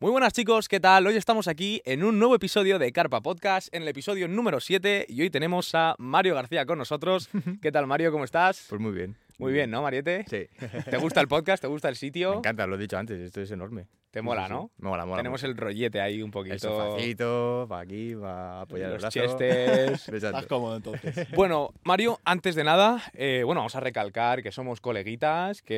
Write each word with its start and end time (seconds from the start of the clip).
Muy 0.00 0.12
buenas 0.12 0.32
chicos, 0.32 0.68
¿qué 0.68 0.78
tal? 0.78 1.08
Hoy 1.08 1.16
estamos 1.16 1.48
aquí 1.48 1.82
en 1.84 2.04
un 2.04 2.20
nuevo 2.20 2.36
episodio 2.36 2.78
de 2.78 2.92
Carpa 2.92 3.20
Podcast, 3.20 3.74
en 3.74 3.82
el 3.82 3.88
episodio 3.88 4.28
número 4.28 4.60
7 4.60 5.06
y 5.08 5.22
hoy 5.22 5.30
tenemos 5.30 5.74
a 5.74 5.96
Mario 5.98 6.36
García 6.36 6.64
con 6.66 6.78
nosotros. 6.78 7.28
¿Qué 7.60 7.72
tal 7.72 7.88
Mario? 7.88 8.12
¿Cómo 8.12 8.22
estás? 8.24 8.66
Pues 8.68 8.80
muy 8.80 8.92
bien. 8.92 9.16
Muy 9.38 9.52
bien, 9.52 9.70
¿no, 9.72 9.82
Mariette? 9.82 10.24
Sí. 10.28 10.46
¿Te 10.88 10.96
gusta 10.98 11.20
el 11.20 11.26
podcast? 11.26 11.60
¿Te 11.62 11.66
gusta 11.66 11.88
el 11.88 11.92
Me 11.94 11.98
sitio? 11.98 12.34
encanta, 12.34 12.64
lo 12.68 12.76
he 12.76 12.78
dicho 12.78 12.96
antes, 12.96 13.18
esto 13.20 13.40
es 13.40 13.50
enorme. 13.50 13.88
Te 14.10 14.22
mola, 14.22 14.42
Sí, 14.42 14.48
sí, 14.48 14.52
¿no? 14.54 14.70
Mola, 14.78 15.04
mola. 15.04 15.18
Tenemos 15.18 15.42
el 15.42 15.54
rollete 15.56 16.00
ahí 16.00 16.22
un 16.22 16.28
el 16.28 16.32
poquito. 16.32 16.58
sofacito, 16.58 17.66
para 17.68 17.82
aquí, 17.82 18.14
para 18.14 18.62
apoyar 18.62 18.90
los 18.90 19.14
el 19.16 19.22
brazo. 19.26 19.38
Estás 20.16 20.46
cómodo 20.46 20.76
entonces. 20.76 21.28
Bueno, 21.34 21.70
Mario, 21.84 22.18
antes 22.24 22.54
de 22.54 22.64
nada, 22.64 23.02
eh, 23.12 23.42
bueno, 23.44 23.60
vamos 23.60 23.76
a 23.76 23.80
recalcar 23.80 24.42
que 24.42 24.50
somos 24.50 24.80
coleguitas, 24.80 25.60
que, 25.60 25.74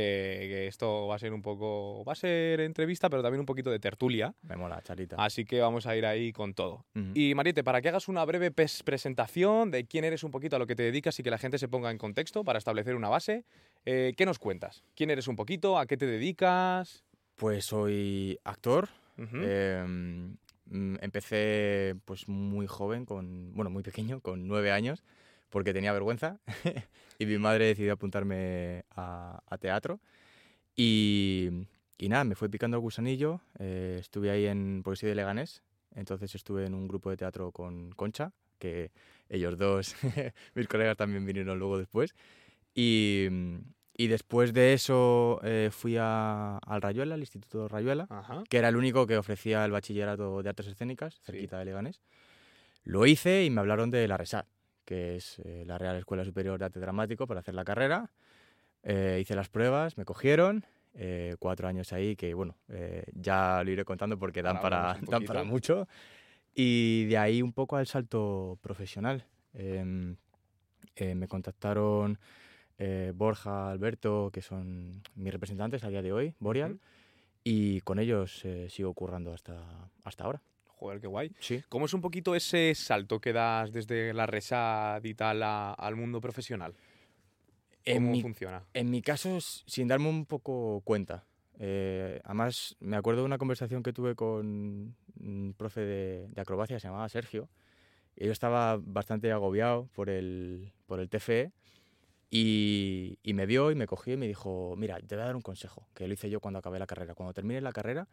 que 0.49 0.67
esto 0.69 1.09
va 1.09 1.17
a 1.17 1.19
ser 1.19 1.33
un 1.33 1.43
poco, 1.43 2.05
va 2.05 2.13
a 2.13 2.17
ser 2.17 2.61
entrevista, 2.61 3.11
pero 3.11 3.23
también 3.23 3.41
un 3.41 3.47
poquito 3.47 3.71
de 3.71 3.81
tertulia, 3.81 4.33
Me 4.43 4.57
mola, 4.57 4.81
charita. 4.83 5.17
así 5.19 5.45
que 5.45 5.61
vamos 5.61 5.87
a 5.87 5.97
ir 5.97 6.07
ahí 6.07 6.33
con 6.33 6.55
todo. 6.55 6.85
Y 7.15 7.35
Mariette, 7.35 7.65
para 7.65 7.81
que 7.83 7.89
hagas 7.89 8.07
una 8.09 8.25
breve 8.25 8.51
presentación 8.51 9.71
de 9.71 9.87
quién 9.87 10.05
eres 10.05 10.23
un 10.23 10.31
poquito, 10.31 10.57
a 10.57 10.59
lo 10.59 10.67
que 10.67 10.77
te 10.77 10.83
dedicas 10.85 11.19
y 11.19 11.23
que 11.23 11.31
la 11.31 11.39
gente 11.39 11.59
se 11.59 11.69
ponga 11.69 11.91
en 11.91 11.99
contexto 11.99 12.45
para 12.45 12.59
establecer 12.59 12.95
una 12.95 13.09
base, 13.09 13.45
eh, 13.85 14.15
¿qué 14.17 14.25
nos 14.25 14.39
cuentas? 14.39 14.85
¿Quién 14.95 15.11
eres 15.11 15.27
un 15.29 15.37
poquito? 15.37 15.79
¿A 15.79 15.87
qué 15.87 15.97
te 15.97 16.07
dedicas? 16.07 17.05
Pues 17.41 17.65
soy 17.65 18.39
actor. 18.45 18.91
Ujú. 19.17 19.39
eh, 19.41 19.83
mm, 19.87 20.97
empecé 21.01 21.97
pues 22.05 22.29
muy 22.29 22.67
joven, 22.67 23.07
con, 23.07 23.55
bueno, 23.55 23.71
muy 23.71 23.83
pequeño, 23.83 24.21
con 24.21 24.47
nueve 24.47 24.71
años, 24.73 25.03
porque 25.49 25.73
tenía 25.73 25.95
vergüenza. 25.95 26.39
y 27.19 27.25
mi 27.25 27.39
madre 27.39 27.65
decidió 27.65 27.95
apuntarme 27.95 28.85
a, 28.91 29.43
a 29.47 29.57
teatro. 29.57 30.01
Y, 30.77 31.49
y 31.97 32.11
nada, 32.11 32.25
me 32.25 32.35
fue 32.35 32.51
picando 32.51 32.77
el 32.77 32.83
gusanillo. 32.83 33.41
eh, 33.59 33.97
estuve 34.01 34.31
ahí 34.31 34.45
en, 34.45 34.83
soy 34.95 35.09
de 35.09 35.15
Leganés, 35.15 35.63
entonces 35.95 36.35
estuve 36.35 36.67
en 36.67 36.75
un 36.75 36.89
grupo 36.89 37.09
de 37.09 37.17
teatro 37.17 37.53
con 37.53 37.91
Concha, 37.93 38.33
que 38.59 38.93
ellos 39.31 39.57
dos, 39.57 39.97
mis 40.55 40.69
colegas 40.69 40.99
también 40.99 41.25
vinieron 41.25 41.59
luego 41.59 41.79
después. 41.79 42.15
Y, 42.75 43.29
y 44.03 44.09
después 44.09 44.53
de 44.53 44.73
eso 44.73 45.41
eh, 45.43 45.69
fui 45.73 45.97
a- 45.99 46.59
al 46.59 46.81
Rayuela, 46.83 47.15
al 47.15 47.21
Instituto 47.21 47.69
Rayuela, 47.69 48.07
Ajá. 48.09 48.43
que 48.49 48.59
era 48.59 48.69
el 48.69 48.77
único 48.77 49.07
que 49.07 49.17
ofrecía 49.19 49.65
el 49.65 49.73
bachillerato 49.73 50.43
de 50.43 50.49
artes 50.49 50.67
escénicas, 50.69 51.15
Sí. 51.17 51.21
cerquita 51.33 51.59
de 51.59 51.65
Leganés. 51.67 52.01
Lo 52.85 53.05
hice 53.07 53.45
y 53.45 53.51
me 53.51 53.61
hablaron 53.61 53.91
de 53.91 54.09
la 54.09 54.17
RESAD, 54.17 54.47
que 54.85 55.17
es 55.17 55.39
eh, 55.45 55.65
la 55.67 55.77
Real 55.77 55.97
Escuela 55.97 56.25
Superior 56.25 56.59
de 56.59 56.65
Arte 56.65 56.81
Dramático, 56.81 57.27
para 57.27 57.41
hacer 57.41 57.55
la 57.55 57.65
carrera. 57.65 58.11
Eh, 58.83 59.19
hice 59.21 59.35
las 59.35 59.49
pruebas, 59.51 59.99
me 59.99 60.05
cogieron, 60.07 60.65
eh, 60.95 61.37
cuatro 61.39 61.69
años 61.69 61.93
ahí, 61.93 62.17
que 62.17 62.33
bueno, 62.33 62.57
eh, 62.69 63.05
ya 63.13 63.63
lo 63.63 63.71
iré 63.71 63.85
contando 63.85 64.19
porque 64.19 64.41
dan 64.43 64.61
para, 64.61 64.95
dan 65.03 65.25
para 65.25 65.45
mucho. 65.45 65.87
Y 66.55 67.05
de 67.05 67.19
ahí 67.19 67.43
un 67.43 67.53
poco 67.53 67.77
al 67.77 67.87
salto 67.87 68.59
profesional. 68.63 69.25
Em, 69.53 70.17
eh, 70.97 71.15
me 71.15 71.29
contactaron 71.29 72.19
eh, 72.81 73.13
Borja, 73.15 73.71
Alberto, 73.71 74.31
que 74.33 74.43
son 74.43 75.03
mis 75.15 75.33
representantes 75.33 75.85
a 75.85 75.89
día 75.89 76.03
de 76.03 76.13
hoy, 76.13 76.35
Boreal, 76.41 76.81
y 77.45 77.81
con 77.83 77.99
ellos 78.01 78.45
eh, 78.45 78.69
sigo 78.71 78.93
currando 78.95 79.33
hasta, 79.33 79.89
hasta 80.03 80.25
ahora. 80.25 80.43
Joder, 80.67 80.99
qué 81.01 81.07
guay. 81.07 81.31
Sí. 81.41 81.63
¿Cómo 81.69 81.85
es 81.87 81.93
un 81.95 82.01
poquito 82.01 82.35
ese 82.35 82.75
salto 82.75 83.21
que 83.21 83.33
das 83.35 83.71
desde 83.71 84.15
la 84.15 84.25
resad 84.27 85.05
y 85.05 85.13
tal 85.15 85.43
a- 85.43 85.75
al 85.75 85.95
mundo 85.95 86.21
profesional? 86.23 86.75
En 87.85 87.99
¿Cómo 88.03 88.13
mi, 88.13 88.23
funciona? 88.23 88.63
en 88.75 88.91
mi 88.91 89.03
caso, 89.03 89.39
sin 89.41 89.89
darme 89.89 90.09
un 90.09 90.27
poco 90.27 90.81
cuenta. 90.85 91.25
Eh, 91.59 92.21
además, 92.25 92.77
me 92.81 92.97
acuerdo 92.97 93.21
de 93.21 93.27
una 93.27 93.37
conversación 93.39 93.83
que 93.83 93.93
tuve 93.93 94.15
con 94.15 94.95
un 95.21 95.55
profe 95.57 95.81
de, 95.83 96.29
de 96.29 96.41
acrobacia, 96.41 96.79
se 96.81 96.89
llamaba 96.89 97.09
Sergio, 97.11 97.49
y 98.17 98.25
yo 98.27 98.33
estaba 98.33 98.79
bastante 98.83 99.31
agobiado 99.33 99.87
por 99.95 100.09
el, 100.09 100.73
por 100.87 101.01
el 101.01 101.09
TFE, 101.11 101.53
y, 102.31 103.19
y 103.23 103.35
me 103.35 103.47
vio 103.47 103.71
y 103.71 103.75
me 103.75 103.87
cogió 103.87 104.15
y 104.15 104.17
me 104.17 104.29
dijo, 104.29 104.75
mira, 104.77 104.99
te 105.01 105.17
voy 105.17 105.23
a 105.23 105.27
dar 105.27 105.37
un 105.37 105.43
consejo, 105.43 105.89
que 105.95 106.07
lo 106.07 106.15
hice 106.15 106.31
yo 106.31 106.41
cuando 106.41 106.59
acabé 106.61 106.79
la 106.79 106.87
carrera. 106.87 107.15
Cuando 107.15 107.35
termines 107.35 107.63
la 107.63 107.73
carrera, 107.73 108.09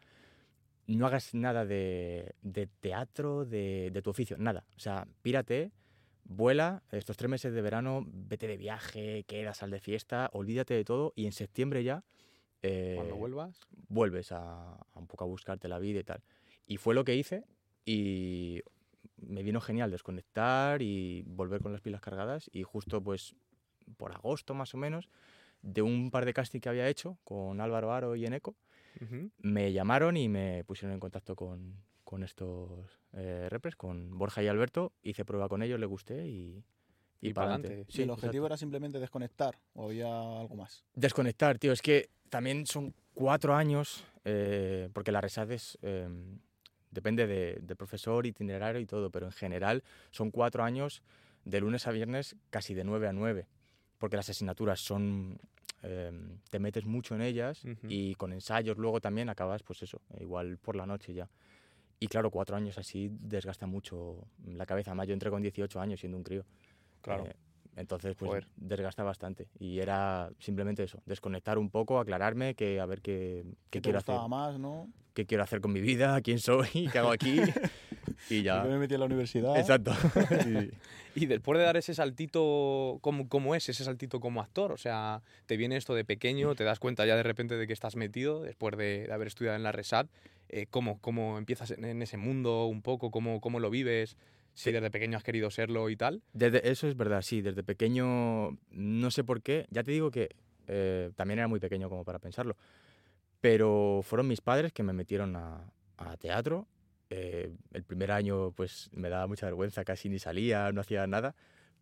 no 0.86 1.06
hagas 1.06 1.34
nada 1.34 1.64
de, 1.64 2.34
de 2.42 2.66
teatro, 2.66 3.44
de, 3.44 3.90
de 3.92 4.02
tu 4.02 4.10
oficio, 4.10 4.36
nada. 4.38 4.64
O 4.76 4.80
sea, 4.80 5.06
pírate, 5.22 5.70
vuela, 6.24 6.82
estos 6.90 7.16
tres 7.16 7.30
meses 7.30 7.52
de 7.52 7.62
verano, 7.62 8.04
vete 8.06 8.48
de 8.48 8.56
viaje, 8.56 9.24
quedas, 9.24 9.58
sal 9.58 9.70
de 9.70 9.80
fiesta, 9.80 10.30
olvídate 10.32 10.74
de 10.74 10.84
todo 10.84 11.12
y 11.14 11.26
en 11.26 11.32
septiembre 11.32 11.84
ya 11.84 12.04
eh, 12.62 12.94
Cuando 12.96 13.16
vuelvas. 13.16 13.60
vuelves 13.88 14.32
a, 14.32 14.72
a 14.74 14.98
un 14.98 15.06
poco 15.06 15.24
a 15.24 15.26
buscarte 15.28 15.68
la 15.68 15.78
vida 15.78 16.00
y 16.00 16.04
tal. 16.04 16.22
Y 16.66 16.78
fue 16.78 16.94
lo 16.94 17.04
que 17.04 17.14
hice 17.14 17.44
y 17.84 18.62
me 19.16 19.42
vino 19.42 19.60
genial 19.60 19.90
desconectar 19.90 20.82
y 20.82 21.22
volver 21.26 21.62
con 21.62 21.72
las 21.72 21.80
pilas 21.80 22.00
cargadas 22.00 22.50
y 22.52 22.62
justo 22.64 23.00
pues 23.02 23.34
por 23.96 24.12
agosto 24.12 24.54
más 24.54 24.74
o 24.74 24.78
menos, 24.78 25.08
de 25.62 25.82
un 25.82 26.10
par 26.10 26.24
de 26.24 26.34
casting 26.34 26.60
que 26.60 26.68
había 26.68 26.88
hecho 26.88 27.18
con 27.24 27.60
Álvaro 27.60 27.92
Aro 27.92 28.16
y 28.16 28.24
Eneco, 28.24 28.56
Ujú. 29.00 29.30
me 29.38 29.72
llamaron 29.72 30.16
y 30.16 30.28
me 30.28 30.64
pusieron 30.64 30.94
en 30.94 31.00
contacto 31.00 31.36
con, 31.36 31.76
con 32.04 32.22
estos 32.22 33.00
eh, 33.12 33.48
repres, 33.50 33.76
con 33.76 34.16
Borja 34.16 34.42
y 34.42 34.48
Alberto, 34.48 34.92
hice 35.02 35.24
prueba 35.24 35.48
con 35.48 35.62
ellos, 35.62 35.78
le 35.80 35.86
gusté 35.86 36.26
y... 36.26 36.64
Y 37.20 37.32
pa'lante. 37.32 37.68
pa'lante. 37.68 37.92
Sí, 37.92 38.02
el 38.02 38.10
exacto. 38.10 38.26
objetivo 38.26 38.46
era 38.46 38.56
simplemente 38.56 39.00
desconectar 39.00 39.58
o 39.74 39.86
había 39.86 40.06
algo 40.38 40.54
más. 40.54 40.84
Desconectar, 40.94 41.58
tío. 41.58 41.72
Es 41.72 41.82
que 41.82 42.10
también 42.28 42.64
son 42.64 42.94
cuatro 43.12 43.56
años, 43.56 44.04
eh, 44.24 44.88
porque 44.92 45.10
la 45.10 45.20
RESAD 45.20 45.50
es, 45.50 45.78
eh, 45.82 46.08
depende 46.92 47.26
de, 47.26 47.58
de 47.60 47.74
profesor, 47.74 48.24
itinerario 48.24 48.80
y 48.80 48.86
todo, 48.86 49.10
pero 49.10 49.26
en 49.26 49.32
general 49.32 49.82
son 50.12 50.30
cuatro 50.30 50.62
años 50.62 51.02
de 51.44 51.60
lunes 51.60 51.88
a 51.88 51.90
viernes 51.90 52.36
casi 52.50 52.74
de 52.74 52.84
nueve 52.84 53.08
a 53.08 53.12
nueve, 53.12 53.48
porque 53.98 54.16
las 54.16 54.28
asignaturas 54.28 54.80
son, 54.80 55.38
eh, 55.82 56.12
te 56.50 56.58
metes 56.58 56.86
mucho 56.86 57.14
en 57.14 57.22
ellas 57.22 57.64
Ujú. 57.64 57.86
y 57.88 58.14
con 58.14 58.32
ensayos 58.32 58.78
luego 58.78 59.00
también 59.00 59.28
acabas, 59.28 59.62
pues 59.62 59.82
eso, 59.82 60.00
igual 60.20 60.58
por 60.58 60.76
la 60.76 60.86
noche 60.86 61.12
ya. 61.14 61.28
Y 62.00 62.06
claro, 62.06 62.30
cuatro 62.30 62.56
años 62.56 62.78
así 62.78 63.10
desgasta 63.10 63.66
mucho 63.66 64.24
la 64.46 64.66
cabeza. 64.66 64.92
Además, 64.92 65.08
yo 65.08 65.14
entré 65.14 65.30
con 65.30 65.42
18 65.42 65.80
años 65.80 65.98
siendo 65.98 66.16
un 66.16 66.22
crío. 66.22 66.44
Claro. 67.00 67.26
Eh, 67.26 67.34
entonces, 67.74 68.14
pues 68.14 68.28
Joder. 68.30 68.48
desgasta 68.56 69.02
bastante. 69.02 69.48
Y 69.58 69.80
era 69.80 70.30
simplemente 70.38 70.84
eso, 70.84 71.02
desconectar 71.06 71.58
un 71.58 71.70
poco, 71.70 71.98
aclararme 71.98 72.54
que 72.54 72.78
a 72.80 72.86
ver 72.86 73.00
qué, 73.00 73.44
qué 73.70 73.78
¿Qué 73.78 73.82
quiero 73.82 73.98
hacer, 73.98 74.20
más, 74.28 74.58
no? 74.60 74.88
qué 75.14 75.26
quiero 75.26 75.42
hacer 75.42 75.60
con 75.60 75.72
mi 75.72 75.80
vida, 75.80 76.20
quién 76.22 76.38
soy, 76.38 76.88
qué 76.92 76.98
hago 76.98 77.10
aquí. 77.10 77.40
y 78.30 78.42
ya. 78.42 78.56
¿Por 78.56 78.64
qué 78.64 78.72
me 78.72 78.78
metí 78.78 78.94
en 78.94 79.00
la 79.00 79.06
universidad? 79.06 79.58
Exacto. 79.58 79.92
Sí. 80.44 80.70
Y 81.14 81.26
después 81.26 81.58
de 81.58 81.64
dar 81.64 81.76
ese 81.76 81.94
saltito, 81.94 82.98
¿cómo, 83.00 83.28
¿cómo 83.28 83.56
es 83.56 83.68
ese 83.68 83.82
saltito 83.82 84.20
como 84.20 84.40
actor? 84.40 84.70
O 84.70 84.76
sea, 84.76 85.22
te 85.46 85.56
viene 85.56 85.76
esto 85.76 85.94
de 85.94 86.04
pequeño, 86.04 86.54
te 86.54 86.62
das 86.62 86.78
cuenta 86.78 87.06
ya 87.06 87.16
de 87.16 87.24
repente 87.24 87.56
de 87.56 87.66
que 87.66 87.72
estás 87.72 87.96
metido 87.96 88.42
después 88.42 88.76
de, 88.76 89.06
de 89.06 89.12
haber 89.12 89.26
estudiado 89.26 89.56
en 89.56 89.64
la 89.64 89.72
RESAD. 89.72 90.06
Eh, 90.48 90.66
¿cómo, 90.70 90.98
¿Cómo 91.00 91.38
empiezas 91.38 91.70
en, 91.72 92.02
ese 92.02 92.16
mundo 92.16 92.66
un 92.66 92.82
poco? 92.82 93.10
¿Cómo, 93.10 93.40
cómo 93.40 93.60
lo 93.60 93.70
vives? 93.70 94.16
Si 94.54 94.72
desde 94.72 94.90
pequeño 94.90 95.16
has 95.16 95.22
querido 95.22 95.50
serlo 95.50 95.88
y 95.90 95.96
tal. 95.96 96.22
Desde, 96.32 96.68
eso 96.68 96.88
es 96.88 96.96
verdad, 96.96 97.22
sí. 97.22 97.42
Desde 97.42 97.62
pequeño, 97.62 98.58
no 98.70 99.10
sé 99.10 99.24
por 99.24 99.42
qué. 99.42 99.66
Ya 99.70 99.84
te 99.84 99.92
digo 99.92 100.10
que 100.10 100.30
eh, 100.66 101.10
también 101.16 101.38
era 101.38 101.48
muy 101.48 101.60
pequeño 101.60 101.88
como 101.88 102.04
para 102.04 102.18
pensarlo. 102.18 102.56
Pero 103.40 104.00
fueron 104.02 104.26
mis 104.26 104.40
padres 104.40 104.72
que 104.72 104.82
me 104.82 104.92
metieron 104.92 105.36
a, 105.36 105.70
a 105.96 106.16
teatro. 106.16 106.66
Eh, 107.10 107.50
el 107.72 107.84
primer 107.84 108.10
año, 108.12 108.52
pues 108.52 108.90
me 108.92 109.08
daba 109.08 109.26
mucha 109.26 109.46
vergüenza, 109.46 109.84
casi 109.84 110.08
ni 110.08 110.18
salía, 110.18 110.72
no 110.72 110.80
hacía 110.80 111.06
nada. 111.06 111.34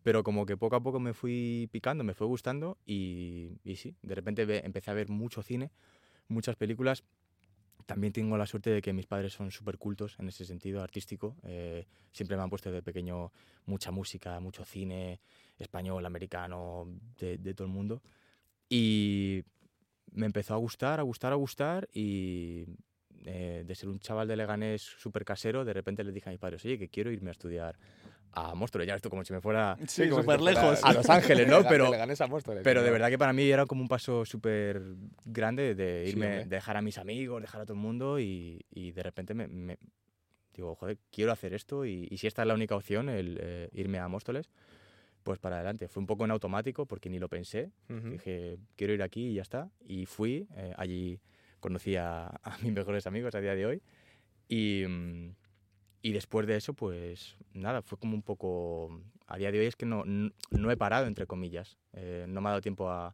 Pero 0.03 0.23
como 0.23 0.45
que 0.45 0.57
poco 0.57 0.75
a 0.75 0.81
poco 0.81 0.99
me 0.99 1.13
fui 1.13 1.67
picando, 1.71 2.03
me 2.03 2.13
fue 2.13 2.27
gustando 2.27 2.77
y, 2.85 3.59
y 3.63 3.75
sí, 3.75 3.95
de 4.01 4.15
repente 4.15 4.65
empecé 4.65 4.91
a 4.91 4.93
ver 4.93 5.09
mucho 5.09 5.41
cine, 5.41 5.71
muchas 6.27 6.55
películas. 6.55 7.03
También 7.85 8.13
tengo 8.13 8.37
la 8.37 8.45
suerte 8.45 8.69
de 8.69 8.81
que 8.81 8.93
mis 8.93 9.07
padres 9.07 9.33
son 9.33 9.51
súper 9.51 9.77
cultos 9.77 10.17
en 10.19 10.27
ese 10.27 10.45
sentido 10.45 10.81
artístico. 10.83 11.35
Eh, 11.43 11.87
siempre 12.11 12.37
me 12.37 12.43
han 12.43 12.49
puesto 12.49 12.71
de 12.71 12.81
pequeño 12.81 13.31
mucha 13.65 13.91
música, 13.91 14.39
mucho 14.39 14.65
cine 14.65 15.21
español, 15.57 16.05
americano, 16.05 16.87
de, 17.17 17.37
de 17.37 17.53
todo 17.53 17.67
el 17.67 17.73
mundo. 17.73 18.01
Y 18.69 19.43
me 20.11 20.25
empezó 20.25 20.53
a 20.53 20.57
gustar, 20.57 20.99
a 20.99 21.03
gustar, 21.03 21.31
a 21.31 21.35
gustar 21.35 21.87
y 21.93 22.65
eh, 23.25 23.63
de 23.65 23.75
ser 23.75 23.89
un 23.89 23.99
chaval 23.99 24.27
de 24.27 24.35
Leganés 24.35 24.81
súper 24.81 25.25
casero, 25.25 25.65
de 25.65 25.73
repente 25.73 26.03
les 26.03 26.13
dije 26.13 26.29
a 26.29 26.31
mis 26.31 26.39
padres, 26.39 26.63
oye, 26.65 26.77
que 26.77 26.89
quiero 26.89 27.11
irme 27.11 27.29
a 27.29 27.31
estudiar 27.31 27.77
a 28.33 28.53
Móstoles. 28.53 28.87
Ya 28.87 28.95
esto 28.95 29.09
como 29.09 29.23
si 29.23 29.33
me 29.33 29.41
fuera 29.41 29.75
Sí, 29.87 30.03
si 30.03 30.09
súper 30.09 30.25
fuera 30.25 30.41
lejos. 30.43 30.83
a 30.83 30.93
Los 30.93 31.09
Ángeles, 31.09 31.47
¿no? 31.47 31.63
Pero- 31.67 31.85
a 31.93 32.27
Móstoles, 32.27 32.63
pero 32.63 32.83
de 32.83 32.91
verdad 32.91 33.09
que 33.09 33.17
para 33.17 33.33
mí 33.33 33.49
era 33.49 33.65
como 33.65 33.81
un 33.81 33.87
paso 33.87 34.25
súper 34.25 34.81
grande 35.25 35.73
de 35.75 36.03
Sí, 36.05 36.11
irme, 36.11 36.25
hombre. 36.27 36.45
dejar 36.45 36.77
a 36.77 36.81
mis 36.81 36.97
amigos, 36.97 37.41
dejar 37.41 37.61
a 37.61 37.65
todo 37.65 37.73
el 37.73 37.79
mundo 37.79 38.19
y, 38.19 38.63
y 38.69 38.91
de 38.91 39.03
repente 39.03 39.33
me, 39.33 39.47
me- 39.47 39.77
digo, 40.53 40.75
joder, 40.75 40.97
quiero 41.11 41.31
hacer 41.31 41.53
esto 41.53 41.85
y, 41.85 42.07
y 42.11 42.17
si 42.17 42.27
esta 42.27 42.41
es 42.43 42.47
la 42.47 42.53
única 42.53 42.75
opción, 42.75 43.09
el 43.09 43.37
eh, 43.41 43.69
irme 43.73 43.99
a 43.99 44.07
Móstoles, 44.07 44.49
pues 45.23 45.39
para 45.39 45.55
adelante. 45.57 45.87
Fue 45.87 46.01
un 46.01 46.07
poco 46.07 46.23
en 46.25 46.31
automático 46.31 46.85
porque 46.85 47.09
ni 47.09 47.19
lo 47.19 47.27
pensé. 47.29 47.71
Ujú. 47.89 48.09
Dije, 48.11 48.57
quiero 48.75 48.93
ir 48.93 49.01
aquí 49.03 49.27
y 49.29 49.33
ya 49.35 49.41
está. 49.41 49.69
Y 49.85 50.05
fui, 50.05 50.47
eh, 50.55 50.73
allí 50.77 51.19
conocí 51.59 51.95
a, 51.95 52.27
a 52.27 52.57
mis 52.61 52.73
mejores 52.73 53.07
amigos 53.07 53.35
a 53.35 53.41
día 53.41 53.55
de 53.55 53.65
hoy. 53.65 53.81
Y, 54.47 54.83
y 56.01 56.11
después 56.13 56.47
de 56.47 56.55
eso, 56.57 56.73
pues 56.73 57.37
nada, 57.53 57.81
fue 57.81 57.97
como 57.97 58.15
un 58.15 58.21
poco... 58.23 59.01
A 59.29 59.37
día 59.37 59.51
de 59.51 59.59
hoy 59.59 59.65
es 59.65 59.75
que 59.75 59.85
no, 59.85 60.03
no, 60.05 60.71
he 60.71 60.77
parado, 60.77 61.05
entre 61.05 61.27
comillas. 61.27 61.77
Eh, 61.91 62.25
no 62.29 62.39
me 62.39 62.47
ha 62.47 62.51
dado 62.51 62.61
tiempo 62.61 62.89
a, 62.89 63.13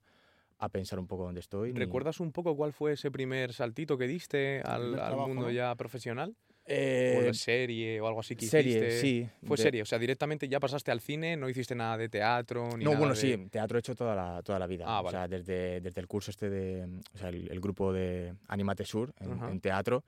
a 0.60 0.70
pensar 0.70 1.00
un 1.00 1.08
poco 1.08 1.24
dónde 1.24 1.40
estoy. 1.40 1.74
ni- 1.74 1.80
¿Recuerdas 1.80 2.20
un 2.20 2.32
poco 2.32 2.56
cuál 2.56 2.72
fue 2.72 2.94
ese 2.94 3.10
primer 3.10 3.52
saltito 3.54 3.98
que 3.98 4.08
diste 4.08 4.62
al, 4.62 4.94
al 4.94 5.06
trabajo, 5.08 5.28
mundo 5.28 5.46
¿no? 5.46 5.52
ya 5.52 5.74
profesional? 5.76 6.36
Eh, 6.66 7.16
¿O 7.18 7.22
de 7.22 7.34
serie 7.34 8.00
o 8.00 8.08
algo 8.08 8.22
así 8.22 8.36
que 8.36 8.46
serie, 8.48 8.72
hiciste? 8.72 8.92
sí. 9.02 9.30
Fue 9.46 9.58
de- 9.58 9.64
serie, 9.64 9.82
o 9.82 9.86
sea, 9.86 10.00
directamente 10.00 10.48
ya 10.48 10.60
pasaste 10.60 10.92
al 10.92 11.02
cine, 11.02 11.36
no 11.36 11.50
hiciste 11.50 11.76
nada 11.76 11.98
de 11.98 12.08
teatro 12.08 12.78
ni 12.78 12.86
No, 12.86 12.92
nada 12.92 13.00
bueno, 13.00 13.14
de- 13.14 13.20
sí, 13.20 13.48
teatro 13.50 13.78
he 13.78 13.80
hecho 13.80 13.94
toda 13.96 14.16
la, 14.16 14.42
toda 14.42 14.60
la 14.60 14.68
vida. 14.68 14.86
Ah, 14.88 15.02
O 15.02 15.04
vale. 15.04 15.18
sea, 15.18 15.28
desde, 15.28 15.82
desde 15.82 16.00
el 16.00 16.08
curso 16.08 16.32
este 16.32 16.50
de, 16.50 17.02
o 17.14 17.18
sea, 17.18 17.30
el, 17.30 17.52
el 17.52 17.60
grupo 17.60 17.92
de 17.92 18.34
Animate 18.48 18.86
Sur 18.86 19.14
en, 19.20 19.42
en 19.50 19.60
teatro, 19.60 20.04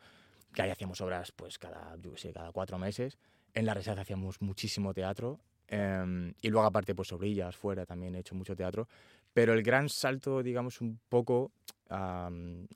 que 0.53 0.61
ahí 0.61 0.69
hacíamos 0.69 1.01
obras 1.01 1.33
pues 1.33 1.59
cada, 1.59 1.97
yo 2.01 2.15
sé, 2.15 2.31
cada 2.31 2.51
cuatro 2.53 2.77
meses. 2.77 3.17
En 3.53 3.65
la 3.65 3.73
Resaz 3.73 3.97
hacíamos 3.97 4.41
muchísimo 4.41 4.93
teatro. 4.93 5.39
em, 5.67 6.33
y 6.41 6.49
luego 6.49 6.65
aparte, 6.67 6.95
pues 6.95 7.09
sobrillas, 7.09 7.55
fuera 7.57 7.85
también 7.85 8.15
he 8.15 8.19
hecho 8.19 8.35
mucho 8.35 8.55
teatro. 8.55 8.87
Pero 9.33 9.53
el 9.53 9.63
gran 9.63 9.89
salto, 9.89 10.41
digamos, 10.41 10.79
un 10.79 10.99
poco 11.09 11.51
a 11.89 12.29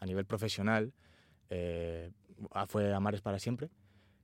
nivel 0.06 0.26
profesional 0.26 0.92
eh, 1.50 2.12
fue 2.68 2.94
Amares 2.94 3.22
para 3.22 3.40
siempre, 3.40 3.70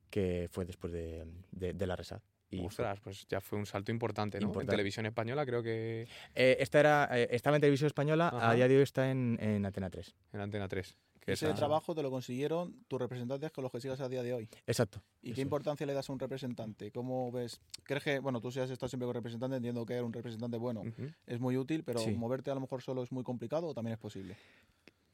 que 0.10 0.48
fue 0.52 0.66
después 0.66 0.92
de, 0.94 1.26
de, 1.52 1.74
de 1.74 1.88
la 1.88 1.96
Resaz. 1.96 2.22
Y 2.52 2.64
Ostras, 2.64 3.00
pues 3.02 3.26
ya 3.28 3.42
fue 3.42 3.58
un 3.58 3.66
salto 3.66 3.92
importante, 3.92 4.38
¿no? 4.40 4.44
En 4.46 4.50
Importante. 4.50 4.72
televisión 4.72 5.06
española 5.08 5.46
creo 5.46 5.64
que 5.64 6.08
Eh, 6.36 6.58
esta 6.60 6.80
era, 6.80 7.10
eh, 7.12 7.28
estaba 7.32 7.58
en 7.58 7.62
televisión 7.62 7.88
española, 7.88 8.28
Ajá. 8.30 8.52
a 8.52 8.54
día 8.54 8.68
de 8.68 8.78
hoy 8.78 8.84
está 8.84 9.10
en, 9.10 9.38
en 9.42 9.66
Antena 9.66 9.90
3. 9.90 10.16
en 10.34 10.40
Antena 10.40 10.68
3. 10.68 10.96
Que 11.20 11.32
Ese 11.34 11.48
esa- 11.48 11.56
trabajo 11.56 11.96
te 11.96 12.04
lo 12.04 12.12
consiguieron 12.12 12.86
tus 12.88 13.00
representantes 13.00 13.52
con 13.52 13.64
los 13.64 13.72
que 13.72 13.82
sigas 13.82 14.00
a 14.00 14.08
día 14.08 14.22
de 14.22 14.32
hoy. 14.34 14.48
Exacto. 14.68 15.02
¿Y 15.24 15.30
qué 15.34 15.42
es. 15.42 15.46
importancia 15.46 15.88
le 15.88 15.94
das 15.96 16.08
a 16.08 16.14
un 16.14 16.20
representante? 16.20 16.92
¿Cómo 16.92 17.32
ves? 17.32 17.60
¿Crees 17.84 18.04
que, 18.04 18.20
bueno, 18.20 18.40
tú 18.40 18.52
si 18.52 18.60
has 18.60 18.70
estado 18.70 18.90
siempre 18.90 19.08
con 19.08 19.16
representante, 19.16 19.58
entiendo 19.58 19.84
que 19.88 20.00
un 20.04 20.14
representante 20.14 20.58
bueno 20.58 20.84
es 21.26 21.40
muy 21.40 21.58
útil, 21.58 21.84
pero 21.84 21.98
Sí. 22.00 22.12
moverte 22.12 22.52
a 22.52 22.54
lo 22.54 22.62
mejor 22.62 22.84
solo 22.84 23.02
es 23.02 23.12
muy 23.12 23.24
complicado 23.24 23.66
o 23.68 23.74
también 23.74 23.94
es 23.94 24.00
posible? 24.00 24.38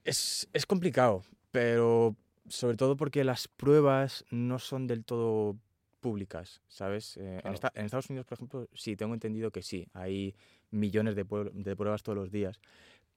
Es, 0.04 0.50
es 0.52 0.66
complicado, 0.66 1.24
pero 1.52 2.16
sobre 2.48 2.78
todo 2.78 2.96
porque 2.98 3.24
las 3.24 3.48
pruebas 3.48 4.26
no 4.32 4.60
son 4.60 4.88
del 4.88 5.04
todo 5.06 5.58
públicas, 6.00 6.62
¿sabes? 6.68 7.18
Eh, 7.18 7.36
en, 7.36 7.40
Claro. 7.42 7.54
esta- 7.54 7.72
en 7.76 7.86
Estados 7.86 8.10
Unidos, 8.10 8.26
por 8.26 8.36
ejemplo, 8.38 8.68
sí, 8.74 8.96
tengo 8.96 9.14
entendido 9.14 9.52
que 9.52 9.62
sí, 9.62 9.88
hay 9.94 10.36
millones 10.72 11.16
de, 11.16 11.26
pruebas 11.26 12.02
todos 12.04 12.18
los 12.18 12.32
días, 12.32 12.60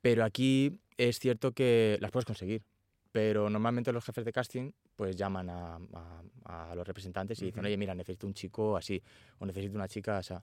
pero 0.02 0.24
aquí 0.24 0.78
es 0.98 1.18
cierto 1.18 1.52
que 1.52 1.96
las 2.00 2.10
puedes 2.10 2.26
conseguir, 2.26 2.62
pero 3.10 3.48
normalmente 3.48 3.92
los 3.92 4.04
jefes 4.04 4.24
de 4.24 4.32
casting 4.32 4.72
pues 4.96 5.16
llaman 5.16 5.48
a, 5.48 5.76
a- 6.44 6.70
a 6.70 6.74
los 6.74 6.86
representantes 6.86 7.40
y 7.40 7.46
dicen, 7.46 7.64
oye, 7.64 7.76
mira, 7.76 7.94
necesito 7.94 8.26
un 8.26 8.34
chico 8.34 8.76
así, 8.76 9.02
o 9.38 9.46
necesito 9.46 9.74
una 9.76 9.88
chica 9.88 10.18
así. 10.18 10.34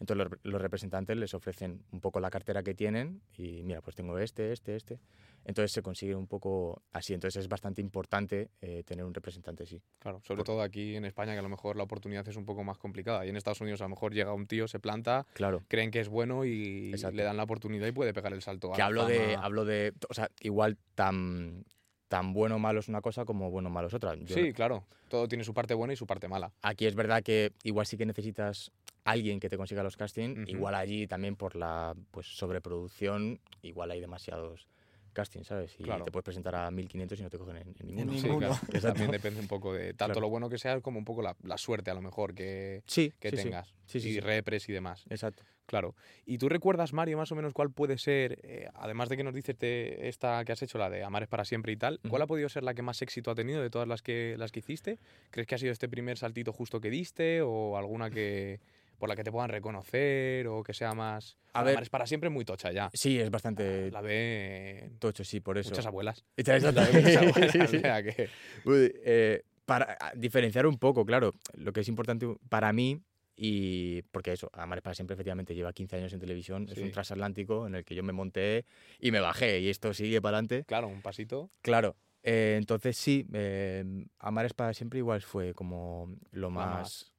Entonces 0.00 0.28
los, 0.30 0.38
los 0.44 0.62
representantes 0.62 1.16
les 1.16 1.34
ofrecen 1.34 1.82
un 1.90 2.00
poco 2.00 2.20
la 2.20 2.30
cartera 2.30 2.62
que 2.62 2.74
tienen 2.74 3.20
y 3.36 3.64
mira, 3.64 3.80
pues 3.82 3.96
tengo 3.96 4.16
este, 4.18 4.52
este, 4.52 4.76
este. 4.76 5.00
Entonces 5.44 5.72
se 5.72 5.82
consigue 5.82 6.14
un 6.14 6.26
poco 6.26 6.82
así. 6.92 7.14
Entonces 7.14 7.40
es 7.42 7.48
bastante 7.48 7.80
importante 7.80 8.50
eh, 8.60 8.82
tener 8.84 9.04
un 9.04 9.14
representante 9.14 9.62
así. 9.62 9.80
Claro, 9.98 10.20
sobre 10.22 10.38
Por- 10.38 10.46
todo 10.46 10.62
aquí 10.62 10.94
en 10.96 11.04
España, 11.04 11.32
que 11.32 11.38
a 11.38 11.42
lo 11.42 11.48
mejor 11.48 11.76
la 11.76 11.84
oportunidad 11.84 12.26
es 12.28 12.36
un 12.36 12.44
poco 12.44 12.64
más 12.64 12.78
complicada. 12.78 13.24
Y 13.24 13.30
en 13.30 13.36
Estados 13.36 13.60
Unidos 13.60 13.80
a 13.80 13.84
lo 13.84 13.90
mejor 13.90 14.12
llega 14.12 14.32
un 14.34 14.46
tío, 14.46 14.68
se 14.68 14.78
planta, 14.78 15.26
Claro. 15.34 15.62
creen 15.68 15.90
que 15.90 16.00
es 16.00 16.08
bueno 16.08 16.44
y 16.44 16.90
Exacto. 16.90 17.16
le 17.16 17.22
dan 17.22 17.36
la 17.36 17.44
oportunidad 17.44 17.86
y 17.86 17.92
puede 17.92 18.12
pegar 18.12 18.32
el 18.32 18.42
salto. 18.42 18.72
a 18.72 18.74
Que 18.76 18.80
la 18.80 18.86
hablo 18.86 19.06
de, 19.06 19.36
hablo 19.36 19.64
de, 19.64 19.94
o 20.08 20.14
sea, 20.14 20.28
igual 20.40 20.76
tan, 20.94 21.64
tan 22.08 22.32
bueno 22.32 22.56
o 22.56 22.58
malo 22.58 22.80
es 22.80 22.88
una 22.88 23.00
cosa 23.00 23.24
como 23.24 23.50
bueno 23.50 23.68
o 23.68 23.72
malo 23.72 23.88
es 23.88 23.94
otra. 23.94 24.14
Yo 24.16 24.34
Sí, 24.34 24.52
claro. 24.52 24.84
Todo 25.08 25.26
tiene 25.28 25.44
su 25.44 25.54
parte 25.54 25.72
buena 25.72 25.94
y 25.94 25.96
su 25.96 26.06
parte 26.06 26.28
mala. 26.28 26.52
Aquí 26.60 26.84
es 26.86 26.94
verdad 26.94 27.22
que 27.22 27.52
igual 27.62 27.86
sí 27.86 27.96
que 27.96 28.04
necesitas 28.04 28.70
alguien 29.04 29.40
que 29.40 29.48
te 29.48 29.56
consiga 29.56 29.82
los 29.82 29.96
castings. 29.96 30.40
Ujú. 30.40 30.50
Igual 30.50 30.74
allí 30.74 31.06
también 31.06 31.34
por 31.36 31.56
la 31.56 31.94
pues, 32.10 32.26
sobreproducción, 32.26 33.40
igual 33.62 33.90
hay 33.90 34.00
demasiados 34.00 34.68
castings, 35.12 35.46
¿sabes? 35.46 35.74
Y 35.78 35.84
Claro. 35.84 36.04
te 36.04 36.10
puedes 36.10 36.24
presentar 36.24 36.54
a 36.54 36.70
1500 36.70 37.18
y 37.20 37.22
no 37.22 37.30
te 37.30 37.38
cogen 37.38 37.56
en, 37.56 37.74
en 37.78 37.86
ninguno. 37.86 38.12
En 38.12 38.18
Sí, 38.18 38.28
claro. 38.28 38.56
También 38.80 39.10
depende 39.10 39.40
un 39.40 39.48
poco 39.48 39.72
de 39.74 39.94
tanto 39.94 40.06
Claro. 40.14 40.20
lo 40.20 40.28
bueno 40.28 40.48
que 40.48 40.58
sea 40.58 40.80
como 40.80 40.98
un 40.98 41.04
poco 41.04 41.22
la, 41.22 41.36
la 41.42 41.58
suerte 41.58 41.90
a 41.90 41.94
lo 41.94 42.02
mejor 42.02 42.34
que, 42.34 42.82
Sí, 42.86 43.12
que 43.18 43.30
sí, 43.30 43.36
tengas. 43.36 43.74
Sí, 43.86 44.00
sí, 44.00 44.10
y 44.10 44.12
sí. 44.14 44.20
repres 44.20 44.68
y 44.68 44.72
demás. 44.72 45.04
Exacto. 45.08 45.42
Claro. 45.66 45.94
¿Y 46.24 46.38
tú 46.38 46.48
recuerdas, 46.48 46.94
Mario, 46.94 47.18
más 47.18 47.30
o 47.30 47.34
menos 47.36 47.52
cuál 47.52 47.70
puede 47.70 47.98
ser, 47.98 48.38
eh, 48.42 48.68
además 48.74 49.10
de 49.10 49.18
que 49.18 49.22
nos 49.24 49.34
dices 49.34 49.58
de 49.58 50.08
esta 50.08 50.42
que 50.46 50.52
has 50.52 50.62
hecho, 50.62 50.78
la 50.78 50.88
de 50.88 51.04
Amar 51.04 51.24
es 51.24 51.28
para 51.28 51.44
siempre 51.44 51.72
y 51.72 51.76
tal, 51.76 52.00
cuál 52.08 52.22
ha 52.22 52.26
podido 52.26 52.48
ser 52.48 52.62
la 52.62 52.72
que 52.72 52.80
más 52.80 53.02
éxito 53.02 53.30
ha 53.30 53.34
tenido 53.34 53.60
de 53.60 53.68
todas 53.68 53.86
las 53.86 54.00
que, 54.00 54.36
las 54.38 54.50
que 54.50 54.60
hiciste? 54.60 54.98
¿Crees 55.30 55.46
que 55.46 55.54
ha 55.54 55.58
sido 55.58 55.72
este 55.72 55.86
primer 55.86 56.16
saltito 56.16 56.54
justo 56.54 56.80
que 56.80 56.88
diste 56.88 57.42
o 57.42 57.76
alguna 57.76 58.08
que 58.08 58.60
por 58.98 59.08
la 59.08 59.16
que 59.16 59.24
te 59.24 59.32
puedan 59.32 59.48
reconocer 59.48 60.46
o 60.48 60.62
que 60.62 60.74
sea 60.74 60.92
más... 60.94 61.38
A 61.52 61.60
Amar 61.60 61.74
ver. 61.74 61.82
es 61.82 61.88
para 61.90 62.06
siempre 62.06 62.28
muy 62.30 62.44
tocha 62.44 62.70
ya. 62.72 62.90
Sí, 62.92 63.18
es 63.18 63.30
bastante 63.30 63.90
La 63.90 64.00
ve 64.00 64.90
tocho, 64.98 65.24
sí, 65.24 65.40
por 65.40 65.56
eso. 65.58 65.70
muchas 65.70 65.86
abuelas. 65.86 66.24
Exacto. 66.36 66.72
La 66.72 66.84
ve 66.86 67.00
muchas 67.02 67.16
abuelas, 67.36 67.56
o 67.56 67.66
sea 67.80 68.02
que- 68.02 68.28
Uy, 68.64 68.92
eh, 69.04 69.42
para 69.64 69.96
diferenciar 70.16 70.66
un 70.66 70.78
poco, 70.78 71.04
claro, 71.04 71.34
lo 71.54 71.72
que 71.72 71.80
es 71.80 71.88
importante 71.88 72.26
para 72.48 72.72
mí, 72.72 73.00
y 73.36 74.02
porque 74.10 74.32
eso, 74.32 74.50
Amar 74.52 74.78
es 74.78 74.82
para 74.82 74.94
siempre 74.94 75.14
efectivamente 75.14 75.54
lleva 75.54 75.72
15 75.72 75.96
años 75.96 76.12
en 76.12 76.18
televisión, 76.20 76.66
es 76.68 76.74
Sí. 76.74 76.82
un 76.82 76.90
transatlántico 76.90 77.66
en 77.66 77.76
el 77.76 77.84
que 77.84 77.94
yo 77.94 78.02
me 78.02 78.12
monté 78.12 78.64
y 78.98 79.10
me 79.12 79.20
bajé, 79.20 79.60
y 79.60 79.68
esto 79.68 79.94
sigue 79.94 80.20
para 80.20 80.38
adelante. 80.38 80.64
Claro, 80.64 80.88
un 80.88 81.02
pasito. 81.02 81.50
Claro, 81.62 81.94
eh, 82.24 82.56
entonces 82.58 82.96
sí, 82.96 83.26
eh, 83.32 83.84
Amar 84.18 84.46
es 84.46 84.54
para 84.54 84.74
siempre 84.74 84.98
igual 84.98 85.22
fue 85.22 85.54
como 85.54 86.08
lo 86.32 86.48
La 86.48 86.54
más, 86.54 87.12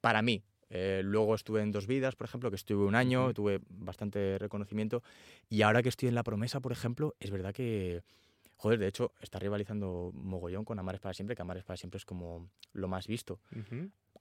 para 0.00 0.22
mí. 0.22 0.42
Eh, 0.76 1.02
luego 1.04 1.36
estuve 1.36 1.62
en 1.62 1.70
Dos 1.70 1.86
Vidas, 1.86 2.16
por 2.16 2.26
ejemplo, 2.26 2.50
que 2.50 2.56
estuve 2.56 2.84
un 2.84 2.96
año, 2.96 3.32
tuve 3.32 3.60
bastante 3.68 4.38
reconocimiento. 4.38 5.04
Y 5.48 5.62
ahora 5.62 5.84
que 5.84 5.88
estoy 5.88 6.08
en 6.08 6.16
La 6.16 6.24
Promesa, 6.24 6.58
por 6.58 6.72
ejemplo, 6.72 7.14
es 7.20 7.30
verdad 7.30 7.54
que, 7.54 8.02
joder, 8.56 8.80
de 8.80 8.88
hecho, 8.88 9.12
está 9.20 9.38
rivalizando 9.38 10.10
mogollón 10.12 10.64
con 10.64 10.76
Amares 10.80 11.00
para 11.00 11.14
siempre, 11.14 11.36
que 11.36 11.42
Amares 11.42 11.62
para 11.62 11.76
siempre 11.76 11.98
es 11.98 12.04
como 12.04 12.50
lo 12.72 12.88
más 12.88 13.06
visto. 13.06 13.38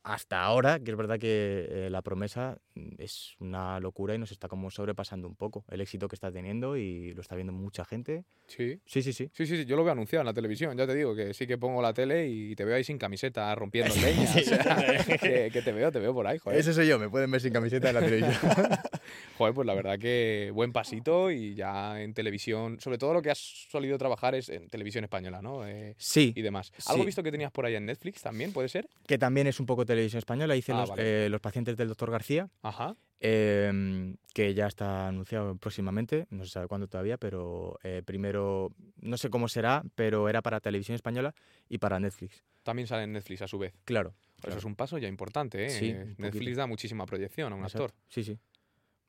Hasta 0.04 0.44
ahora, 0.44 0.80
que 0.80 0.92
es 0.92 0.98
verdad 0.98 1.18
que 1.18 1.66
eh, 1.69 1.90
La 1.90 2.02
Promesa 2.02 2.57
mm, 2.76 2.95
es 2.98 3.36
una 3.40 3.80
locura 3.80 4.14
y 4.14 4.18
nos 4.18 4.31
está 4.31 4.50
como 4.50 4.69
sobrepasando 4.69 5.30
un 5.30 5.36
poco 5.36 5.64
el 5.69 5.80
éxito 5.80 6.10
que 6.10 6.16
está 6.16 6.30
teniendo 6.30 6.76
y 6.76 7.14
lo 7.14 7.22
está 7.22 7.36
viendo 7.36 7.54
mucha 7.54 7.86
gente. 7.86 8.26
Sí. 8.48 8.81
Sí, 8.86 9.02
sí, 9.02 9.14
sí. 9.14 9.31
Sí, 9.33 9.45
sí, 9.48 9.57
sí, 9.57 9.66
yo 9.66 9.78
lo 9.78 9.83
veo 9.86 9.94
anunciado 9.94 10.22
en 10.22 10.26
la 10.26 10.33
televisión, 10.33 10.78
ya 10.78 10.86
te 10.86 10.94
digo, 10.94 11.16
que 11.16 11.33
sí 11.33 11.48
que 11.48 11.57
pongo 11.57 11.81
la 11.81 11.94
tele 11.94 12.28
y 12.28 12.54
te 12.56 12.66
veo 12.66 12.76
ahí 12.76 12.83
sin 12.83 12.98
camiseta, 12.98 13.56
rompiendo 13.56 13.95
leña, 14.02 14.24
o 14.24 14.40
sea, 14.44 15.18
que, 15.22 15.50
que 15.52 15.62
te 15.62 15.72
veo, 15.72 15.90
te 15.90 16.00
veo 16.00 16.14
por 16.14 16.28
ahí, 16.28 16.38
joder. 16.38 16.60
Ese 16.60 16.74
soy 16.74 16.88
yo, 16.88 17.00
me 17.00 17.10
pueden 17.10 17.31
ver 17.31 17.40
sin 17.40 17.54
camiseta 17.54 17.88
en 17.88 17.95
la 17.95 18.02
televisión. 18.02 18.36
Joder, 19.38 19.54
pues 19.54 19.66
la 19.66 19.74
verdad 19.74 19.98
que 20.00 20.52
buen 20.54 20.72
pasito 20.72 21.32
y 21.32 21.56
ya 21.56 22.02
en 22.02 22.14
televisión, 22.14 22.80
sobre 22.80 22.98
todo 22.98 23.14
lo 23.14 23.22
que 23.22 23.32
has 23.32 23.40
solido 23.70 23.98
trabajar 23.98 24.36
es 24.36 24.50
en 24.50 24.70
televisión 24.70 25.04
española, 25.04 25.42
¿no? 25.42 25.68
Eh, 25.68 25.96
sí, 25.98 26.34
y 26.36 26.42
demás. 26.42 26.72
¿Algo 26.88 27.02
Sí. 27.04 27.06
visto 27.08 27.24
que 27.24 27.32
tenías 27.32 27.52
por 27.52 27.66
ahí 27.66 27.76
en 27.76 27.86
Netflix 27.86 28.22
también, 28.22 28.52
puede 28.54 28.70
ser? 28.70 28.88
que 29.08 29.18
también 29.18 29.48
es 29.48 29.60
un 29.60 29.66
poco 29.66 29.86
televisión 29.86 30.20
española. 30.20 30.56
Hice 30.56 30.72
Ah, 30.74 30.82
los, 30.82 30.90
vale. 30.90 31.26
eh, 31.26 31.30
los 31.30 31.42
pacientes 31.42 31.76
del 31.78 31.88
doctor 31.90 32.12
García, 32.12 32.50
Ajá. 32.62 32.96
em, 33.20 34.16
que 34.34 34.54
ya 34.54 34.68
está 34.68 35.08
anunciado 35.08 35.56
próximamente, 35.58 36.28
no 36.30 36.44
se 36.46 36.52
sabe 36.52 36.68
cuándo 36.68 36.88
todavía, 36.88 37.18
pero 37.18 37.80
eh, 37.84 38.02
primero, 38.06 38.72
no 39.02 39.18
sé 39.18 39.30
cómo 39.30 39.48
será, 39.48 39.84
pero 39.96 40.30
era 40.30 40.42
para 40.42 40.60
televisión 40.60 40.96
española 40.96 41.34
y 41.70 41.78
para 41.80 42.00
Netflix. 42.00 42.44
También 42.64 42.88
sale 42.88 43.04
en 43.04 43.14
Netflix 43.14 43.42
a 43.42 43.48
su 43.48 43.58
vez. 43.60 43.74
Claro. 43.86 44.14
Claro. 44.40 44.58
Eso 44.58 44.60
es 44.60 44.66
un 44.66 44.76
paso 44.76 44.98
ya 44.98 45.08
importante, 45.08 45.66
¿eh? 45.66 45.70
Sí, 45.70 45.94
poquito. 45.94 46.22
Netflix 46.22 46.58
da 46.58 46.68
muchísima 46.68 47.06
proyección 47.06 47.54
a 47.54 47.56
un 47.56 47.64
Exacto. 47.64 47.86
actor. 47.86 48.00
Sí, 48.10 48.24
sí. 48.26 48.38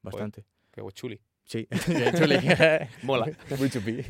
Bastante. 0.04 0.44
Qué 0.70 0.82
chuli. 0.92 1.20
Sí. 1.44 1.68
Chuli. 2.18 2.38
Mola. 3.02 3.26
Muy 3.58 3.70
chupi. 3.70 4.00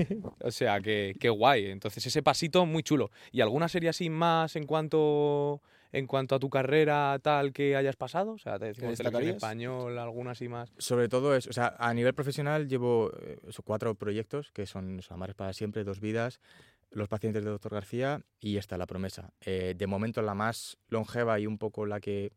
O 0.40 0.50
sea, 0.50 0.80
que, 0.80 1.16
qué 1.18 1.28
guay. 1.28 1.66
Entonces, 1.66 2.06
ese 2.06 2.22
pasito 2.22 2.64
muy 2.64 2.82
chulo. 2.82 3.10
¿Y 3.32 3.40
alguna 3.40 3.68
serie 3.68 3.88
así 3.88 4.08
más 4.08 4.56
en 4.56 4.66
cuanto 4.66 5.60
en 5.92 6.08
cuanto 6.08 6.34
a 6.34 6.40
tu 6.40 6.50
carrera 6.50 7.18
tal 7.22 7.52
que 7.52 7.76
hayas 7.76 7.96
pasado? 7.96 8.32
O 8.32 8.38
sea, 8.38 8.58
te 8.58 8.72
televisión 8.72 9.22
español, 9.22 9.98
alguna 9.98 10.32
así 10.32 10.48
más. 10.48 10.72
Sobre 10.78 11.08
todo 11.08 11.36
es, 11.36 11.46
o 11.46 11.52
sea, 11.52 11.76
a 11.78 11.94
nivel 11.94 12.14
profesional 12.14 12.68
llevo 12.68 13.12
eh, 13.20 13.38
cuatro 13.64 13.94
proyectos 13.94 14.50
que 14.52 14.66
son 14.66 15.00
Amares 15.08 15.36
para 15.36 15.52
siempre, 15.52 15.84
Dos 15.84 16.00
vidas, 16.00 16.40
Los 16.90 17.08
pacientes 17.08 17.44
de 17.44 17.50
Doctor 17.50 17.72
García 17.72 18.22
y 18.40 18.56
esta 18.56 18.76
La 18.76 18.86
promesa. 18.86 19.32
Eh, 19.40 19.74
de 19.76 19.86
momento 19.86 20.20
la 20.22 20.34
más 20.34 20.78
longeva 20.88 21.38
y 21.38 21.46
un 21.46 21.58
poco 21.58 21.86
la 21.86 22.00
que 22.00 22.32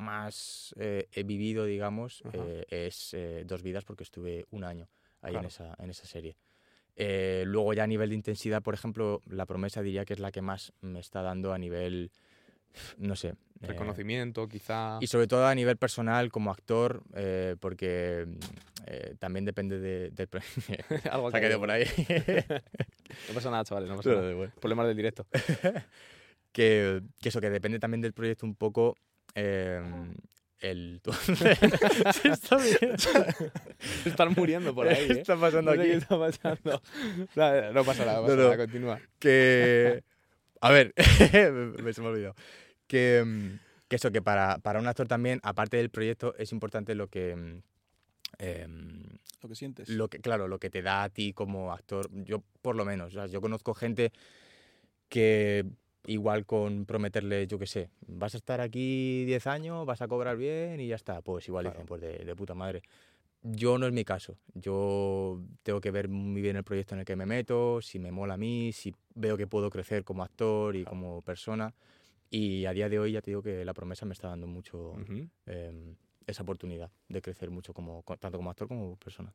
más 0.00 0.74
eh, 0.78 1.08
he 1.12 1.22
vivido, 1.22 1.64
digamos, 1.64 2.22
eh, 2.32 2.64
es 2.68 3.14
eh, 3.14 3.44
Dos 3.46 3.62
vidas 3.62 3.84
porque 3.84 4.02
estuve 4.04 4.46
un 4.50 4.64
año 4.64 4.88
ahí 5.22 5.32
Claro. 5.32 5.40
en, 5.40 5.46
esa, 5.46 5.74
en 5.78 5.90
esa 5.90 6.06
serie. 6.06 6.36
Eh, 6.96 7.44
luego 7.46 7.72
ya 7.72 7.84
a 7.84 7.86
nivel 7.86 8.08
de 8.10 8.16
intensidad, 8.16 8.62
por 8.62 8.74
ejemplo, 8.74 9.22
La 9.26 9.46
promesa 9.46 9.80
diría 9.82 10.04
que 10.04 10.12
es 10.14 10.18
la 10.20 10.32
que 10.32 10.42
más 10.42 10.72
me 10.80 11.00
está 11.00 11.22
dando 11.22 11.52
a 11.52 11.58
nivel 11.58 12.10
no 12.98 13.16
sé. 13.16 13.28
eh, 13.28 13.34
Reconocimiento, 13.68 14.46
quizá. 14.48 14.98
y 15.00 15.06
sobre 15.08 15.26
todo 15.26 15.46
a 15.46 15.54
nivel 15.54 15.76
personal 15.76 16.30
como 16.30 16.50
actor, 16.52 17.02
eh, 17.14 17.56
porque 17.58 18.26
eh, 18.86 19.14
también 19.18 19.44
depende 19.44 19.78
de, 20.10 20.26
pro- 20.28 20.40
Algo 21.10 21.30
Se 21.30 21.36
ha 21.36 21.40
que 21.40 21.46
caído 21.46 21.58
por 21.60 21.70
ahí. 21.70 21.84
No 23.28 23.34
pasa 23.34 23.50
nada, 23.50 23.64
chavales, 23.64 23.90
no 23.90 23.96
pasa 23.96 24.10
nada. 24.10 24.52
Problemas 24.60 24.86
del 24.86 24.96
directo. 24.96 25.26
que, 26.52 27.02
que 27.20 27.28
eso, 27.28 27.40
que 27.40 27.50
depende 27.50 27.78
también 27.78 28.00
del 28.00 28.12
proyecto 28.12 28.46
un 28.46 28.54
poco 28.54 28.96
eh, 29.34 29.80
el... 30.60 31.00
Se 31.02 31.52
está. 32.32 32.58
Se 32.58 34.08
están 34.08 34.32
muriendo 34.36 34.74
por 34.74 34.88
ahí, 34.88 35.06
¿eh? 35.10 35.20
está 35.20 35.36
pasando 35.36 35.74
No 35.74 35.82
sé 35.82 35.88
qué 35.88 35.94
aquí. 35.94 36.02
está 36.02 36.18
pasando. 36.18 36.82
No 37.72 37.84
pasa 37.84 38.04
nada, 38.04 38.20
pasa 38.22 38.36
No, 38.36 38.42
nada, 38.42 38.56
continúa. 38.56 39.00
que 39.18 40.02
a 40.60 40.70
ver 40.70 40.92
me 41.82 41.92
se 41.94 42.00
me 42.02 42.08
ha 42.08 42.10
olvidado 42.10 42.34
que, 42.86 43.22
mm, 43.24 43.58
que 43.88 43.96
eso 43.96 44.10
que 44.10 44.20
para, 44.20 44.58
para 44.58 44.78
un 44.78 44.86
actor 44.86 45.08
también 45.08 45.40
aparte 45.42 45.78
del 45.78 45.88
proyecto 45.88 46.34
es 46.36 46.52
importante 46.52 46.94
lo 46.94 47.08
que 47.08 47.30
em, 48.38 49.02
Lo 49.42 49.48
que 49.48 49.54
sientes. 49.54 49.88
lo 49.88 50.08
que 50.08 50.18
claro 50.20 50.48
lo 50.48 50.58
que 50.58 50.68
te 50.68 50.82
da 50.82 51.04
a 51.04 51.08
ti 51.08 51.32
como 51.32 51.72
actor 51.72 52.10
yo 52.12 52.42
por 52.60 52.76
lo 52.76 52.84
menos 52.84 53.08
o 53.08 53.10
sea, 53.14 53.26
yo 53.26 53.40
conozco 53.40 53.72
gente 53.72 54.12
que 55.08 55.64
igual 56.06 56.46
con 56.46 56.86
prometerle 56.86 57.46
yo 57.46 57.58
qué 57.58 57.66
sé 57.66 57.90
vas 58.06 58.34
a 58.34 58.38
estar 58.38 58.60
aquí 58.60 59.24
10 59.26 59.46
años 59.46 59.84
vas 59.86 60.00
a 60.02 60.08
cobrar 60.08 60.36
bien 60.36 60.80
y 60.80 60.88
ya 60.88 60.96
está 60.96 61.20
pues 61.22 61.46
igual 61.48 61.64
Claro. 61.64 61.74
dicen 61.76 61.86
pues 61.86 62.00
de, 62.00 62.24
de 62.24 62.36
puta 62.36 62.54
madre 62.54 62.82
yo 63.42 63.78
no 63.78 63.86
es 63.86 63.92
mi 63.94 64.04
caso. 64.04 64.36
Yo 64.52 65.40
tengo 65.62 65.80
que 65.80 65.90
ver 65.90 66.08
muy 66.10 66.42
bien 66.42 66.56
el 66.56 66.62
proyecto 66.62 66.94
en 66.94 66.98
el 67.00 67.06
que 67.06 67.16
me 67.16 67.24
meto, 67.24 67.80
si 67.80 67.98
me 67.98 68.12
mola 68.12 68.34
a 68.34 68.36
mí, 68.36 68.70
si 68.74 68.94
veo 69.14 69.38
que 69.38 69.46
puedo 69.46 69.70
crecer 69.70 70.04
como 70.04 70.22
actor 70.22 70.76
y 70.76 70.84
como 70.84 71.22
persona. 71.22 71.72
Y 72.28 72.66
a 72.66 72.72
día 72.74 72.90
de 72.90 72.98
hoy 72.98 73.12
ya 73.12 73.22
te 73.22 73.30
digo 73.30 73.40
que 73.42 73.64
la 73.64 73.72
promesa 73.72 74.04
me 74.04 74.12
está 74.12 74.28
dando 74.28 74.46
mucho 74.46 74.94
em, 75.46 75.96
esa 76.26 76.42
oportunidad 76.42 76.90
de 77.08 77.22
crecer 77.22 77.50
mucho 77.50 77.72
como 77.72 78.02
co- 78.02 78.18
tanto 78.18 78.36
como 78.36 78.50
actor 78.50 78.68
como 78.68 78.96
persona. 78.96 79.32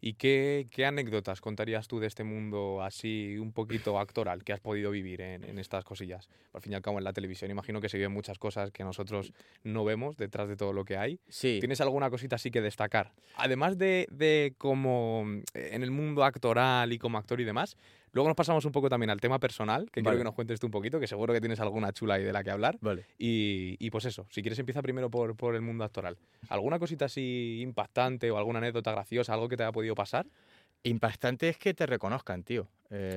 ¿Y 0.00 0.14
qué, 0.14 0.68
qué 0.70 0.86
anécdotas 0.86 1.40
contarías 1.40 1.88
tú 1.88 1.98
de 1.98 2.06
este 2.06 2.24
mundo 2.24 2.82
así 2.82 3.36
un 3.38 3.52
poquito 3.52 3.98
actoral 3.98 4.44
que 4.44 4.52
has 4.52 4.60
podido 4.60 4.90
vivir 4.90 5.20
en, 5.20 5.44
en 5.44 5.58
estas 5.58 5.84
cosillas? 5.84 6.28
Al 6.52 6.60
fin 6.60 6.72
y 6.72 6.74
al 6.76 6.82
cabo, 6.82 6.98
en 6.98 7.04
la 7.04 7.12
televisión 7.12 7.50
imagino 7.50 7.80
que 7.80 7.88
se 7.88 7.96
viven 7.96 8.12
muchas 8.12 8.38
cosas 8.38 8.70
que 8.70 8.84
nosotros 8.84 9.32
no 9.64 9.84
vemos 9.84 10.16
detrás 10.16 10.48
de 10.48 10.56
todo 10.56 10.72
lo 10.72 10.84
que 10.84 10.96
hay. 10.96 11.20
Sí. 11.28 11.58
¿Tienes 11.60 11.80
alguna 11.80 12.10
cosita 12.10 12.36
así 12.36 12.50
que 12.50 12.60
destacar? 12.60 13.12
Además 13.36 13.78
de, 13.78 14.06
de 14.10 14.54
como 14.58 15.26
eh, 15.54 15.70
en 15.72 15.82
el 15.82 15.90
mundo 15.90 16.24
actoral 16.24 16.92
y 16.92 16.98
como 16.98 17.18
actor 17.18 17.40
y 17.40 17.44
demás, 17.44 17.76
luego 18.12 18.28
nos 18.28 18.36
pasamos 18.36 18.64
un 18.64 18.72
poco 18.72 18.88
también 18.88 19.10
al 19.10 19.20
tema 19.20 19.38
personal, 19.38 19.86
que 19.86 20.00
quiero 20.00 20.10
Vale. 20.10 20.18
que 20.18 20.24
nos 20.24 20.34
cuentes 20.34 20.60
tú 20.60 20.66
un 20.66 20.70
poquito, 20.72 20.98
que 21.00 21.06
seguro 21.06 21.32
que 21.34 21.40
tienes 21.40 21.60
alguna 21.60 21.92
chula 21.92 22.14
ahí 22.14 22.24
de 22.24 22.32
la 22.32 22.42
que 22.44 22.50
hablar. 22.50 22.78
Vale. 22.80 23.04
Y, 23.18 23.76
y 23.78 23.90
pues 23.90 24.04
eso, 24.04 24.26
si 24.30 24.42
quieres 24.42 24.58
empieza 24.58 24.82
primero 24.82 25.10
por, 25.10 25.36
por 25.36 25.54
el 25.54 25.60
mundo 25.62 25.84
actoral. 25.84 26.16
¿Alguna 26.48 26.78
cosita 26.78 27.06
así 27.06 27.60
impactante 27.62 28.30
o 28.30 28.38
alguna 28.38 28.58
anécdota 28.58 28.92
graciosa, 28.92 29.34
algo 29.34 29.48
que 29.48 29.56
te 29.56 29.62
haya 29.64 29.72
podido 29.72 29.94
pasar? 29.94 30.26
Impactante 30.82 31.48
es 31.48 31.58
que 31.58 31.74
te 31.74 31.86
reconozcan, 31.86 32.42
tío. 32.44 32.68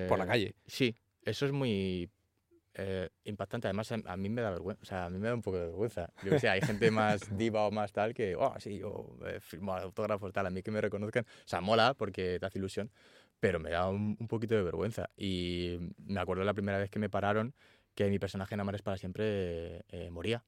Por 0.07 0.17
la 0.17 0.25
Eh, 0.25 0.27
calle. 0.27 0.55
Sí, 0.65 0.95
eso 1.23 1.45
es 1.45 1.51
muy 1.51 2.09
eh, 2.73 3.09
impactante. 3.25 3.67
Además, 3.67 3.91
a, 3.91 3.99
a 4.05 4.17
mí 4.17 4.29
me 4.29 4.41
da 4.41 4.49
vergüenza. 4.49 4.81
O 4.81 4.85
sea, 4.85 5.05
a 5.05 5.09
mí 5.09 5.19
me 5.19 5.27
da 5.27 5.35
un 5.35 5.41
poco 5.41 5.57
de 5.59 5.65
vergüenza. 5.67 6.09
Yo 6.23 6.31
que 6.31 6.39
sé, 6.39 6.49
hay 6.49 6.61
gente 6.61 6.89
más 6.89 7.21
diva 7.37 7.67
o 7.67 7.71
más 7.71 7.91
tal 7.91 8.13
que, 8.13 8.35
oh, 8.35 8.53
sí, 8.59 8.79
yo 8.79 9.15
eh, 9.25 9.39
firmo 9.39 9.73
autógrafos 9.75 10.31
tal. 10.33 10.47
A 10.47 10.49
mí 10.49 10.63
que 10.63 10.71
me 10.71 10.81
reconozcan. 10.81 11.23
O 11.25 11.47
sea, 11.47 11.61
mola 11.61 11.93
porque 11.93 12.39
te 12.39 12.45
hace 12.45 12.57
ilusión, 12.59 12.89
pero 13.41 13.59
me 13.59 13.71
da 13.71 13.89
un, 13.89 14.15
un 14.17 14.27
poquito 14.29 14.55
de 14.55 14.63
vergüenza. 14.63 15.09
Y 15.17 15.77
me 15.97 16.21
acuerdo 16.21 16.45
la 16.45 16.53
primera 16.53 16.77
vez 16.77 16.89
que 16.89 16.99
me 16.99 17.09
pararon 17.09 17.53
que 17.95 18.09
mi 18.09 18.19
personaje 18.19 18.53
en 18.53 18.61
Amares 18.61 18.83
para 18.83 18.97
siempre 18.97 19.83
eh, 19.89 20.09
moría. 20.11 20.43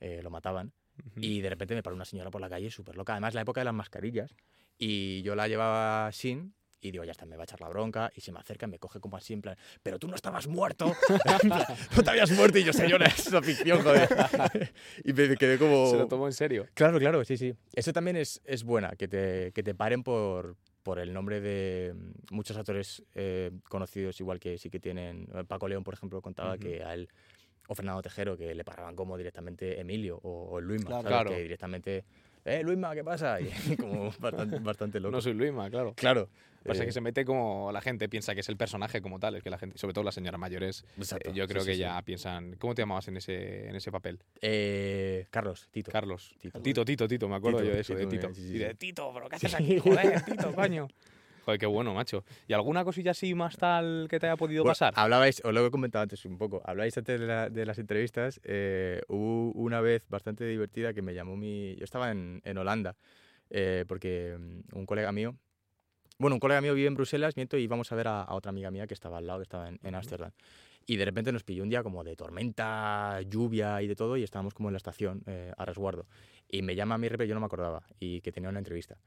Eh, 0.00 0.20
lo 0.22 0.30
mataban. 0.30 0.72
Y 1.16 1.40
de 1.42 1.50
repente 1.50 1.74
me 1.74 1.82
paró 1.82 1.94
una 1.94 2.04
señora 2.04 2.30
por 2.30 2.40
la 2.40 2.48
calle 2.48 2.70
súper 2.70 2.96
loca. 2.96 3.12
Además, 3.12 3.34
la 3.34 3.42
época 3.42 3.60
de 3.60 3.66
las 3.66 3.74
mascarillas. 3.74 4.34
Y 4.78 5.22
yo 5.22 5.36
la 5.36 5.46
llevaba 5.46 6.10
sin. 6.10 6.54
Y 6.80 6.92
digo, 6.92 7.04
ya 7.04 7.10
está, 7.10 7.26
me 7.26 7.36
va 7.36 7.42
a 7.42 7.44
echar 7.44 7.60
la 7.60 7.68
bronca. 7.68 8.10
Y 8.14 8.20
se 8.20 8.32
me 8.32 8.40
acerca 8.40 8.66
y 8.66 8.70
me 8.70 8.78
coge 8.78 8.98
como 8.98 9.16
así, 9.16 9.32
en 9.32 9.42
plan, 9.42 9.56
pero 9.82 9.98
tú 9.98 10.08
no 10.08 10.14
estabas 10.14 10.46
muerto. 10.46 10.92
Plan, 11.42 11.62
no 11.96 12.02
te 12.02 12.10
habías 12.10 12.30
muerto. 12.30 12.58
Y 12.58 12.64
yo, 12.64 12.72
señora, 12.72 13.06
es 13.06 13.26
una 13.26 13.42
ficción, 13.42 13.82
joder. 13.82 14.08
y 15.04 15.12
me 15.12 15.36
quedé 15.36 15.58
como. 15.58 15.90
Se 15.90 15.96
lo 15.98 16.08
tomó 16.08 16.26
en 16.26 16.32
serio. 16.32 16.66
Claro, 16.74 16.98
claro, 16.98 17.24
sí, 17.24 17.36
sí. 17.36 17.54
Eso 17.74 17.92
también 17.92 18.16
es, 18.16 18.40
es 18.44 18.62
buena, 18.64 18.90
que 18.96 19.08
te, 19.08 19.52
que 19.52 19.62
te 19.62 19.74
paren 19.74 20.02
por, 20.02 20.56
por 20.88 20.98
el 21.00 21.12
nombre 21.12 21.42
de 21.42 21.94
muchos 22.30 22.56
actores 22.56 23.02
eh, 23.14 23.50
conocidos, 23.68 24.18
igual 24.20 24.40
que 24.40 24.56
sí 24.56 24.70
que 24.70 24.80
tienen. 24.80 25.28
eh, 25.34 25.44
Paco 25.44 25.68
León, 25.68 25.84
por 25.84 25.92
ejemplo, 25.92 26.22
contaba 26.22 26.56
que 26.56 26.82
a 26.82 26.94
él, 26.94 27.10
o 27.66 27.74
Fernando 27.74 28.00
Tejero, 28.00 28.38
que 28.38 28.54
le 28.54 28.64
paraban 28.64 28.96
como 28.96 29.18
directamente 29.18 29.78
Emilio 29.78 30.16
o, 30.22 30.48
o 30.50 30.60
Luisma, 30.62 30.88
Claro. 30.88 31.02
¿sabes? 31.02 31.14
Claro. 31.14 31.30
Que 31.36 31.42
directamente, 31.42 32.04
eh, 32.48 32.62
Luisma, 32.62 32.94
¿qué 32.94 33.04
pasa? 33.04 33.40
Y 33.40 33.76
como 33.76 34.12
bastante, 34.18 34.58
bastante 34.58 35.00
loco. 35.00 35.12
No 35.12 35.20
soy 35.20 35.34
Luisma, 35.34 35.70
claro. 35.70 35.94
Claro. 35.94 36.28
Pasa 36.64 36.82
eh, 36.82 36.86
que 36.86 36.92
se 36.92 37.00
mete 37.00 37.24
como 37.24 37.70
la 37.72 37.80
gente 37.80 38.08
piensa 38.08 38.34
que 38.34 38.40
es 38.40 38.48
el 38.48 38.56
personaje 38.56 39.00
como 39.00 39.18
tal, 39.18 39.36
es 39.36 39.42
que 39.42 39.50
la 39.50 39.58
gente, 39.58 39.78
sobre 39.78 39.94
todo 39.94 40.04
las 40.04 40.14
señoras 40.14 40.40
mayores, 40.40 40.84
eh, 40.88 40.92
exacto, 40.98 41.32
yo 41.32 41.44
sí, 41.44 41.48
creo 41.48 41.62
sí, 41.62 41.68
que 41.68 41.74
sí. 41.74 41.80
ya 41.80 42.02
piensan. 42.02 42.56
¿Cómo 42.56 42.74
te 42.74 42.82
llamabas 42.82 43.08
en 43.08 43.16
ese, 43.16 43.68
en 43.68 43.76
ese 43.76 43.90
papel? 43.92 44.18
Eh, 44.40 45.26
Carlos, 45.30 45.68
Tito. 45.70 45.90
Carlos. 45.90 46.34
Tito. 46.40 46.60
Tito, 46.60 46.84
Tito, 46.84 47.08
Tito, 47.08 47.28
me 47.28 47.36
acuerdo 47.36 47.58
Tito, 47.58 47.70
yo 47.70 47.74
de 47.74 47.80
eso, 47.80 47.94
de 47.94 48.06
Tito, 48.06 48.28
Tito. 48.28 48.34
sí, 48.34 48.48
sí, 48.48 48.54
y 48.56 48.58
de 48.58 48.70
sí. 48.70 48.76
Tito, 48.76 49.10
pero 49.14 49.28
¿qué 49.28 49.36
haces 49.36 49.54
aquí? 49.54 49.78
Joder, 49.78 50.22
Tito, 50.22 50.52
coño. 50.52 50.88
Joder, 51.48 51.58
qué 51.58 51.64
bueno, 51.64 51.94
macho. 51.94 52.24
¿Y 52.46 52.52
alguna 52.52 52.84
cosilla 52.84 53.12
así 53.12 53.34
más 53.34 53.56
tal 53.56 54.06
que 54.10 54.18
te 54.20 54.26
haya 54.26 54.36
podido 54.36 54.64
Bueno, 54.64 54.72
pasar? 54.72 54.92
Hablabais, 54.94 55.40
os 55.42 55.54
lo 55.54 55.64
he 55.64 55.70
comentado 55.70 56.02
antes 56.02 56.22
un 56.26 56.36
poco, 56.36 56.60
hablabais 56.62 56.94
antes 56.98 57.18
de, 57.18 57.26
la- 57.26 57.48
de 57.48 57.64
las 57.64 57.78
entrevistas. 57.78 58.38
eh, 58.44 59.00
hubo 59.08 59.52
una 59.52 59.80
vez 59.80 60.06
bastante 60.10 60.44
divertida 60.44 60.92
que 60.92 61.00
me 61.00 61.14
llamó 61.14 61.38
mi. 61.38 61.74
Yo 61.76 61.84
estaba 61.84 62.10
en, 62.10 62.42
en 62.44 62.58
Holanda, 62.58 62.96
eh, 63.48 63.86
porque 63.88 64.36
mm, 64.38 64.76
un 64.76 64.84
colega 64.84 65.10
mío. 65.10 65.36
Bueno, 66.18 66.36
un 66.36 66.40
colega 66.40 66.60
mío 66.60 66.74
vive 66.74 66.86
en 66.88 66.96
Bruselas, 66.96 67.34
miento, 67.36 67.56
y 67.56 67.62
íbamos 67.62 67.90
a 67.92 67.94
ver 67.94 68.08
a, 68.08 68.24
a 68.24 68.34
otra 68.34 68.50
amiga 68.50 68.70
mía 68.70 68.86
que 68.86 68.92
estaba 68.92 69.16
al 69.16 69.26
lado, 69.26 69.38
que 69.38 69.44
estaba 69.44 69.70
en 69.70 69.94
Ámsterdam. 69.94 70.32
Y 70.84 70.96
de 70.96 71.04
repente 71.06 71.32
nos 71.32 71.44
pilló 71.44 71.62
un 71.62 71.70
día 71.70 71.82
como 71.82 72.04
de 72.04 72.14
tormenta, 72.14 73.22
lluvia 73.22 73.80
y 73.80 73.86
de 73.86 73.94
todo, 73.96 74.18
y 74.18 74.22
estábamos 74.22 74.52
como 74.52 74.68
en 74.68 74.74
la 74.74 74.78
estación 74.78 75.22
eh, 75.24 75.50
a 75.56 75.64
resguardo. 75.64 76.06
Y 76.46 76.60
me 76.60 76.74
llama 76.74 76.98
mi 76.98 77.08
repre, 77.08 77.26
yo 77.26 77.32
no 77.32 77.40
me 77.40 77.46
acordaba, 77.46 77.84
y 77.98 78.20
que 78.20 78.32
tenía 78.32 78.50
una 78.50 78.58
entrevista. 78.58 78.98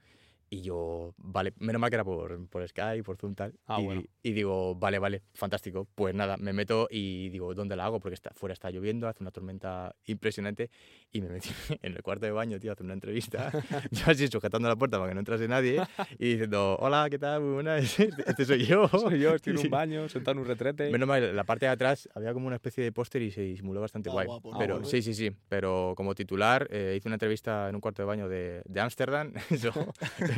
Y 0.53 0.63
yo, 0.63 1.13
vale, 1.17 1.53
menos 1.59 1.79
mal 1.79 1.89
que 1.89 1.95
era 1.95 2.03
por, 2.03 2.45
por 2.49 2.67
Skype, 2.67 3.03
por 3.03 3.15
Zoom 3.15 3.35
tal. 3.35 3.53
Ah, 3.67 3.79
y, 3.79 3.85
bueno. 3.85 4.03
y 4.21 4.33
digo, 4.33 4.75
vale, 4.75 4.99
vale, 4.99 5.21
fantástico. 5.33 5.87
Pues 5.95 6.13
nada, 6.13 6.35
me 6.35 6.51
meto 6.51 6.89
y 6.91 7.29
digo, 7.29 7.53
¿dónde 7.53 7.77
la 7.77 7.85
hago? 7.85 8.01
Porque 8.01 8.15
está, 8.15 8.31
fuera 8.33 8.51
está 8.51 8.69
lloviendo, 8.69 9.07
hace 9.07 9.23
una 9.23 9.31
tormenta 9.31 9.95
impresionante. 10.07 10.69
Y 11.13 11.21
me 11.21 11.29
metí 11.29 11.49
en 11.81 11.93
el 11.95 12.03
cuarto 12.03 12.25
de 12.25 12.33
baño, 12.33 12.59
tío, 12.59 12.71
a 12.71 12.73
hacer 12.73 12.83
una 12.83 12.95
entrevista. 12.95 13.49
yo 13.91 14.03
así 14.07 14.27
sujetando 14.27 14.67
la 14.67 14.75
puerta 14.75 14.97
para 14.97 15.09
que 15.09 15.13
no 15.13 15.21
entrase 15.21 15.47
nadie. 15.47 15.81
Y 16.19 16.31
diciendo, 16.33 16.75
hola, 16.81 17.07
¿qué 17.09 17.17
tal? 17.17 17.39
Muy 17.41 17.53
buenas. 17.53 17.97
Este, 18.11 18.29
este 18.29 18.45
soy 18.45 18.65
yo. 18.65 18.89
Soy 18.89 19.21
yo, 19.21 19.33
estoy 19.35 19.53
en 19.53 19.59
un 19.59 19.69
baño, 19.69 20.09
sentado 20.09 20.33
en 20.33 20.39
un 20.39 20.45
retrete. 20.47 20.89
Menos 20.91 21.07
mal, 21.07 21.33
la 21.33 21.45
parte 21.45 21.65
de 21.65 21.71
atrás 21.71 22.09
había 22.13 22.33
como 22.33 22.47
una 22.47 22.57
especie 22.57 22.83
de 22.83 22.91
póster 22.91 23.21
y 23.21 23.31
se 23.31 23.39
disimuló 23.41 23.79
bastante 23.79 24.09
Ah, 24.09 24.13
guay. 24.13 24.27
guapo, 24.27 24.51
pero 24.59 24.73
Ah, 24.73 24.77
bueno. 24.79 24.85
sí, 24.89 25.01
sí, 25.01 25.13
sí. 25.13 25.31
Pero 25.47 25.93
como 25.95 26.13
titular, 26.13 26.67
eh, 26.71 26.95
hice 26.97 27.07
una 27.07 27.15
entrevista 27.15 27.69
en 27.69 27.75
un 27.75 27.79
cuarto 27.81 28.01
de 28.01 28.05
baño 28.05 28.27
de 28.27 28.61
de 28.65 28.81
Ámsterdam. 28.81 29.31
Eso 29.49 29.71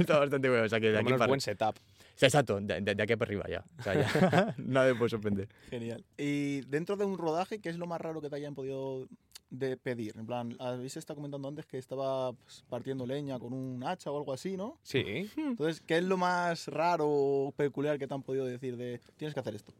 está 0.04 0.20
bastante 0.20 0.50
bueno. 0.50 0.64
O 0.66 0.70
sea 0.70 0.80
que 0.80 0.92
de 0.92 1.00
aquí 1.00 1.12
para 1.14 1.28
buen 1.28 1.42
setup. 1.42 1.76
Sí, 2.16 2.26
exacto, 2.26 2.60
de, 2.62 2.82
de- 2.82 2.96
de 2.96 3.04
aquí 3.04 3.16
para 3.16 3.28
arriba 3.30 3.46
ya. 3.50 3.64
O 3.80 3.84
sea, 3.84 3.94
ya 3.96 4.56
me 4.58 4.96
puede 4.96 5.10
sorprender. 5.10 5.50
Genial. 5.70 6.04
Y 6.18 6.62
dentro 6.62 6.96
de 6.96 7.06
un 7.06 7.18
rodaje, 7.18 7.60
¿qué 7.60 7.70
es 7.70 7.78
lo 7.78 7.88
más 7.88 8.00
raro 8.00 8.22
que 8.22 8.30
te 8.30 8.36
hayan 8.36 8.54
podido 8.54 9.08
de 9.50 9.78
pedir? 9.78 10.14
En 10.18 10.26
plan, 10.28 10.56
habéis 10.60 10.96
estado 10.98 11.16
comentando 11.18 11.48
antes 11.48 11.66
que 11.66 11.78
estaba 11.80 12.34
pues, 12.34 12.64
partiendo 12.70 13.06
leña 13.08 13.40
con 13.40 13.52
un 13.54 13.84
hacha 13.84 14.12
o 14.12 14.18
algo 14.18 14.32
así, 14.34 14.56
¿no? 14.58 14.78
Sí. 14.84 15.30
Entonces, 15.38 15.82
¿qué 15.82 15.98
es 15.98 16.04
lo 16.04 16.18
más 16.18 16.68
raro 16.68 17.08
o 17.10 17.52
peculiar 17.56 17.98
que 17.98 18.08
te 18.08 18.14
han 18.14 18.22
podido 18.24 18.46
decir 18.46 18.78
de 18.78 19.00
tienes 19.18 19.34
que 19.34 19.40
hacer 19.40 19.56
esto? 19.56 19.74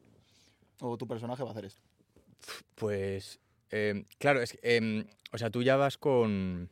O 0.80 0.98
tu 0.98 1.08
personaje 1.08 1.44
va 1.44 1.50
a 1.50 1.52
hacer 1.54 1.66
esto. 1.66 1.82
Pues, 2.76 3.40
eh, 3.72 4.04
claro, 4.18 4.42
es 4.42 4.54
que, 4.54 4.60
em, 4.78 5.06
o 5.32 5.38
sea, 5.38 5.50
tú 5.50 5.62
ya 5.64 5.76
vas 5.76 5.98
con, 5.98 6.70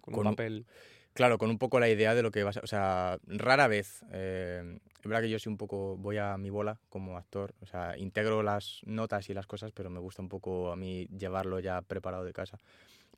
Con, 0.00 0.14
Con 0.14 0.20
un 0.22 0.26
un- 0.28 0.32
papel. 0.34 0.66
Claro, 1.14 1.38
con 1.38 1.50
un 1.50 1.58
poco 1.58 1.80
la 1.80 1.88
idea 1.88 2.14
de 2.14 2.22
lo 2.22 2.30
que 2.30 2.44
vas 2.44 2.56
a, 2.56 2.60
o 2.60 2.66
sea, 2.66 3.18
rara 3.26 3.68
vez. 3.68 4.04
eh, 4.10 4.78
es 5.02 5.08
verdad 5.08 5.22
que 5.22 5.30
yo 5.30 5.38
soy 5.38 5.50
un 5.50 5.56
poco, 5.56 5.96
voy 5.96 6.18
a 6.18 6.36
mi 6.38 6.48
bola 6.50 6.78
como 6.88 7.16
actor, 7.16 7.54
o 7.60 7.66
sea, 7.66 7.98
integro 7.98 8.42
las 8.42 8.80
notas 8.84 9.28
y 9.28 9.34
las 9.34 9.48
cosas, 9.48 9.72
pero 9.72 9.90
me 9.90 9.98
gusta 9.98 10.22
un 10.22 10.28
poco 10.28 10.70
a 10.70 10.76
mí 10.76 11.06
llevarlo 11.06 11.58
ya 11.58 11.82
preparado 11.82 12.24
de 12.24 12.32
casa. 12.32 12.58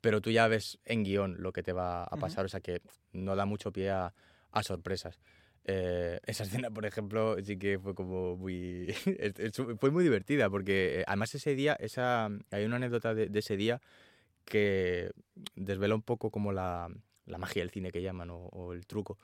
Pero 0.01 0.19
tú 0.19 0.31
ya 0.31 0.47
ves 0.47 0.79
en 0.83 1.03
guion 1.03 1.35
lo 1.39 1.53
que 1.53 1.61
te 1.63 1.73
va 1.73 2.03
a 2.03 2.17
pasar, 2.17 2.45
o 2.45 2.49
sea 2.49 2.59
que 2.59 2.81
no 3.11 3.35
da 3.35 3.45
mucho 3.45 3.71
pie 3.71 3.91
a, 3.91 4.13
a 4.51 4.63
sorpresas. 4.63 5.19
Eh, 5.63 6.19
esa 6.25 6.43
escena, 6.43 6.71
por 6.71 6.85
ejemplo, 6.87 7.37
sí 7.43 7.57
que 7.57 7.77
fue 7.77 7.93
como 7.93 8.35
muy... 8.35 8.93
fue 9.79 9.91
muy 9.91 10.03
divertida 10.03 10.49
porque 10.49 11.01
eh, 11.01 11.03
además 11.05 11.35
ese 11.35 11.53
día, 11.55 11.75
esa, 11.79 12.29
hay 12.51 12.65
una 12.65 12.77
anécdota 12.77 13.13
de, 13.13 13.27
de 13.29 13.39
ese 13.39 13.57
día 13.57 13.79
que 14.43 15.11
desvela 15.55 15.95
un 15.95 16.03
poco 16.03 16.31
como 16.31 16.51
la, 16.51 16.89
la 17.25 17.37
magia 17.37 17.61
del 17.61 17.71
cine 17.71 17.91
que 17.91 18.01
llaman 18.01 18.29
o, 18.29 18.37
o 18.47 18.73
el 18.73 18.85
truco, 18.85 19.17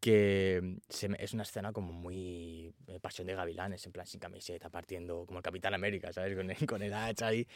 que 0.00 0.78
se 0.88 1.08
me- 1.08 1.18
es 1.20 1.32
una 1.34 1.42
escena 1.42 1.72
como 1.72 1.92
muy 1.92 2.72
eh, 2.86 2.98
pasión 3.00 3.26
de 3.26 3.34
gavilanes, 3.34 3.84
en 3.86 3.92
plan 3.92 4.06
sin 4.06 4.20
camiseta, 4.20 4.70
partiendo 4.70 5.24
como 5.26 5.38
el 5.38 5.42
Capitán 5.42 5.74
América, 5.74 6.12
¿sabes? 6.12 6.36
Con 6.36 6.50
el, 6.50 6.66
con 6.66 6.82
el 6.82 6.92
hacha 6.94 7.28
ahí. 7.28 7.46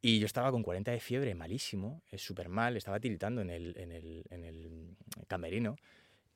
Y 0.00 0.18
yo 0.18 0.26
estaba 0.26 0.50
con 0.50 0.62
40 0.62 0.90
de 0.90 1.00
fiebre, 1.00 1.34
malísimo, 1.34 2.02
súper 2.16 2.48
mal, 2.48 2.76
estaba 2.76 2.98
tiritando 2.98 3.40
en 3.40 3.50
el, 3.50 3.74
en 3.78 3.92
el, 3.92 4.24
en 4.30 4.44
el 4.44 4.96
camerino 5.28 5.76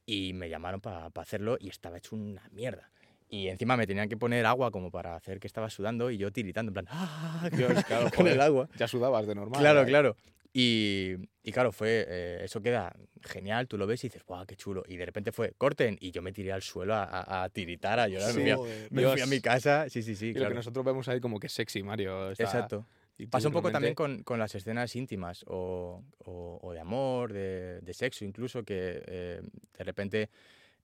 y 0.07 0.33
me 0.35 0.49
llamaron 0.49 0.81
para 0.81 1.07
hacerlo 1.07 1.57
y 1.61 1.69
estaba 1.69 1.99
hecho 1.99 2.15
una 2.15 2.49
mierda. 2.53 2.91
Y 3.29 3.49
encima 3.49 3.77
me 3.77 3.89
tenían 3.89 4.09
que 4.09 4.17
poner 4.17 4.47
agua 4.47 4.71
como 4.71 4.93
para 4.93 5.17
hacer 5.17 5.41
que 5.41 5.49
estaba 5.49 5.69
sudando 5.69 6.13
y 6.13 6.17
yo 6.17 6.31
tiritando, 6.31 6.71
en 6.71 6.75
plan, 6.75 6.87
¡ah! 6.91 7.49
Dios, 7.53 7.85
claro, 7.85 8.09
con 8.15 8.29
el 8.29 8.41
agua. 8.41 8.69
Ya 8.77 8.87
sudabas 8.87 9.27
de 9.27 9.35
normal. 9.35 9.61
Claro, 9.61 9.83
¿eh? 9.83 9.87
claro. 9.87 10.17
Y, 10.59 11.17
y 11.43 11.53
claro, 11.53 11.71
fue, 11.71 12.07
eh, 12.09 12.41
eso 12.45 12.63
queda 12.63 12.97
genial, 13.21 13.69
tú 13.69 13.77
lo 13.77 13.87
ves 13.87 14.03
y 14.05 14.07
dices, 14.09 14.23
¡guau, 14.25 14.47
qué 14.47 14.57
chulo! 14.57 14.85
Y 14.89 14.97
de 14.97 15.05
repente 15.05 15.31
fue, 15.31 15.53
corten, 15.59 15.99
y 16.01 16.13
yo 16.13 16.23
me 16.23 16.33
tiré 16.33 16.51
al 16.51 16.63
suelo 16.63 16.95
a, 16.95 17.05
a- 17.05 17.43
a 17.45 17.49
tiritar, 17.51 18.01
a 18.01 18.09
llorar. 18.09 18.31
Sí, 18.33 18.39
me, 18.39 18.43
fui 18.45 18.51
a, 18.53 18.57
Joder. 18.57 18.83
me 18.91 19.03
fui 19.03 19.11
a 19.11 19.15
Dios. 19.17 19.29
mi 19.29 19.41
casa, 19.43 19.91
sí, 19.91 20.03
sí, 20.03 20.17
sí, 20.17 20.29
Y 20.29 20.33
lo 20.33 20.39
claro. 20.39 20.49
que 20.53 20.55
nosotros 20.55 20.83
vemos 20.83 21.09
ahí 21.09 21.21
como 21.21 21.39
que 21.39 21.49
es 21.49 21.53
sexy, 21.53 21.83
Mario. 21.83 22.31
está- 22.31 22.45
Exacto. 22.45 22.87
Pasa 23.31 23.49
un 23.49 23.53
poco 23.55 23.71
también 23.71 23.95
con, 23.95 24.23
con 24.23 24.39
las 24.39 24.55
escenas 24.55 24.97
íntimas 24.97 25.45
o, 25.47 26.03
o- 26.25 26.59
o 26.63 26.73
de 26.73 26.81
amor, 26.81 27.35
de, 27.35 27.81
de 27.83 27.93
sexo 27.93 28.25
incluso, 28.25 28.63
que 28.65 29.03
eh, 29.07 29.43
de 29.77 29.85
repente 29.85 30.31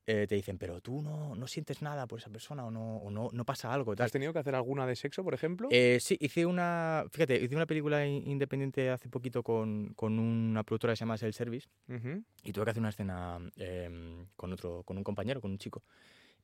eh, 0.06 0.26
te 0.28 0.34
dicen, 0.34 0.58
pero 0.58 0.80
tú 0.80 1.00
no, 1.00 1.34
no 1.36 1.46
sientes 1.46 1.80
nada 1.82 2.06
por 2.06 2.18
esa 2.18 2.28
persona 2.30 2.64
o 2.66 2.70
no, 2.70 2.96
o 2.96 3.10
no, 3.10 3.28
no 3.32 3.44
pasa 3.44 3.72
algo. 3.72 3.94
Tal. 3.94 4.06
¿Has 4.06 4.12
tenido 4.12 4.32
que 4.32 4.40
hacer 4.40 4.54
alguna 4.54 4.86
de 4.86 4.96
sexo, 4.96 5.22
por 5.22 5.32
ejemplo? 5.34 5.68
Eh, 5.70 5.98
sí, 6.00 6.16
hice 6.20 6.44
una, 6.46 7.04
fíjate, 7.10 7.36
hice 7.42 7.54
una 7.54 7.66
película 7.66 8.04
in- 8.06 8.28
independiente 8.28 8.90
hace 8.90 9.08
poquito 9.08 9.42
con, 9.42 9.92
con 9.94 10.18
una 10.18 10.64
productora 10.64 10.92
que 10.92 10.96
se 10.96 11.00
llama 11.04 11.16
Self 11.18 11.36
Service 11.36 11.68
Ujú. 11.88 12.22
y 12.42 12.52
tuve 12.52 12.64
que 12.64 12.70
hacer 12.70 12.80
una 12.80 12.88
escena 12.90 13.38
em, 13.56 14.26
con 14.36 14.52
otro, 14.52 14.82
con 14.82 14.98
un 14.98 15.04
compañero, 15.04 15.40
con 15.40 15.50
un 15.52 15.58
chico. 15.58 15.82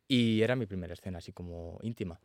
Y 0.07 0.41
era 0.41 0.57
mi 0.57 0.67
primera 0.67 0.95
escena, 0.95 1.19
así 1.19 1.33
como 1.33 1.79
íntima. 1.83 2.19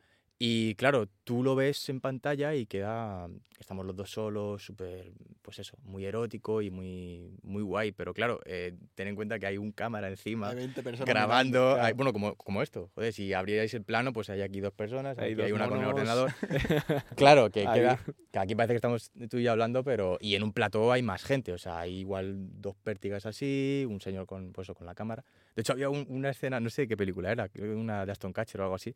Y 0.46 0.76
claro, 0.76 1.08
tú 1.24 1.42
lo 1.42 1.56
ves 1.56 1.88
en 1.88 2.02
pantalla 2.02 2.54
y 2.54 2.66
queda, 2.66 3.30
estamos 3.62 3.86
los 3.86 3.96
dos 3.96 4.12
solos, 4.12 4.62
súper, 4.66 5.14
pues 5.42 5.60
eso, 5.60 5.78
muy 5.84 6.04
erótico 6.04 6.62
y 6.62 6.70
muy, 6.70 7.32
muy 7.44 7.64
guay. 7.64 7.94
Pero 7.94 8.14
claro, 8.14 8.42
eh, 8.44 8.74
ten 8.94 9.08
en 9.08 9.16
cuenta 9.16 9.40
que 9.40 9.46
hay 9.46 9.58
un 9.58 9.72
cámara 9.72 10.10
encima 10.10 10.50
Hay 10.50 10.58
20 10.58 10.84
personas 10.84 11.08
grabando, 11.08 11.60
mirando, 11.62 11.82
hay- 11.82 11.94
bueno, 11.94 12.12
como, 12.12 12.36
como 12.36 12.62
esto. 12.62 12.92
Joder, 12.94 13.14
si 13.14 13.32
abrierais 13.32 13.74
el 13.74 13.84
plano, 13.84 14.12
pues 14.12 14.30
hay 14.30 14.42
aquí 14.42 14.60
dos 14.60 14.74
personas, 14.74 15.18
Hay 15.18 15.28
aquí 15.28 15.36
dos 15.36 15.46
hay 15.46 15.54
una 15.54 15.70
con 15.70 15.80
el 15.80 15.86
ordenador. 15.86 16.34
claro, 17.16 17.50
que, 17.50 17.64
queda, 17.64 18.00
que 18.30 18.40
aquí 18.40 18.54
parece 18.54 18.74
que 18.74 18.78
estamos 18.80 19.14
tú 19.30 19.38
y 19.38 19.44
yo 19.44 19.52
hablando, 19.54 19.86
pero 19.86 20.18
y 20.20 20.36
en 20.36 20.44
un 20.44 20.52
plató 20.52 20.92
hay 20.92 21.04
más 21.04 21.24
gente, 21.24 21.54
o 21.54 21.58
sea, 21.58 21.80
hay 21.80 22.00
igual 22.00 22.36
dos 22.60 22.76
pértigas 22.84 23.26
así, 23.26 23.86
un 23.90 24.02
señor 24.02 24.26
con, 24.26 24.52
pues, 24.52 24.66
eso, 24.66 24.76
con 24.76 24.88
la 24.88 24.94
cámara. 24.94 25.24
De 25.56 25.62
hecho, 25.62 25.74
había 25.74 25.90
un- 25.90 26.06
una 26.10 26.30
escena, 26.30 26.60
no 26.60 26.70
sé 26.70 26.88
qué 26.88 26.98
película 26.98 27.32
era, 27.32 27.50
una 27.60 28.06
de 28.06 28.12
Aston 28.12 28.34
Catcher 28.34 28.62
o 28.62 28.64
algo 28.66 28.76
así, 28.76 28.96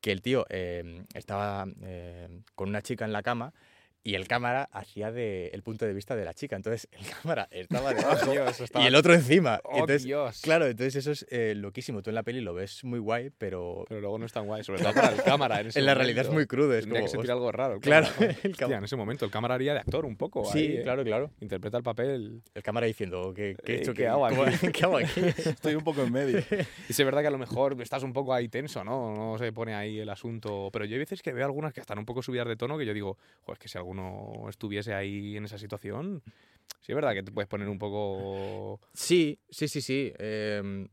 que 0.00 0.12
el 0.12 0.20
tío 0.22 0.44
eh, 0.50 1.04
estaba 1.14 1.66
eh, 1.82 2.40
con 2.54 2.68
una 2.68 2.82
chica 2.82 3.04
en 3.04 3.12
la 3.12 3.22
cama 3.22 3.52
y 4.04 4.14
el 4.16 4.26
cámara 4.26 4.68
hacía 4.72 5.12
de, 5.12 5.48
el 5.52 5.62
punto 5.62 5.86
de 5.86 5.92
vista 5.94 6.16
de 6.16 6.24
la 6.24 6.34
chica. 6.34 6.56
Entonces, 6.56 6.88
el 6.92 7.06
cámara 7.06 7.46
estaba 7.50 7.94
debajo 7.94 8.26
Dios, 8.32 8.60
y 8.60 8.64
estaba- 8.64 8.86
el 8.86 8.94
otro 8.96 9.14
encima. 9.14 9.60
¡Oh, 9.64 9.74
entonces, 9.74 10.04
Dios! 10.04 10.40
Claro, 10.42 10.66
entonces 10.66 10.96
eso 10.96 11.12
es 11.12 11.26
eh, 11.30 11.54
loquísimo. 11.56 12.02
Tú 12.02 12.10
en 12.10 12.14
la 12.16 12.22
peli 12.22 12.40
lo 12.40 12.52
ves 12.54 12.82
muy 12.84 12.98
guay, 12.98 13.30
pero 13.38 13.84
Pero 13.88 14.00
luego 14.00 14.18
no 14.18 14.26
es 14.26 14.32
tan 14.32 14.46
guay, 14.46 14.64
sobre 14.64 14.82
todo 14.82 14.92
para 14.92 15.10
el 15.12 15.22
cámara. 15.22 15.60
En, 15.60 15.66
ese 15.68 15.78
en 15.78 15.86
la 15.86 15.94
realidad 15.94 16.24
es 16.26 16.30
muy 16.32 16.46
crudo. 16.46 16.74
Es 16.74 16.80
Tendría 16.80 17.00
como, 17.00 17.06
que 17.06 17.12
sentir 17.12 17.30
algo 17.30 17.52
raro. 17.52 17.74
el 17.76 17.80
Claro, 17.80 18.06
cámara, 18.08 18.32
¿no? 18.32 18.38
el 18.42 18.50
Hostia, 18.52 18.76
en 18.78 18.84
ese 18.84 18.96
momento 18.96 19.24
el 19.24 19.30
cámara 19.30 19.54
haría 19.54 19.72
de 19.74 19.78
actor 19.80 20.04
un 20.04 20.16
poco. 20.16 20.44
Sí, 20.46 20.58
ahí, 20.58 20.76
¿eh? 20.78 20.82
claro, 20.82 21.04
claro. 21.04 21.30
Interpreta 21.40 21.76
el 21.76 21.82
papel. 21.84 22.42
El 22.54 22.62
cámara 22.62 22.86
diciendo, 22.86 23.32
¿qué, 23.34 23.56
qué, 23.64 23.72
he 23.72 23.76
Eh, 23.76 23.78
hecho? 23.82 23.94
¿qué 23.94 24.08
hago 24.08 24.26
aquí? 24.26 24.68
¿Qué 24.72 24.84
hago 24.84 24.96
aquí? 24.98 25.20
Estoy 25.36 25.74
un 25.76 25.84
poco 25.84 26.02
en 26.02 26.12
medio. 26.12 26.38
Y 26.40 26.92
es 26.92 26.98
verdad 27.04 27.20
que 27.20 27.28
a 27.28 27.30
lo 27.30 27.38
mejor 27.38 27.80
estás 27.80 28.02
un 28.02 28.12
poco 28.12 28.34
ahí 28.34 28.48
tenso, 28.48 28.82
¿no? 28.82 29.14
No 29.14 29.38
se 29.38 29.52
pone 29.52 29.74
ahí 29.74 30.00
el 30.00 30.08
asunto. 30.08 30.70
Pero 30.72 30.84
yo 30.86 30.94
hay 30.94 30.98
veces 30.98 31.22
que 31.22 31.32
veo 31.32 31.44
algunas 31.44 31.72
que 31.72 31.80
están 31.80 31.98
un 31.98 32.04
poco 32.04 32.20
subidas 32.22 32.48
de 32.48 32.56
tono 32.56 32.76
que 32.78 32.84
yo 32.86 32.92
digo, 32.94 33.16
joder, 33.42 33.54
es 33.54 33.58
que 33.60 33.68
si 33.68 33.78
alguno 34.00 34.48
estuviese 34.48 34.94
ahí 34.94 35.36
en 35.36 35.44
esa 35.44 35.58
situación, 35.58 36.22
sí 36.80 36.92
es 36.92 36.96
verdad 36.96 37.14
que 37.14 37.22
te 37.22 37.32
puedes 37.32 37.48
poner 37.48 37.68
un 37.68 37.78
poco. 37.78 38.80
Sí, 38.94 39.38
sí, 39.50 39.68
sí, 39.68 39.80
sí. 39.80 40.12
em, 40.18 40.88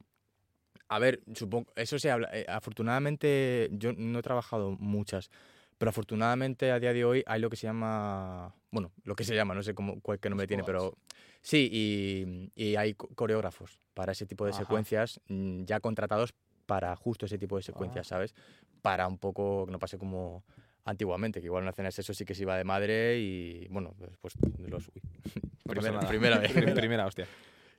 a 0.87 0.99
ver, 0.99 1.21
supongo, 1.35 1.71
eso 1.75 1.99
se 1.99 2.09
habla. 2.11 2.29
eh, 2.33 2.45
afortunadamente, 2.47 3.69
yo 3.73 3.93
no 3.93 4.19
he 4.19 4.21
trabajado 4.23 4.71
muchas, 4.79 5.29
pero 5.77 5.89
afortunadamente 5.89 6.71
a 6.71 6.79
día 6.79 6.93
de 6.93 7.05
hoy 7.05 7.23
hay 7.27 7.39
lo 7.39 7.49
que 7.49 7.55
se 7.57 7.67
llama, 7.67 8.55
bueno, 8.71 8.91
lo 9.03 9.15
que 9.15 9.23
se 9.23 9.35
llama, 9.35 9.53
no 9.53 9.63
sé 9.63 9.73
cómo, 9.73 9.99
cuál 10.01 10.19
qué 10.19 10.29
nombre 10.29 10.47
tiene, 10.47 10.63
pero 10.63 10.97
sí, 11.41 11.69
y, 11.71 12.51
y 12.55 12.75
hay 12.75 12.95
co- 12.95 13.07
coreógrafos 13.15 13.79
para 13.93 14.11
ese 14.13 14.25
tipo 14.25 14.45
de 14.45 14.51
Ajá. 14.51 14.59
secuencias 14.63 15.21
mm, 15.27 15.63
ya 15.65 15.79
contratados 15.79 16.33
para 16.65 16.95
justo 16.95 17.25
ese 17.25 17.37
tipo 17.37 17.55
de 17.57 17.63
secuencias, 17.63 18.07
Ah. 18.07 18.09
¿sabes? 18.09 18.35
Para 18.81 19.07
un 19.07 19.17
poco 19.17 19.65
que 19.65 19.71
no 19.71 19.79
pase 19.79 19.97
como 19.97 20.43
antiguamente, 20.89 21.39
que 21.39 21.45
igual 21.47 21.63
una 21.63 21.71
escena 21.71 21.87
de 21.87 21.91
sexo 21.93 22.13
sí 22.13 22.25
que 22.25 22.33
se 22.35 22.43
iba 22.43 22.57
de 22.57 22.63
madre 22.63 23.19
y, 23.19 23.67
bueno, 23.69 23.93
después 23.99 24.33
de 24.41 24.69
los... 24.69 24.87
uy, 24.89 25.01
No 25.65 25.73
primera, 25.73 25.99
primera 26.07 26.37
vez 26.39 26.51
Prim- 26.53 26.73
Primera, 26.75 27.05
hostia. 27.05 27.27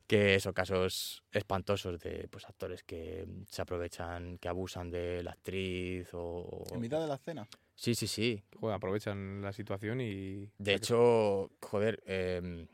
que 0.06 0.38
son 0.40 0.52
casos 0.52 1.24
espantosos 1.32 1.98
de 2.00 2.28
pues, 2.28 2.44
actores 2.46 2.82
que 2.82 3.26
se 3.48 3.62
aprovechan, 3.62 4.38
que 4.38 4.48
abusan 4.48 4.90
de 4.90 5.22
la 5.22 5.32
actriz 5.32 6.08
o... 6.12 6.64
En 6.72 6.80
mitad 6.80 7.00
de 7.00 7.06
la 7.08 7.18
cena. 7.18 7.46
Sí, 7.74 7.94
sí, 7.94 8.06
sí. 8.06 8.42
Joder, 8.60 8.76
aprovechan 8.76 9.40
la 9.40 9.52
situación 9.54 10.02
y. 10.02 10.50
De 10.58 10.74
hecho, 10.74 11.50
joder, 11.62 12.02
que 12.04 12.68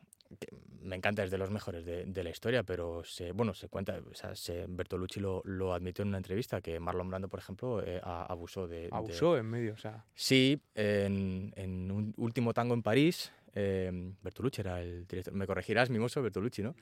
me 0.82 0.96
encanta, 0.96 1.24
es 1.24 1.30
de 1.30 1.38
los 1.38 1.50
mejores 1.50 1.84
de, 1.84 2.04
de 2.04 2.22
la 2.24 2.30
historia, 2.30 2.62
pero 2.62 3.02
se, 3.04 3.32
bueno, 3.32 3.54
se 3.54 3.68
cuenta, 3.68 3.98
o 4.10 4.14
sea, 4.14 4.34
se- 4.36 4.66
Bertolucci 4.68 5.18
lo, 5.20 5.42
lo 5.44 5.72
admitió 5.74 6.02
en 6.02 6.08
una 6.08 6.18
entrevista, 6.18 6.60
que 6.60 6.78
Marlon 6.78 7.08
Brando, 7.08 7.28
por 7.28 7.40
ejemplo, 7.40 7.82
eh, 7.84 8.00
a- 8.02 8.24
abusó 8.26 8.66
de... 8.68 8.82
de- 8.82 8.88
Abusó 8.92 9.36
en 9.36 9.46
medio, 9.46 9.74
o 9.74 9.78
sea. 9.78 10.04
Sí, 10.14 10.60
en, 10.74 11.52
en 11.56 11.90
un 11.90 12.14
último 12.16 12.52
tango 12.54 12.74
en 12.74 12.82
París, 12.82 13.32
eh, 13.54 13.90
Bertolucci 14.22 14.60
era 14.60 14.80
el 14.82 15.06
director. 15.06 15.34
Me 15.34 15.46
corregirás, 15.46 15.90
mimoso, 15.90 16.22
Bertolucci, 16.22 16.62
¿no? 16.62 16.74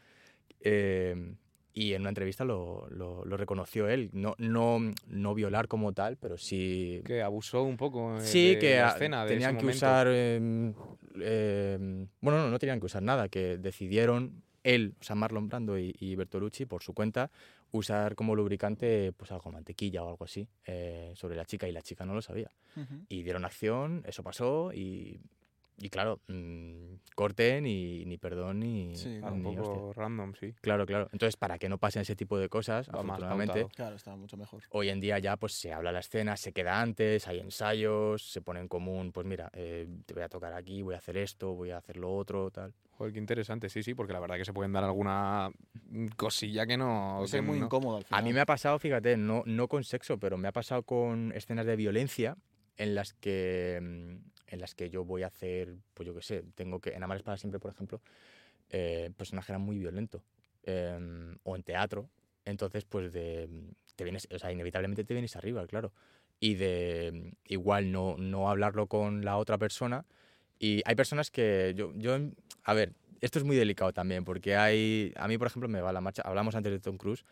Eh, 0.60 1.34
y 1.76 1.92
en 1.94 2.02
una 2.02 2.10
entrevista 2.10 2.44
lo, 2.44 2.86
lo- 2.88 3.24
lo 3.24 3.36
reconoció 3.36 3.88
él. 3.88 4.08
No, 4.12 4.34
no, 4.38 4.78
no 5.08 5.34
violar 5.34 5.66
como 5.68 5.92
tal, 5.92 6.16
pero 6.16 6.38
sí. 6.38 7.02
Que 7.04 7.20
abusó 7.20 7.64
un 7.64 7.76
poco. 7.76 8.16
eh, 8.16 8.20
Sí, 8.20 8.54
de 8.54 8.58
que 8.60 8.76
la 8.76 8.88
escena 8.90 9.24
de 9.24 9.30
tenían 9.32 9.50
ese 9.50 9.58
que 9.58 9.64
momento. 9.64 9.78
usar. 9.78 10.06
eh, 10.10 10.72
eh, 11.20 12.06
bueno, 12.20 12.38
no, 12.38 12.50
no 12.50 12.58
tenían 12.58 12.80
que 12.80 12.86
usar 12.86 13.02
nada, 13.02 13.28
que 13.28 13.58
decidieron 13.58 14.42
él, 14.62 14.94
o 15.00 15.04
sea, 15.04 15.14
Marlon 15.16 15.48
Brando 15.48 15.78
y, 15.78 15.94
y 15.98 16.14
Bertolucci, 16.16 16.64
por 16.64 16.82
su 16.82 16.94
cuenta, 16.94 17.30
usar 17.72 18.14
como 18.14 18.34
lubricante 18.34 19.12
pues 19.12 19.30
algo, 19.32 19.50
mantequilla 19.52 20.02
o 20.04 20.08
algo 20.08 20.24
así, 20.24 20.48
eh, 20.64 21.12
sobre 21.16 21.36
la 21.36 21.44
chica 21.44 21.68
y 21.68 21.72
la 21.72 21.82
chica 21.82 22.06
no 22.06 22.14
lo 22.14 22.22
sabía 22.22 22.50
y 23.08 23.22
dieron 23.22 23.44
acción, 23.44 24.02
eso 24.06 24.22
pasó 24.24 24.72
y, 24.72 25.20
y 25.76 25.88
claro, 25.90 26.20
mm, 26.28 26.94
corten 27.16 27.66
y 27.66 28.04
ni 28.06 28.16
perdón 28.18 28.60
ni, 28.60 28.94
Sí, 28.96 29.18
Ah, 29.22 29.30
un 29.32 29.42
ni 29.42 29.56
poco 29.56 29.88
hostia. 29.90 30.02
random, 30.02 30.32
sí. 30.38 30.54
Claro, 30.60 30.86
claro. 30.86 31.08
Entonces, 31.12 31.36
para 31.36 31.58
que 31.58 31.68
no 31.68 31.78
pasen 31.78 32.02
ese 32.02 32.14
tipo 32.16 32.38
de 32.38 32.48
cosas, 32.48 32.88
Va 32.88 33.02
más 33.02 33.16
afortunadamente, 33.16 33.52
pautado. 33.60 33.68
Claro, 33.74 33.96
está 33.96 34.14
mucho 34.16 34.36
mejor. 34.36 34.62
hoy 34.70 34.88
en 34.88 35.00
día 35.00 35.18
ya 35.18 35.36
pues 35.36 35.52
se 35.54 35.72
habla 35.72 35.90
la 35.92 36.00
escena, 36.00 36.36
se 36.36 36.52
queda 36.52 36.80
antes, 36.80 37.26
hay 37.28 37.40
ensayos, 37.40 38.22
se 38.30 38.40
pone 38.40 38.60
en 38.60 38.68
común, 38.68 39.10
pues 39.12 39.26
mira, 39.26 39.50
eh, 39.52 39.86
te 40.06 40.14
voy 40.14 40.22
a 40.22 40.28
tocar 40.28 40.52
aquí, 40.52 40.82
voy 40.82 40.94
a 40.94 40.98
hacer 40.98 41.16
esto, 41.16 41.54
voy 41.54 41.70
a 41.70 41.78
hacer 41.78 41.96
lo 41.96 42.14
otro, 42.14 42.50
tal. 42.50 42.72
Joder, 42.92 43.12
qué 43.12 43.18
interesante, 43.18 43.68
sí, 43.68 43.82
sí, 43.82 43.94
porque 43.94 44.12
la 44.12 44.20
verdad 44.20 44.36
que 44.36 44.44
se 44.44 44.52
pueden 44.52 44.72
dar 44.72 44.84
alguna 44.84 45.50
cosilla 46.16 46.66
que 46.66 46.76
no. 46.76 47.24
Muy 47.42 47.58
no- 47.58 47.66
incómodo 47.66 47.96
al 47.96 48.02
A 48.04 48.06
final. 48.06 48.24
mí 48.24 48.32
me 48.32 48.40
ha 48.40 48.46
pasado, 48.46 48.78
fíjate, 48.78 49.16
no, 49.16 49.42
no 49.46 49.68
con 49.68 49.82
sexo, 49.84 50.18
pero 50.18 50.36
me 50.36 50.48
ha 50.48 50.52
pasado 50.52 50.82
con 50.84 51.32
escenas 51.32 51.66
de 51.66 51.74
violencia 51.76 52.36
en 52.76 52.94
las 52.94 53.12
que, 53.14 53.78
mm, 53.82 54.30
en 54.46 54.60
las 54.60 54.74
que 54.74 54.90
yo 54.90 55.04
voy 55.04 55.22
a 55.22 55.28
hacer, 55.28 55.76
pues 55.94 56.06
yo 56.06 56.14
qué 56.14 56.22
sé, 56.22 56.44
tengo 56.54 56.80
que, 56.80 56.90
en 56.90 57.02
Amores 57.02 57.22
para 57.22 57.36
siempre, 57.36 57.60
por 57.60 57.72
ejemplo, 57.72 58.00
eh, 58.70 59.10
personaje 59.16 59.52
era 59.52 59.58
muy 59.58 59.78
violento, 59.78 60.22
em, 60.62 61.36
o 61.42 61.56
en 61.56 61.62
teatro, 61.62 62.08
entonces 62.44 62.84
pues 62.84 63.12
de, 63.12 63.48
te 63.96 64.04
vienes, 64.04 64.28
o 64.32 64.38
sea, 64.38 64.52
inevitablemente 64.52 65.04
te 65.04 65.14
vienes 65.14 65.36
arriba, 65.36 65.66
claro, 65.66 65.92
y 66.40 66.54
de 66.54 67.34
igual 67.46 67.92
no, 67.92 68.16
no 68.18 68.50
hablarlo 68.50 68.86
con 68.86 69.24
la 69.24 69.36
otra 69.36 69.58
persona, 69.58 70.04
y 70.58 70.82
hay 70.84 70.94
personas 70.94 71.30
que 71.30 71.74
yo, 71.76 71.92
yo, 71.96 72.16
a 72.62 72.74
ver, 72.74 72.92
esto 73.20 73.38
es 73.38 73.44
muy 73.44 73.56
delicado 73.56 73.92
también, 73.92 74.24
porque 74.24 74.56
hay, 74.56 75.12
a 75.16 75.28
mí 75.28 75.38
por 75.38 75.46
ejemplo 75.46 75.68
me 75.68 75.80
va 75.80 75.92
la 75.92 76.00
marcha, 76.00 76.22
hablamos 76.22 76.54
antes 76.54 76.72
de 76.72 76.80
Tom 76.80 76.96
Cruise, 76.98 77.24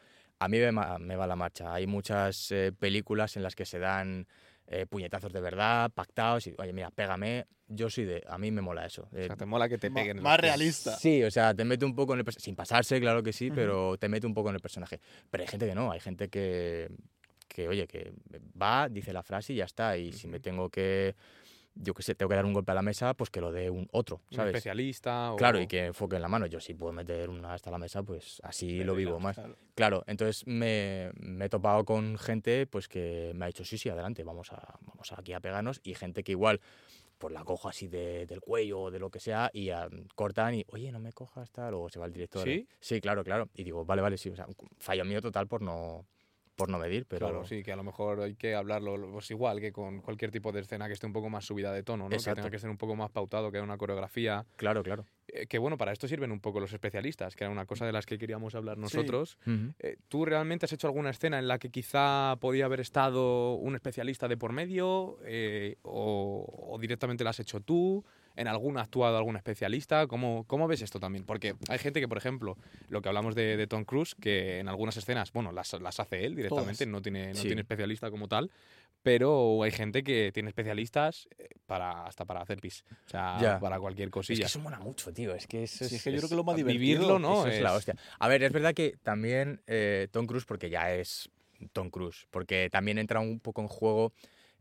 a 0.42 0.48
mí 0.48 0.58
me, 0.58 0.72
me 0.72 1.14
va 1.14 1.26
la 1.28 1.36
marcha. 1.36 1.72
Hay 1.72 1.86
muchas 1.86 2.50
eh, 2.50 2.72
películas 2.76 3.36
en 3.36 3.44
las 3.44 3.54
que 3.54 3.64
se 3.64 3.78
dan 3.78 4.26
eh, 4.72 4.86
puñetazos 4.86 5.30
de 5.30 5.40
verdad, 5.40 5.90
pactados, 5.90 6.46
y 6.46 6.54
oye, 6.56 6.72
mira, 6.72 6.90
pégame. 6.90 7.44
Yo 7.68 7.90
soy 7.90 8.04
de. 8.04 8.24
A 8.26 8.38
mí 8.38 8.50
me 8.50 8.62
mola 8.62 8.86
eso. 8.86 9.06
O 9.12 9.16
sea, 9.16 9.36
te 9.36 9.44
mola 9.44 9.68
que 9.68 9.76
te 9.76 9.90
peguen. 9.90 10.16
en 10.16 10.22
más 10.22 10.38
pies. 10.38 10.50
realista. 10.50 10.96
Sí, 10.96 11.22
o 11.22 11.30
sea, 11.30 11.54
te 11.54 11.64
mete 11.64 11.84
un 11.84 11.94
poco 11.94 12.14
en 12.14 12.20
el 12.20 12.24
personaje. 12.24 12.44
Sin 12.44 12.56
pasarse, 12.56 12.98
claro 13.00 13.22
que 13.22 13.34
sí, 13.34 13.50
pero 13.50 13.98
te 13.98 14.08
mete 14.08 14.26
un 14.26 14.32
poco 14.32 14.48
en 14.48 14.54
el 14.54 14.60
personaje. 14.60 14.98
Pero 15.30 15.42
hay 15.42 15.48
gente 15.48 15.66
que 15.66 15.74
no, 15.74 15.92
hay 15.92 16.00
gente 16.00 16.28
que, 16.28 16.90
que 17.48 17.68
oye, 17.68 17.86
que 17.86 18.12
va, 18.60 18.88
dice 18.88 19.12
la 19.12 19.22
frase 19.22 19.52
y 19.52 19.56
ya 19.56 19.64
está. 19.64 19.96
Y 19.98 20.12
si 20.12 20.26
me 20.26 20.40
tengo 20.40 20.70
que. 20.70 21.14
Yo 21.74 21.94
qué 21.94 22.02
sé, 22.02 22.14
tengo 22.14 22.28
que 22.28 22.36
dar 22.36 22.44
un 22.44 22.52
golpe 22.52 22.70
a 22.72 22.74
la 22.74 22.82
mesa, 22.82 23.14
pues 23.14 23.30
que 23.30 23.40
lo 23.40 23.50
dé 23.50 23.70
un 23.70 23.88
otro, 23.92 24.20
Un 24.30 24.36
¿sabes? 24.36 24.50
especialista. 24.54 25.32
O... 25.32 25.36
Claro, 25.36 25.58
y 25.60 25.66
que 25.66 25.86
enfoque 25.86 26.16
en 26.16 26.22
la 26.22 26.28
mano. 26.28 26.46
Yo 26.46 26.60
si 26.60 26.74
puedo 26.74 26.92
meter 26.92 27.30
una 27.30 27.54
hasta 27.54 27.70
la 27.70 27.78
mesa, 27.78 28.02
pues 28.02 28.40
así 28.44 28.84
lo 28.84 28.94
vivo 28.94 29.18
más. 29.18 29.36
Claro. 29.36 29.56
Claro, 29.74 30.04
entonces 30.06 30.46
me, 30.46 31.10
me 31.14 31.46
he 31.46 31.48
topado 31.48 31.84
con 31.84 32.18
gente 32.18 32.66
pues 32.66 32.88
que 32.88 33.32
me 33.34 33.46
ha 33.46 33.48
dicho, 33.48 33.64
sí, 33.64 33.78
sí, 33.78 33.88
adelante, 33.88 34.22
vamos, 34.22 34.52
a, 34.52 34.78
vamos 34.82 35.12
aquí 35.12 35.32
a 35.32 35.40
pegarnos. 35.40 35.80
Y 35.82 35.94
gente 35.94 36.22
que 36.22 36.32
igual, 36.32 36.60
pues 37.16 37.32
la 37.32 37.42
cojo 37.44 37.68
así 37.68 37.88
de- 37.88 38.26
del 38.26 38.40
cuello 38.40 38.80
o 38.82 38.90
de 38.90 38.98
lo 38.98 39.08
que 39.10 39.18
sea 39.20 39.48
y 39.54 39.70
ah, 39.70 39.88
cortan 40.14 40.54
y, 40.56 40.64
oye, 40.68 40.92
no 40.92 40.98
me 41.00 41.12
cojas 41.12 41.50
tal, 41.52 41.72
o 41.74 41.88
se 41.88 41.98
va 41.98 42.04
el 42.06 42.12
director. 42.12 42.44
¿Sí? 42.44 42.68
Sí, 42.80 43.00
claro, 43.00 43.24
claro. 43.24 43.48
Y 43.54 43.64
digo, 43.64 43.84
vale, 43.86 44.02
vale, 44.02 44.18
sí, 44.18 44.28
o 44.28 44.36
sea, 44.36 44.46
un 44.46 44.54
fallo 44.78 45.04
mío 45.06 45.22
total 45.22 45.46
por 45.46 45.62
no, 45.62 46.04
por 46.54 46.68
no 46.68 46.78
medir, 46.78 47.06
pero... 47.06 47.26
Claro, 47.26 47.44
sí, 47.44 47.62
que 47.62 47.72
a 47.72 47.76
lo 47.76 47.84
mejor 47.84 48.20
hay 48.20 48.34
que 48.34 48.54
hablarlo 48.54 49.10
pues 49.12 49.30
igual 49.30 49.60
que 49.60 49.72
con 49.72 50.00
cualquier 50.00 50.30
tipo 50.30 50.52
de 50.52 50.60
escena 50.60 50.86
que 50.86 50.92
esté 50.92 51.06
un 51.06 51.12
poco 51.12 51.30
más 51.30 51.44
subida 51.44 51.72
de 51.72 51.82
tono, 51.82 52.04
¿no? 52.04 52.10
Que 52.10 52.16
Exacto. 52.16 52.36
tenga 52.36 52.50
que 52.50 52.58
ser 52.58 52.70
un 52.70 52.76
poco 52.76 52.94
más 52.94 53.10
pautado, 53.10 53.50
que 53.50 53.58
haya 53.58 53.64
una 53.64 53.78
coreografía. 53.78 54.44
Claro, 54.56 54.82
claro. 54.82 55.06
Eh, 55.28 55.46
que 55.46 55.58
bueno, 55.58 55.78
para 55.78 55.92
esto 55.92 56.06
sirven 56.06 56.30
un 56.30 56.40
poco 56.40 56.60
los 56.60 56.72
especialistas, 56.72 57.34
que 57.36 57.44
era 57.44 57.50
una 57.50 57.66
cosa 57.66 57.86
de 57.86 57.92
las 57.92 58.06
que 58.06 58.18
queríamos 58.18 58.54
hablar 58.54 58.76
nosotros. 58.78 59.38
Ujú. 59.46 59.72
Eh, 59.78 59.96
¿Tú 60.08 60.24
realmente 60.24 60.66
has 60.66 60.72
hecho 60.72 60.86
alguna 60.86 61.10
escena 61.10 61.38
en 61.38 61.48
la 61.48 61.58
que 61.58 61.70
quizá 61.70 62.36
podía 62.40 62.66
haber 62.66 62.80
estado 62.80 63.54
un 63.54 63.74
especialista 63.74 64.28
de 64.28 64.36
por 64.36 64.52
medio 64.52 65.18
eh, 65.24 65.76
o, 65.82 66.68
o 66.70 66.78
directamente 66.78 67.24
la 67.24 67.30
has 67.30 67.40
hecho 67.40 67.60
tú? 67.60 68.04
¿En 68.36 68.48
alguna 68.48 68.80
ha 68.80 68.84
actuado 68.84 69.16
algún 69.16 69.36
especialista? 69.36 70.06
¿Cómo, 70.06 70.44
¿Cómo 70.46 70.66
ves 70.68 70.82
esto 70.82 70.98
también? 71.00 71.24
Porque 71.24 71.54
hay 71.68 71.78
gente 71.78 72.00
que, 72.00 72.08
por 72.08 72.18
ejemplo, 72.18 72.56
lo 72.88 73.02
que 73.02 73.08
hablamos 73.08 73.34
de, 73.34 73.56
de 73.56 73.66
Tom 73.66 73.84
Cruise, 73.84 74.14
que 74.14 74.58
en 74.58 74.68
algunas 74.68 74.96
escenas, 74.96 75.32
bueno, 75.32 75.52
las, 75.52 75.72
las 75.80 76.00
hace 76.00 76.24
él 76.24 76.34
directamente, 76.34 76.84
Todas. 76.84 76.92
no 76.92 77.02
tiene, 77.02 77.28
no 77.28 77.34
Sí. 77.40 77.46
tiene 77.48 77.60
especialista 77.62 78.10
como 78.10 78.28
tal, 78.28 78.50
pero 79.02 79.62
hay 79.64 79.70
gente 79.72 80.02
que 80.04 80.30
tiene 80.32 80.48
especialistas 80.48 81.28
eh, 81.38 81.48
para 81.66 82.06
hasta 82.06 82.24
para 82.24 82.40
hacer 82.40 82.60
pis, 82.60 82.84
o 83.06 83.10
sea, 83.10 83.38
Ya. 83.40 83.58
para 83.60 83.80
cualquier 83.80 84.08
Es 84.08 84.12
cosilla. 84.12 84.40
que 84.40 84.46
eso 84.46 84.60
mola 84.60 84.78
mucho, 84.78 85.12
tío. 85.12 85.34
Es 85.34 85.46
que 85.46 85.64
eso 85.64 85.78
Sí, 85.78 85.84
es, 85.86 85.92
es 85.94 86.02
que 86.04 86.10
yo 86.12 86.16
creo 86.18 86.24
es- 86.26 86.30
que 86.30 86.36
lo 86.36 86.44
más 86.44 86.56
divertido. 86.56 86.80
vivirlo, 86.80 87.18
¿no? 87.18 87.40
Eso 87.40 87.48
es 87.48 87.60
la 87.60 87.70
Es- 87.70 87.76
hostia. 87.78 87.96
A 88.18 88.28
ver, 88.28 88.42
es 88.44 88.52
verdad 88.52 88.74
que 88.74 88.94
también 89.02 89.60
eh, 89.66 90.08
Tom 90.12 90.26
Cruise, 90.26 90.44
porque 90.44 90.70
ya 90.70 90.94
es 90.94 91.28
Tom 91.72 91.90
Cruise, 91.90 92.26
porque 92.30 92.68
también 92.70 92.98
entra 92.98 93.20
un 93.20 93.40
poco 93.40 93.60
en 93.62 93.68
juego 93.68 94.12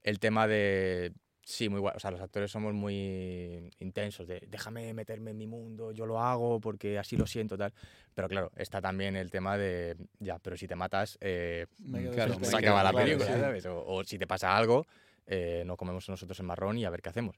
el 0.03 0.19
tema 0.19 0.47
de. 0.47 1.13
Sí, 1.51 1.67
muy 1.67 1.81
guay. 1.81 1.93
O 1.97 1.99
sea, 1.99 2.11
los 2.11 2.21
actores 2.21 2.49
somos 2.49 2.73
muy 2.73 3.69
intensos, 3.79 4.25
de 4.25 4.41
déjame 4.47 4.93
meterme 4.93 5.31
en 5.31 5.37
mi 5.37 5.47
mundo, 5.47 5.91
yo 5.91 6.05
lo 6.05 6.21
hago 6.21 6.61
porque 6.61 6.97
así 6.97 7.17
lo 7.17 7.27
siento, 7.27 7.57
tal. 7.57 7.73
Pero 8.15 8.29
claro, 8.29 8.51
está 8.55 8.79
también 8.79 9.17
el 9.17 9.29
tema 9.29 9.57
de, 9.57 9.97
ya, 10.19 10.39
pero 10.39 10.55
si 10.55 10.65
te 10.65 10.75
matas, 10.75 11.17
eh, 11.19 11.67
Claro, 12.13 12.39
se 12.41 12.55
acaba 12.55 12.83
la 12.83 12.91
Claro, 12.91 13.05
película, 13.05 13.33
sí. 13.33 13.39
¿sabes? 13.39 13.65
O, 13.65 13.83
o 13.85 14.03
si 14.05 14.17
te 14.17 14.27
pasa 14.27 14.55
algo, 14.55 14.87
eh, 15.27 15.63
no 15.65 15.75
comemos 15.75 16.07
nosotros 16.07 16.39
el 16.39 16.45
marrón 16.45 16.77
y 16.77 16.85
a 16.85 16.89
ver 16.89 17.01
qué 17.01 17.09
hacemos. 17.09 17.35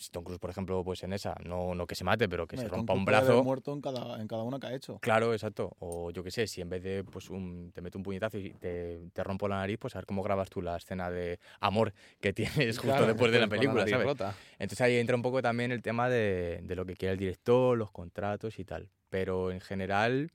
Si 0.00 0.10
Tom 0.10 0.22
Cruise, 0.22 0.38
por 0.38 0.48
ejemplo, 0.50 0.82
pues 0.84 1.02
en 1.02 1.12
esa, 1.12 1.34
no, 1.44 1.74
no 1.74 1.86
que 1.86 1.96
se 1.96 2.04
mate, 2.04 2.28
pero 2.28 2.46
que 2.46 2.56
se 2.56 2.64
Tom 2.68 2.78
rompa 2.78 2.92
un 2.94 3.04
puede 3.04 3.16
haber 3.16 3.28
brazo. 3.30 3.44
muerto 3.44 3.72
en 3.72 3.80
cada, 3.80 4.20
en 4.20 4.28
cada 4.28 4.44
una 4.44 4.60
que 4.60 4.68
ha 4.68 4.74
hecho. 4.74 4.98
Claro, 5.00 5.32
exacto. 5.32 5.74
O 5.80 6.10
yo 6.12 6.22
qué 6.22 6.30
sé, 6.30 6.46
si 6.46 6.60
en 6.60 6.68
vez 6.68 6.82
de 6.84 7.02
pues 7.02 7.28
un, 7.30 7.72
te 7.74 7.80
meto 7.80 7.98
un 7.98 8.04
puñetazo 8.04 8.38
y 8.38 8.52
te, 8.54 9.10
te 9.12 9.24
rompo 9.24 9.48
la 9.48 9.56
nariz, 9.56 9.76
pues 9.78 9.96
a 9.96 9.98
ver 9.98 10.06
cómo 10.06 10.22
grabas 10.22 10.50
tú 10.50 10.62
la 10.62 10.76
escena 10.76 11.10
de 11.10 11.40
amor 11.60 11.92
que 12.20 12.32
tienes 12.32 12.78
justo 12.78 12.92
Claro, 12.92 13.06
después 13.08 13.32
de 13.32 13.40
la 13.40 13.48
película, 13.48 13.80
nariz 13.80 13.92
¿sabes? 13.92 14.06
rota. 14.06 14.34
Entonces 14.52 14.80
ahí 14.82 14.96
entra 14.96 15.16
un 15.16 15.22
poco 15.22 15.42
también 15.42 15.72
el 15.72 15.82
tema 15.82 16.08
de, 16.08 16.60
de 16.62 16.76
lo 16.76 16.86
que 16.86 16.94
quiere 16.94 17.14
el 17.14 17.18
director, 17.18 17.76
los 17.76 17.90
contratos 17.90 18.58
y 18.60 18.64
tal. 18.64 18.88
Pero 19.10 19.50
en 19.50 19.60
general, 19.60 20.30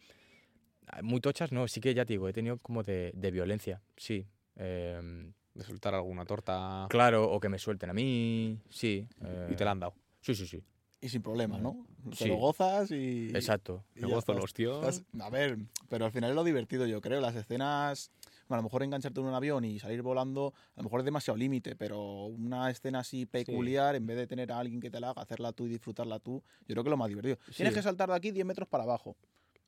muy 1.01 1.21
tochas 1.21 1.51
no, 1.53 1.67
sí 1.69 1.79
que 1.79 1.93
ya 1.93 2.03
te 2.05 2.13
digo, 2.13 2.27
he 2.27 2.33
tenido 2.33 2.57
como 2.57 2.83
de, 2.83 3.11
de 3.15 3.31
violencia, 3.31 3.81
sí. 3.95 4.27
Em, 4.55 5.33
De 5.53 5.63
soltar 5.63 5.93
alguna 5.93 6.25
torta 6.25 6.87
claro, 6.89 7.31
o 7.31 7.39
que 7.39 7.47
me 7.49 7.59
suelten 7.59 7.89
a 7.89 7.93
mí, 7.93 8.59
sí. 8.69 9.07
y 9.51 9.55
te 9.55 9.63
la 9.65 9.71
han 9.71 9.79
dado. 9.79 9.93
eh, 9.95 10.01
Sí, 10.21 10.35
sí, 10.35 10.47
sí. 10.47 10.63
Y 11.01 11.09
sin 11.09 11.21
problema, 11.21 11.57
¿no? 11.57 11.85
Te 12.11 12.15
Sí. 12.15 12.27
lo 12.29 12.37
gozas 12.37 12.89
y. 12.91 13.27
Exacto. 13.35 13.83
y 13.95 13.99
Me 14.01 14.07
gozo 14.07 14.19
estás. 14.19 14.35
los 14.37 14.53
tíos. 14.53 14.77
Estás- 14.87 15.03
A 15.21 15.29
ver, 15.29 15.57
pero 15.89 16.05
al 16.05 16.11
final 16.13 16.29
es 16.29 16.35
lo 16.35 16.43
divertido, 16.45 16.85
yo 16.85 17.01
creo. 17.01 17.19
Las 17.21 17.35
escenas. 17.35 18.09
bueno, 18.47 18.59
a 18.59 18.61
lo 18.61 18.63
mejor 18.63 18.83
engancharte 18.83 19.19
en 19.19 19.25
un 19.25 19.33
avión 19.33 19.63
y 19.65 19.79
salir 19.79 20.01
volando, 20.01 20.53
a 20.75 20.79
lo 20.81 20.83
mejor 20.83 20.99
es 20.99 21.05
demasiado 21.05 21.37
límite, 21.37 21.75
pero 21.75 22.25
una 22.25 22.69
escena 22.69 22.99
así 22.99 23.25
peculiar, 23.25 23.95
en 23.95 24.05
vez 24.05 24.17
de 24.17 24.27
tener 24.27 24.51
a 24.51 24.59
alguien 24.59 24.79
que 24.81 24.89
te 24.91 24.99
la 24.99 25.09
haga, 25.11 25.21
hacerla 25.21 25.53
tú 25.53 25.65
y 25.65 25.69
disfrutarla 25.69 26.19
tú, 26.19 26.43
yo 26.67 26.73
creo 26.73 26.83
que 26.83 26.89
es 26.89 26.91
lo 26.91 26.97
más 26.97 27.07
divertido. 27.09 27.37
Tienes 27.55 27.73
que 27.73 27.81
saltar 27.81 28.09
de 28.09 28.15
aquí 28.15 28.31
10 28.31 28.45
metros 28.45 28.67
para 28.67 28.83
abajo. 28.83 29.15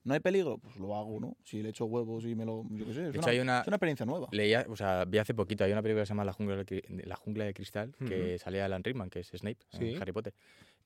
¿No 0.06 0.13
hay 0.13 0.20
peligro? 0.22 0.60
Pues 0.60 0.78
lo 0.78 0.96
hago, 0.96 1.20
¿no? 1.20 1.36
Si 1.44 1.62
le 1.62 1.70
echo 1.70 1.86
huevos 1.86 2.24
y 2.26 2.36
me 2.36 2.46
lo. 2.46 2.63
Yo 2.70 2.86
qué 2.86 2.94
sé. 2.94 3.08
Es, 3.08 3.13
De 3.13 3.20
hecho, 3.20 3.20
una, 3.20 3.28
hay 3.32 3.39
una, 3.39 3.62
es 3.62 3.68
una 3.68 3.76
experiencia 3.76 4.06
nueva. 4.06 4.28
Leía, 4.32 4.65
o 4.70 4.76
sea, 4.76 5.04
vi 5.06 5.18
hace 5.18 5.34
poquito, 5.34 5.63
hay 5.63 5.72
una 5.72 5.82
película 5.82 6.04
que 6.04 6.06
se 6.06 6.12
llama 6.12 6.24
La 6.24 6.32
jungla 6.34 6.56
de, 6.63 6.84
La 7.06 7.15
jungla 7.15 7.44
de 7.46 7.54
cristal, 7.54 7.94
que 8.08 8.38
salía 8.38 8.65
Alan 8.65 8.84
Rickman, 8.84 9.10
que 9.10 9.20
es 9.20 9.28
Snape, 9.30 9.58
en 9.74 9.80
Sí. 9.80 9.98
Harry 10.00 10.12
Potter. 10.12 10.34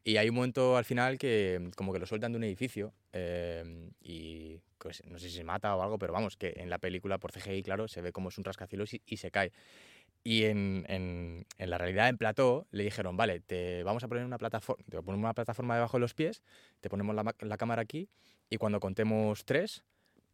Y 0.05 0.15
hay 0.15 0.29
un 0.29 0.35
momento 0.35 0.77
al 0.77 0.85
final 0.85 1.17
que 1.17 1.69
como 1.75 1.91
que 1.91 1.99
lo 1.99 2.05
sueltan 2.05 2.31
de 2.31 2.37
un 2.37 2.43
edificio 2.45 2.93
eh, 3.11 3.89
y 4.01 4.57
pues, 4.77 5.03
no 5.05 5.19
sé 5.19 5.29
si 5.29 5.35
se 5.35 5.43
mata 5.43 5.75
o 5.75 5.83
algo, 5.83 5.99
pero 5.99 6.13
vamos, 6.13 6.37
que 6.37 6.53
en 6.55 6.69
la 6.69 6.77
película 6.79 7.17
por 7.17 7.33
CGI, 7.33 7.61
claro, 7.63 7.89
se 7.89 8.01
ve 8.01 8.13
como 8.13 8.29
es 8.29 8.37
un 8.37 8.45
rascacielos 8.45 8.93
y, 8.93 9.01
y 9.05 9.17
se 9.17 9.29
cae. 9.29 9.51
Y 10.23 10.43
en, 10.45 10.85
en- 10.89 11.45
en 11.57 11.69
la 11.69 11.77
realidad, 11.77 12.09
en 12.09 12.17
plató, 12.17 12.67
le 12.71 12.83
dijeron, 12.83 13.15
vale, 13.17 13.39
te 13.39 13.83
vamos 13.83 14.03
a 14.03 14.07
poner 14.07 14.25
una 14.25 14.37
plataforma, 14.37 14.83
te 14.89 15.01
ponemos 15.01 15.23
una 15.23 15.33
plataforma 15.33 15.75
debajo 15.75 15.97
de 15.97 16.01
los 16.01 16.13
pies, 16.13 16.43
te 16.81 16.89
ponemos 16.89 17.15
la, 17.15 17.33
la 17.39 17.57
cámara 17.57 17.81
aquí 17.81 18.09
y 18.49 18.57
cuando 18.57 18.79
contemos 18.79 19.45
tres, 19.45 19.83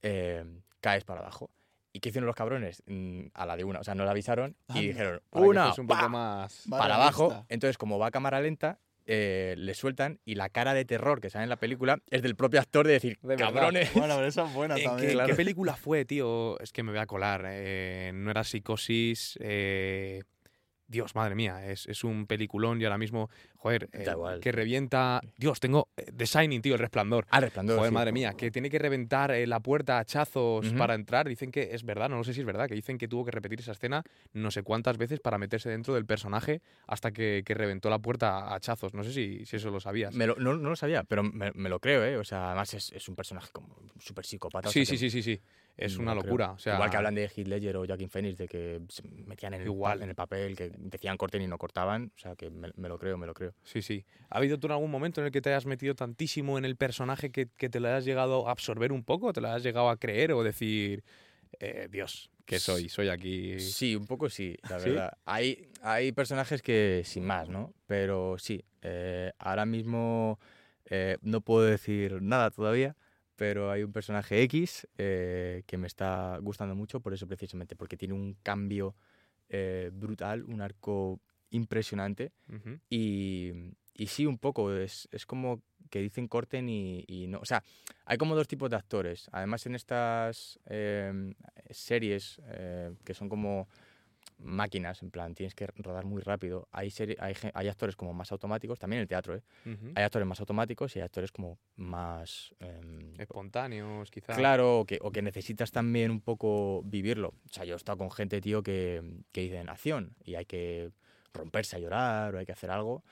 eh, 0.02 0.44
caes 0.82 1.04
para 1.04 1.22
abajo. 1.22 1.50
¿Y 1.94 2.00
qué 2.02 2.10
hicieron 2.10 2.26
los 2.26 2.36
cabrones? 2.36 2.84
Mm, 2.88 3.28
A 3.34 3.46
la 3.46 3.56
de 3.56 3.64
una, 3.64 3.80
o 3.80 3.84
sea, 3.84 3.96
no 3.96 4.04
la 4.06 4.12
avisaron 4.12 4.56
y 4.74 4.88
dijeron, 4.88 5.22
una, 5.32 5.70
un 5.80 5.88
poco 5.88 6.02
más... 6.10 6.64
Para 6.80 6.96
abajo. 6.96 7.28
Entonces, 7.48 7.78
como 7.78 7.98
va 7.98 8.08
a 8.08 8.12
cámara 8.12 8.42
lenta, 8.42 8.80
eh, 9.06 9.56
le 9.58 9.74
sueltan 9.74 10.20
y 10.26 10.36
la 10.36 10.50
cara 10.50 10.74
de 10.74 10.86
terror 10.86 11.22
que 11.22 11.30
sale 11.30 11.44
en 11.44 11.50
la 11.50 11.58
película 11.60 12.00
es 12.10 12.22
del 12.22 12.36
propio 12.36 12.60
actor 12.60 12.86
de 12.88 12.94
decir, 12.94 13.18
De 13.22 13.36
cabrones. 13.36 13.94
Bueno, 13.94 14.16
pero 14.16 14.28
esa 14.28 14.46
es 14.48 14.54
buena 14.54 14.76
¿En 14.78 14.84
también. 14.84 15.08
qué, 15.10 15.14
claro. 15.14 15.30
qué 15.30 15.36
película 15.36 15.76
fue, 15.76 16.06
tío? 16.06 16.60
Es 16.60 16.72
que 16.72 16.84
me 16.84 16.92
voy 16.92 17.00
a 17.00 17.06
colar. 17.06 17.44
eh, 17.48 18.12
no 18.14 18.32
era 18.32 18.44
Psicosis. 18.44 19.38
eh, 19.42 20.24
Dios, 20.88 21.16
madre 21.16 21.34
mía, 21.36 21.66
es, 21.66 21.88
es 21.88 22.04
un 22.04 22.28
peliculón 22.28 22.80
y 22.80 22.84
ahora 22.86 22.98
mismo, 22.98 23.30
joder, 23.56 23.90
eh, 23.92 24.06
que 24.42 24.52
revienta. 24.52 25.20
Dios, 25.36 25.60
tengo 25.60 25.90
eh, 25.98 26.12
The 26.16 26.26
Shining, 26.26 26.62
tío, 26.62 26.74
el 26.76 26.80
resplandor. 26.80 27.26
Ah, 27.32 27.40
resplandor. 27.40 27.78
Joder, 27.78 27.90
sí. 27.90 27.94
madre 27.96 28.12
mía, 28.12 28.34
que 28.34 28.52
tiene 28.52 28.70
que 28.70 28.78
reventar 28.78 29.32
eh, 29.32 29.48
la 29.48 29.60
puerta 29.62 29.98
a 29.98 30.02
hachazos 30.02 30.72
para 30.74 30.94
entrar. 30.94 31.28
Dicen 31.28 31.52
que 31.52 31.70
es 31.74 31.84
verdad, 31.84 32.08
no, 32.10 32.18
lo 32.18 32.24
sé 32.24 32.34
si 32.34 32.42
es 32.42 32.46
verdad, 32.46 32.68
que 32.68 32.76
dicen 32.76 32.98
que 33.00 33.08
tuvo 33.08 33.26
que 33.26 33.32
repetir 33.32 33.60
esa 33.62 33.72
escena 33.72 34.04
no 34.34 34.52
sé 34.52 34.62
cuántas 34.62 34.98
veces 34.98 35.20
para 35.20 35.38
meterse 35.40 35.70
dentro 35.70 35.96
del 35.96 36.06
personaje 36.06 36.62
hasta 36.88 37.12
que, 37.12 37.42
que 37.46 37.54
reventó 37.56 37.90
la 37.90 38.00
puerta 38.00 38.38
a 38.38 38.56
hachazos. 38.56 38.94
No 38.94 39.04
sé 39.04 39.12
si, 39.12 39.44
si 39.46 39.56
eso 39.56 39.72
lo 39.72 39.80
sabías. 39.80 40.14
Me 40.14 40.28
lo- 40.28 40.36
no, 40.36 40.56
no 40.56 40.70
lo 40.70 40.76
sabía, 40.76 41.04
pero 41.04 41.24
me, 41.24 41.52
me 41.56 41.70
lo 41.70 41.80
creo, 41.80 42.06
¿eh? 42.06 42.18
O 42.18 42.24
sea, 42.24 42.48
además 42.50 42.74
es, 42.76 42.92
es 42.92 43.10
un 43.10 43.16
personaje 43.16 43.50
como 43.52 43.76
súper 44.00 44.26
psicópata. 44.26 44.70
o 44.70 44.72
Sí, 44.72 44.86
sea 44.86 44.96
sí, 44.98 45.06
que 45.06 45.10
sí, 45.10 45.22
sí, 45.24 45.36
sí. 45.36 45.42
Es 45.78 45.98
me 45.98 46.04
una 46.04 46.16
locura. 46.16 46.52
O 46.52 46.58
sea, 46.58 46.76
Igual 46.76 46.90
que 46.90 46.98
hablan 46.98 47.16
de 47.16 47.24
Heath 47.26 47.48
Ledger 47.48 47.76
o 47.78 47.86
Joaquin 47.86 48.10
Phoenix, 48.10 48.38
de 48.38 48.48
que 48.48 48.82
se 48.90 49.04
metían 49.04 49.54
en 49.56 49.62
el, 49.62 49.68
Igual. 49.68 50.00
pa- 50.00 50.04
en 50.04 50.10
el 50.10 50.16
papel, 50.16 50.56
que 50.56 50.72
decían 50.78 51.18
corten 51.18 51.42
y 51.42 51.48
no 51.48 51.58
cortaban. 51.58 52.12
O 52.16 52.20
sea, 52.20 52.36
que 52.36 52.50
me, 52.50 52.72
me 52.76 52.88
lo 52.88 52.98
creo, 52.98 53.18
me 53.18 53.28
lo 53.28 53.34
creo. 53.34 53.54
Sí, 53.64 53.82
sí. 53.82 54.06
¿Ha 54.30 54.38
habido 54.38 54.58
tú 54.58 54.68
en 54.68 54.72
algún 54.74 54.90
momento 54.92 55.20
en 55.22 55.26
el 55.28 55.32
que 55.34 55.42
te 55.42 55.50
hayas 55.50 55.66
metido 55.66 55.94
tantísimo 55.96 56.58
en 56.58 56.66
el 56.66 56.76
personaje 56.78 57.30
que, 57.32 57.48
que 57.58 57.70
te 57.70 57.80
lo 57.80 57.88
hayas 57.90 58.06
llegado 58.06 58.48
a 58.48 58.52
absorber 58.52 58.92
un 58.92 59.04
poco? 59.04 59.34
¿Te 59.34 59.42
lo 59.42 59.50
hayas 59.50 59.64
llegado 59.64 59.90
a 59.90 59.98
creer 59.98 60.32
o 60.32 60.44
decir, 60.44 61.04
eh, 61.60 61.88
Dios, 61.92 62.32
que 62.46 62.60
soy? 62.60 62.88
Soy 62.90 63.10
aquí. 63.10 63.60
Sí, 63.60 63.96
un 63.96 64.06
poco 64.08 64.30
sí, 64.30 64.56
la 64.70 64.80
¿Sí? 64.80 64.90
verdad. 64.90 65.18
Hay, 65.26 65.68
hay 65.82 66.12
personajes 66.14 66.62
que 66.62 67.02
sin 67.04 67.26
más, 67.26 67.50
¿no? 67.50 67.74
Pero 67.86 68.38
sí, 68.38 68.64
eh, 68.82 69.34
ahora 69.40 69.66
mismo 69.66 70.40
eh, 70.86 71.18
no 71.22 71.42
puedo 71.42 71.66
decir 71.66 72.22
nada 72.22 72.50
todavía, 72.52 72.96
pero 73.36 73.72
hay 73.72 73.84
un 73.84 73.92
personaje 73.92 74.42
X 74.44 74.88
eh, 74.98 75.64
que 75.66 75.78
me 75.78 75.88
está 75.88 76.38
gustando 76.42 76.76
mucho 76.76 77.00
por 77.00 77.14
eso 77.14 77.28
precisamente, 77.28 77.76
porque 77.76 77.98
tiene 77.98 78.14
un 78.14 78.38
cambio 78.44 78.96
eh, 79.50 79.92
brutal, 79.94 80.44
un 80.44 80.62
arco 80.62 81.20
impresionante 81.52 82.32
y, 82.90 83.52
y 83.94 84.08
sí, 84.08 84.26
un 84.26 84.38
poco, 84.38 84.74
es, 84.74 85.08
es 85.12 85.26
como 85.26 85.62
que 85.90 86.00
dicen 86.00 86.28
corten 86.28 86.68
y, 86.68 87.06
y 87.08 87.28
no. 87.28 87.40
O 87.40 87.46
sea, 87.46 87.64
hay 88.06 88.18
como 88.18 88.36
dos 88.36 88.48
tipos 88.48 88.70
de 88.70 88.76
actores. 88.76 89.30
Además, 89.32 89.66
en 89.66 89.76
estas 89.76 90.60
eh, 90.66 91.34
series 91.70 92.42
eh, 92.46 92.92
que 93.04 93.14
son 93.14 93.30
como 93.30 93.68
máquinas, 94.38 95.02
en 95.02 95.12
plan, 95.12 95.34
tienes 95.34 95.56
que 95.56 95.68
rodar 95.68 96.06
muy 96.06 96.22
rápido. 96.22 96.68
Hay, 96.72 96.92
hay, 97.20 97.34
hay 97.54 97.68
actores 97.68 97.96
como 97.96 98.14
más 98.14 98.32
automáticos, 98.32 98.78
también 98.80 99.00
en 99.00 99.02
el 99.04 99.08
teatro, 99.08 99.36
¿eh? 99.36 99.42
Hay 99.96 100.04
actores 100.04 100.28
más 100.28 100.40
automáticos 100.40 100.96
y 100.96 101.00
hay 101.00 101.06
actores 101.06 101.32
como 101.32 101.58
más... 101.76 102.54
em, 102.60 103.14
Espontáneos, 103.20 104.12
quizás. 104.12 104.38
Claro, 104.38 104.80
o 104.82 104.86
que, 104.86 105.00
o 105.02 105.12
que 105.12 105.22
necesitas 105.22 105.72
también 105.72 106.12
un 106.12 106.22
poco 106.22 106.82
vivirlo. 106.84 107.30
O 107.30 107.54
sea, 107.54 107.66
yo 107.66 107.74
he 107.74 107.78
estado 107.78 107.98
con 107.98 108.12
gente, 108.12 108.42
tío, 108.42 108.62
que, 108.62 109.02
que 109.32 109.42
dicen 109.42 109.70
acción 109.70 110.16
y 110.24 110.36
hay 110.36 110.46
que 110.46 110.92
romperse 111.34 111.76
a 111.76 111.80
llorar 111.80 112.36
o 112.36 112.40
hay 112.40 112.46
que 112.46 112.52
hacer 112.54 112.72
algo 112.72 113.04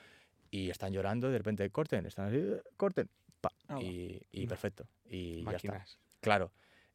y 0.50 0.70
están 0.70 0.92
llorando 0.92 1.28
y 1.28 1.32
de 1.32 1.38
repente 1.38 1.68
corten, 1.70 2.06
están 2.06 2.26
así, 2.28 2.36
"Eh, 2.38 2.62
corten, 2.76 3.08
pa, 3.40 3.50
va. 3.70 3.82
y, 3.82 4.20
y 4.30 4.46
perfecto. 4.46 4.86
Y 5.06 5.42
ya 5.44 5.56
está. 5.56 5.84
Claro. 6.20 6.52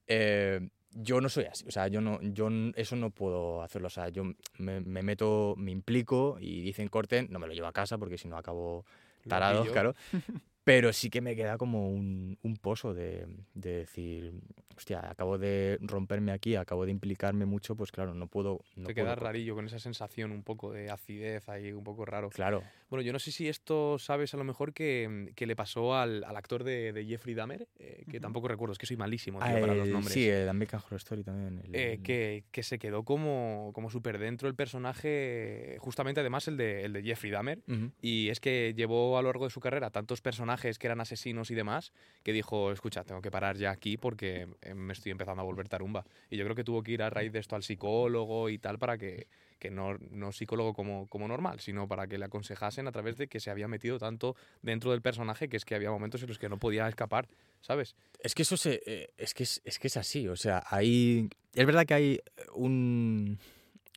Eh, 0.08 0.70
yo 0.92 1.22
no 1.22 1.30
soy 1.30 1.46
así, 1.46 1.66
o 1.68 1.72
sea, 1.72 1.88
yo 1.88 2.02
no, 2.02 2.20
yo 2.22 2.50
eso 2.76 2.96
no 2.96 3.10
puedo 3.12 3.62
hacerlo, 3.62 3.88
o 3.88 3.92
sea, 3.92 4.10
yo 4.10 4.24
me, 4.58 4.82
me 4.82 5.04
meto, 5.04 5.54
me 5.58 5.72
implico 5.72 6.38
y 6.40 6.62
dicen 6.62 6.88
corten, 6.88 7.28
no 7.30 7.40
me 7.40 7.48
lo 7.48 7.54
llevo 7.54 7.68
a 7.68 7.74
casa 7.74 7.98
porque 7.98 8.18
si 8.18 8.28
no 8.28 8.38
acabo 8.38 8.86
tarado, 9.28 9.64
claro. 9.72 9.96
Pero 10.66 10.94
sí 10.94 11.10
que 11.10 11.22
me 11.22 11.36
queda 11.36 11.58
como 11.58 11.90
un, 11.90 12.38
un 12.44 12.58
pozo 12.58 12.94
de, 12.94 13.26
de 13.56 13.74
decir, 13.78 14.34
hostia, 14.78 15.10
acabo 15.10 15.40
de 15.40 15.80
romperme 15.82 16.32
aquí, 16.32 16.56
acabo 16.56 16.86
de 16.86 16.92
implicarme 16.92 17.46
mucho, 17.46 17.76
pues 17.76 17.92
claro, 17.92 18.14
no 18.14 18.28
puedo... 18.28 18.60
No 18.76 18.86
Te 18.88 18.94
puedo 18.94 19.08
queda 19.08 19.16
co- 19.16 19.26
rarillo 19.26 19.56
con 19.56 19.66
esa 19.66 19.80
sensación 19.80 20.32
un 20.32 20.44
poco 20.44 20.72
de 20.72 20.92
acidez 20.92 21.50
ahí, 21.50 21.72
un 21.72 21.84
poco 21.84 22.06
raro. 22.06 22.30
Claro. 22.30 22.62
Bueno, 22.90 23.04
yo 23.04 23.14
no 23.14 23.20
sé 23.20 23.32
si 23.32 23.48
esto 23.48 24.00
sabes 24.00 24.34
a 24.34 24.38
lo 24.38 24.44
mejor 24.44 24.74
que, 24.74 25.32
que 25.36 25.46
le 25.46 25.56
pasó 25.56 25.96
al, 25.96 26.24
al 26.24 26.36
actor 26.36 26.64
de, 26.64 26.92
de 26.92 27.06
Jeffrey 27.06 27.36
Dahmer, 27.36 27.68
eh, 27.78 28.04
que 28.10 28.20
tampoco 28.20 28.48
recuerdo, 28.48 28.74
es 28.74 28.80
que 28.80 28.88
soy 28.88 28.98
malísimo 28.98 29.40
tío, 29.40 29.48
Ah, 29.58 29.60
para 29.62 29.76
los 29.76 29.88
el- 29.88 29.94
nombres. 29.94 30.14
Sí, 30.14 30.28
el 30.28 30.50
American 30.50 30.80
Horror 30.84 30.98
Story 30.98 31.24
también. 31.24 31.62
el- 31.66 31.76
Eh, 31.76 31.94
el- 31.94 32.02
que, 32.02 32.46
que 32.52 32.64
se 32.64 32.80
quedó 32.80 33.04
como, 33.04 33.72
como 33.76 33.92
súper 33.92 34.18
dentro 34.18 34.48
el 34.48 34.56
personaje, 34.56 35.78
justamente 35.80 36.20
además 36.22 36.48
el 36.48 36.58
de, 36.58 36.84
el 36.86 36.94
de 36.94 37.04
Jeffrey 37.04 37.32
Dahmer. 37.32 37.60
Y 38.02 38.30
es 38.30 38.40
que 38.40 38.74
llevó 38.76 39.18
a 39.18 39.22
lo 39.22 39.28
largo 39.30 39.46
de 39.46 39.52
su 39.52 39.60
carrera 39.60 39.90
tantos 39.92 40.22
personajes 40.22 40.80
que 40.80 40.88
eran 40.88 41.00
asesinos 41.02 41.52
y 41.52 41.56
demás, 41.56 41.92
que 42.24 42.34
dijo, 42.34 42.72
escucha, 42.72 43.04
tengo 43.04 43.22
que 43.22 43.30
parar 43.30 43.56
ya 43.58 43.72
aquí 43.72 43.98
porque 43.98 44.48
eh, 44.62 44.74
me 44.74 44.94
estoy 44.94 45.12
empezando 45.12 45.42
a 45.42 45.46
volver 45.46 45.70
tarumba. 45.70 46.06
Y 46.30 46.38
yo 46.38 46.44
creo 46.46 46.56
que 46.56 46.64
tuvo 46.64 46.82
que 46.82 46.94
ir 46.94 47.04
a 47.04 47.10
raíz 47.12 47.32
de 47.32 47.40
esto 47.40 47.56
al 47.56 47.62
psicólogo 47.64 48.50
y 48.50 48.58
tal 48.58 48.80
para 48.80 48.98
que, 48.98 49.28
que 49.60 49.70
no, 49.70 49.98
no 50.10 50.32
psicólogo 50.32 50.74
como, 50.74 51.08
como 51.08 51.28
normal, 51.28 51.60
sino 51.60 51.88
para 51.88 52.08
que 52.08 52.18
le 52.18 52.26
aconsejasen 52.26 52.88
a 52.88 52.92
través 52.92 53.18
de 53.18 53.28
que 53.28 53.40
se 53.40 53.52
había 53.52 53.68
metido 53.68 54.00
tanto 54.00 54.36
dentro 54.62 54.92
del 54.92 55.02
personaje 55.02 55.50
que 55.50 55.58
es 55.58 55.66
que 55.66 55.76
había 55.76 55.92
momentos 55.92 56.22
en 56.24 56.30
los 56.30 56.40
que 56.40 56.50
no 56.50 56.58
podía 56.58 56.88
escapar, 56.88 57.28
¿sabes? 57.62 57.96
Es 58.20 58.34
que 58.34 58.44
eso 58.44 58.58
se, 58.58 58.82
eh, 58.86 59.14
es, 59.18 59.34
que 59.34 59.44
es, 59.44 59.62
es 59.66 59.78
que 59.78 59.88
es 59.88 59.98
así, 59.98 60.28
o 60.28 60.36
sea, 60.36 60.64
hay... 60.68 61.30
Es 61.54 61.66
verdad 61.66 61.86
que 61.86 61.94
hay 61.94 62.20
un... 62.54 63.38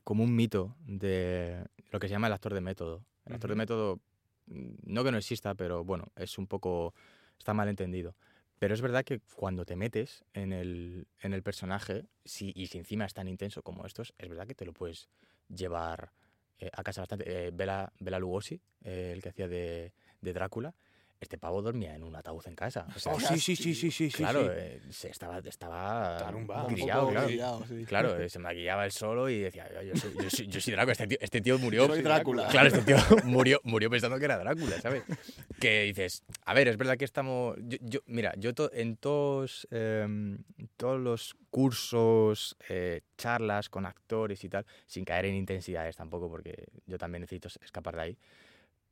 como 0.05 0.25
un 0.25 0.35
mito 0.35 0.77
de 0.85 1.65
lo 1.91 2.01
que 2.01 2.09
se 2.09 2.13
llama 2.13 2.27
el 2.27 2.33
actor 2.33 2.55
de 2.55 2.61
método. 2.61 3.05
El 3.25 3.35
actor 3.35 3.51
de 3.51 3.57
método, 3.57 4.01
mm, 4.47 4.75
no 4.85 5.05
que 5.05 5.13
no 5.13 5.19
exista, 5.19 5.55
pero 5.55 5.85
bueno, 5.85 6.13
es 6.17 6.37
un 6.39 6.47
poco... 6.47 6.95
está 7.39 7.55
mal 7.55 7.69
entendido. 7.69 8.17
Pero 8.59 8.75
es 8.75 8.81
verdad 8.81 9.05
que 9.05 9.21
cuando 9.35 9.65
te 9.65 9.75
metes 9.75 10.25
en 10.35 10.53
el, 10.53 11.09
en 11.21 11.33
el 11.33 11.43
personaje, 11.43 12.05
si, 12.25 12.53
y 12.55 12.69
si 12.69 12.79
encima 12.79 13.05
es 13.05 13.13
tan 13.13 13.27
intenso 13.27 13.63
como 13.63 13.85
estos, 13.87 14.15
es 14.19 14.29
verdad 14.29 14.47
que 14.47 14.55
te 14.55 14.65
lo 14.65 14.73
puedes 14.73 15.09
llevar 15.55 16.11
eh, 16.59 16.71
a 16.73 16.83
casa 16.83 17.03
bastante. 17.03 17.25
Eh, 17.47 17.51
Bela, 17.53 17.93
Bela 17.99 18.19
Lugosi, 18.19 18.61
eh, 18.85 19.11
el 19.13 19.23
que 19.23 19.31
hacía 19.31 19.49
de, 19.49 19.93
de 20.21 20.33
Drácula, 20.33 20.75
este 21.23 21.39
pavo 21.39 21.63
dormía 21.63 21.95
en 21.95 22.03
un 22.03 22.15
ataúd 22.17 22.47
en 22.47 22.55
casa. 22.55 22.87
O 22.95 22.99
sea, 22.99 23.13
Oh, 23.15 23.21
sí, 23.21 23.39
sí, 23.39 23.57
sí, 23.57 23.75
sí, 23.75 23.91
sí, 23.91 24.11
sí, 24.11 24.17
claro, 24.19 24.43
sí. 24.43 24.49
eh, 24.53 24.81
se 24.91 25.09
estaba, 25.09 25.39
estaba 25.39 26.17
Tarumbado. 26.19 26.67
Un 26.69 26.75
grillado, 26.75 27.09
claro. 27.11 27.27
grillado, 27.27 27.65
sí. 27.69 27.85
Claro, 27.87 28.21
eh, 28.21 28.29
se 28.29 28.39
maquillaba 28.39 28.85
él 28.85 28.93
solo 28.93 29.29
y 29.31 29.39
decía, 29.41 29.69
yo, 29.73 29.83
yo 29.83 29.97
soy, 29.97 30.15
yo, 30.23 30.31
soy, 30.31 30.47
yo 30.49 30.61
soy 30.61 30.73
Drácula, 30.75 30.93
este 30.93 31.07
tío, 31.07 31.19
este 31.21 31.41
tío 31.41 31.59
murió. 31.59 31.87
Yo 31.87 31.95
soy 31.95 32.03
Drácula. 32.03 32.49
Claro, 32.49 32.69
este 32.69 32.83
tío 32.83 32.97
murió, 33.25 33.61
murió 33.65 33.89
pensando 33.89 34.19
que 34.19 34.25
era 34.25 34.37
Drácula, 34.39 34.81
¿sabes? 34.81 35.05
Que 35.61 35.83
dices, 35.85 36.23
a 36.45 36.55
ver, 36.55 36.69
es 36.69 36.77
verdad 36.77 36.97
que 36.97 37.05
estamos. 37.05 37.57
Yo, 37.63 37.79
yo- 37.83 38.01
mira, 38.07 38.35
yo 38.37 38.53
to- 38.55 38.73
en 38.73 38.97
todos, 38.97 39.67
em, 39.71 40.39
todos 40.77 41.01
los 41.01 41.37
cursos, 41.51 42.57
eh, 42.69 43.03
charlas 43.17 43.69
con 43.69 43.87
actores 43.87 44.43
y 44.43 44.49
tal, 44.49 44.67
sin 44.87 45.05
caer 45.05 45.27
en 45.27 45.35
intensidades 45.37 45.95
tampoco, 45.97 46.29
porque 46.29 46.67
yo 46.87 46.99
también 46.99 47.21
necesito 47.21 47.49
escapar 47.63 47.95
de 47.97 48.03
ahí. 48.03 48.19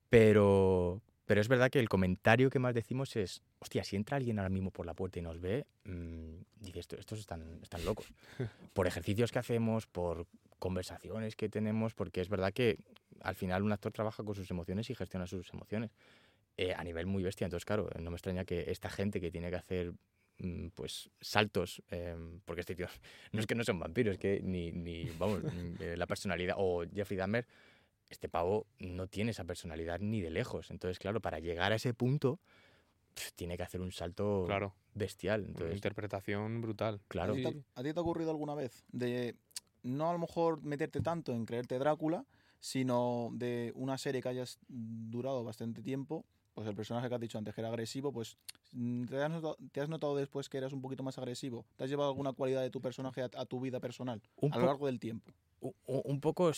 Pero, 0.08 1.00
pero 1.30 1.40
es 1.40 1.46
verdad 1.46 1.70
que 1.70 1.78
el 1.78 1.88
comentario 1.88 2.50
que 2.50 2.58
más 2.58 2.74
decimos 2.74 3.14
es, 3.14 3.40
hostia, 3.60 3.84
si 3.84 3.94
entra 3.94 4.16
alguien 4.16 4.40
ahora 4.40 4.48
mismo 4.48 4.72
por 4.72 4.84
la 4.84 4.94
puerta 4.94 5.20
y 5.20 5.22
nos 5.22 5.40
ve, 5.40 5.64
mm, 5.84 6.38
dice, 6.58 6.80
"Esto- 6.80 6.96
estos 6.98 7.20
están, 7.20 7.60
están 7.62 7.84
locos. 7.84 8.12
por 8.74 8.88
ejercicios 8.88 9.30
que 9.30 9.38
hacemos, 9.38 9.86
por 9.86 10.26
conversaciones 10.58 11.36
que 11.36 11.48
tenemos, 11.48 11.94
porque 11.94 12.20
es 12.20 12.28
verdad 12.28 12.52
que 12.52 12.78
al 13.20 13.36
final 13.36 13.62
un 13.62 13.70
actor 13.70 13.92
trabaja 13.92 14.24
con 14.24 14.34
sus 14.34 14.50
emociones 14.50 14.90
y 14.90 14.96
gestiona 14.96 15.28
sus 15.28 15.48
emociones 15.54 15.92
eh, 16.56 16.74
a 16.74 16.82
nivel 16.82 17.06
muy 17.06 17.22
bestia. 17.22 17.44
Entonces, 17.44 17.64
claro, 17.64 17.88
no 18.00 18.10
me 18.10 18.16
extraña 18.16 18.44
que 18.44 18.68
esta 18.68 18.90
gente 18.90 19.20
que 19.20 19.30
tiene 19.30 19.50
que 19.50 19.56
hacer 19.56 19.92
mm, 20.38 20.70
pues 20.74 21.10
saltos, 21.20 21.80
em, 21.90 22.40
porque 22.44 22.62
este 22.62 22.74
tío 22.74 22.88
no 23.32 23.38
es 23.38 23.46
que 23.46 23.54
no 23.54 23.62
sea 23.62 23.72
un 23.74 23.78
vampiro, 23.78 24.10
es 24.10 24.18
que 24.18 24.40
ni, 24.42 24.72
ni 24.72 25.04
vamos, 25.16 25.44
mm, 25.44 25.74
eh, 25.80 25.94
la 25.96 26.08
personalidad, 26.08 26.56
o 26.58 26.84
Jeffrey 26.92 27.16
Dahmer, 27.16 27.46
este 28.10 28.28
pavo 28.28 28.66
no 28.78 29.06
tiene 29.06 29.30
esa 29.30 29.44
personalidad 29.44 30.00
ni 30.00 30.20
de 30.20 30.30
lejos. 30.30 30.70
Entonces, 30.70 30.98
claro, 30.98 31.20
para 31.20 31.38
llegar 31.38 31.72
a 31.72 31.76
ese 31.76 31.94
punto, 31.94 32.40
pf, 33.14 33.32
tiene 33.36 33.56
que 33.56 33.62
hacer 33.62 33.80
un 33.80 33.92
salto 33.92 34.44
Claro, 34.46 34.74
bestial. 34.94 35.46
una 35.54 35.72
interpretación 35.72 36.60
brutal. 36.60 37.00
claro. 37.08 37.32
¿A 37.32 37.36
ti, 37.36 37.42
te, 37.42 37.64
a 37.74 37.82
ti 37.82 37.92
te 37.92 37.98
ha 37.98 38.02
ocurrido 38.02 38.30
alguna 38.30 38.54
vez 38.54 38.84
de 38.92 39.36
no 39.82 40.10
a 40.10 40.12
lo 40.12 40.18
mejor 40.18 40.62
meterte 40.62 41.00
tanto 41.00 41.32
en 41.32 41.46
creerte 41.46 41.78
Drácula, 41.78 42.26
sino 42.58 43.30
de 43.32 43.72
una 43.74 43.96
serie 43.96 44.20
que 44.20 44.28
hayas 44.28 44.58
durado 44.68 45.42
bastante 45.44 45.80
tiempo? 45.80 46.26
Pues 46.52 46.66
el 46.68 46.74
personaje 46.74 47.08
que 47.08 47.14
has 47.14 47.20
dicho 47.20 47.38
antes 47.38 47.54
que 47.54 47.60
era 47.60 47.68
agresivo, 47.68 48.12
pues 48.12 48.36
mm, 48.72 49.04
¿te 49.04 49.22
has, 49.22 49.30
notado, 49.30 49.56
te 49.72 49.80
has 49.80 49.88
notado 49.88 50.16
después 50.16 50.48
que 50.48 50.58
eras 50.58 50.72
un 50.72 50.82
poquito 50.82 51.02
más 51.04 51.16
agresivo? 51.16 51.64
¿Te 51.76 51.84
has 51.84 51.90
llevado 51.90 52.10
alguna 52.10 52.32
cualidad 52.32 52.60
de 52.60 52.70
tu 52.70 52.80
personaje 52.80 53.22
a, 53.22 53.30
a 53.34 53.46
tu 53.46 53.60
vida 53.60 53.78
personal 53.80 54.20
un 54.36 54.52
a 54.52 54.58
lo 54.58 54.66
largo 54.66 54.86
del 54.86 54.98
tiempo? 54.98 55.32
Un 55.60 56.20
poco, 56.20 56.52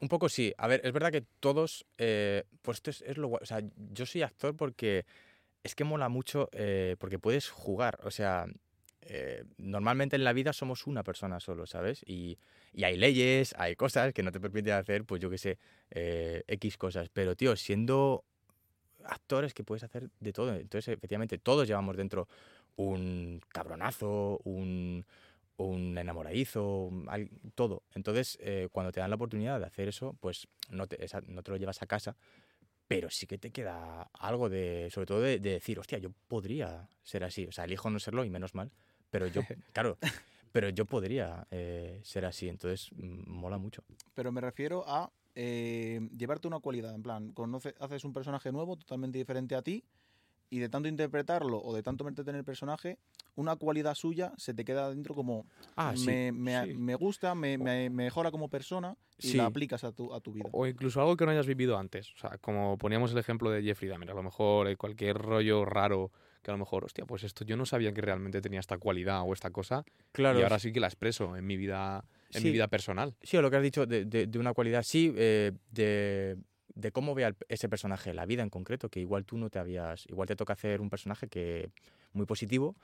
un 0.00 0.08
poco 0.08 0.28
sí. 0.28 0.54
A 0.56 0.66
ver, 0.66 0.80
es 0.84 0.92
verdad 0.92 1.12
que 1.12 1.22
todos, 1.40 1.84
eh, 1.98 2.44
pues 2.62 2.78
esto 2.78 2.90
es, 2.90 3.18
lo. 3.18 3.28
O 3.30 3.44
sea, 3.44 3.60
yo 3.92 4.06
soy 4.06 4.22
actor 4.22 4.56
porque 4.56 5.04
es 5.62 5.74
que 5.74 5.84
mola 5.84 6.08
mucho, 6.08 6.48
eh, 6.52 6.96
porque 6.98 7.18
puedes 7.18 7.50
jugar. 7.50 7.98
O 8.04 8.10
sea, 8.10 8.46
eh, 9.02 9.44
normalmente 9.58 10.16
en 10.16 10.24
la 10.24 10.32
vida 10.32 10.54
somos 10.54 10.86
una 10.86 11.02
persona 11.02 11.40
solo, 11.40 11.66
¿sabes? 11.66 12.02
Y, 12.06 12.38
y 12.72 12.84
hay 12.84 12.96
leyes, 12.96 13.54
hay 13.58 13.76
cosas 13.76 14.14
que 14.14 14.22
no 14.22 14.32
te 14.32 14.40
permiten 14.40 14.74
hacer, 14.74 15.04
pues 15.04 15.20
yo 15.20 15.28
qué 15.28 15.38
sé, 15.38 15.58
X 15.90 16.78
cosas. 16.78 17.10
Pero, 17.10 17.36
tío, 17.36 17.54
siendo 17.56 18.24
actores 19.04 19.52
que 19.52 19.64
puedes 19.64 19.82
hacer 19.82 20.08
de 20.20 20.32
todo. 20.32 20.54
Entonces, 20.54 20.94
efectivamente, 20.96 21.38
todos 21.38 21.68
llevamos 21.68 21.96
dentro 21.96 22.28
un 22.76 23.40
cabronazo, 23.48 24.40
un, 24.44 25.04
un 25.56 25.96
enamoradizo, 25.98 26.90
todo. 27.54 27.82
Entonces, 27.94 28.38
eh, 28.40 28.68
cuando 28.72 28.92
te 28.92 29.00
dan 29.00 29.10
la 29.10 29.16
oportunidad 29.16 29.60
de 29.60 29.66
hacer 29.66 29.88
eso, 29.88 30.16
pues 30.20 30.48
no 30.70 30.86
te, 30.86 31.04
esa- 31.04 31.20
no 31.26 31.42
te 31.42 31.50
lo 31.50 31.56
llevas 31.56 31.82
a 31.82 31.86
casa, 31.86 32.16
pero 32.88 33.08
sí 33.10 33.26
que 33.26 33.38
te 33.38 33.50
queda 33.50 34.02
algo 34.18 34.48
de, 34.48 34.88
sobre 34.90 35.06
todo 35.06 35.20
de, 35.20 35.38
de 35.38 35.50
decir, 35.50 35.78
hostia, 35.78 35.98
yo 35.98 36.10
podría 36.28 36.88
ser 37.02 37.24
así. 37.24 37.46
O 37.46 37.52
sea, 37.52 37.64
elijo 37.64 37.88
no 37.90 37.98
serlo 37.98 38.24
y 38.24 38.30
menos 38.30 38.54
mal, 38.54 38.70
pero 39.10 39.26
yo, 39.28 39.42
claro, 39.72 39.98
pero 40.52 40.68
yo 40.68 40.84
podría 40.84 41.46
eh, 41.50 42.00
ser 42.02 42.24
así. 42.24 42.48
Entonces, 42.48 42.90
mola 42.96 43.58
mucho. 43.58 43.82
Pero 44.14 44.32
me 44.32 44.40
refiero 44.40 44.84
a 44.86 45.10
eh, 45.34 46.00
llevarte 46.16 46.48
una 46.48 46.60
cualidad, 46.60 46.94
en 46.94 47.02
plan, 47.02 47.32
conoce, 47.32 47.74
haces 47.80 48.04
un 48.04 48.12
personaje 48.12 48.52
nuevo, 48.52 48.76
totalmente 48.76 49.16
diferente 49.18 49.54
a 49.54 49.62
ti, 49.62 49.84
y 50.52 50.58
de 50.58 50.68
tanto 50.68 50.86
interpretarlo 50.86 51.62
o 51.62 51.74
de 51.74 51.82
tanto 51.82 52.04
meterte 52.04 52.30
en 52.30 52.36
el 52.36 52.44
personaje, 52.44 52.98
una 53.36 53.56
cualidad 53.56 53.94
suya 53.94 54.34
se 54.36 54.52
te 54.52 54.66
queda 54.66 54.90
dentro 54.90 55.14
como 55.14 55.46
Ah, 55.76 55.94
sí. 55.96 56.04
me, 56.04 56.30
me- 56.30 56.66
sí. 56.66 56.74
me 56.74 56.94
gusta, 56.94 57.34
me, 57.34 57.56
me- 57.56 57.88
me 57.88 58.04
mejora 58.04 58.30
como 58.30 58.50
persona 58.50 58.94
y 59.18 59.28
Sí. 59.28 59.36
la 59.38 59.46
aplicas 59.46 59.82
a 59.82 59.92
tu, 59.92 60.12
a 60.12 60.20
tu 60.20 60.30
vida. 60.34 60.50
O 60.52 60.66
incluso 60.66 61.00
algo 61.00 61.16
que 61.16 61.24
no 61.24 61.30
hayas 61.30 61.46
vivido 61.46 61.78
antes. 61.78 62.12
O 62.12 62.18
sea, 62.18 62.36
como 62.36 62.76
poníamos 62.76 63.12
el 63.12 63.18
ejemplo 63.18 63.48
de 63.50 63.62
Jeffrey 63.62 63.88
Dahmer, 63.88 64.10
a 64.10 64.14
lo 64.14 64.22
mejor 64.22 64.68
eh, 64.68 64.76
cualquier 64.76 65.16
rollo 65.16 65.64
raro 65.64 66.12
que 66.42 66.50
a 66.50 66.54
lo 66.54 66.58
mejor, 66.58 66.84
hostia, 66.84 67.06
pues 67.06 67.24
esto 67.24 67.46
yo 67.46 67.56
no 67.56 67.64
sabía 67.64 67.94
que 67.94 68.02
realmente 68.02 68.42
tenía 68.42 68.60
esta 68.60 68.76
cualidad 68.76 69.22
o 69.22 69.32
esta 69.32 69.50
cosa 69.50 69.84
Claro. 70.12 70.38
y 70.38 70.42
ahora 70.42 70.58
sí 70.58 70.70
que 70.70 70.80
la 70.80 70.88
expreso 70.88 71.34
en 71.34 71.46
mi 71.46 71.56
vida, 71.56 72.04
en 72.34 72.42
mi 72.42 72.50
vida 72.50 72.68
personal. 72.68 73.14
Sí, 73.22 73.38
o 73.38 73.42
lo 73.42 73.50
que 73.50 73.56
has 73.56 73.62
dicho 73.62 73.86
de, 73.86 74.04
de- 74.04 74.26
de 74.26 74.38
una 74.38 74.52
cualidad, 74.52 74.82
sí, 74.82 75.14
eh, 75.16 75.52
de, 75.70 76.36
de 76.74 76.92
cómo 76.92 77.14
ve 77.14 77.34
ese 77.48 77.68
personaje, 77.68 78.14
la 78.14 78.26
vida 78.26 78.42
en 78.42 78.50
concreto, 78.50 78.88
que 78.88 79.00
igual 79.00 79.24
tú 79.24 79.36
no 79.38 79.50
te 79.50 79.58
habías, 79.58 80.06
igual 80.06 80.26
te 80.28 80.36
toca 80.36 80.52
hacer 80.54 80.80
un 80.80 80.90
personaje 80.90 81.28
que 81.28 81.70
muy 82.12 82.26
positivo 82.26 82.76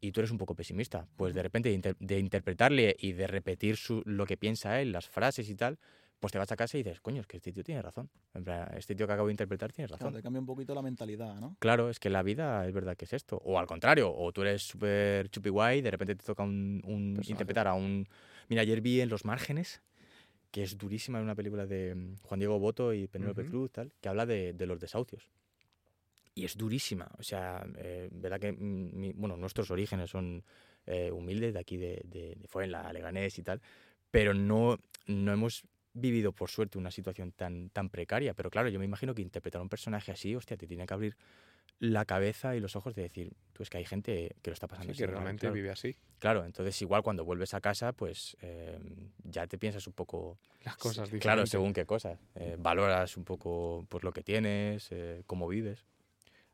y 0.00 0.12
tú 0.12 0.20
eres 0.20 0.30
un 0.30 0.38
poco 0.38 0.54
pesimista. 0.54 1.06
Pues 1.16 1.34
de 1.34 1.42
repente 1.42 1.68
de, 1.68 1.74
inter- 1.74 1.96
de 1.98 2.18
interpretarle 2.18 2.96
y 2.98 3.12
de 3.12 3.26
repetir 3.26 3.76
su- 3.76 4.02
lo 4.04 4.26
que 4.26 4.36
piensa 4.36 4.80
él, 4.80 4.92
las 4.92 5.08
frases 5.08 5.48
y 5.48 5.54
tal, 5.54 5.78
pues 6.20 6.32
te 6.32 6.38
vas 6.38 6.52
a 6.52 6.56
casa 6.56 6.78
y 6.78 6.82
dices, 6.84 7.00
coño, 7.00 7.20
es 7.20 7.26
que 7.26 7.36
este 7.38 7.52
tío 7.52 7.64
tiene 7.64 7.82
razón. 7.82 8.08
En 8.34 8.44
plan, 8.44 8.68
este 8.76 8.94
tío 8.94 9.06
que 9.08 9.12
acabo 9.12 9.26
de 9.28 9.32
interpretar 9.32 9.72
tiene 9.72 9.88
Claro, 9.88 10.00
razón. 10.04 10.14
te 10.14 10.22
cambia 10.22 10.38
un 10.40 10.46
poquito 10.46 10.72
la 10.74 10.82
mentalidad, 10.82 11.34
¿no? 11.40 11.56
Claro, 11.58 11.90
es 11.90 11.98
que 11.98 12.10
la 12.10 12.22
vida 12.22 12.64
es 12.66 12.72
verdad 12.72 12.96
que 12.96 13.04
es 13.06 13.12
esto. 13.12 13.40
O 13.44 13.58
al 13.58 13.66
contrario, 13.66 14.12
o 14.14 14.32
tú 14.32 14.42
eres 14.42 14.62
súper 14.62 15.28
chupi 15.30 15.48
guay, 15.50 15.80
de 15.82 15.90
repente 15.90 16.14
te 16.14 16.24
toca 16.24 16.44
un, 16.44 16.80
un- 16.84 17.20
interpretar 17.26 17.66
a 17.66 17.74
un... 17.74 18.06
Mira, 18.48 18.62
ayer 18.62 18.80
vi 18.80 19.00
en 19.00 19.08
Los 19.08 19.24
Márgenes, 19.24 19.82
que 20.52 20.62
es 20.62 20.78
durísima, 20.78 21.18
es 21.18 21.24
una 21.24 21.34
película 21.34 21.66
de 21.66 21.94
mm, 21.94 22.16
Juan 22.22 22.38
Diego 22.38 22.58
Boto 22.60 22.92
y 22.94 23.08
Penélope 23.08 23.40
Ujú. 23.42 23.50
Cruz, 23.50 23.72
tal, 23.72 23.92
que 24.00 24.08
habla 24.08 24.26
de, 24.26 24.52
de 24.52 24.66
los 24.66 24.78
desahucios. 24.78 25.28
Y 26.34 26.44
es 26.44 26.56
durísima. 26.56 27.10
O 27.18 27.22
sea, 27.22 27.66
eh, 27.76 28.08
verdad 28.12 28.40
que 28.40 28.52
mm, 28.52 28.90
mi- 28.98 29.12
bueno, 29.12 29.36
nuestros 29.36 29.70
orígenes 29.70 30.10
son 30.10 30.44
eh, 30.86 31.10
humildes, 31.10 31.52
de 31.54 31.60
aquí 31.60 31.76
de, 31.76 32.00
de, 32.04 32.36
de 32.36 32.48
Fuenla, 32.48 32.92
Leganés 32.92 33.38
y 33.38 33.42
tal, 33.42 33.60
pero 34.10 34.34
no, 34.34 34.78
no 35.06 35.32
hemos 35.32 35.64
vivido, 35.94 36.32
por 36.32 36.48
suerte, 36.50 36.78
una 36.78 36.90
situación 36.90 37.32
tan, 37.32 37.68
tan 37.70 37.90
precaria. 37.90 38.32
Pero 38.34 38.50
claro, 38.50 38.68
yo 38.68 38.78
me 38.78 38.84
imagino 38.86 39.14
que 39.14 39.22
interpretar 39.22 39.58
a 39.58 39.62
un 39.62 39.68
personaje 39.68 40.12
así, 40.12 40.34
hostia, 40.34 40.56
te 40.56 40.66
tiene 40.66 40.86
que 40.86 40.94
abrir 40.94 41.16
la 41.82 42.04
cabeza 42.04 42.54
y 42.54 42.60
los 42.60 42.76
ojos 42.76 42.94
de 42.94 43.02
decir, 43.02 43.32
tú 43.52 43.64
es 43.64 43.68
que 43.68 43.78
hay 43.78 43.84
gente 43.84 44.36
que 44.40 44.50
lo 44.50 44.54
está 44.54 44.68
pasando 44.68 44.86
Sí, 44.86 44.90
así 44.92 44.98
que 45.02 45.06
de 45.08 45.12
mal", 45.14 45.16
realmente 45.16 45.40
claro. 45.40 45.54
vive 45.54 45.70
así. 45.70 45.96
Claro, 46.20 46.44
entonces 46.44 46.80
igual 46.80 47.02
cuando 47.02 47.24
vuelves 47.24 47.54
a 47.54 47.60
casa, 47.60 47.92
pues 47.92 48.36
eh, 48.40 48.78
ya 49.24 49.48
te 49.48 49.58
piensas 49.58 49.88
un 49.88 49.92
poco, 49.92 50.38
Las 50.62 50.76
cosas 50.76 51.10
claro, 51.10 51.16
diferentes. 51.42 51.50
según 51.50 51.72
qué 51.72 51.84
cosas. 51.84 52.20
Eh, 52.36 52.56
valoras 52.56 53.16
un 53.16 53.24
poco 53.24 53.84
pues, 53.88 54.04
lo 54.04 54.12
que 54.12 54.22
tienes, 54.22 54.92
eh, 54.92 55.24
cómo 55.26 55.48
vives. 55.48 55.84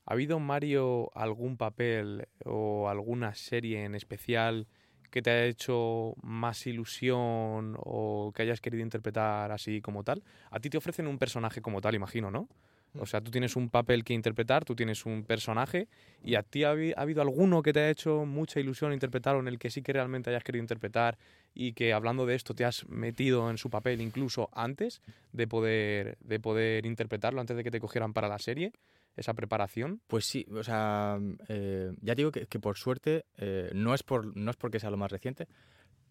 ¿Ha 0.07 0.15
habido, 0.15 0.39
Mario, 0.39 1.11
algún 1.15 1.59
papel 1.59 2.27
o 2.47 2.89
alguna 2.89 3.35
serie 3.35 3.85
en 3.85 3.95
especial 3.95 4.67
que 5.11 5.21
te 5.21 5.31
haya 5.31 5.45
hecho 5.45 6.15
más 6.23 6.67
ilusión 6.67 7.77
o 7.79 8.33
que 8.35 8.43
hayas 8.45 8.63
querido 8.63 8.83
interpretar 8.83 9.53
así 9.53 9.83
como 9.83 10.05
tal? 10.05 10.23
A 10.51 10.59
ti 10.61 10.71
te 10.71 10.79
ofrecen 10.79 11.07
un 11.07 11.19
personaje 11.19 11.61
como 11.61 11.83
tal, 11.83 11.95
imagino, 11.95 12.31
¿no? 12.31 12.49
O 12.99 13.07
sea, 13.07 13.21
tú 13.21 13.31
tienes 13.31 13.55
un 13.57 13.69
papel 13.69 14.03
que 14.05 14.15
interpretar, 14.15 14.65
tú 14.65 14.75
tienes 14.75 15.05
un 15.07 15.23
personaje 15.25 15.89
y 16.25 16.35
a 16.35 16.43
ti 16.43 16.65
ha, 16.65 16.73
habi- 16.73 16.95
ha 16.97 17.03
habido 17.03 17.23
alguno 17.23 17.63
que 17.63 17.73
te 17.73 17.81
haya 17.81 17.91
hecho 17.91 18.25
mucha 18.25 18.61
ilusión 18.61 18.93
interpretar 18.93 19.37
o 19.37 19.41
en 19.41 19.49
el 19.49 19.59
que 19.59 19.71
sí 19.71 19.83
que 19.83 19.93
realmente 19.93 20.31
hayas 20.31 20.43
querido 20.43 20.63
interpretar 20.63 21.19
y 21.55 21.73
que 21.75 21.93
hablando 21.93 22.27
de 22.27 22.35
esto 22.35 22.55
te 22.55 22.65
has 22.65 22.89
metido 22.89 23.51
en 23.51 23.59
su 23.59 23.71
papel 23.71 24.01
incluso 24.01 24.49
antes 24.53 25.01
de 25.33 25.47
poder, 25.47 26.17
de 26.21 26.41
poder 26.41 26.87
interpretarlo, 26.87 27.41
antes 27.41 27.57
de 27.57 27.63
que 27.65 27.71
te 27.71 27.81
cogieran 27.81 28.13
para 28.13 28.29
la 28.29 28.39
serie, 28.39 28.73
esa 29.17 29.35
preparación. 29.35 30.01
Pues 30.07 30.25
sí, 30.25 30.47
o 30.53 30.63
sea, 30.63 31.19
eh, 31.49 31.93
ya 32.01 32.15
digo 32.15 32.33
que, 32.33 32.47
que 32.47 32.59
por 32.59 32.77
suerte, 32.79 33.25
eh, 33.37 33.71
no, 33.75 33.95
es 33.95 34.03
por, 34.03 34.37
no 34.37 34.51
es 34.51 34.57
porque 34.57 34.81
sea 34.81 34.91
lo 34.91 34.97
más 34.97 35.11
reciente, 35.13 35.47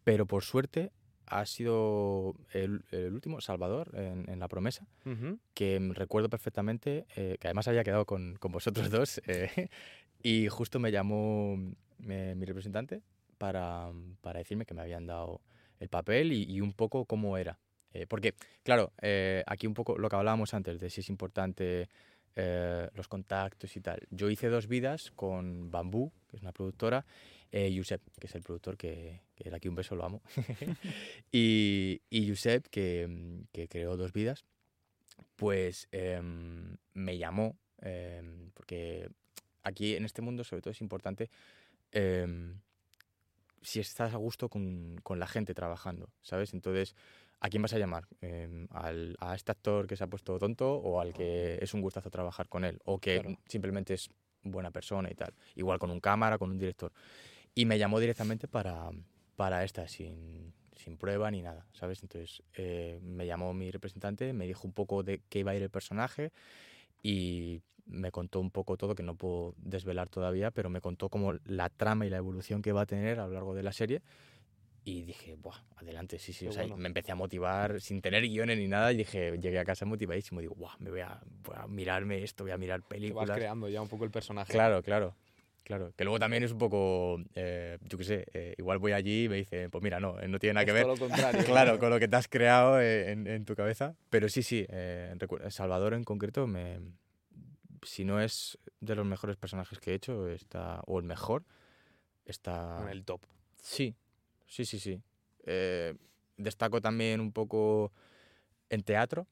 pero 0.03 0.25
por 0.25 0.43
suerte 0.43 0.91
ha 1.27 1.45
sido 1.45 2.35
el, 2.53 2.83
el 2.91 3.13
último, 3.13 3.41
Salvador, 3.41 3.91
en, 3.93 4.29
en 4.29 4.39
La 4.39 4.47
Promesa, 4.47 4.87
Ujú. 5.05 5.39
que 5.53 5.79
mm, 5.79 5.91
recuerdo 5.91 6.29
perfectamente, 6.29 7.05
eh, 7.15 7.37
que 7.39 7.47
además 7.47 7.67
había 7.67 7.83
quedado 7.83 8.05
con, 8.05 8.35
con 8.35 8.51
vosotros 8.51 8.89
dos, 8.89 9.21
eh, 9.27 9.69
y 10.23 10.47
justo 10.47 10.79
me 10.79 10.91
llamó 10.91 11.57
eh, 12.07 12.33
mi 12.35 12.45
representante 12.45 13.01
para, 13.37 13.91
para 14.21 14.39
decirme 14.39 14.65
que 14.65 14.73
me 14.73 14.81
habían 14.81 15.05
dado 15.05 15.41
el 15.79 15.89
papel 15.89 16.31
y, 16.31 16.43
y 16.43 16.61
un 16.61 16.73
poco 16.73 17.05
cómo 17.05 17.37
era. 17.37 17.59
Eh, 17.93 18.05
porque, 18.07 18.35
claro, 18.63 18.91
eh, 19.01 19.43
aquí 19.47 19.67
un 19.67 19.73
poco 19.73 19.97
lo 19.97 20.09
que 20.09 20.15
hablábamos 20.15 20.53
antes 20.53 20.79
de 20.79 20.89
si 20.89 21.01
es 21.01 21.09
importante 21.09 21.89
eh, 22.35 22.89
los 22.93 23.07
contactos 23.07 23.75
y 23.75 23.81
tal. 23.81 23.99
Yo 24.11 24.29
hice 24.29 24.49
dos 24.49 24.67
vidas 24.67 25.11
con 25.15 25.71
Bambú, 25.71 26.11
que 26.27 26.37
es 26.37 26.41
una 26.41 26.51
productora, 26.51 27.05
eh, 27.51 27.73
Josep, 27.75 28.01
que 28.19 28.27
es 28.27 28.35
el 28.35 28.43
productor 28.43 28.77
que, 28.77 29.21
que 29.35 29.49
de 29.49 29.55
aquí 29.55 29.67
un 29.67 29.75
beso 29.75 29.95
lo 29.95 30.05
amo, 30.05 30.21
y, 31.31 32.01
y 32.09 32.29
Josep, 32.29 32.67
que, 32.67 33.43
que 33.51 33.67
creó 33.67 33.97
dos 33.97 34.13
vidas, 34.13 34.45
pues 35.35 35.87
em, 35.91 36.77
me 36.93 37.17
llamó, 37.17 37.57
em, 37.81 38.51
porque 38.53 39.09
aquí 39.63 39.95
en 39.95 40.05
este 40.05 40.21
mundo 40.21 40.43
sobre 40.43 40.61
todo 40.61 40.71
es 40.71 40.81
importante 40.81 41.29
em, 41.91 42.59
si 43.61 43.79
estás 43.79 44.13
a 44.13 44.17
gusto 44.17 44.49
con, 44.49 44.97
con 45.03 45.19
la 45.19 45.27
gente 45.27 45.53
trabajando, 45.53 46.09
¿sabes? 46.21 46.53
Entonces, 46.53 46.95
¿a 47.39 47.49
quién 47.49 47.61
vas 47.61 47.73
a 47.73 47.79
llamar? 47.79 48.07
Al, 48.69 49.15
¿A 49.19 49.35
este 49.35 49.51
actor 49.51 49.87
que 49.87 49.95
se 49.97 50.03
ha 50.03 50.07
puesto 50.07 50.37
tonto 50.39 50.73
o 50.73 51.01
al 51.01 51.13
que 51.13 51.57
es 51.61 51.73
un 51.73 51.81
gustazo 51.81 52.09
trabajar 52.09 52.47
con 52.47 52.63
él? 52.63 52.79
O 52.85 52.99
que 52.99 53.19
Claro. 53.19 53.37
simplemente 53.47 53.93
es 53.95 54.09
buena 54.43 54.71
persona 54.71 55.09
y 55.11 55.15
tal. 55.15 55.33
Igual 55.55 55.79
con 55.79 55.91
un 55.91 55.99
cámara, 55.99 56.37
con 56.37 56.51
un 56.51 56.57
director. 56.57 56.91
Y 57.55 57.65
me 57.65 57.77
llamó 57.77 57.99
directamente 57.99 58.47
para, 58.47 58.89
para 59.35 59.63
esta, 59.63 59.87
sin, 59.87 60.53
sin 60.75 60.97
prueba 60.97 61.29
ni 61.31 61.41
nada, 61.41 61.65
¿sabes? 61.73 62.01
Entonces 62.01 62.43
eh, 62.55 62.99
me 63.01 63.25
llamó 63.25 63.53
mi 63.53 63.71
representante, 63.71 64.33
me 64.33 64.45
dijo 64.45 64.67
un 64.67 64.73
poco 64.73 65.03
de 65.03 65.21
qué 65.29 65.39
iba 65.39 65.51
a 65.51 65.55
ir 65.55 65.63
el 65.63 65.69
personaje 65.69 66.31
y 67.01 67.61
me 67.85 68.11
contó 68.11 68.39
un 68.39 68.51
poco 68.51 68.77
todo, 68.77 68.95
que 68.95 69.03
no 69.03 69.15
puedo 69.15 69.55
desvelar 69.57 70.09
todavía, 70.09 70.51
pero 70.51 70.69
me 70.69 70.81
contó 70.81 71.09
como 71.09 71.33
la 71.45 71.69
trama 71.69 72.05
y 72.05 72.09
la 72.09 72.17
evolución 72.17 72.61
que 72.61 72.71
va 72.71 72.81
a 72.81 72.85
tener 72.85 73.19
a 73.19 73.27
lo 73.27 73.33
largo 73.33 73.55
de 73.55 73.63
la 73.63 73.71
serie. 73.71 74.01
Y 74.89 75.01
dije, 75.01 75.35
Buah, 75.35 75.57
adelante, 75.75 76.17
sí, 76.17 76.31
sí. 76.31 76.45
Qué 76.45 76.49
O 76.49 76.51
sea, 76.53 76.61
bueno. 76.61 76.77
me 76.77 76.87
empecé 76.87 77.11
a 77.11 77.15
motivar 77.15 77.81
sin 77.81 78.01
tener 78.01 78.21
guiones 78.25 78.57
ni 78.57 78.69
nada. 78.69 78.93
Y 78.93 78.95
dije, 78.95 79.37
llegué 79.37 79.59
a 79.59 79.65
casa 79.65 79.83
motivadísimo. 79.85 80.39
Digo, 80.39 80.55
Buah, 80.55 80.77
me 80.79 80.89
voy 80.89 81.01
a, 81.01 81.19
voy 81.43 81.57
a 81.59 81.67
mirarme 81.67 82.23
esto, 82.23 82.45
voy 82.45 82.51
a 82.51 82.57
mirar 82.57 82.79
vas 82.79 82.87
películas. 82.87 83.37
creando 83.37 83.67
ya 83.67 83.81
un 83.81 83.89
poco 83.89 84.05
el 84.05 84.11
personaje. 84.11 84.53
Claro, 84.53 84.81
claro. 84.81 85.13
Claro, 85.65 85.91
que 85.97 86.05
luego 86.05 86.19
también 86.19 86.43
es 86.43 86.53
un 86.53 86.57
poco, 86.59 87.19
eh, 87.35 87.77
yo 87.81 87.97
qué 87.97 88.03
sé, 88.05 88.25
eh, 88.33 88.55
igual 88.57 88.77
voy 88.77 88.93
allí 88.93 89.25
y 89.25 89.27
me 89.29 89.35
dicen, 89.35 89.69
pues 89.69 89.83
mira, 89.83 89.99
no, 89.99 90.17
eh, 90.21 90.29
no 90.29 90.39
tiene 90.39 90.53
nada 90.53 90.65
que 90.65 90.71
ver. 90.71 90.83
todo 90.83 90.93
lo 90.93 90.99
contrario. 90.99 91.41
Claro, 91.45 91.77
con 91.79 91.89
lo 91.89 91.99
que 91.99 92.07
te 92.07 92.15
has 92.15 92.29
creado 92.29 92.79
en, 92.79 93.27
en 93.27 93.43
tu 93.43 93.53
cabeza. 93.57 93.93
Pero 94.09 94.29
sí, 94.29 94.41
sí, 94.41 94.65
eh, 94.69 95.13
Salvador 95.49 95.93
en 95.95 96.05
concreto, 96.05 96.47
me, 96.47 96.79
si 97.83 98.05
no 98.05 98.21
es 98.21 98.57
de 98.79 98.95
los 98.95 99.05
mejores 99.05 99.35
personajes 99.35 99.81
que 99.81 99.91
he 99.91 99.95
hecho, 99.95 100.29
está, 100.29 100.79
o 100.87 100.97
el 100.99 101.03
mejor, 101.03 101.43
está... 102.23 102.79
En 102.83 102.87
el 102.87 103.03
top. 103.03 103.25
Sí, 103.61 103.93
sí, 104.47 104.65
sí, 104.65 104.79
sí. 104.79 105.01
Eh, 105.45 105.93
destaco 106.37 106.81
también 106.81 107.21
un 107.21 107.31
poco 107.31 107.91
en 108.69 108.83
teatro, 108.83 109.27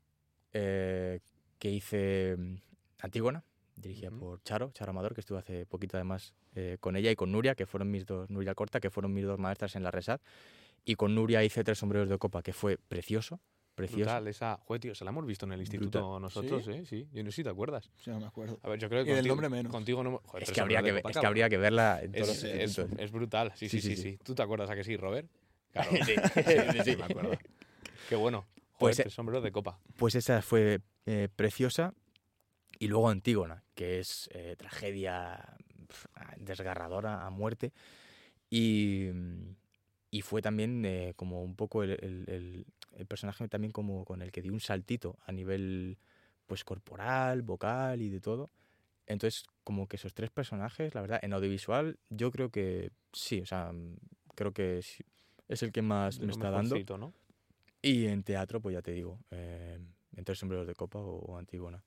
eh, 0.53 1.19
que 1.59 1.71
hice 1.71 2.37
Antígona, 2.99 3.43
dirigida 3.75 4.11
por 4.11 4.41
Charo, 4.43 4.71
Charo 4.71 4.91
Amador, 4.91 5.13
que 5.13 5.21
estuve 5.21 5.39
hace 5.39 5.65
poquito 5.65 5.97
además 5.97 6.33
eh, 6.55 6.77
con 6.79 6.95
ella 6.95 7.11
y 7.11 7.15
con 7.15 7.31
Nuria, 7.31 7.55
que 7.55 7.65
fueron 7.65 7.91
mis 7.91 8.05
dos, 8.05 8.29
Nuria 8.29 8.55
Corta, 8.55 8.79
que 8.79 8.89
fueron 8.89 9.13
mis 9.13 9.25
dos 9.25 9.39
maestras 9.39 9.75
en 9.75 9.83
la 9.83 9.91
Resat. 9.91 10.21
Y 10.85 10.95
con 10.95 11.15
Nuria 11.15 11.43
hice 11.43 11.63
Tres 11.63 11.79
sombreros 11.79 12.09
de 12.09 12.17
copa, 12.17 12.41
que 12.43 12.53
fue 12.53 12.77
precioso, 12.77 13.39
precioso. 13.75 13.99
Brutal, 14.05 14.27
esa. 14.27 14.57
Joder, 14.65 14.81
tío, 14.81 14.95
se 14.95 15.03
la 15.05 15.11
hemos 15.11 15.25
visto 15.25 15.45
en 15.45 15.51
el 15.51 15.59
instituto 15.59 15.99
Brutal. 15.99 16.21
nosotros, 16.21 16.65
¿Sí? 16.65 16.71
¿eh? 16.71 16.85
Sí, 16.85 17.07
yo 17.13 17.23
no 17.23 17.29
sé 17.31 17.35
si 17.37 17.43
te 17.43 17.49
acuerdas. 17.49 17.91
Sí, 17.97 18.09
no 18.09 18.19
me 18.19 18.25
acuerdo. 18.27 18.59
A 18.63 18.69
ver, 18.69 18.79
yo 18.79 18.89
creo 18.89 19.03
que 19.03 19.11
Y 19.11 19.13
del 19.13 19.27
contigo, 19.27 19.35
nombre 19.35 19.49
menos. 19.49 19.71
contigo 19.71 20.03
no. 20.03 20.21
Joder, 20.25 20.43
Es 20.43 20.51
que, 20.51 20.61
habría 20.61 20.79
sombrero 20.79 20.95
que, 20.97 21.01
ver- 21.03 21.11
es 21.11 21.19
que 21.19 21.27
habría 21.27 21.49
que 21.49 21.57
verla 21.57 22.01
en 22.01 22.11
todos 22.13 22.29
Es, 22.29 22.43
los 22.43 22.51
es- 22.53 22.61
institutos. 22.77 22.99
es 22.99 23.11
brutal, 23.11 23.51
sí 23.55 23.69
sí, 23.69 23.81
Sí, 23.81 23.89
sí, 23.89 23.95
sí, 23.95 24.01
sí, 24.01 24.11
sí. 24.13 24.19
¿Tú 24.23 24.33
te 24.33 24.41
acuerdas 24.43 24.69
a 24.69 24.75
que 24.75 24.83
sí, 24.83 24.97
Robert? 24.97 25.29
Claro, 25.75 25.91
Sí, 26.05 26.15
sí, 26.15 26.79
sí. 26.91 26.95
me 26.97 27.03
acuerdo. 27.03 27.31
Qué 28.09 28.15
bueno. 28.15 28.45
Joder, 28.45 28.77
Pues, 28.79 28.99
eh, 28.99 29.03
tres 29.03 29.13
sombreros 29.13 29.43
de 29.43 29.51
copa. 29.51 29.77
Pues 29.97 30.15
esa 30.15 30.41
fue 30.41 30.79
eh, 31.05 31.27
preciosa. 31.35 31.93
Y 32.79 32.87
luego 32.87 33.09
Antígona, 33.09 33.63
que 33.73 33.99
es 33.99 34.29
eh, 34.33 34.55
tragedia 34.57 35.55
desgarradora 36.37 37.25
a 37.25 37.29
muerte. 37.29 37.73
Y, 38.49 39.07
y 40.11 40.21
fue 40.21 40.41
también 40.41 40.83
eh, 40.85 41.13
como 41.15 41.41
un 41.43 41.55
poco 41.55 41.83
el, 41.83 41.91
el- 41.91 42.25
el- 42.27 42.65
el 42.95 43.05
personaje 43.05 43.47
también 43.47 43.71
como 43.71 44.05
con 44.05 44.21
el 44.21 44.31
que 44.31 44.41
di 44.41 44.49
un 44.49 44.59
saltito 44.59 45.17
a 45.25 45.31
nivel 45.31 45.97
pues 46.45 46.63
corporal, 46.63 47.41
vocal 47.41 48.01
y 48.01 48.09
de 48.09 48.21
todo. 48.21 48.51
Entonces, 49.07 49.45
como 49.63 49.87
que 49.87 49.97
esos 49.97 50.13
tres 50.13 50.31
personajes, 50.31 50.95
la 50.95 51.01
verdad, 51.01 51.19
en 51.21 51.33
audiovisual 51.33 51.99
yo 52.09 52.31
creo 52.31 52.49
que 52.49 52.91
sí, 53.13 53.41
o 53.41 53.45
sea, 53.45 53.71
creo 54.35 54.53
que 54.53 54.81
sí, 54.81 55.03
es 55.47 55.63
el 55.63 55.71
que 55.71 55.81
más 55.81 56.19
me 56.19 56.31
está 56.31 56.49
dando. 56.49 56.77
¿no? 56.97 57.13
Y 57.81 58.07
en 58.07 58.23
teatro, 58.23 58.61
pues 58.61 58.73
ya 58.73 58.81
te 58.81 58.91
digo, 58.91 59.19
eh, 59.31 59.79
entre 60.15 60.35
sombreros 60.35 60.65
de 60.65 60.73
copa 60.73 60.99
o, 60.99 61.17
o 61.17 61.37
Antígona. 61.37 61.83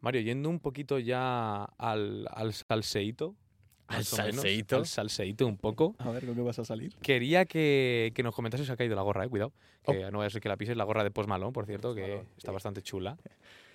Mario, 0.00 0.22
yendo 0.22 0.48
un 0.48 0.58
poquito 0.58 0.98
ya 0.98 1.64
al, 1.64 2.26
al 2.30 2.52
salseíto. 2.52 3.36
¿Al 3.96 4.04
salseíto? 4.04 4.76
Al 4.76 4.86
salseíto 4.86 5.46
un 5.46 5.56
poco. 5.56 5.94
A 5.98 6.10
ver, 6.10 6.24
¿con 6.26 6.34
qué 6.34 6.40
vas 6.42 6.58
a 6.58 6.64
salir? 6.64 6.94
Quería 7.02 7.44
que, 7.44 8.12
que 8.14 8.22
nos 8.22 8.34
comentases, 8.34 8.66
se 8.66 8.72
ha 8.72 8.76
caído 8.76 8.96
la 8.96 9.02
gorra, 9.02 9.24
eh, 9.24 9.28
cuidado. 9.28 9.52
Que 9.84 10.10
no 10.10 10.18
vaya 10.18 10.28
a 10.28 10.30
ser 10.30 10.40
que 10.40 10.48
la 10.48 10.56
pises, 10.56 10.76
la 10.76 10.84
gorra 10.84 11.02
de 11.04 11.10
Post 11.10 11.28
Malone, 11.28 11.52
por 11.52 11.66
cierto, 11.66 11.94
que 11.94 12.02
Malone, 12.02 12.24
está 12.36 12.50
sí. 12.50 12.54
bastante 12.54 12.82
chula. 12.82 13.16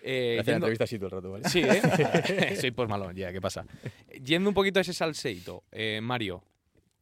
Eh, 0.09 0.37
Hacer 0.39 0.53
la 0.53 0.53
yendo- 0.59 0.65
entrevista 0.67 0.83
así 0.85 0.97
todo 0.97 1.07
el 1.07 1.11
rato, 1.11 1.31
¿vale? 1.31 1.49
Sí, 1.49 1.61
¿eh? 1.63 2.55
Soy 2.61 2.71
Post 2.71 2.89
Malone, 2.89 3.19
ya, 3.19 3.33
¿qué 3.33 3.41
pasa? 3.41 3.65
Yendo 4.23 4.47
un 4.49 4.53
poquito 4.53 4.79
a 4.79 4.81
ese 4.81 4.93
salseíto, 4.93 5.63
eh, 5.71 5.99
Mario, 6.01 6.43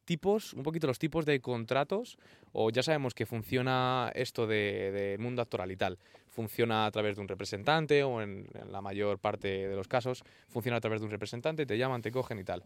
tipos, 0.04 0.54
un 0.54 0.62
poquito 0.64 0.86
los 0.88 0.98
tipos 0.98 1.24
de 1.26 1.40
contratos, 1.40 2.18
o 2.52 2.70
ya 2.70 2.82
sabemos 2.82 3.14
que 3.14 3.26
funciona 3.26 4.10
esto 4.14 4.46
de- 4.48 4.90
del 4.92 5.18
mundo 5.20 5.42
actoral 5.42 5.70
y 5.70 5.76
tal, 5.76 5.98
funciona 6.30 6.86
a 6.86 6.90
través 6.90 7.14
de 7.16 7.22
un 7.22 7.28
representante, 7.28 8.02
o 8.02 8.22
en, 8.22 8.46
en 8.54 8.72
la 8.72 8.80
mayor 8.80 9.18
parte 9.20 9.68
de 9.68 9.76
los 9.76 9.86
casos, 9.86 10.24
funciona 10.48 10.78
a 10.78 10.80
través 10.80 11.00
de 11.00 11.04
un 11.04 11.10
representante, 11.12 11.64
te 11.66 11.78
llaman, 11.78 12.02
te 12.02 12.10
cogen 12.10 12.38
y 12.40 12.44
tal. 12.44 12.64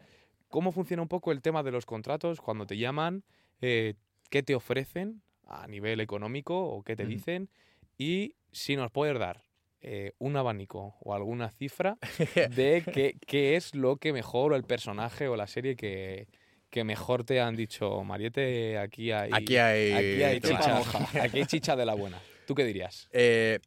¿Cómo 0.51 0.73
funciona 0.73 1.01
un 1.01 1.09
poco 1.09 1.31
el 1.31 1.43
tema 1.43 1.63
de 1.63 1.71
los 1.71 1.87
contratos 1.87 2.41
cuando 2.41 2.67
te 2.67 2.77
llaman? 2.77 3.23
Eh, 3.61 3.95
¿Qué 4.31 4.43
te 4.43 4.57
ofrecen 4.57 5.23
a 5.47 5.67
nivel 5.69 6.01
económico 6.01 6.61
o 6.61 6.83
qué 6.83 6.97
te 6.97 7.07
dicen? 7.07 7.49
Y 7.97 8.35
si 8.51 8.75
nos 8.75 8.91
puedes 8.91 9.17
dar 9.17 9.45
eh, 9.81 10.13
un 10.19 10.37
abanico 10.37 10.97
o 11.01 11.15
alguna 11.15 11.51
cifra 11.51 11.99
de 12.57 12.83
qué, 12.93 13.17
qué 13.27 13.55
es 13.55 13.77
lo 13.77 13.97
que 13.97 14.13
mejor 14.13 14.53
o 14.53 14.57
el 14.57 14.65
personaje 14.65 15.29
o 15.29 15.37
la 15.37 15.47
serie 15.47 15.77
que, 15.77 16.27
que 16.69 16.83
mejor 16.83 17.23
te 17.23 17.41
han 17.41 17.55
dicho, 17.55 18.03
Mariette, 18.03 18.77
aquí 18.79 19.13
hay, 19.13 19.31
Aquí 19.33 19.57
hay... 19.57 19.93
aquí 19.93 20.23
hay 20.25 20.41
chicha, 20.41 20.83
aquí 21.23 21.39
hay 21.39 21.47
chicha 21.47 21.77
de 21.77 21.87
la 21.87 21.95
buena. 21.95 22.21
¿Tú 22.49 22.57
qué 22.57 22.65
dirías? 22.65 23.09
Eh, 23.13 23.61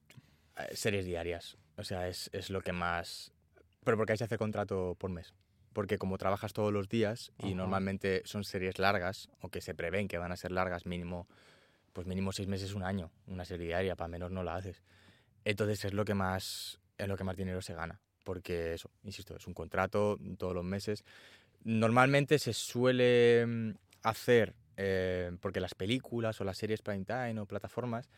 series 0.74 1.05
diarias. 1.05 1.57
O 1.78 1.84
sea, 1.86 2.10
es, 2.10 2.30
es 2.34 2.49
lo 2.49 2.62
que 2.62 2.74
más... 2.74 3.32
Pero 3.86 3.95
porque 3.95 4.12
hay 4.12 4.18
que 4.18 4.26
hacer 4.26 4.38
contrato 4.38 4.95
por 4.99 5.10
mes. 5.10 5.34
Porque 5.74 5.97
como 5.97 6.17
trabajas 6.17 6.53
todos 6.53 6.71
los 6.71 6.88
días 6.88 7.32
y 7.39 7.55
normalmente 7.55 8.21
son 8.26 8.43
series 8.43 8.80
largas, 8.80 9.30
o 9.41 9.49
que 9.49 9.59
se 9.59 9.74
prevén 9.74 10.07
que 10.07 10.17
van 10.17 10.32
a 10.32 10.38
ser 10.38 10.51
largas 10.51 10.86
mínimo, 10.86 11.28
pues 11.93 12.07
mínimo 12.07 12.32
seis 12.32 12.47
meses, 12.47 12.74
un 12.74 12.84
año, 12.84 13.11
una 13.28 13.43
serie 13.43 13.67
diaria, 13.67 13.95
para 13.95 14.07
menos 14.07 14.32
no 14.32 14.43
la 14.43 14.55
haces. 14.55 14.84
Entonces 15.45 15.84
es 15.86 15.93
lo 15.93 16.05
que 16.05 16.13
más, 16.13 16.80
es 16.97 17.07
lo 17.07 17.17
que 17.17 17.24
más 17.24 17.36
dinero 17.36 17.61
se 17.61 17.74
gana. 17.74 17.99
Porque 18.24 18.74
eso, 18.74 18.89
insisto, 19.03 19.36
es 19.36 19.47
un 19.47 19.53
contrato 19.53 20.17
todos 20.38 20.53
los 20.53 20.63
meses. 20.63 21.03
Normalmente 21.63 22.39
se 22.39 22.53
suele 22.53 23.45
mm, 23.45 23.71
hacer, 24.03 24.55
eh, 24.78 25.36
porque 25.41 25.59
las 25.59 25.76
películas 25.76 26.39
o 26.39 26.43
las 26.43 26.57
series 26.57 26.82
prime 26.82 27.05
time 27.05 27.39
o 27.39 27.45
plataformas 27.45 28.09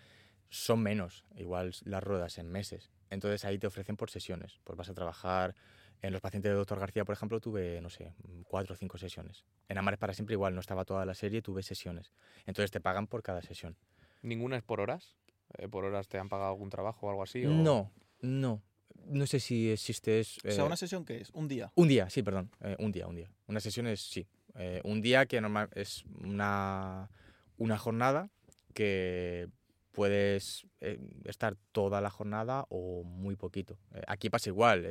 son 0.50 0.82
menos, 0.82 1.26
igual 1.36 1.74
las 1.86 2.04
ruedas 2.04 2.38
en 2.38 2.52
meses. 2.52 2.92
Entonces 3.10 3.46
ahí 3.46 3.58
te 3.58 3.68
ofrecen 3.68 3.98
por 3.98 4.10
sesiones. 4.10 4.60
Pues 4.64 4.78
vas 4.78 4.90
a 4.90 4.94
trabajar 4.94 5.56
En 6.02 6.12
los 6.14 6.22
pacientes 6.22 6.52
de 6.52 6.56
Doctor 6.56 6.80
García, 6.80 7.04
por 7.06 7.14
ejemplo, 7.14 7.40
tuve, 7.40 7.82
no 7.82 7.90
sé, 7.90 8.14
cuatro 8.48 8.74
o 8.74 8.78
cinco 8.78 8.98
sesiones. 8.98 9.44
En 9.70 9.78
Amares 9.78 9.98
para 10.00 10.14
siempre 10.14 10.34
igual, 10.34 10.54
no 10.54 10.60
estaba 10.62 10.86
toda 10.86 11.06
la 11.06 11.16
serie, 11.16 11.42
tuve 11.42 11.64
sesiones. 11.64 12.12
Entonces 12.46 12.70
te 12.72 12.80
pagan 12.80 13.08
por 13.08 13.24
cada 13.24 13.42
sesión. 13.42 13.76
¿Ninguna 14.22 14.58
es 14.58 14.64
por 14.64 14.82
horas? 14.82 15.16
Eh, 15.58 15.68
¿Por 15.68 15.84
horas 15.86 16.08
te 16.08 16.18
han 16.20 16.30
pagado 16.30 16.50
algún 16.52 16.70
trabajo 16.70 17.08
o 17.08 17.10
algo 17.10 17.24
así? 17.24 17.46
o- 17.46 17.50
No, 17.52 17.92
no. 18.22 18.62
No 19.08 19.26
sé 19.28 19.40
si 19.40 19.70
existe... 19.72 20.20
es, 20.20 20.38
O 20.46 20.52
sea, 20.52 20.64
eh, 20.64 20.68
¿una 20.68 20.78
sesión 20.78 21.06
qué 21.06 21.22
es? 21.22 21.30
¿Un 21.32 21.48
día? 21.48 21.72
Un 21.76 21.88
día, 21.88 22.10
sí, 22.10 22.24
perdón. 22.24 22.50
eh, 22.62 22.76
un 22.80 22.92
día, 22.92 23.08
un 23.08 23.16
día. 23.16 23.30
Una 23.48 23.60
sesión 23.60 23.88
es, 23.88 24.02
sí. 24.02 24.28
eh, 24.56 24.82
un 24.84 25.02
día 25.02 25.26
que 25.26 25.40
normal 25.42 25.70
es 25.76 26.06
una, 26.24 27.10
una 27.58 27.78
jornada 27.78 28.30
que 28.74 29.48
puedes 29.92 30.66
eh, 30.82 31.00
estar 31.26 31.56
toda 31.72 32.02
la 32.02 32.10
jornada 32.10 32.66
o 32.70 33.04
muy 33.04 33.36
poquito. 33.36 33.78
Eh, 33.94 34.02
aquí 34.08 34.30
pasa 34.30 34.50
igual. 34.50 34.86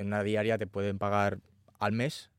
En 0.00 0.06
una 0.08 0.22
diaria 0.22 0.58
te 0.58 0.66
pueden 0.66 0.98
pagar 0.98 1.40
al 1.78 1.92
mes 1.92 2.30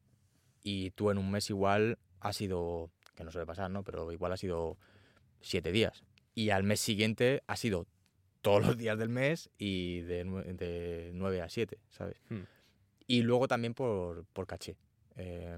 y 0.64 0.92
tú 0.92 1.12
en 1.12 1.18
un 1.18 1.30
mes 1.32 1.50
igual 1.50 1.98
ha 2.20 2.34
sido, 2.34 2.90
que 3.16 3.24
no 3.24 3.32
suele 3.32 3.46
pasar, 3.46 3.70
¿no? 3.72 3.84
Pero 3.84 4.12
igual 4.12 4.32
ha 4.34 4.38
sido 4.38 4.78
siete 5.42 5.72
días. 5.72 6.04
Y 6.34 6.50
al 6.50 6.64
mes 6.64 6.80
siguiente 6.80 7.44
ha 7.48 7.56
sido 7.56 7.88
todos 8.42 8.66
los 8.66 8.78
días 8.78 8.98
del 8.98 9.10
mes 9.10 9.50
y 9.58 10.00
de, 10.02 10.24
de 10.58 11.12
9 11.14 11.42
a 11.42 11.50
7, 11.50 11.78
¿sabes? 11.90 12.20
Hmm. 12.30 12.42
Y 13.08 13.22
luego 13.22 13.48
también 13.48 13.74
por, 13.74 14.26
por 14.34 14.48
caché. 14.48 14.76
Eh, 15.18 15.58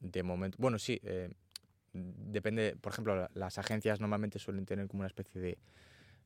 de 0.00 0.22
momento, 0.22 0.56
bueno, 0.60 0.78
sí, 0.78 1.00
eh, 1.04 1.30
depende, 1.92 2.76
por 2.80 2.92
ejemplo, 2.92 3.14
la- 3.16 3.30
las 3.34 3.58
agencias 3.58 4.00
normalmente 4.00 4.38
suelen 4.38 4.66
tener 4.66 4.88
como 4.88 5.00
una 5.00 5.06
especie 5.08 5.40
de, 5.40 5.58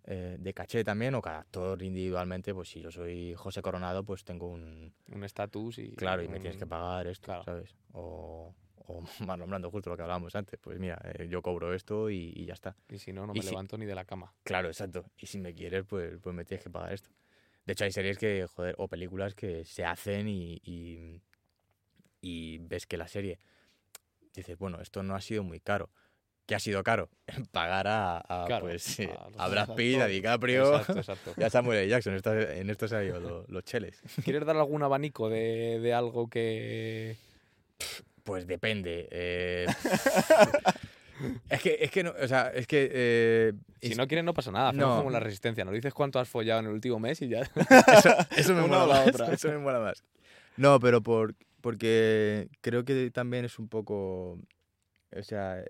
eh, 0.04 0.36
de 0.38 0.54
caché 0.54 0.82
también, 0.84 1.14
o 1.14 1.22
cada 1.22 1.38
actor 1.40 1.82
individualmente, 1.82 2.52
pues 2.54 2.68
si 2.70 2.80
yo 2.80 2.90
soy 2.90 3.34
José 3.34 3.62
Coronado, 3.62 4.04
pues 4.04 4.24
tengo 4.24 4.46
un... 4.48 4.92
Un 5.12 5.24
estatus 5.24 5.78
y... 5.78 5.92
Claro, 5.92 6.22
y 6.22 6.28
me 6.28 6.38
tienes 6.40 6.56
que 6.56 6.64
un- 6.64 6.70
pagar 6.70 7.06
esto, 7.06 7.26
claro. 7.26 7.44
¿sabes? 7.44 7.76
O, 7.92 8.54
o 8.86 9.00
más 9.26 9.38
nombrando 9.38 9.70
justo 9.70 9.90
lo 9.90 9.96
que 9.96 10.02
hablábamos 10.02 10.34
antes, 10.34 10.58
pues 10.60 10.78
mira, 10.78 11.00
eh, 11.04 11.28
yo 11.28 11.42
cobro 11.42 11.74
esto 11.74 12.10
y, 12.10 12.32
y 12.34 12.44
ya 12.46 12.54
está. 12.54 12.76
Y 12.88 12.98
si 12.98 13.12
no, 13.12 13.26
no 13.26 13.34
Y 13.34 13.38
me 13.38 13.42
si- 13.44 13.50
levanto 13.50 13.76
ni 13.78 13.86
de 13.86 13.94
la 13.94 14.04
cama. 14.04 14.32
Claro, 14.42 14.68
exacto. 14.68 15.04
Y 15.18 15.26
si 15.26 15.38
me 15.38 15.54
quieres, 15.54 15.84
pues, 15.84 16.18
pues 16.22 16.34
me 16.34 16.44
tienes 16.44 16.64
que 16.64 16.70
pagar 16.70 16.92
esto. 16.92 17.10
De 17.66 17.74
hecho, 17.74 17.84
hay 17.84 17.92
series 17.92 18.18
que, 18.18 18.46
joder, 18.46 18.74
o 18.78 18.88
películas 18.88 19.34
que 19.34 19.64
se 19.64 19.84
hacen 19.84 20.26
y, 20.28 20.60
y, 20.64 21.20
y 22.20 22.58
ves 22.58 22.86
que 22.86 22.96
la 22.96 23.06
serie, 23.06 23.38
dices, 24.34 24.56
bueno, 24.58 24.80
esto 24.80 25.02
no 25.02 25.14
ha 25.14 25.20
sido 25.20 25.42
muy 25.44 25.60
caro. 25.60 25.90
¿Qué 26.50 26.56
ha 26.56 26.58
sido 26.58 26.82
caro? 26.82 27.08
Pagar 27.52 27.86
a, 27.86 28.18
a, 28.18 28.44
Claro, 28.48 28.64
pues, 28.66 28.98
a 28.98 29.28
los 29.30 29.38
a 29.38 29.46
Brad 29.48 29.74
Pitt, 29.76 30.00
a. 30.00 30.06
DiCaprio 30.08 30.78
Exacto, 30.80 30.98
exacto. 30.98 31.34
y 31.40 31.44
a 31.44 31.48
Samuel 31.50 31.78
L. 31.78 31.88
Jackson. 31.88 32.16
Esto- 32.16 32.36
en 32.36 32.68
esto 32.70 32.88
se 32.88 32.96
han 32.96 33.04
ido 33.06 33.20
lo- 33.20 33.44
los 33.46 33.62
cheles. 33.62 34.00
¿Quieres 34.24 34.44
dar 34.44 34.56
algún 34.56 34.82
abanico 34.82 35.28
de, 35.30 35.78
de 35.78 35.94
algo 35.94 36.28
que... 36.28 37.14
Pues 38.24 38.48
depende. 38.48 39.06
eh, 39.12 39.66
es 41.48 41.62
que, 41.62 41.78
es 41.80 41.90
que 41.92 42.02
no, 42.02 42.14
o 42.20 42.26
sea, 42.26 42.50
es 42.54 42.66
que... 42.66 42.90
eh, 42.92 43.52
Si 43.80 43.92
es- 43.92 43.96
no 43.96 44.08
quieres 44.08 44.24
no 44.24 44.34
pasa 44.34 44.50
nada, 44.50 44.72
No. 44.72 44.96
como 44.98 45.10
la 45.10 45.20
resistencia. 45.20 45.64
Nos 45.64 45.74
dices 45.74 45.94
cuánto 45.94 46.18
has 46.18 46.28
follado 46.28 46.58
en 46.60 46.66
el 46.66 46.72
último 46.72 46.98
mes 46.98 47.22
y 47.22 47.28
ya... 47.28 47.42
Eso, 47.42 48.10
eso 48.36 48.54
me 48.54 48.62
mola 48.62 48.86
más. 48.86 49.06
otra. 49.08 49.32
Eso 49.32 49.48
me 49.50 49.58
mola 49.58 49.78
más. 49.78 50.02
No, 50.56 50.80
pero 50.80 51.00
por, 51.00 51.36
porque 51.60 52.48
creo 52.60 52.84
que 52.84 53.12
también 53.12 53.44
es 53.44 53.58
un 53.60 53.68
poco. 53.68 54.38
O 55.16 55.22
sea, 55.22 55.62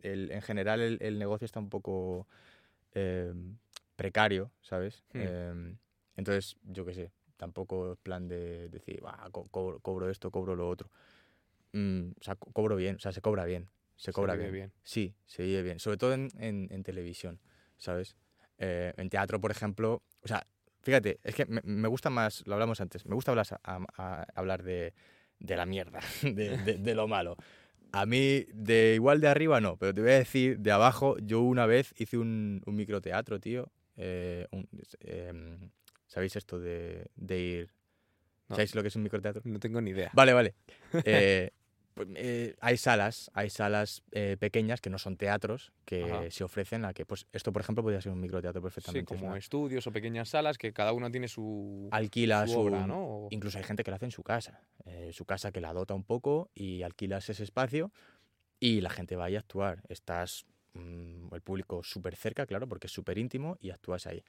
el- 0.00 0.30
en 0.30 0.42
general 0.42 0.80
el, 0.80 0.98
el 1.00 1.18
negocio 1.18 1.44
está 1.44 1.60
un 1.60 1.68
poco 1.70 2.26
eh, 2.94 3.32
precario, 3.96 4.50
¿sabes? 4.62 5.04
Hmm. 5.12 5.20
Eh, 5.20 5.76
entonces, 6.16 6.56
yo 6.64 6.84
qué 6.84 6.94
sé, 6.94 7.12
tampoco 7.36 7.92
es 7.92 7.98
plan 7.98 8.28
de 8.28 8.68
decir, 8.68 9.00
"Buah, 9.00 9.30
co- 9.30 9.48
cobro, 9.48 9.80
cobro 9.80 10.10
esto, 10.10 10.30
cobro 10.30 10.56
lo 10.56 10.68
otro. 10.68 10.90
Mm, 11.72 12.10
o 12.18 12.22
sea, 12.22 12.34
co- 12.36 12.50
cobro 12.52 12.76
bien, 12.76 12.96
o 12.96 12.98
sea, 12.98 13.12
se 13.12 13.20
cobra 13.20 13.44
bien. 13.44 13.68
Se 13.96 14.12
cobra 14.12 14.34
vive 14.34 14.50
bien. 14.50 14.54
bien. 14.68 14.72
Sí, 14.84 15.14
se 15.26 15.42
vive 15.42 15.62
bien. 15.62 15.78
Sobre 15.80 15.96
todo 15.96 16.14
en, 16.14 16.28
en- 16.38 16.68
en 16.70 16.82
televisión, 16.82 17.40
¿sabes? 17.76 18.16
Eh, 18.58 18.92
en 18.96 19.08
teatro, 19.10 19.40
por 19.40 19.50
ejemplo. 19.50 20.02
O 20.22 20.28
sea, 20.28 20.46
fíjate, 20.82 21.18
es 21.22 21.34
que 21.34 21.46
me, 21.46 21.60
me 21.62 21.88
gusta 21.88 22.08
más, 22.10 22.46
lo 22.46 22.54
hablamos 22.54 22.80
antes, 22.80 23.04
me 23.06 23.14
gusta 23.14 23.32
hablar, 23.32 23.46
a- 23.64 23.84
a- 23.96 24.26
hablar 24.34 24.62
de, 24.62 24.94
de 25.40 25.56
la 25.56 25.66
mierda, 25.66 26.00
de, 26.22 26.56
de- 26.58 26.78
de 26.78 26.94
lo 26.94 27.06
malo. 27.06 27.36
A 27.92 28.04
mí, 28.06 28.44
de 28.52 28.92
igual 28.94 29.20
de 29.20 29.28
arriba 29.28 29.60
no, 29.60 29.76
pero 29.76 29.94
te 29.94 30.00
voy 30.02 30.10
a 30.10 30.18
decir, 30.18 30.58
de 30.58 30.70
abajo, 30.72 31.16
yo 31.22 31.40
una 31.40 31.66
vez 31.66 31.94
hice 31.96 32.18
un, 32.18 32.62
un 32.66 32.76
microteatro, 32.76 33.40
tío. 33.40 33.70
eh, 33.96 34.46
un- 34.52 34.68
em, 35.00 35.70
¿Sabéis 36.06 36.36
esto 36.36 36.58
de, 36.60 37.06
de 37.16 37.38
ir? 37.40 37.70
No. 38.48 38.56
¿Sabéis 38.56 38.74
lo 38.74 38.82
que 38.82 38.88
es 38.88 38.96
un 38.96 39.02
microteatro? 39.02 39.42
No 39.44 39.58
tengo 39.58 39.80
ni 39.80 39.90
idea. 39.90 40.10
Vale, 40.14 40.32
vale. 40.32 40.54
Eh, 41.04 41.50
eh, 42.14 42.54
hay 42.60 42.76
salas, 42.76 43.30
hay 43.34 43.50
salas 43.50 44.02
eh, 44.12 44.36
pequeñas 44.38 44.80
que 44.80 44.90
no 44.90 44.98
son 44.98 45.16
teatros 45.16 45.72
que 45.84 46.02
Ajá. 46.04 46.30
se 46.30 46.44
ofrecen 46.44 46.84
a 46.84 46.92
que, 46.94 47.04
pues 47.06 47.26
esto 47.32 47.52
por 47.52 47.62
ejemplo 47.62 47.82
podría 47.82 48.00
ser 48.00 48.12
un 48.12 48.20
microteatro 48.20 48.60
Sí, 48.60 48.64
perfectamente. 48.64 49.14
es 49.14 49.20
como 49.20 49.36
estudios 49.36 49.86
o 49.86 49.92
pequeñas 49.92 50.28
salas 50.28 50.58
que 50.58 50.72
cada 50.72 50.92
una 50.92 51.10
tiene 51.10 51.28
su, 51.28 51.88
alquila 51.90 52.46
su 52.46 52.52
su, 52.52 52.60
obra, 52.60 52.86
¿no? 52.86 53.04
O- 53.04 53.28
Incluso 53.30 53.58
hay 53.58 53.64
gente 53.64 53.82
que 53.84 53.90
lo 53.90 53.96
hace 53.96 54.06
en 54.06 54.10
su 54.12 54.22
casa, 54.22 54.62
eh, 54.84 55.10
su 55.12 55.24
casa 55.24 55.52
que 55.52 55.60
la 55.60 55.72
dota 55.72 55.94
un 55.94 56.04
poco 56.04 56.50
y 56.54 56.82
alquilas 56.82 57.28
ese 57.28 57.44
espacio 57.44 57.92
y 58.60 58.80
la 58.80 58.90
gente 58.90 59.16
va 59.16 59.26
ahí 59.26 59.36
a 59.36 59.40
actuar. 59.40 59.82
Estás 59.88 60.46
mm, 60.74 61.34
el 61.34 61.42
público 61.42 61.82
súper 61.82 62.16
cerca, 62.16 62.46
claro, 62.46 62.68
porque 62.68 62.86
es 62.86 62.92
súper 62.92 63.18
íntimo 63.18 63.56
y 63.60 63.70
actúas 63.70 64.06
ahí. 64.06 64.24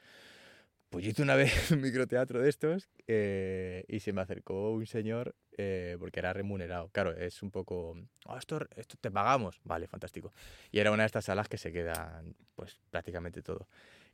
Pues 0.89 1.05
yo 1.05 1.11
hice 1.11 1.21
una 1.21 1.35
vez 1.35 1.51
un 1.71 1.81
microteatro 1.81 2.41
de 2.41 2.49
estos 2.49 2.89
eh, 3.07 3.83
y 3.87 3.99
se 3.99 4.11
me 4.13 4.21
acercó 4.21 4.71
un 4.71 4.87
señor 4.87 5.35
eh, 5.57 5.97
porque 5.99 6.19
era 6.19 6.33
remunerado. 6.33 6.89
Claro, 6.89 7.11
es 7.15 7.43
un 7.43 7.51
poco, 7.51 7.95
"Ah, 8.25 8.37
esto, 8.39 8.59
esto 8.75 8.95
te 8.99 9.11
pagamos. 9.11 9.59
Vale, 9.63 9.87
fantástico. 9.87 10.33
Y 10.71 10.79
era 10.79 10.91
una 10.91 11.03
de 11.03 11.07
estas 11.07 11.25
salas 11.25 11.47
que 11.47 11.57
se 11.57 11.71
quedan 11.71 12.35
pues 12.55 12.79
prácticamente 12.89 13.41
todo. 13.43 13.67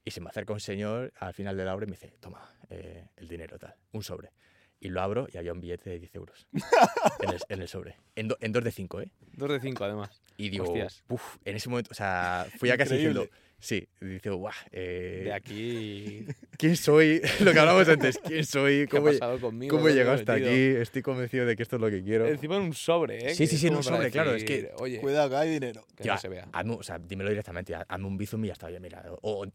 Y 0.04 0.12
se 0.12 0.22
me 0.22 0.30
acerca 0.30 0.54
un 0.54 0.60
señor 0.60 1.14
al 1.20 1.34
final 1.34 1.56
de 1.58 1.66
la 1.66 1.74
obra 1.74 1.86
y 1.86 1.90
me 1.90 1.96
dice, 1.98 2.14
toma, 2.20 2.54
eh, 2.70 3.08
el 3.16 3.28
dinero 3.28 3.58
tal, 3.58 3.76
un 3.92 4.04
sobre. 4.04 4.32
Y 4.80 4.90
lo 4.90 5.02
abro 5.02 5.28
y 5.32 5.38
había 5.38 5.54
un 5.54 5.62
billete 5.62 5.90
de 5.90 6.00
10 6.00 6.14
euros 6.16 6.48
en, 7.22 7.30
el, 7.30 7.40
en 7.48 7.62
el 7.62 7.68
sobre. 7.70 7.96
En, 8.16 8.28
do- 8.28 8.38
en 8.42 8.52
dos 8.52 8.64
de 8.64 8.72
cinco, 8.72 9.00
¿eh? 9.02 9.10
Dos 9.34 9.50
de 9.50 9.60
cinco, 9.62 9.86
además. 9.86 10.22
Y 10.38 10.50
digo, 10.50 10.66
en 11.46 11.56
ese 11.56 11.70
momento, 11.70 11.92
o 11.92 11.96
sea, 11.96 12.46
fui 12.58 12.70
a 12.70 12.78
casa 12.78 12.94
Increíble. 12.96 13.22
diciendo, 13.22 13.38
sí, 13.60 13.88
dice, 14.00 14.30
guau, 14.30 14.54
eh, 14.72 15.22
De 15.26 15.34
aquí... 15.34 16.26
¿quién 16.58 16.76
soy? 16.78 17.22
Lo 17.42 17.52
que 17.54 17.60
hablábamos 17.60 17.88
antes, 17.90 18.18
¿quién 18.20 18.46
soy? 18.46 18.88
¿Qué 18.88 18.98
ha 18.98 19.00
¿Cómo, 19.00 19.10
he- 19.10 19.18
pasado 19.18 19.40
conmigo? 19.40 19.76
cómo 19.76 19.88
he 19.88 19.92
¿Dónde 19.92 19.94
me 19.96 20.00
llegado 20.00 20.18
hasta 20.20 20.34
aquí? 20.34 20.82
Estoy 20.82 21.02
convencido 21.02 21.46
de 21.46 21.56
que 21.56 21.64
esto 21.64 21.76
es 21.78 21.82
lo 21.82 21.90
que 21.90 22.04
quiero. 22.04 22.28
Encima 22.28 22.58
en 22.58 22.64
un 22.64 22.74
sobre, 22.74 23.32
¿eh? 23.32 23.36
Sí, 23.36 23.48
sí, 23.48 23.58
sí, 23.58 23.68
en 23.68 23.76
un 23.76 23.84
sobre, 23.84 24.12
claro, 24.12 24.34
es 24.36 24.44
que- 24.44 24.72
Oye, 24.80 25.00
Cuidado, 25.00 25.30
que 25.30 25.36
hay 25.36 25.50
dinero. 25.50 25.86
que 25.96 26.04
Ya, 26.04 26.14
no 26.14 26.20
se 26.20 26.30
vea. 26.30 26.48
hazme- 26.52 26.78
o 26.80 26.84
sea, 26.84 27.00
dímelo 27.00 27.30
directamente, 27.30 27.74
hazme 27.76 28.06
un 28.08 28.18
bizum 28.18 28.44
y 28.46 28.48
ya 28.48 28.54
está, 28.54 28.68
oye, 28.68 28.80
mira, 28.80 29.04
o 29.22 29.46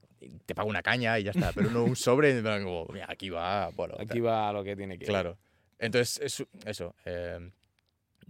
te 0.47 0.55
pago 0.55 0.69
una 0.69 0.83
caña 0.83 1.19
y 1.19 1.25
ya 1.25 1.31
está, 1.31 1.53
pero 1.53 1.71
no 1.71 1.85
un 1.85 1.97
sobre, 1.97 2.31
en 2.31 2.43
plan 2.43 2.65
como, 2.65 2.87
mira, 2.93 3.07
aquí 3.09 3.31
va, 3.31 3.69
bueno, 3.71 3.95
Aquí 3.99 4.07
tal. 4.21 4.27
va 4.27 4.53
lo 4.53 4.65
que 4.65 4.77
tiene 4.77 4.99
que 4.99 5.05
ir. 5.05 5.09
Claro. 5.11 5.39
Entonces, 5.79 6.21
eso, 6.23 6.45
eso 6.67 6.95
eh, 7.07 7.39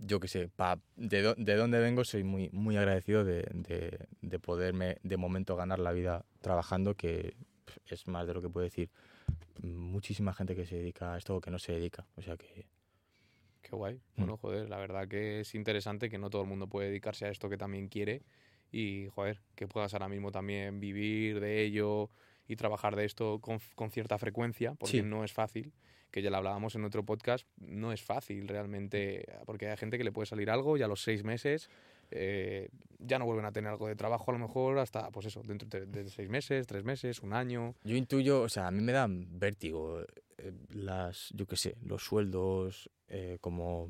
yo 0.00 0.20
qué 0.20 0.28
sé, 0.28 0.48
pa, 0.48 0.80
de, 0.96 1.22
dó- 1.22 1.34
de 1.36 1.56
dónde 1.56 1.78
vengo 1.80 2.04
soy 2.04 2.24
muy, 2.24 2.50
muy 2.52 2.76
agradecido 2.76 3.24
de, 3.24 3.46
de, 3.54 4.06
de 4.22 4.38
poderme 4.38 4.98
de 5.02 5.16
momento 5.16 5.56
ganar 5.56 5.78
la 5.78 5.92
vida 5.92 6.24
trabajando, 6.40 6.94
que 6.96 7.36
es 7.86 8.06
más 8.08 8.26
de 8.26 8.34
lo 8.34 8.42
que 8.42 8.50
puedo 8.50 8.64
decir 8.64 8.90
muchísima 9.62 10.32
gente 10.34 10.56
que 10.56 10.66
se 10.66 10.76
dedica 10.76 11.14
a 11.14 11.18
esto 11.18 11.36
o 11.36 11.40
que 11.40 11.50
no 11.50 11.58
se 11.58 11.72
dedica. 11.72 12.06
O 12.16 12.22
sea 12.22 12.36
que, 12.36 12.66
Qué 13.62 13.76
guay. 13.76 14.00
Mm. 14.16 14.20
Bueno, 14.20 14.36
joder, 14.36 14.68
la 14.68 14.78
verdad 14.78 15.08
que 15.08 15.40
es 15.40 15.54
interesante 15.54 16.08
que 16.10 16.18
no 16.18 16.30
todo 16.30 16.42
el 16.42 16.48
mundo 16.48 16.66
puede 16.68 16.88
dedicarse 16.88 17.26
a 17.26 17.30
esto 17.30 17.48
que 17.48 17.56
también 17.58 17.88
quiere 17.88 18.22
y, 18.72 19.08
joder, 19.14 19.40
que 19.54 19.68
puedas 19.68 19.92
ahora 19.94 20.08
mismo 20.08 20.32
también 20.32 20.80
vivir 20.80 21.40
de 21.40 21.62
ello 21.62 22.10
y 22.50 22.56
trabajar 22.56 22.96
de 22.96 23.04
esto 23.04 23.38
con, 23.40 23.58
con 23.76 23.90
cierta 23.90 24.18
frecuencia, 24.18 24.74
porque 24.74 24.98
Sí. 24.98 25.02
no 25.02 25.22
es 25.24 25.32
fácil, 25.32 25.72
que 26.10 26.20
ya 26.22 26.30
lo 26.30 26.38
hablábamos 26.38 26.74
en 26.74 26.84
otro 26.84 27.04
podcast, 27.04 27.46
no 27.58 27.92
es 27.92 28.02
fácil 28.02 28.48
realmente, 28.48 29.24
porque 29.46 29.68
hay 29.68 29.76
gente 29.76 29.96
que 29.98 30.04
le 30.04 30.10
puede 30.10 30.26
salir 30.26 30.50
algo 30.50 30.76
y 30.76 30.82
a 30.82 30.88
los 30.88 31.02
seis 31.02 31.22
meses 31.22 31.70
eh, 32.10 32.68
ya 32.98 33.20
no 33.20 33.24
vuelven 33.26 33.44
a 33.44 33.52
tener 33.52 33.70
algo 33.70 33.86
de 33.86 33.94
trabajo 33.94 34.32
a 34.32 34.34
lo 34.34 34.40
mejor 34.40 34.78
hasta, 34.80 35.10
pues 35.12 35.26
eso, 35.26 35.42
dentro 35.44 35.68
de, 35.68 35.86
de 35.86 36.10
seis 36.10 36.28
meses, 36.28 36.66
tres 36.66 36.82
meses, 36.82 37.20
un 37.20 37.32
año. 37.32 37.76
yo 37.84 37.94
intuyo, 37.94 38.42
o 38.42 38.48
sea, 38.48 38.66
a 38.66 38.70
mí 38.72 38.82
me 38.82 38.90
dan 38.90 39.38
vértigo 39.38 40.00
eh, 40.38 40.52
las, 40.70 41.30
yo 41.36 41.46
qué 41.46 41.54
sé, 41.56 41.76
los 41.84 42.02
sueldos, 42.02 42.90
eh, 43.06 43.38
como 43.40 43.88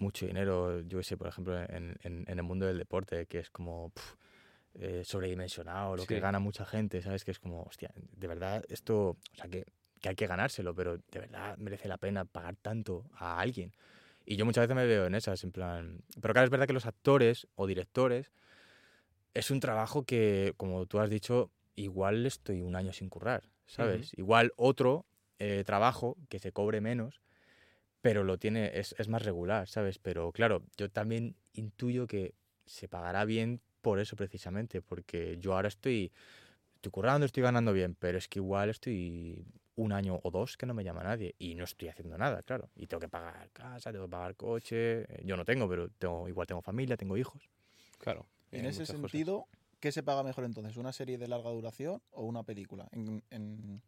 mucho 0.00 0.26
dinero, 0.26 0.80
yo 0.80 0.98
qué 0.98 1.04
sé, 1.04 1.16
por 1.16 1.28
ejemplo, 1.28 1.56
en, 1.62 1.96
en- 2.02 2.24
en 2.26 2.36
el 2.38 2.42
mundo 2.42 2.66
del 2.66 2.78
deporte, 2.78 3.26
que 3.26 3.38
es 3.38 3.50
como 3.50 3.92
eh, 4.78 5.02
sobredimensionado, 5.04 5.96
lo 5.96 6.06
que 6.06 6.16
Sí. 6.16 6.20
gana 6.20 6.38
mucha 6.38 6.64
gente, 6.64 7.02
¿sabes? 7.02 7.24
Que 7.24 7.30
es 7.30 7.38
como, 7.38 7.62
hostia, 7.62 7.90
de 7.94 8.26
verdad, 8.26 8.64
esto, 8.68 9.10
o 9.10 9.16
sea, 9.34 9.48
que, 9.48 9.64
que 10.00 10.08
hay 10.10 10.14
que 10.16 10.26
ganárselo, 10.26 10.74
pero 10.74 10.98
de 10.98 11.20
verdad 11.20 11.56
merece 11.58 11.88
la 11.88 11.96
pena 11.96 12.24
pagar 12.24 12.56
tanto 12.56 13.04
a 13.14 13.40
alguien. 13.40 13.72
Y 14.24 14.36
yo 14.36 14.44
muchas 14.44 14.62
veces 14.62 14.76
me 14.76 14.86
veo 14.86 15.06
en 15.06 15.14
esas, 15.14 15.42
en 15.44 15.52
plan... 15.52 16.00
Pero 16.20 16.34
claro, 16.34 16.44
es 16.44 16.50
verdad 16.50 16.66
que 16.66 16.72
los 16.72 16.86
actores 16.86 17.46
o 17.54 17.66
directores 17.66 18.32
es 19.34 19.50
un 19.50 19.60
trabajo 19.60 20.04
que, 20.04 20.54
como 20.56 20.86
tú 20.86 20.98
has 20.98 21.10
dicho, 21.10 21.50
igual 21.74 22.26
estoy 22.26 22.62
un 22.62 22.74
año 22.74 22.92
sin 22.92 23.08
currar, 23.08 23.48
¿sabes? 23.66 24.12
Igual 24.16 24.52
otro 24.56 25.06
eh, 25.38 25.62
trabajo 25.64 26.16
que 26.28 26.38
se 26.38 26.52
cobre 26.52 26.80
menos, 26.80 27.20
pero 28.00 28.24
lo 28.24 28.38
tiene, 28.38 28.78
es, 28.78 28.94
es 28.98 29.08
más 29.08 29.22
regular, 29.22 29.68
¿sabes? 29.68 29.98
Pero 29.98 30.32
claro, 30.32 30.62
yo 30.76 30.90
también 30.90 31.36
intuyo 31.52 32.06
que 32.06 32.34
se 32.64 32.88
pagará 32.88 33.24
bien 33.24 33.60
por 33.86 34.00
eso 34.00 34.16
precisamente, 34.16 34.82
porque 34.82 35.36
yo 35.38 35.54
ahora 35.54 35.68
estoy, 35.68 36.10
estoy 36.74 36.90
currando, 36.90 37.24
estoy 37.24 37.44
ganando 37.44 37.72
bien, 37.72 37.94
pero 37.94 38.18
es 38.18 38.26
que 38.26 38.40
igual 38.40 38.68
estoy 38.68 39.46
un 39.76 39.92
año 39.92 40.18
o 40.24 40.30
dos 40.32 40.56
que 40.56 40.66
no 40.66 40.74
me 40.74 40.82
llama 40.82 41.04
nadie 41.04 41.36
y 41.38 41.54
no 41.54 41.62
estoy 41.62 41.86
haciendo 41.86 42.18
nada, 42.18 42.42
claro. 42.42 42.68
Y 42.74 42.88
tengo 42.88 43.00
que 43.00 43.08
pagar 43.08 43.48
casa, 43.52 43.92
tengo 43.92 44.06
que 44.06 44.10
pagar 44.10 44.34
coche, 44.34 45.02
eh, 45.02 45.22
yo 45.24 45.36
no 45.36 45.44
tengo, 45.44 45.68
pero 45.68 45.88
tengo, 45.88 46.26
igual 46.28 46.48
tengo 46.48 46.62
familia, 46.62 46.96
tengo 46.96 47.16
hijos. 47.16 47.48
Claro. 47.98 48.26
En 48.50 48.66
ese 48.66 48.80
cosas. 48.80 48.96
sentido, 48.96 49.46
¿qué 49.78 49.92
se 49.92 50.02
paga 50.02 50.24
mejor 50.24 50.42
entonces? 50.42 50.76
¿Una 50.76 50.92
serie 50.92 51.16
de 51.16 51.28
larga 51.28 51.50
duración 51.50 52.02
o 52.10 52.24
una 52.24 52.42
película? 52.42 52.88
En, 52.90 53.22
en- 53.30 53.80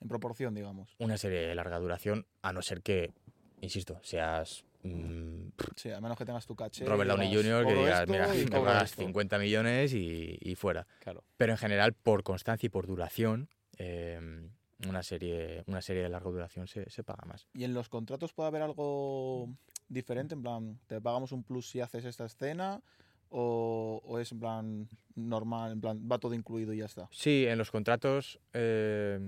en 0.00 0.08
proporción, 0.08 0.52
digamos. 0.52 0.96
Una 0.98 1.16
serie 1.16 1.46
de 1.46 1.54
larga 1.54 1.78
duración, 1.78 2.26
a 2.42 2.52
no 2.52 2.60
ser 2.60 2.82
que, 2.82 3.12
insisto, 3.60 4.00
seas 4.02 4.64
mm, 4.84 5.52
Sí, 5.76 5.90
a 5.90 6.00
menos 6.00 6.16
que 6.16 6.24
tengas 6.24 6.46
tu 6.46 6.54
caché. 6.54 6.84
Robert 6.84 7.08
Downey 7.10 7.28
Jr., 7.34 7.64
que 7.66 7.72
"Cobro 7.72 7.84
digas, 7.84 8.08
mira, 8.08 8.36
y 8.36 8.44
me 8.44 8.50
pagas 8.50 8.90
esto". 8.90 9.02
50 9.02 9.38
millones 9.38 9.92
y, 9.92 10.38
y 10.40 10.54
fuera. 10.54 10.86
Claro. 11.00 11.24
Pero 11.36 11.52
en 11.52 11.58
general, 11.58 11.92
por 11.94 12.22
constancia 12.22 12.66
y 12.66 12.70
por 12.70 12.86
duración, 12.86 13.48
eh, 13.78 14.48
una, 14.86 15.02
serie, 15.02 15.64
una 15.66 15.80
serie 15.82 16.02
de 16.02 16.08
larga 16.08 16.30
duración 16.30 16.66
se, 16.66 16.88
se 16.90 17.02
paga 17.04 17.24
más. 17.26 17.46
¿Y 17.54 17.64
en 17.64 17.74
los 17.74 17.88
contratos 17.88 18.32
puede 18.32 18.48
haber 18.48 18.62
algo 18.62 19.48
diferente? 19.88 20.34
En 20.34 20.42
plan, 20.42 20.78
¿te 20.86 21.00
pagamos 21.00 21.32
un 21.32 21.42
plus 21.44 21.68
si 21.70 21.80
haces 21.80 22.04
esta 22.04 22.24
escena? 22.26 22.82
¿O, 23.30 24.00
o 24.04 24.18
es 24.20 24.30
en 24.30 24.38
plan 24.40 24.88
normal, 25.16 25.72
en 25.72 25.80
plan, 25.80 26.08
va 26.10 26.18
todo 26.18 26.34
incluido 26.34 26.72
y 26.72 26.78
ya 26.78 26.84
está? 26.84 27.08
Sí, 27.10 27.46
en 27.48 27.58
los 27.58 27.70
contratos, 27.70 28.38
eh, 28.52 29.18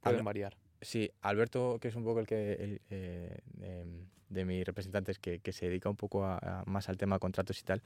Pueden 0.00 0.24
variar. 0.24 0.56
Sí, 0.80 1.10
Alberto, 1.22 1.78
que 1.80 1.88
es 1.88 1.94
un 1.94 2.04
poco 2.04 2.20
el 2.20 2.26
que 2.26 2.52
el, 2.52 2.80
eh, 2.90 3.38
em, 3.60 4.06
de 4.28 4.44
mis 4.44 4.64
representantes 4.64 5.18
que, 5.18 5.40
se 5.52 5.66
dedica 5.66 5.90
un 5.90 5.96
poco 5.96 6.24
a- 6.24 6.62
más 6.66 6.88
al 6.88 6.96
tema 6.96 7.16
de 7.16 7.20
contratos 7.20 7.58
y 7.60 7.64
tal, 7.64 7.82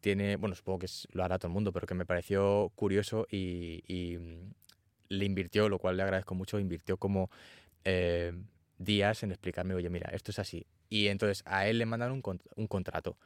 tiene, 0.00 0.36
bueno, 0.36 0.54
supongo 0.54 0.80
que 0.80 0.86
lo 1.12 1.24
hará 1.24 1.38
todo 1.38 1.48
el 1.48 1.54
mundo, 1.54 1.72
pero 1.72 1.86
que 1.86 1.94
me 1.94 2.06
pareció 2.06 2.70
curioso 2.76 3.26
y, 3.30 4.16
mm, 4.18 4.52
le 5.10 5.24
invirtió, 5.24 5.68
lo 5.68 5.78
cual 5.78 5.96
le 5.96 6.02
agradezco 6.02 6.34
mucho, 6.34 6.58
invirtió 6.58 6.98
como 6.98 7.30
eh, 7.84 8.32
días 8.78 9.22
en 9.22 9.30
explicarme, 9.30 9.74
oye, 9.74 9.88
mira, 9.90 10.10
esto 10.12 10.30
es 10.30 10.38
así. 10.38 10.66
Y 10.90 11.08
entonces 11.08 11.42
a 11.46 11.66
él 11.68 11.78
le 11.78 11.86
mandan 11.86 12.12
un, 12.12 12.22
un 12.56 12.66
contrato 12.66 13.16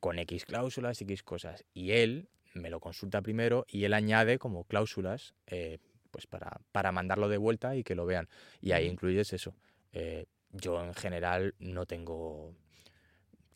con 0.00 0.18
X 0.18 0.44
cláusulas 0.44 1.00
X 1.00 1.22
cosas. 1.22 1.64
Y 1.74 1.92
él 1.92 2.28
me 2.54 2.70
lo 2.70 2.80
consulta 2.80 3.22
primero 3.22 3.66
y 3.68 3.84
él 3.84 3.94
añade 3.94 4.38
como 4.38 4.64
cláusulas 4.64 5.34
eh, 5.46 5.78
pues 6.14 6.28
para, 6.28 6.60
para 6.70 6.92
mandarlo 6.92 7.28
de 7.28 7.38
vuelta 7.38 7.74
y 7.74 7.82
que 7.82 7.96
lo 7.96 8.06
vean. 8.06 8.28
Y 8.60 8.70
ahí 8.70 8.86
incluyes 8.86 9.32
eso. 9.32 9.52
Eh, 9.92 10.26
yo 10.52 10.80
en 10.80 10.94
general 10.94 11.56
no 11.58 11.86
tengo 11.86 12.54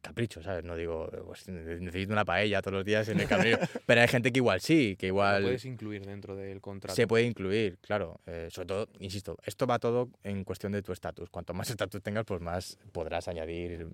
capricho, 0.01 0.43
¿sabes? 0.43 0.65
No 0.65 0.75
digo, 0.75 1.09
pues, 1.25 1.47
necesito 1.49 2.13
una 2.13 2.25
paella 2.25 2.61
todos 2.61 2.79
los 2.79 2.85
días 2.85 3.09
en 3.11 3.21
el 3.21 3.29
camino. 3.29 3.59
Pero 3.87 4.01
hay 4.01 4.09
gente 4.09 4.33
que 4.33 4.39
igual 4.39 4.61
sí, 4.61 4.97
que 4.97 5.07
Lo 5.07 5.13
igual 5.13 5.43
puedes 5.45 5.65
incluir 5.67 6.05
dentro 6.05 6.35
del 6.35 6.61
contrato. 6.61 6.97
se 6.97 7.07
puede 7.07 7.27
incluir, 7.27 7.79
claro. 7.79 8.21
Eh, 8.27 8.49
sobre 8.51 8.67
todo, 8.67 8.89
insisto, 8.99 9.37
esto 9.45 9.69
va 9.69 9.79
todo 9.79 10.11
en 10.25 10.43
cuestión 10.43 10.73
de 10.73 10.83
tu 10.83 10.91
estatus. 10.91 11.31
Cuanto 11.31 11.55
más 11.55 11.71
estatus 11.71 12.03
tengas, 12.03 12.25
pues 12.25 12.41
más 12.41 12.77
podrás 12.91 13.29
añadir 13.29 13.87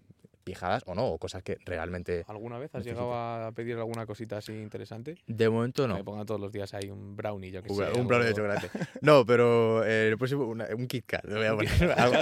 pijadas 0.45 0.83
o 0.87 0.95
no, 0.95 1.07
o 1.09 1.19
cosas 1.19 1.43
que 1.43 1.59
realmente... 1.65 2.25
¿Alguna 2.29 2.59
vez 2.59 2.75
has 2.75 2.81
Necesito. 2.85 3.01
llegado 3.03 3.47
a 3.47 3.53
pedir 3.53 3.77
alguna 3.77 4.07
cosita 4.07 4.37
así 4.39 4.53
interesante? 4.53 5.17
De 5.27 5.49
momento 5.49 5.83
Que 5.85 5.89
no. 5.89 5.95
Me 5.97 6.05
pongan 6.05 6.27
todos 6.27 6.41
los 6.41 6.53
días 6.53 6.73
ahí 6.75 6.91
un 6.91 7.17
brownie, 7.17 7.51
yo 7.51 7.63
que 7.63 7.73
Un, 7.73 7.79
sé. 7.79 7.99
un 8.01 8.07
plano 8.07 8.25
de 8.25 8.35
chocolate. 8.35 8.69
No, 9.01 9.25
pero 9.27 9.85
eh, 9.85 10.09
el 10.09 10.19
próximo, 10.19 10.45
una- 10.47 10.69
un 10.77 10.87
Kit 10.87 11.07
Kat. 11.07 11.25
le 11.25 11.35
voy 11.37 11.47
a 11.47 11.55
poner. 11.57 11.93
Algo, 11.99 12.15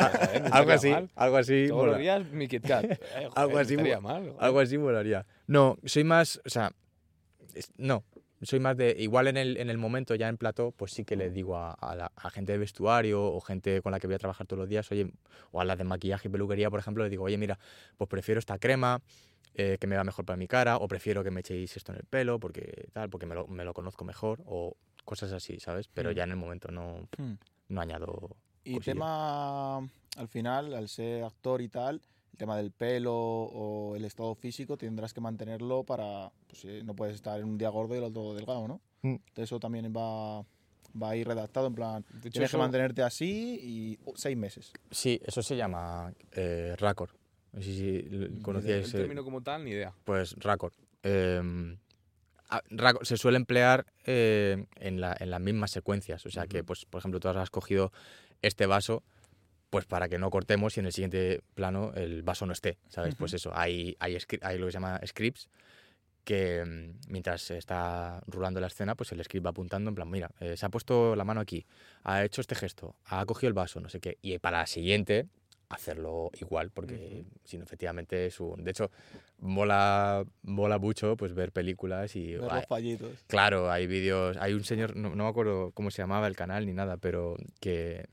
no 0.49 0.55
algo 0.55 0.73
así, 0.73 0.95
algo 1.15 1.37
así. 1.37 1.67
Todos 1.69 1.81
mola. 1.81 1.93
los 1.93 2.01
días 2.01 2.27
mi 2.33 2.49
Kit 2.49 2.67
Kat. 2.67 2.85
Eh, 2.85 2.99
joder, 3.15 3.31
Algo 3.35 3.59
así 3.59 3.77
mal. 3.77 4.35
Algo 4.39 4.61
así 4.61 4.79
molaría. 4.79 5.27
No, 5.47 5.77
soy 5.85 6.05
más, 6.05 6.41
o 6.47 6.49
sea, 6.49 6.73
no, 7.77 8.05
soy 8.43 8.61
más 8.61 8.77
de, 8.77 8.95
igual 8.99 9.29
en 9.29 9.37
el, 9.37 9.57
en 9.57 9.71
el 9.71 9.79
momento 9.79 10.15
ya 10.15 10.29
en 10.29 10.37
plató, 10.37 10.73
pues 10.73 10.93
sí 10.93 11.05
que 11.05 11.17
le 11.17 11.31
digo 11.31 11.57
a, 11.57 11.73
a 11.73 11.95
la 11.95 12.13
a 12.17 12.31
gente 12.31 12.53
de 12.53 12.59
vestuario 12.59 13.23
o 13.25 13.41
gente 13.41 13.81
con 13.83 13.93
la 13.93 14.01
que 14.01 14.07
voy 14.07 14.15
a 14.17 14.19
trabajar 14.19 14.47
todos 14.47 14.61
los 14.61 14.69
días, 14.69 14.91
oye, 14.91 15.13
o 15.53 15.61
a 15.61 15.65
las 15.65 15.79
de 15.79 15.85
maquillaje 15.85 16.29
y 16.29 16.31
peluquería, 16.31 16.71
por 16.71 16.81
ejemplo, 16.81 17.05
le 17.05 17.11
digo, 17.11 17.25
oye, 17.25 17.39
mira, 17.39 17.59
pues 17.97 18.09
prefiero 18.09 18.39
esta 18.39 18.59
crema, 18.59 19.01
eh, 19.55 19.77
que 19.81 19.87
me 19.87 19.97
va 19.97 20.05
mejor 20.05 20.25
para 20.25 20.37
mi 20.37 20.49
cara, 20.49 20.77
o 20.79 20.89
prefiero 20.89 21.23
que 21.23 21.31
me 21.31 21.41
echéis 21.41 21.77
esto 21.77 21.93
en 21.93 21.99
el 21.99 22.05
pelo, 22.05 22.41
porque 22.41 22.89
tal, 22.93 23.11
porque 23.11 23.27
me 23.27 23.35
lo, 23.35 23.47
me 23.47 23.65
lo 23.65 23.75
conozco 23.75 24.05
mejor, 24.05 24.43
o 24.47 24.77
cosas 25.05 25.33
así, 25.33 25.61
¿sabes? 25.61 25.89
Pero 25.89 26.11
Mm. 26.11 26.15
ya 26.15 26.25
en 26.25 26.31
el 26.31 26.37
momento 26.37 26.71
no, 26.71 27.09
Hmm. 27.19 27.35
no 27.69 27.81
añado 27.81 28.37
Y 28.65 28.75
cosilla. 28.77 28.95
tema, 28.95 29.77
al 29.79 30.29
final, 30.29 30.73
al 30.75 30.89
ser 30.89 31.25
actor 31.25 31.61
y 31.61 31.69
tal, 31.69 32.01
el 32.33 32.39
tema 32.39 32.57
del 32.57 32.71
pelo 32.71 33.15
o 33.15 33.95
el 33.97 34.05
estado 34.05 34.35
físico 34.35 34.77
tendrás 34.77 35.13
que 35.13 35.21
mantenerlo 35.21 35.85
para, 35.85 36.31
pues 36.49 36.65
eh, 36.65 36.83
no 36.85 36.95
puedes 36.95 37.15
estar 37.15 37.39
en 37.39 37.45
un 37.47 37.59
día 37.59 37.69
gordo 37.69 37.95
y 37.95 37.99
el 37.99 38.05
otro 38.05 38.35
delgado, 38.35 38.67
¿no? 38.67 38.81
Mm. 39.03 39.13
Entonces 39.15 39.45
eso 39.45 39.61
también 39.61 39.93
va, 39.95 40.41
va 40.41 41.11
a 41.11 41.17
ir 41.17 41.27
redactado 41.29 41.67
en 41.67 41.75
plan, 41.75 42.03
De 42.11 42.19
hecho, 42.29 42.31
tienes 42.31 42.49
eso- 42.51 42.57
que 42.59 42.63
mantenerte 42.63 43.03
así 43.03 43.59
y 43.63 43.99
seis 44.17 44.37
meses. 44.37 44.73
Sí, 44.91 45.21
eso 45.25 45.43
se 45.43 45.57
llama 45.57 46.13
eh, 46.33 46.75
raccord. 46.79 47.11
No 47.53 47.61
sé 47.61 47.75
si 47.75 48.41
conocíais. 48.41 48.89
el 48.95 49.01
eh, 49.01 49.03
término 49.03 49.25
como 49.25 49.43
tal, 49.43 49.65
ni 49.65 49.71
idea. 49.73 49.93
Pues 50.05 50.35
raccord. 50.39 50.73
Eh, 51.03 51.77
raccord 52.71 53.05
se 53.05 53.17
suele 53.19 53.37
emplear 53.37 53.85
eh, 54.07 54.65
en, 54.77 55.01
la- 55.03 55.17
en 55.21 55.31
las 55.31 55.41
mismas 55.41 55.71
secuencias. 55.71 56.25
O 56.25 56.31
sea 56.31 56.47
que, 56.47 56.65
pues, 56.65 56.87
por 56.87 57.01
ejemplo, 57.01 57.21
tú 57.21 57.29
has 57.29 57.51
cogido 57.51 57.93
este 58.41 58.65
vaso, 58.67 59.03
pues 59.73 59.87
para 59.87 60.07
que 60.07 60.19
no 60.19 60.29
cortemos 60.29 60.77
y 60.77 60.81
en 60.81 60.87
el 60.87 60.93
siguiente 60.93 61.41
plano 61.55 61.95
el 61.95 62.23
vaso 62.23 62.45
no 62.45 62.53
esté. 62.53 62.77
¿Sabes? 62.91 63.15
Pues 63.15 63.33
eso, 63.33 63.53
hay, 63.55 63.97
hay, 64.01 64.19
hay 64.43 64.59
lo 64.59 64.67
que 64.67 64.73
se 64.73 64.77
llama 64.77 65.01
scripts 65.07 65.49
que 66.25 66.63
mm, 66.63 67.11
mientras 67.11 67.41
se 67.41 67.57
está 67.57 68.21
rulando 68.27 68.61
la 68.61 68.67
escena, 68.67 68.95
pues 68.97 69.13
el 69.13 69.25
script 69.25 69.47
va 69.47 69.51
apuntando 69.51 69.89
en 69.89 69.95
plan, 69.95 70.11
mira, 70.11 70.31
eh, 70.41 70.59
se 70.59 70.67
ha 70.67 70.69
puesto 70.69 71.17
la 71.17 71.25
mano 71.25 71.41
aquí, 71.41 71.65
ha 72.05 72.23
hecho 72.23 72.43
este 72.43 72.55
gesto, 72.55 72.97
ha 73.07 73.25
cogido 73.25 73.49
el 73.49 73.55
vaso, 73.55 73.81
no 73.81 73.89
sé 73.89 73.99
qué. 73.99 74.19
Y 74.21 74.39
para 74.39 74.59
la 74.59 74.67
siguiente, 74.67 75.27
hacerlo 75.71 76.31
igual, 76.39 76.71
porque 76.71 77.25
si 77.45 77.57
no, 77.57 77.65
efectivamente 77.65 78.27
es 78.27 78.41
un... 78.41 78.63
De 78.63 78.73
hecho, 78.73 78.91
mola, 79.39 80.23
mola 80.43 80.77
mucho 80.77 81.17
pues 81.17 81.33
ver 81.33 81.51
películas 81.51 82.15
y... 82.15 82.35
Ver 82.35 82.51
hay- 82.51 82.57
los 82.59 82.67
fallitos. 82.67 83.25
Claro, 83.27 83.71
hay 83.71 83.87
vídeos, 83.87 84.37
hay 84.37 84.53
un 84.53 84.65
señor, 84.65 84.97
no, 84.97 85.15
no 85.17 85.25
me 85.25 85.31
acuerdo 85.31 85.71
cómo 85.73 85.91
se 85.91 86.03
llamaba 86.03 86.27
el 86.27 86.37
canal 86.37 86.67
ni 86.67 86.75
nada, 86.75 86.99
pero 86.99 87.37
que 87.59 88.05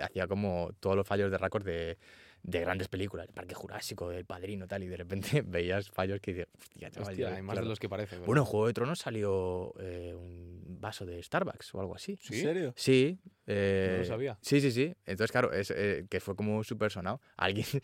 hacía 0.00 0.26
como 0.26 0.70
todos 0.80 0.96
los 0.96 1.06
fallos 1.06 1.30
de 1.30 1.38
récord 1.38 1.64
de, 1.64 1.98
de 2.42 2.60
grandes 2.60 2.88
películas, 2.88 3.26
el 3.28 3.34
Parque 3.34 3.54
Jurásico, 3.54 4.10
el 4.10 4.24
Padrino, 4.24 4.66
tal, 4.66 4.82
y 4.82 4.88
de 4.88 4.96
repente 4.96 5.42
veías 5.46 5.90
fallos 5.90 6.20
que 6.20 6.32
dices, 6.32 6.48
hostia, 6.58 6.90
chaval, 6.90 7.10
Hostia, 7.10 7.34
hay 7.34 7.42
más 7.42 7.54
claro". 7.54 7.66
de 7.66 7.68
los 7.70 7.78
que 7.78 7.88
parece. 7.88 8.14
¿verdad? 8.16 8.26
Bueno, 8.26 8.42
en 8.42 8.46
Juego 8.46 8.66
de 8.66 8.72
Tronos 8.72 8.98
salió 8.98 9.72
eh, 9.78 10.14
un 10.14 10.78
vaso 10.80 11.04
de 11.06 11.22
Starbucks 11.22 11.74
o 11.74 11.80
algo 11.80 11.94
así. 11.94 12.16
¿Sí? 12.20 12.34
¿En 12.36 12.40
serio? 12.42 12.72
Sí. 12.76 13.18
eh, 13.46 13.96
lo 14.00 14.04
sabía. 14.04 14.38
Sí, 14.40 14.60
sí, 14.60 14.70
sí. 14.72 14.94
Entonces, 15.06 15.30
claro, 15.32 15.52
es, 15.52 15.70
eh, 15.70 16.06
que 16.10 16.20
fue 16.20 16.34
como 16.34 16.64
súper 16.64 16.90
sonado. 16.90 17.20
Alguien 17.36 17.66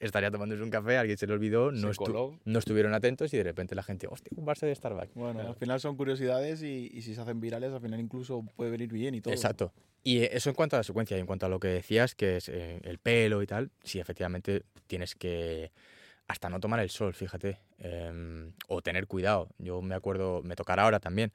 estaría 0.00 0.30
tomándose 0.30 0.62
un 0.62 0.70
café, 0.70 0.96
alguien 0.96 1.16
se 1.18 1.26
le 1.26 1.34
olvidó, 1.34 1.70
no, 1.70 1.90
estu- 1.92 2.40
no 2.44 2.58
estuvieron 2.58 2.94
atentos 2.94 3.32
y 3.34 3.36
de 3.36 3.44
repente 3.44 3.74
la 3.74 3.82
gente, 3.82 4.06
hostia, 4.10 4.30
un 4.34 4.46
vaso 4.46 4.64
de 4.66 4.74
Starbucks. 4.74 5.14
Bueno, 5.14 5.34
Claro. 5.34 5.48
al 5.50 5.56
final 5.56 5.78
son 5.78 5.96
curiosidades 5.96 6.62
y, 6.62 6.90
y 6.92 7.02
si 7.02 7.14
se 7.14 7.20
hacen 7.20 7.38
virales, 7.40 7.72
al 7.72 7.80
final 7.82 8.00
incluso 8.00 8.42
puede 8.56 8.70
venir 8.70 8.90
bien 8.92 9.14
y 9.14 9.20
todo. 9.20 9.32
Exacto. 9.34 9.72
Y 10.02 10.22
eso 10.22 10.48
en 10.48 10.54
cuanto 10.54 10.76
a 10.76 10.78
la 10.80 10.82
secuencia 10.84 11.16
y 11.16 11.20
en 11.20 11.26
cuanto 11.26 11.46
a 11.46 11.48
lo 11.48 11.60
que 11.60 11.68
decías, 11.68 12.14
que 12.14 12.38
es 12.38 12.48
eh, 12.48 12.80
el 12.84 12.98
pelo 12.98 13.42
y 13.42 13.46
tal, 13.46 13.70
sí, 13.84 14.00
efectivamente 14.00 14.62
tienes 14.86 15.14
que 15.14 15.72
hasta 16.26 16.48
no 16.48 16.60
tomar 16.60 16.80
el 16.80 16.90
sol, 16.90 17.12
fíjate, 17.12 17.58
em, 17.78 18.52
o 18.68 18.82
tener 18.82 19.06
cuidado. 19.06 19.48
Yo 19.58 19.82
me 19.82 19.94
acuerdo, 19.94 20.42
me 20.42 20.56
tocará 20.56 20.84
ahora 20.84 21.00
también, 21.00 21.32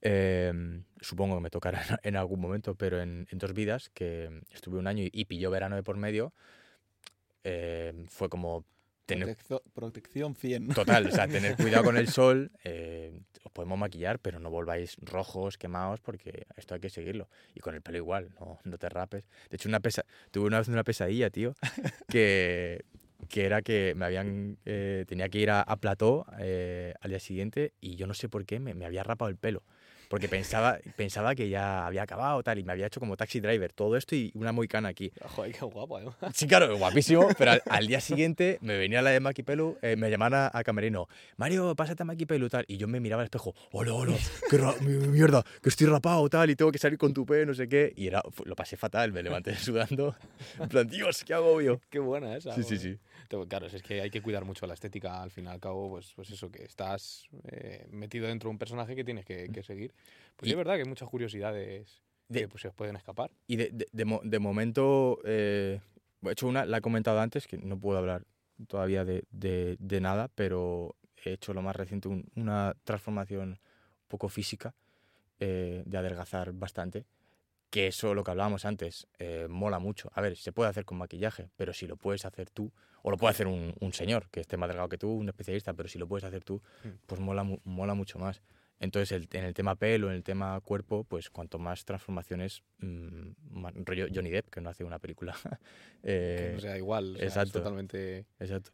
em, 0.00 0.84
supongo 1.00 1.36
que 1.36 1.42
me 1.42 1.50
tocará 1.50 1.82
en 2.02 2.16
algún 2.16 2.40
momento, 2.40 2.74
pero 2.74 3.00
en, 3.00 3.28
en 3.30 3.38
dos 3.38 3.52
vidas, 3.52 3.90
que 3.90 4.42
estuve 4.50 4.78
un 4.78 4.86
año 4.86 5.04
y, 5.04 5.10
y 5.12 5.26
pilló 5.26 5.50
verano 5.50 5.76
de 5.76 5.82
por 5.82 5.96
medio, 5.96 6.32
em, 7.44 8.06
fue 8.08 8.28
como 8.28 8.64
tener 9.12 9.36
protección 9.74 10.34
100. 10.34 10.68
Total, 10.68 11.06
o 11.06 11.10
sea, 11.10 11.28
tener 11.28 11.56
cuidado 11.56 11.84
con 11.84 11.96
el 11.96 12.08
sol, 12.08 12.50
eh, 12.64 13.20
os 13.44 13.52
podemos 13.52 13.78
maquillar, 13.78 14.18
pero 14.18 14.38
no 14.40 14.50
volváis 14.50 14.96
rojos, 15.00 15.58
quemados, 15.58 16.00
porque 16.00 16.46
esto 16.56 16.74
hay 16.74 16.80
que 16.80 16.90
seguirlo. 16.90 17.28
Y 17.54 17.60
con 17.60 17.74
el 17.74 17.82
pelo 17.82 17.98
igual, 17.98 18.30
no, 18.40 18.58
no 18.64 18.78
te 18.78 18.88
rapes. 18.88 19.24
De 19.50 19.56
hecho, 19.56 19.68
una 19.68 19.80
pesa 19.80 20.04
tuve 20.30 20.46
una 20.46 20.58
vez 20.58 20.68
una 20.68 20.84
pesadilla, 20.84 21.30
tío, 21.30 21.54
que, 22.08 22.84
que 23.28 23.44
era 23.44 23.62
que 23.62 23.94
me 23.96 24.04
habían, 24.04 24.58
eh, 24.64 25.04
tenía 25.06 25.28
que 25.28 25.38
ir 25.38 25.50
a, 25.50 25.62
a 25.62 25.76
plató 25.76 26.26
eh, 26.38 26.94
al 27.00 27.10
día 27.10 27.20
siguiente 27.20 27.72
y 27.80 27.96
yo 27.96 28.06
no 28.06 28.14
sé 28.14 28.28
por 28.28 28.44
qué 28.44 28.60
me, 28.60 28.74
me 28.74 28.86
había 28.86 29.02
rapado 29.02 29.28
el 29.28 29.36
pelo. 29.36 29.62
Porque 30.12 30.28
pensaba, 30.28 30.78
pensaba 30.94 31.34
que 31.34 31.48
ya 31.48 31.86
había 31.86 32.02
acabado 32.02 32.42
tal 32.42 32.58
y 32.58 32.64
me 32.64 32.72
había 32.72 32.86
hecho 32.86 33.00
como 33.00 33.16
taxi 33.16 33.40
driver, 33.40 33.72
todo 33.72 33.96
esto 33.96 34.14
y 34.14 34.30
una 34.34 34.52
moicana 34.52 34.90
aquí. 34.90 35.10
Joder, 35.24 35.52
qué 35.52 35.64
guapo, 35.64 35.96
además. 35.96 36.16
Sí, 36.34 36.46
claro, 36.46 36.76
guapísimo, 36.76 37.28
pero 37.38 37.52
al, 37.52 37.62
al 37.70 37.86
día 37.86 37.98
siguiente 37.98 38.58
me 38.60 38.76
venía 38.76 39.00
la 39.00 39.08
de 39.08 39.20
Maquipelu, 39.20 39.78
eh, 39.80 39.96
me 39.96 40.10
llamaban 40.10 40.34
a, 40.34 40.50
a 40.52 40.62
camerino, 40.64 41.08
Mario, 41.38 41.74
pásate 41.74 42.02
a 42.02 42.04
Maquipelu 42.04 42.50
tal, 42.50 42.66
y 42.68 42.76
yo 42.76 42.88
me 42.88 43.00
miraba 43.00 43.22
al 43.22 43.24
espejo, 43.24 43.54
hola, 43.70 43.94
hola, 43.94 44.14
qué 44.50 44.58
mierda, 44.84 45.42
que 45.62 45.70
estoy 45.70 45.86
rapado 45.86 46.28
tal 46.28 46.50
y 46.50 46.56
tengo 46.56 46.70
que 46.70 46.78
salir 46.78 46.98
con 46.98 47.14
tu 47.14 47.24
pe, 47.24 47.46
no 47.46 47.54
sé 47.54 47.66
qué, 47.66 47.94
y 47.96 48.06
era, 48.06 48.22
lo 48.44 48.54
pasé 48.54 48.76
fatal, 48.76 49.12
me 49.12 49.22
levanté 49.22 49.54
sudando, 49.56 50.14
en 50.60 50.68
plan, 50.68 50.86
Dios, 50.88 51.24
qué 51.24 51.32
agobio. 51.32 51.80
Qué 51.88 52.00
buena 52.00 52.36
esa. 52.36 52.54
Sí, 52.54 52.64
sí, 52.64 52.76
sí. 52.76 52.98
Claro, 53.48 53.66
es 53.66 53.82
que 53.82 54.02
hay 54.02 54.10
que 54.10 54.20
cuidar 54.20 54.44
mucho 54.44 54.66
la 54.66 54.74
estética, 54.74 55.22
al 55.22 55.30
fin 55.30 55.46
y 55.46 55.48
al 55.48 55.58
cabo, 55.58 55.88
pues, 55.88 56.12
pues 56.14 56.30
eso, 56.30 56.50
que 56.50 56.64
estás 56.64 57.28
eh, 57.50 57.86
metido 57.90 58.26
dentro 58.26 58.48
de 58.48 58.52
un 58.52 58.58
personaje 58.58 58.94
que 58.94 59.04
tienes 59.04 59.24
que, 59.24 59.48
que 59.50 59.62
seguir. 59.62 59.94
Pues 60.36 60.48
Y- 60.48 60.52
es 60.52 60.56
verdad 60.56 60.74
que 60.74 60.82
hay 60.82 60.88
muchas 60.88 61.08
curiosidades 61.08 62.02
De- 62.28 62.40
que 62.40 62.48
pues, 62.48 62.62
se 62.62 62.68
os 62.68 62.74
pueden 62.74 62.96
escapar. 62.96 63.30
Y 63.46 63.56
de, 63.56 63.70
de- 63.72 63.86
de 63.92 64.04
mo- 64.04 64.20
de 64.24 64.38
momento, 64.38 65.18
eh, 65.24 65.80
he 66.22 66.30
hecho 66.30 66.46
una, 66.46 66.64
la 66.64 66.78
he 66.78 66.80
comentado 66.80 67.20
antes, 67.20 67.46
que 67.46 67.58
no 67.58 67.78
puedo 67.78 67.98
hablar 67.98 68.24
todavía 68.68 69.04
de, 69.04 69.24
nada, 70.00 70.28
pero 70.34 70.96
he 71.24 71.32
hecho 71.32 71.52
lo 71.54 71.62
más 71.62 71.76
reciente, 71.76 72.08
un- 72.08 72.24
una 72.36 72.74
transformación 72.84 73.50
un 73.50 73.58
poco 74.08 74.28
física, 74.28 74.74
eh, 75.40 75.82
de 75.86 75.98
adelgazar 75.98 76.52
bastante, 76.52 77.04
que 77.70 77.86
eso, 77.88 78.14
lo 78.14 78.22
que 78.22 78.30
hablábamos 78.30 78.64
antes, 78.66 79.06
eh, 79.18 79.46
mola 79.48 79.78
mucho. 79.78 80.10
A 80.14 80.20
ver, 80.20 80.36
se 80.36 80.52
puede 80.52 80.68
hacer 80.70 80.84
con 80.84 80.98
maquillaje, 80.98 81.48
pero 81.56 81.72
si 81.72 81.86
lo 81.86 81.96
puedes 81.96 82.24
hacer 82.26 82.50
tú, 82.50 82.70
o 83.02 83.10
lo 83.10 83.16
puede 83.16 83.30
hacer 83.30 83.46
un, 83.46 83.74
un 83.80 83.92
señor 83.94 84.28
que 84.30 84.40
esté 84.40 84.56
más 84.58 84.68
delgado 84.68 84.88
que 84.90 84.98
tú, 84.98 85.08
un 85.10 85.28
especialista, 85.28 85.72
pero 85.72 85.88
si 85.88 85.98
lo 85.98 86.06
puedes 86.06 86.24
hacer 86.24 86.44
tú, 86.44 86.60
Mm. 86.84 86.88
pues 87.06 87.20
mola, 87.20 87.44
mola 87.64 87.94
mucho 87.94 88.18
más. 88.18 88.42
Entonces, 88.82 89.12
el- 89.12 89.28
en 89.38 89.44
el 89.44 89.54
tema 89.54 89.76
pelo, 89.76 90.08
en 90.10 90.16
el 90.16 90.24
tema 90.24 90.60
cuerpo, 90.60 91.04
pues 91.04 91.30
cuanto 91.30 91.60
más 91.60 91.84
transformaciones, 91.84 92.62
mm, 92.78 93.30
más- 93.52 93.72
rollo 93.76 94.08
Johnny 94.12 94.28
Depp, 94.30 94.50
que 94.50 94.60
no 94.60 94.70
hace 94.70 94.82
una 94.82 94.98
película. 94.98 95.32
que 95.60 95.60
Eh, 96.02 96.50
no 96.54 96.60
sea 96.60 96.76
igual. 96.76 97.14
o 97.14 97.16
sea, 97.18 97.26
es 97.28 97.32
exacto. 97.36 97.60
totalmente. 97.60 98.26
Exacto. 98.40 98.72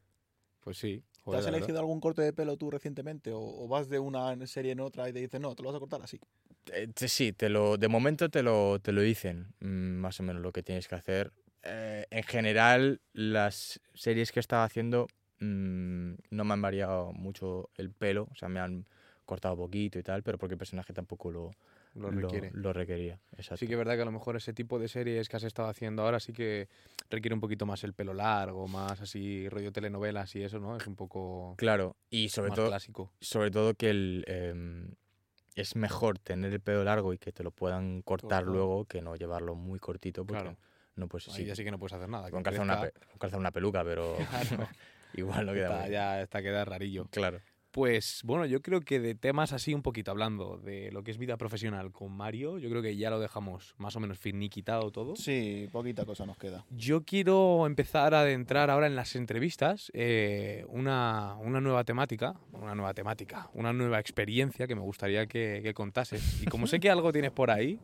Pues 0.61 0.79
sí. 0.79 1.03
¿Te 1.13 1.21
joder, 1.23 1.39
has 1.41 1.45
la 1.45 1.51
verdad. 1.51 1.59
elegido 1.59 1.79
algún 1.81 2.01
corte 2.01 2.23
de 2.23 2.33
pelo 2.33 2.57
tú 2.57 2.71
recientemente? 2.71 3.33
¿O, 3.33 3.39
o 3.41 3.69
vas 3.69 3.91
de 3.91 3.99
una 3.99 4.35
serie 4.47 4.73
en 4.73 4.81
otra 4.81 5.11
y 5.11 5.13
te 5.13 5.19
dicen, 5.21 5.43
no, 5.43 5.55
te 5.55 5.63
lo 5.63 5.69
vas 5.69 5.77
a 5.77 5.81
cortar 5.81 6.01
así? 6.01 6.19
Eh, 6.73 6.89
te- 6.95 7.09
sí, 7.09 7.35
te 7.35 7.51
lo, 7.51 7.77
de 7.77 7.89
momento 7.89 8.31
te 8.31 8.43
lo, 8.43 8.79
te 8.81 8.93
lo 8.93 9.03
dicen, 9.03 9.53
mm, 9.61 9.67
más 10.01 10.19
o 10.21 10.23
menos 10.23 10.41
lo 10.41 10.53
que 10.53 10.63
tienes 10.63 10.89
que 10.89 10.95
hacer. 10.95 11.33
Eh, 11.65 12.07
en 12.09 12.23
general, 12.23 13.03
las 13.13 13.79
series 13.93 14.33
que 14.33 14.39
he 14.39 14.41
estado 14.41 14.63
haciendo 14.63 15.07
mm, 15.41 16.15
no 16.31 16.45
me 16.45 16.53
han 16.55 16.63
variado 16.63 17.13
mucho 17.13 17.69
el 17.77 17.91
pelo, 17.91 18.27
o 18.33 18.35
sea, 18.35 18.49
me 18.49 18.61
han 18.61 18.87
cortado 19.29 19.57
poquito 19.57 19.99
y 19.99 20.03
tal, 20.03 20.23
pero 20.23 20.39
porque 20.39 20.55
el 20.55 20.59
personaje 20.59 20.93
tampoco 20.95 21.31
lo, 21.31 21.51
Lo 21.95 22.11
requiere. 22.11 22.51
lo 22.55 22.73
requería. 22.73 23.21
Exacto. 23.33 23.59
Sí 23.59 23.67
que 23.67 23.75
es 23.75 23.79
verdad 23.79 23.95
que 23.97 24.03
a 24.03 24.05
lo 24.07 24.11
mejor 24.13 24.37
ese 24.37 24.55
tipo 24.55 24.79
de 24.79 24.89
series 24.89 25.29
que 25.29 25.37
has 25.37 25.43
estado 25.45 25.69
haciendo 25.69 26.03
ahora 26.03 26.19
sí 26.19 26.33
que 26.33 26.69
requiere 27.11 27.35
un 27.35 27.41
poquito 27.41 27.67
más 27.67 27.85
el 27.85 27.93
pelo 27.93 28.15
largo, 28.15 28.67
más 28.67 29.01
así 29.01 29.49
rollo 29.51 29.71
telenovelas 29.71 30.35
y 30.35 30.43
eso, 30.43 30.59
¿no? 30.59 30.77
Es 30.79 30.87
un 30.87 30.97
poco 30.97 31.55
Claro, 31.59 31.95
y 32.11 32.31
sobre 32.31 32.49
más 32.51 32.57
todo, 32.57 32.69
clásico. 32.69 33.13
sobre 33.21 33.51
todo 33.51 33.75
que 33.75 33.91
el, 33.91 34.25
em, 34.27 34.95
es 35.55 35.77
mejor 35.77 36.19
tener 36.19 36.53
el 36.53 36.61
pelo 36.61 36.85
largo 36.85 37.13
y 37.13 37.19
que 37.19 37.31
te 37.33 37.43
lo 37.43 37.51
puedan 37.51 38.01
cortar 38.03 38.45
Corto. 38.45 38.51
luego 38.51 38.85
que 38.87 39.03
no 39.03 39.15
llevarlo 39.15 39.55
muy 39.55 39.79
cortito, 39.79 40.25
porque 40.25 40.43
Claro. 40.43 40.57
no 40.97 41.07
puedes 41.09 41.29
Ahí 41.29 41.45
ya 41.45 41.55
sí 41.55 41.65
que 41.65 41.71
no 41.71 41.79
puedes 41.79 41.93
hacer 41.93 42.09
nada. 42.09 42.31
con 42.31 42.43
calzar 42.43 42.63
una, 42.65 42.79
con 42.81 43.19
calzar 43.19 43.39
una 43.39 43.51
peluca, 43.51 43.85
pero 43.85 44.17
igual 45.13 45.45
no 45.47 45.53
queda 45.53 45.81
está- 45.85 45.89
ya 45.91 46.23
está 46.23 46.41
queda 46.43 46.65
rarillo. 46.65 47.07
Claro. 47.11 47.41
Pues 47.71 48.23
bueno, 48.25 48.47
yo 48.47 48.63
creo 48.63 48.81
que 48.81 48.99
de 48.99 49.15
temas 49.15 49.53
así 49.53 49.75
un 49.75 49.83
poquito 49.83 50.11
hablando 50.11 50.59
de 50.59 50.91
lo 50.91 51.05
que 51.05 51.11
es 51.11 51.19
vida 51.19 51.37
profesional 51.37 51.93
con 51.93 52.13
Mario, 52.13 52.59
yo 52.59 52.71
creo 52.71 52.83
que 52.83 52.97
ya 52.97 53.11
lo 53.11 53.21
dejamos 53.21 53.75
más 53.79 53.95
o 53.97 54.01
menos 54.01 54.19
finiquitado 54.19 54.91
todo. 54.91 55.17
Sí, 55.17 55.69
poquita 55.71 56.05
cosa 56.05 56.25
nos 56.25 56.39
queda. 56.39 56.65
Yo 56.71 57.05
quiero 57.05 57.67
empezar 57.67 58.15
a 58.15 58.21
adentrar 58.21 58.71
ahora 58.71 58.87
en 58.87 58.97
las 58.97 59.15
entrevistas 59.17 59.91
eh, 59.95 60.65
una, 60.69 61.37
una 61.41 61.61
nueva 61.61 61.85
temática, 61.85 62.35
una 62.53 62.75
nueva 62.75 62.95
temática, 62.95 63.51
una 63.55 63.73
nueva 63.73 64.01
experiencia 64.01 64.67
que 64.67 64.75
me 64.75 64.83
gustaría 64.83 65.27
que, 65.27 65.61
que 65.63 65.75
contases. 65.75 66.43
Y 66.43 66.47
como 66.47 66.67
sé 66.67 66.81
que 66.81 66.91
algo 66.91 67.13
tienes 67.13 67.33
por 67.33 67.51
ahí, 67.51 67.79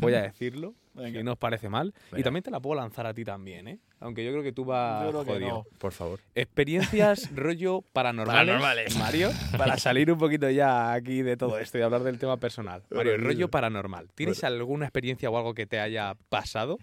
voy 0.00 0.14
a 0.14 0.22
decirlo, 0.22 0.74
Venga. 0.98 1.18
si 1.20 1.24
no 1.24 1.32
os 1.32 1.38
parece 1.38 1.68
mal. 1.68 1.94
Y 2.16 2.22
también 2.22 2.42
te 2.42 2.50
la 2.50 2.60
puedo 2.60 2.74
lanzar 2.80 3.06
a 3.06 3.14
ti 3.14 3.24
también, 3.24 3.68
¿eh? 3.68 3.78
Aunque 4.00 4.24
yo 4.24 4.30
creo 4.32 4.42
que 4.42 4.52
tú 4.52 4.64
vas 4.64 5.04
Yo 5.04 5.10
creo 5.10 5.24
que 5.24 5.32
jodido. 5.32 5.48
no. 5.50 5.66
Por 5.78 5.92
favor. 5.92 6.20
Experiencias 6.34 7.30
rollo 7.34 7.82
paranormales, 7.92 8.38
Paranormales. 8.40 8.96
Mario, 8.98 9.30
para 9.56 9.76
salir 9.78 10.10
un 10.12 10.18
poquito 10.18 10.48
ya 10.50 10.92
aquí 10.92 11.22
de 11.22 11.36
todo 11.36 11.58
esto 11.58 11.78
y 11.78 11.82
hablar 11.82 12.02
del 12.02 12.18
tema 12.18 12.36
personal. 12.36 12.82
Mario, 12.90 13.16
rollo 13.16 13.48
paranormal. 13.48 14.10
¿Tienes 14.14 14.44
alguna 14.44 14.84
experiencia 14.86 15.30
o 15.30 15.36
algo 15.38 15.54
que 15.54 15.66
te 15.66 15.80
haya 15.80 16.14
pasado? 16.28 16.78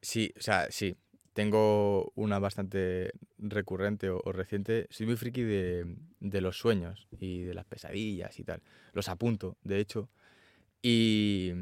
Sí, 0.00 0.32
o 0.38 0.40
sea, 0.40 0.66
sí. 0.70 0.96
Tengo 1.34 2.10
una 2.16 2.40
bastante 2.40 3.12
recurrente 3.38 4.10
o, 4.10 4.20
o 4.24 4.32
reciente. 4.32 4.88
Soy 4.90 5.06
muy 5.06 5.14
friki 5.16 5.42
de, 5.42 5.86
de 6.18 6.40
los 6.40 6.58
sueños 6.58 7.06
y 7.20 7.42
de 7.42 7.54
las 7.54 7.64
pesadillas 7.64 8.38
y 8.40 8.44
tal. 8.44 8.60
Los 8.92 9.08
apunto, 9.08 9.56
de 9.62 9.78
hecho. 9.78 10.08
Y, 10.82 11.52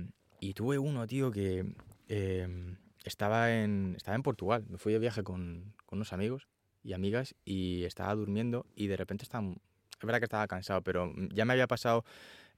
y 0.41 0.55
tuve 0.55 0.79
uno, 0.79 1.07
tío, 1.07 1.31
que 1.31 1.65
eh, 2.09 2.77
estaba, 3.05 3.55
en, 3.55 3.95
estaba 3.97 4.15
en 4.15 4.23
Portugal. 4.23 4.65
Me 4.69 4.79
fui 4.79 4.93
de 4.93 4.99
viaje 4.99 5.23
con, 5.23 5.75
con 5.87 5.99
unos 5.99 6.13
amigos 6.13 6.49
y 6.83 6.93
amigas 6.93 7.35
y 7.45 7.85
estaba 7.85 8.15
durmiendo 8.15 8.67
y 8.75 8.87
de 8.87 8.97
repente 8.97 9.25
estaba... 9.25 9.47
Es 9.49 10.05
verdad 10.05 10.19
que 10.19 10.27
estaba 10.27 10.47
cansado, 10.47 10.83
pero 10.83 11.13
ya 11.33 11.45
me 11.45 11.55
había 11.55 11.67
pasado 11.67 12.05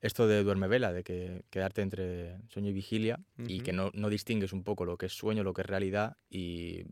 esto 0.01 0.27
de 0.27 0.43
duerme 0.43 0.69
vela, 0.69 0.93
de 0.93 1.05
que 1.05 1.45
quedarte 1.51 1.83
entre 1.83 2.39
sueño 2.49 2.71
y 2.71 2.73
vigilia 2.73 3.21
y 3.37 3.61
que 3.61 3.73
no, 3.73 3.91
no 3.95 4.09
distingues 4.09 4.53
un 4.53 4.65
poco 4.65 4.85
lo 4.85 4.97
que 4.97 5.07
es 5.07 5.13
sueño, 5.13 5.45
lo 5.45 5.53
que 5.55 5.63
es 5.63 5.67
realidad 5.67 6.17
y 6.31 6.85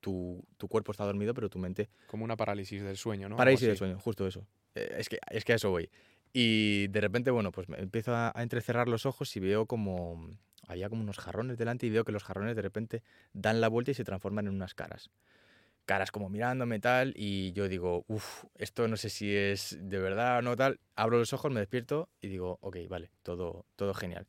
tu, 0.00 0.42
tu 0.58 0.68
cuerpo 0.68 0.92
está 0.92 1.04
dormido, 1.04 1.32
pero 1.34 1.48
tu 1.48 1.58
mente... 1.58 1.88
Como 2.06 2.24
una 2.24 2.36
parálisis 2.36 2.82
del 2.82 2.96
sueño, 2.96 3.28
¿no? 3.28 3.36
Parálisis 3.36 3.68
del 3.68 3.76
sueño, 3.76 3.98
justo 3.98 4.26
eso. 4.26 4.46
Eh, 4.74 4.96
es, 4.98 5.08
que, 5.08 5.18
es 5.30 5.44
que 5.44 5.52
a 5.52 5.56
eso 5.56 5.70
voy. 5.70 5.88
Y 6.36 6.88
de 6.88 7.00
repente, 7.00 7.30
bueno, 7.30 7.52
pues 7.52 7.68
me 7.68 7.78
empiezo 7.78 8.12
a, 8.12 8.32
entrecerrar 8.34 8.88
los 8.88 9.06
ojos 9.06 9.34
y 9.36 9.40
veo 9.40 9.66
como... 9.66 10.28
Había 10.66 10.88
como 10.88 11.02
unos 11.02 11.18
jarrones 11.18 11.58
delante 11.58 11.86
y 11.86 11.90
veo 11.90 12.04
que 12.04 12.10
los 12.10 12.24
jarrones 12.24 12.56
de 12.56 12.62
repente 12.62 13.02
dan 13.34 13.60
la 13.60 13.68
vuelta 13.68 13.90
y 13.90 13.94
se 13.94 14.02
transforman 14.02 14.46
en 14.46 14.54
unas 14.54 14.74
caras. 14.74 15.10
Caras 15.84 16.10
como 16.10 16.30
mirándome 16.30 16.80
tal 16.80 17.12
y 17.16 17.52
yo 17.52 17.68
digo, 17.68 18.06
uff, 18.08 18.44
esto 18.56 18.88
no 18.88 18.96
sé 18.96 19.10
si 19.10 19.36
es 19.36 19.76
de 19.78 19.98
verdad 19.98 20.38
o 20.38 20.42
no 20.42 20.56
tal. 20.56 20.80
Abro 20.96 21.18
los 21.18 21.34
ojos, 21.34 21.52
me 21.52 21.60
despierto 21.60 22.08
y 22.22 22.28
digo, 22.28 22.58
ok, 22.62 22.78
vale, 22.88 23.10
todo, 23.22 23.66
todo 23.76 23.92
genial. 23.92 24.26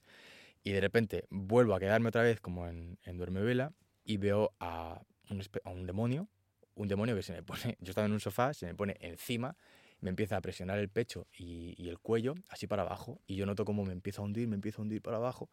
Y 0.61 0.73
de 0.73 0.81
repente 0.81 1.25
vuelvo 1.29 1.73
a 1.73 1.79
quedarme 1.79 2.09
otra 2.09 2.21
vez 2.21 2.41
como 2.41 2.67
en, 2.67 2.99
en 3.03 3.17
duerme 3.17 3.41
vela 3.41 3.71
y 4.03 4.17
veo 4.17 4.53
a 4.59 5.01
un, 5.29 5.41
a 5.63 5.69
un 5.69 5.87
demonio, 5.87 6.27
un 6.75 6.89
demonio 6.89 7.15
que 7.15 7.23
se 7.23 7.33
me 7.33 7.41
pone, 7.43 7.77
yo 7.79 7.91
estaba 7.91 8.05
en 8.05 8.13
un 8.13 8.19
sofá, 8.19 8.53
se 8.53 8.65
me 8.65 8.75
pone 8.75 8.97
encima, 8.99 9.55
me 10.05 10.11
empieza 10.11 10.37
a 10.37 10.41
presionar 10.41 10.77
el 10.77 10.87
pecho 10.87 11.25
y, 11.35 11.73
y 11.83 11.89
el 11.89 11.97
cuello 11.97 12.35
así 12.49 12.67
para 12.67 12.83
abajo 12.83 13.19
y 13.25 13.35
yo 13.35 13.47
noto 13.47 13.65
como 13.65 13.83
me 13.83 13.91
empieza 13.91 14.21
a 14.21 14.25
hundir, 14.25 14.47
me 14.47 14.53
empieza 14.55 14.79
a 14.79 14.83
hundir 14.83 15.01
para 15.01 15.17
abajo 15.17 15.49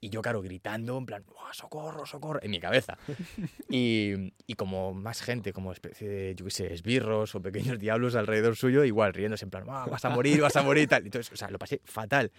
y 0.00 0.10
yo, 0.10 0.20
claro, 0.20 0.42
gritando 0.42 0.98
en 0.98 1.06
plan, 1.06 1.24
"Buah, 1.24 1.52
socorro, 1.54 2.04
socorro, 2.04 2.40
en 2.42 2.50
mi 2.50 2.58
cabeza. 2.58 2.98
y, 3.70 4.32
y 4.48 4.54
como 4.54 4.92
más 4.92 5.22
gente, 5.22 5.52
como 5.52 5.70
especie 5.70 6.08
de, 6.08 6.34
yo 6.34 6.44
qué 6.46 6.50
sé, 6.50 6.72
esbirros 6.74 7.36
o 7.36 7.40
pequeños 7.40 7.78
diablos 7.78 8.16
alrededor 8.16 8.56
suyo, 8.56 8.82
igual 8.82 9.14
riéndose 9.14 9.44
en 9.44 9.50
plan, 9.52 9.64
"Ah, 9.68 9.86
vas 9.88 10.04
a 10.04 10.10
morir, 10.10 10.40
vas 10.40 10.56
a 10.56 10.62
morir 10.62 10.88
tal. 10.88 11.04
Entonces, 11.04 11.32
o 11.32 11.36
sea, 11.36 11.48
lo 11.50 11.58
pasé 11.60 11.80
fatal. 11.84 12.32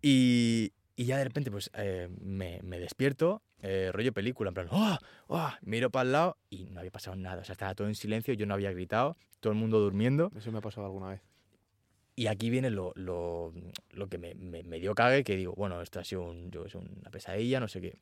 Y, 0.00 0.72
y 0.96 1.04
ya 1.04 1.18
de 1.18 1.24
repente, 1.24 1.50
pues 1.50 1.70
eh, 1.74 2.08
me, 2.22 2.60
me 2.62 2.78
despierto, 2.80 3.42
eh, 3.60 3.90
rollo 3.92 4.12
película, 4.14 4.48
en 4.48 4.54
plan, 4.54 4.68
¡ah! 4.70 4.98
¡ah! 5.28 5.58
Miro 5.62 5.90
para 5.90 6.04
el 6.04 6.12
lado 6.12 6.38
y 6.48 6.64
no 6.66 6.80
había 6.80 6.90
pasado 6.90 7.16
nada. 7.16 7.42
O 7.42 7.44
sea, 7.44 7.52
estaba 7.52 7.74
todo 7.74 7.88
en 7.88 7.94
silencio, 7.94 8.32
yo 8.34 8.46
no 8.46 8.54
había 8.54 8.72
gritado, 8.72 9.16
todo 9.40 9.52
el 9.52 9.58
mundo 9.58 9.80
durmiendo. 9.80 10.30
Eso 10.36 10.50
me 10.52 10.58
ha 10.58 10.62
pasado 10.62 10.86
alguna 10.86 11.08
vez. 11.10 11.20
Y 12.16 12.26
aquí 12.26 12.50
viene 12.50 12.70
lo, 12.70 12.92
lo, 12.96 13.52
lo 13.92 14.08
que 14.08 14.18
me, 14.18 14.34
me, 14.34 14.62
me 14.64 14.80
dio 14.80 14.94
cague, 14.94 15.22
que 15.22 15.36
digo, 15.36 15.54
bueno, 15.56 15.80
esto 15.82 16.00
ha 16.00 16.04
sido 16.04 16.22
un- 16.22 16.50
yo 16.50 16.68
sé, 16.68 16.78
una 16.78 17.10
pesadilla, 17.10 17.60
no 17.60 17.68
sé 17.68 17.80
qué. 17.80 17.98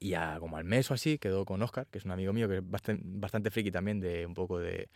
Y 0.00 0.08
ya 0.10 0.38
como 0.40 0.56
al 0.56 0.64
mes 0.64 0.90
o 0.90 0.94
así 0.94 1.18
quedó 1.18 1.44
con 1.44 1.62
Oscar, 1.62 1.86
que 1.86 1.98
es 1.98 2.04
un 2.04 2.10
amigo 2.10 2.32
mío 2.32 2.48
que 2.48 2.56
es 2.58 2.68
bastante, 2.68 3.02
bastante 3.06 3.50
friki 3.50 3.70
también 3.70 4.00
de 4.00 4.26
un 4.26 4.34
poco 4.34 4.58
de, 4.58 4.88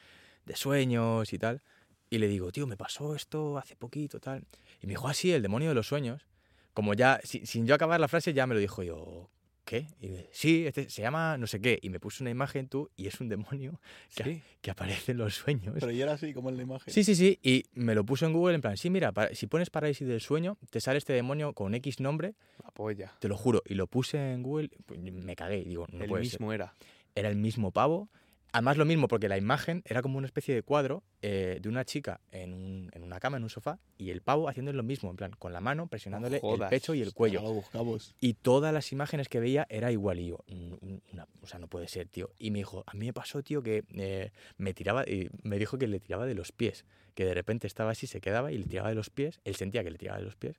de 0.45 0.57
sueños 0.57 1.33
y 1.33 1.39
tal. 1.39 1.62
Y 2.11 2.18
le 2.18 2.26
digo, 2.26 2.51
tío, 2.51 2.66
me 2.66 2.76
pasó 2.76 3.14
esto 3.14 3.59
hace 3.59 3.76
poquito, 3.76 4.18
tal. 4.18 4.45
Y 4.83 4.87
me 4.87 4.93
dijo, 4.95 5.07
ah, 5.07 5.14
sí, 5.14 5.31
el 5.33 5.43
demonio 5.43 5.68
de 5.68 5.74
los 5.76 5.87
sueños. 5.87 6.26
Como 6.74 6.95
ya, 6.95 7.20
si- 7.22 7.47
sin 7.47 7.64
yo 7.66 7.74
acabar 7.76 8.01
la 8.01 8.09
frase, 8.09 8.33
ya 8.33 8.47
me 8.49 8.55
lo 8.55 8.61
dijo 8.61 8.83
yo, 8.83 9.31
¿qué? 9.69 9.87
Y 10.01 10.09
me, 10.09 10.27
sí, 10.33 10.66
este 10.66 10.89
se 10.89 11.03
llama 11.03 11.37
no 11.39 11.47
sé 11.47 11.61
qué. 11.61 11.79
Y 11.83 11.91
me 11.91 12.01
puso 12.01 12.25
una 12.25 12.31
imagen 12.31 12.69
tú 12.69 12.91
y 12.97 13.07
es 13.07 13.21
un 13.21 13.29
demonio 13.29 13.81
que, 14.14 14.25
Sí. 14.25 14.43
que 14.61 14.71
aparece 14.71 15.12
en 15.12 15.19
los 15.19 15.35
sueños. 15.35 15.75
Pero 15.79 15.93
y 15.93 16.01
era 16.01 16.12
así, 16.14 16.33
como 16.33 16.49
en 16.49 16.57
la 16.57 16.62
imagen. 16.62 16.93
Sí, 16.93 17.05
sí, 17.05 17.14
sí. 17.14 17.39
Y 17.43 17.64
me 17.75 17.95
lo 17.95 18.05
puso 18.05 18.27
en 18.27 18.33
Google 18.33 18.55
en 18.55 18.61
plan, 18.61 18.77
sí, 18.77 18.89
mira, 18.91 19.12
para- 19.12 19.35
si 19.35 19.47
pones 19.47 19.71
parálisis 19.71 20.09
del 20.09 20.21
sueño, 20.21 20.57
te 20.71 20.81
sale 20.81 20.99
este 20.99 21.12
demonio 21.12 21.53
con 21.53 21.75
X 21.75 22.01
nombre, 22.01 22.35
La 22.64 22.71
polla. 22.71 23.12
te 23.21 23.29
lo 23.29 23.37
juro. 23.37 23.62
Y 23.66 23.75
lo 23.75 23.87
puse 23.87 24.33
en 24.33 24.43
Google, 24.43 24.71
pues, 24.87 24.99
me 25.01 25.37
cagué. 25.37 25.59
y 25.61 25.64
Digo, 25.64 25.87
no 25.93 26.05
el 26.05 26.09
puede 26.09 26.23
mismo 26.23 26.53
era. 26.53 26.75
ser. 26.79 26.89
Era 27.14 27.29
el 27.29 27.37
mismo 27.37 27.71
pavo, 27.73 28.09
Además 28.51 28.79
lo 28.79 28.87
mismo, 28.87 29.09
porque 29.09 29.29
la 29.29 29.37
imagen 29.37 29.83
era 29.85 30.01
como 30.01 30.17
una 30.17 30.27
especie 30.27 30.55
de 30.55 30.63
cuadro 30.63 31.03
eh, 31.21 31.59
de 31.61 31.69
una 31.69 31.85
chica 31.85 32.21
en, 32.33 32.55
un- 32.55 32.91
en 32.95 33.03
una 33.03 33.21
cama, 33.21 33.37
en 33.37 33.43
un 33.43 33.51
sofá, 33.51 33.79
y 33.99 34.11
el 34.11 34.23
pavo 34.23 34.49
haciendo 34.49 34.73
lo 34.73 34.83
mismo, 34.83 35.11
en 35.11 35.17
plan, 35.17 35.33
con 35.39 35.53
la 35.53 35.61
mano 35.61 35.87
presionándole 35.87 36.37
el 36.37 36.41
jodas. 36.41 36.71
pecho 36.71 36.95
y 36.95 37.03
el 37.03 37.13
cuello. 37.13 37.41
Ahora 37.41 37.51
lo 37.51 37.55
buscamos. 37.57 38.15
Y 38.21 38.35
todas 38.35 38.73
las 38.73 38.91
imágenes 38.93 39.29
que 39.29 39.39
veía 39.39 39.67
era 39.69 39.93
igual. 39.93 40.19
Y 40.19 40.29
yo, 40.29 40.39
"Mm, 40.49 40.73
mm, 40.81 41.01
una- 41.13 41.27
o 41.43 41.47
sea, 41.47 41.59
no 41.59 41.69
puede 41.69 41.89
ser, 41.89 42.09
tío. 42.09 42.31
Y 42.39 42.51
me 42.51 42.59
dijo, 42.61 42.85
a 42.87 42.95
mí 42.95 43.07
me 43.07 43.13
pasó, 43.13 43.43
tío, 43.43 43.63
que 43.63 43.85
eh, 43.95 44.31
me 44.57 44.73
tiraba, 44.73 45.05
y 45.07 45.29
me 45.43 45.59
dijo 45.59 45.77
que 45.77 45.87
le 45.87 46.01
tiraba 46.01 46.25
de 46.25 46.35
los 46.35 46.51
pies. 46.53 46.85
Que 47.15 47.25
de 47.27 47.35
repente 47.35 47.67
estaba 47.67 47.91
así, 47.91 48.07
se 48.07 48.21
quedaba 48.21 48.51
y 48.53 48.59
le 48.59 48.65
tiraba 48.65 48.89
de 48.89 48.95
los 48.95 49.11
pies. 49.11 49.41
Él 49.45 49.57
sentía 49.57 49.85
que 49.85 49.91
le 49.91 49.99
tiraba 49.99 50.19
de 50.19 50.25
los 50.25 50.37
pies. 50.37 50.59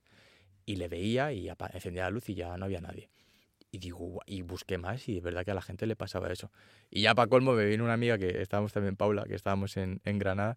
Y 0.64 0.76
le 0.76 0.86
veía 0.88 1.32
y 1.32 1.48
encendía 1.72 2.04
la 2.04 2.10
luz 2.10 2.28
y 2.28 2.34
ya 2.34 2.56
no 2.56 2.66
había 2.66 2.80
nadie. 2.80 3.08
Y 3.72 3.78
digo, 3.78 4.20
y 4.26 4.42
busqué 4.42 4.78
más 4.78 5.08
y 5.08 5.18
es 5.18 5.22
verdad 5.22 5.44
que 5.44 5.52
a 5.52 5.54
la 5.54 5.62
gente 5.62 5.86
le 5.86 5.94
pasaba 5.94 6.32
eso. 6.32 6.50
Y 6.90 7.02
ya 7.02 7.14
para 7.14 7.28
colmo 7.28 7.52
me 7.52 7.64
vino 7.66 7.84
una 7.84 7.92
amiga 7.92 8.18
que 8.18 8.42
estábamos 8.42 8.72
también, 8.72 8.96
Paula, 8.96 9.24
que 9.24 9.34
estábamos 9.36 9.76
en, 9.76 10.00
en 10.04 10.18
Granada, 10.18 10.56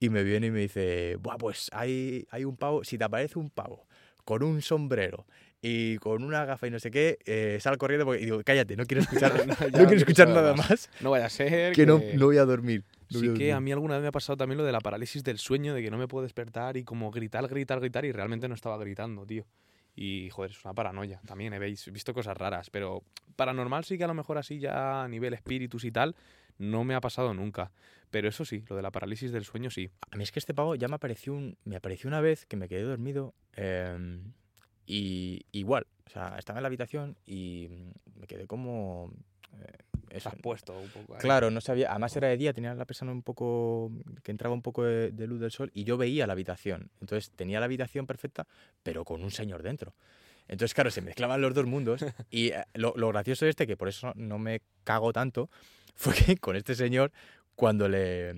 y 0.00 0.10
me 0.10 0.24
viene 0.24 0.48
y 0.48 0.50
me 0.50 0.60
dice, 0.60 1.16
Buah, 1.20 1.38
pues 1.38 1.70
hay, 1.72 2.26
hay 2.30 2.44
un 2.44 2.56
pavo, 2.56 2.82
si 2.84 2.98
te 2.98 3.04
aparece 3.04 3.38
un 3.38 3.50
pavo 3.50 3.86
con 4.24 4.42
un 4.42 4.60
sombrero 4.60 5.26
y 5.62 5.96
con 5.98 6.22
una 6.22 6.44
gafa 6.44 6.66
y 6.66 6.70
no 6.70 6.78
sé 6.78 6.90
qué, 6.90 7.18
eh, 7.24 7.58
sal 7.60 7.78
corriendo 7.78 8.04
porque 8.04 8.20
y 8.22 8.24
digo, 8.26 8.42
cállate, 8.44 8.76
no 8.76 8.84
quiero 8.84 9.00
escuchar, 9.02 9.32
no, 9.46 9.54
quiero 9.56 9.94
escuchar 9.96 10.28
nada 10.28 10.54
más. 10.54 10.68
más, 10.70 10.90
No 11.00 11.10
vaya 11.10 11.26
a 11.26 11.30
ser 11.30 11.72
que 11.74 11.86
no, 11.86 12.00
no 12.14 12.26
voy 12.26 12.38
a 12.38 12.44
dormir. 12.44 12.84
no 13.10 13.20
Sí 13.20 13.28
que 13.34 13.52
a 13.52 13.54
dormir". 13.54 13.62
mí 13.64 13.72
alguna 13.72 13.94
vez 13.94 14.02
me 14.02 14.08
ha 14.08 14.12
pasado 14.12 14.36
también 14.36 14.58
lo 14.58 14.64
de 14.64 14.72
la 14.72 14.80
parálisis 14.80 15.22
del 15.24 15.38
sueño, 15.38 15.74
de 15.74 15.82
que 15.82 15.90
no 15.90 15.96
me 15.96 16.08
puedo 16.08 16.24
despertar 16.24 16.76
y 16.76 16.84
como 16.84 17.10
gritar, 17.10 17.46
gritar, 17.48 17.80
gritar 17.80 18.04
y 18.04 18.12
realmente 18.12 18.48
no 18.48 18.54
estaba 18.54 18.76
gritando, 18.78 19.24
tío. 19.24 19.46
Y 20.00 20.30
joder, 20.30 20.52
es 20.52 20.64
una 20.64 20.74
paranoia. 20.74 21.20
También 21.26 21.52
he 21.54 21.58
veis- 21.58 21.90
visto 21.90 22.14
cosas 22.14 22.36
raras, 22.36 22.70
pero 22.70 23.02
paranormal 23.34 23.82
sí 23.84 23.98
que 23.98 24.04
a 24.04 24.06
lo 24.06 24.14
mejor 24.14 24.38
así 24.38 24.60
ya 24.60 25.02
a 25.02 25.08
nivel 25.08 25.34
espíritus 25.34 25.82
y 25.82 25.90
tal, 25.90 26.14
no 26.56 26.84
me 26.84 26.94
ha 26.94 27.00
pasado 27.00 27.34
nunca. 27.34 27.72
Pero 28.12 28.28
eso 28.28 28.44
sí, 28.44 28.62
lo 28.68 28.76
de 28.76 28.82
la 28.82 28.92
parálisis 28.92 29.32
del 29.32 29.44
sueño 29.44 29.70
sí. 29.70 29.90
A 30.12 30.16
mí 30.16 30.22
es 30.22 30.30
que 30.30 30.38
este 30.38 30.54
pavo 30.54 30.76
ya 30.76 30.86
me 30.86 30.94
apareció, 30.94 31.34
un, 31.34 31.58
me 31.64 31.74
apareció 31.74 32.06
una 32.06 32.20
vez 32.20 32.46
que 32.46 32.56
me 32.56 32.68
quedé 32.68 32.82
dormido 32.82 33.34
em, 33.54 34.32
y 34.86 35.44
igual, 35.50 35.88
o 36.06 36.10
sea, 36.10 36.36
estaba 36.38 36.60
en 36.60 36.62
la 36.62 36.68
habitación 36.68 37.16
y 37.26 37.68
me 38.14 38.28
quedé 38.28 38.46
como... 38.46 39.10
eh, 39.60 39.78
eso, 40.10 40.28
Has 40.28 40.36
puesto 40.36 40.78
un 40.78 40.88
poco 40.88 41.14
ahí. 41.14 41.20
Claro, 41.20 41.50
no 41.50 41.60
sabía. 41.60 41.90
Además 41.90 42.16
era 42.16 42.28
de 42.28 42.36
día, 42.36 42.52
tenía 42.52 42.74
la 42.74 42.84
persona 42.84 43.12
un 43.12 43.22
poco. 43.22 43.90
que 44.22 44.30
entraba 44.30 44.54
un 44.54 44.62
poco 44.62 44.84
de, 44.84 45.10
de 45.10 45.26
luz 45.26 45.40
del 45.40 45.50
sol 45.50 45.70
y 45.74 45.84
yo 45.84 45.96
veía 45.96 46.26
la 46.26 46.32
habitación. 46.32 46.90
Entonces 47.00 47.30
tenía 47.30 47.60
la 47.60 47.66
habitación 47.66 48.06
perfecta, 48.06 48.46
pero 48.82 49.04
con 49.04 49.22
un 49.22 49.30
señor 49.30 49.62
dentro. 49.62 49.94
Entonces, 50.48 50.74
claro, 50.74 50.90
se 50.90 51.02
mezclaban 51.02 51.40
los 51.40 51.54
dos 51.54 51.66
mundos. 51.66 52.04
Y 52.30 52.48
eh, 52.48 52.64
lo, 52.74 52.94
lo 52.96 53.08
gracioso 53.08 53.44
de 53.44 53.50
este, 53.50 53.66
que 53.66 53.76
por 53.76 53.88
eso 53.88 54.12
no 54.16 54.38
me 54.38 54.62
cago 54.84 55.12
tanto, 55.12 55.50
fue 55.94 56.14
que 56.14 56.36
con 56.36 56.56
este 56.56 56.74
señor, 56.74 57.12
cuando 57.54 57.88
le 57.88 58.30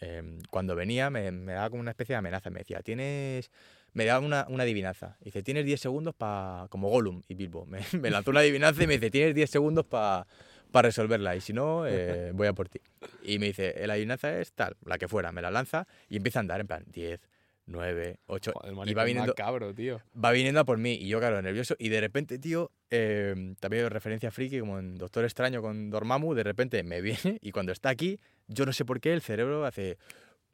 em, 0.00 0.40
cuando 0.50 0.74
venía, 0.74 1.10
me, 1.10 1.30
me 1.30 1.52
daba 1.52 1.70
como 1.70 1.80
una 1.80 1.90
especie 1.90 2.14
de 2.14 2.18
amenaza. 2.18 2.50
Me 2.50 2.60
decía, 2.60 2.80
tienes. 2.82 3.50
Me 3.92 4.04
daba 4.04 4.24
una, 4.24 4.46
una 4.48 4.62
adivinanza. 4.62 5.16
Dice, 5.20 5.42
tienes 5.42 5.64
10 5.64 5.80
segundos 5.80 6.14
para. 6.14 6.66
como 6.70 6.88
Gollum 6.88 7.22
y 7.28 7.34
Bilbo. 7.34 7.66
Me, 7.66 7.80
me 7.92 8.10
lanzó 8.10 8.30
una 8.30 8.40
adivinanza 8.40 8.82
y 8.82 8.86
me 8.86 8.94
dice, 8.94 9.10
tienes 9.10 9.34
10 9.34 9.50
segundos 9.50 9.84
para 9.86 10.26
para 10.70 10.88
resolverla. 10.88 11.36
Y 11.36 11.40
si 11.40 11.52
no, 11.52 11.86
eh, 11.88 12.32
voy 12.34 12.46
a 12.46 12.52
por 12.52 12.68
ti. 12.68 12.80
Y 13.22 13.38
me 13.38 13.46
dice, 13.46 13.74
la 13.86 13.94
adivinanza 13.94 14.38
es 14.38 14.52
tal, 14.52 14.76
la 14.84 14.98
que 14.98 15.08
fuera, 15.08 15.32
me 15.32 15.42
la 15.42 15.50
lanza 15.50 15.86
y 16.08 16.16
empieza 16.16 16.38
a 16.38 16.40
andar 16.40 16.60
en 16.60 16.66
plan 16.66 16.84
10, 16.86 17.20
9, 17.66 18.18
8 18.26 18.52
Joder, 18.54 18.72
y 18.72 18.76
maricón 18.76 18.98
va 19.00 19.04
viniendo, 19.04 19.32
macabro, 19.32 19.74
tío. 19.74 20.00
va 20.22 20.32
viniendo 20.32 20.60
a 20.60 20.64
por 20.64 20.78
mí. 20.78 20.94
Y 20.94 21.08
yo, 21.08 21.18
claro, 21.18 21.40
nervioso. 21.42 21.76
Y 21.78 21.88
de 21.88 22.00
repente, 22.00 22.38
tío, 22.38 22.70
eh, 22.90 23.54
también 23.60 23.88
referencia 23.90 24.30
friki 24.30 24.60
como 24.60 24.78
en 24.78 24.96
Doctor 24.96 25.24
Extraño 25.24 25.62
con 25.62 25.90
Dormammu, 25.90 26.34
de 26.34 26.42
repente 26.42 26.82
me 26.82 27.00
viene 27.02 27.38
y 27.40 27.52
cuando 27.52 27.72
está 27.72 27.90
aquí, 27.90 28.18
yo 28.46 28.66
no 28.66 28.72
sé 28.72 28.84
por 28.84 29.00
qué 29.00 29.12
el 29.12 29.22
cerebro 29.22 29.64
hace... 29.64 29.98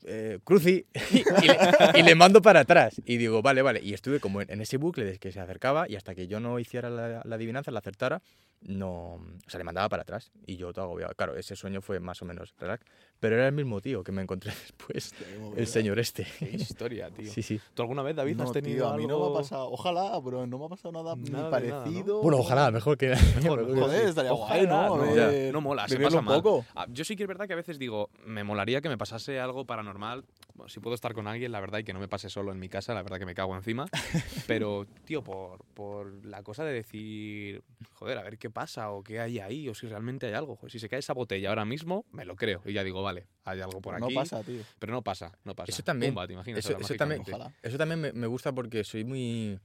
eh, 0.05 0.39
cruci 0.45 0.87
y, 1.11 1.17
le, 1.17 1.59
y 1.99 2.03
le 2.03 2.15
mando 2.15 2.43
para 2.43 2.61
atrás. 2.61 3.01
Y 3.05 3.17
digo 3.17 3.43
vale 3.43 3.63
vale 3.63 3.81
y 3.83 3.95
estuve 3.95 4.21
como 4.21 4.41
en, 4.43 4.51
en 4.51 4.61
ese 4.61 4.77
bucle 4.77 5.05
de 5.05 5.19
que 5.19 5.33
se 5.33 5.41
acercaba 5.41 5.89
y 5.89 5.97
hasta 5.97 6.15
que 6.15 6.27
yo 6.27 6.41
no 6.41 6.59
hiciera 6.59 6.91
la, 6.91 7.23
la 7.25 7.35
adivinanza 7.37 7.71
la 7.71 7.79
acertara 7.81 8.23
no 8.61 9.15
o 9.15 9.49
sea 9.51 9.59
le 9.59 9.65
mandaba 9.65 9.89
para 9.89 10.03
atrás. 10.03 10.31
Y 10.47 10.57
yo 10.57 10.73
todo 10.73 10.85
agobiado. 10.87 11.15
Claro 11.15 11.37
ese 11.37 11.57
sueño 11.57 11.81
fue 11.81 12.01
más 12.01 12.23
o 12.23 12.25
menos 12.25 12.55
relax 12.59 12.85
pero 13.25 13.37
era 13.37 13.47
el 13.47 13.55
mismo 13.55 13.81
tío 13.81 14.05
que 14.05 14.12
me 14.12 14.20
encontré 14.20 14.51
después 14.66 15.14
el 15.57 15.66
señor 15.66 15.99
este 15.99 16.27
Qué 16.39 16.57
historia, 16.57 17.09
tío. 17.16 17.33
sí 17.33 17.41
sí 17.43 17.59
¿Tú 17.72 17.81
alguna 17.81 18.03
vez, 18.03 18.14
David, 18.14 18.37
No, 18.37 18.45
has 18.45 18.53
tenido 18.53 18.85
tío, 18.85 18.89
a 18.93 18.97
mí 18.99 19.07
no 19.07 19.18
me 19.18 19.25
algo- 19.25 19.35
ha 19.35 19.41
pasado. 19.41 19.70
Ojalá, 19.70 20.20
pero 20.22 20.47
no 20.47 20.59
me 20.59 20.66
ha 20.66 20.68
pasado 20.68 20.93
nada, 20.93 21.16
ni 21.16 21.31
Nada 21.31 21.45
de 21.59 21.68
nada, 21.68 21.79
¿no? 21.79 21.83
parecido. 21.85 22.20
bueno 22.20 22.37
ojalá 22.37 22.70
mejor 22.70 22.99
que 22.99 23.09
Mejor, 23.09 23.64
mejor, 23.66 23.79
Joder, 23.85 24.03
sí. 24.03 24.09
estaría 24.11 24.33
Ojalá, 24.35 24.57
guay, 24.59 24.66
¿no? 24.66 25.07
No, 25.16 25.53
no 25.53 25.61
mola, 25.62 25.89
se 25.89 25.99
pasa 25.99 26.18
un 26.18 26.25
mal. 26.27 26.43
poco. 26.43 26.66
Ah, 26.75 26.85
Yo 26.91 27.03
sí 27.03 27.16
que 27.16 27.22
es 27.22 27.29
verdad 27.29 27.47
que 27.47 27.55
a 27.55 27.57
veces 27.57 27.79
digo, 27.79 28.11
me 28.27 28.45
molaría 28.45 28.83
que 28.83 28.91
me 28.91 28.99
pasase 28.99 29.41
algo 29.41 29.64
paranormal. 29.64 30.22
Bueno, 30.55 30.69
si 30.69 30.79
puedo 30.81 30.95
estar 30.95 31.15
con 31.15 31.27
alguien, 31.27 31.51
la 31.51 31.61
verdad, 31.61 31.81
y 31.81 31.85
que 31.85 31.93
no 31.93 31.99
me 31.99 32.07
pase 32.07 32.31
solo 32.31 32.53
en 32.53 32.61
mi 32.61 32.69
casa, 32.69 32.95
la 32.95 33.03
verdad 33.03 33.19
que 33.19 33.27
me 33.27 33.35
cago 33.35 33.57
encima. 33.57 33.87
Pero, 34.47 34.87
tío, 35.05 35.23
por, 35.23 35.65
por 35.75 36.25
la 36.25 36.43
cosa 36.43 36.65
de 36.65 36.73
decir, 36.73 37.63
joder, 37.95 38.19
a 38.19 38.23
ver 38.23 38.39
qué 38.39 38.51
pasa 38.51 38.91
o 38.93 39.03
qué 39.03 39.19
hay 39.21 39.41
ahí, 39.41 39.69
o 39.69 39.75
si 39.75 39.89
realmente 39.89 40.27
hay 40.27 40.35
algo. 40.35 40.55
Joder, 40.55 40.71
si 40.71 40.79
se 40.79 40.89
cae 40.89 41.01
esa 41.01 41.13
botella 41.13 41.49
ahora 41.49 41.65
mismo, 41.65 42.05
me 42.13 42.25
lo 42.25 42.37
creo. 42.37 42.63
Y 42.65 42.73
ya 42.73 42.85
digo, 42.85 43.03
vale, 43.03 43.27
hay 43.45 43.61
algo 43.61 43.81
por 43.81 43.99
no 43.99 44.07
aquí. 44.07 44.15
pasa, 44.15 44.43
tío. 44.45 44.63
Pero 44.79 44.93
no 44.93 45.03
pasa, 45.03 45.37
no 45.45 45.55
pasa. 45.57 45.73
Eso 45.73 45.83
también. 45.83 46.13
Pumba, 46.13 46.27
¿te 46.27 46.35
imaginas? 46.35 46.65
Eso- 46.65 46.97
también-. 46.97 47.21
Ojalá. 47.21 47.53
eso 47.63 47.77
también 47.77 48.01
me, 48.01 48.13
me 48.13 48.27
gusta 48.29 48.53
porque 48.53 48.85
soy 48.85 49.05
muy 49.05 49.59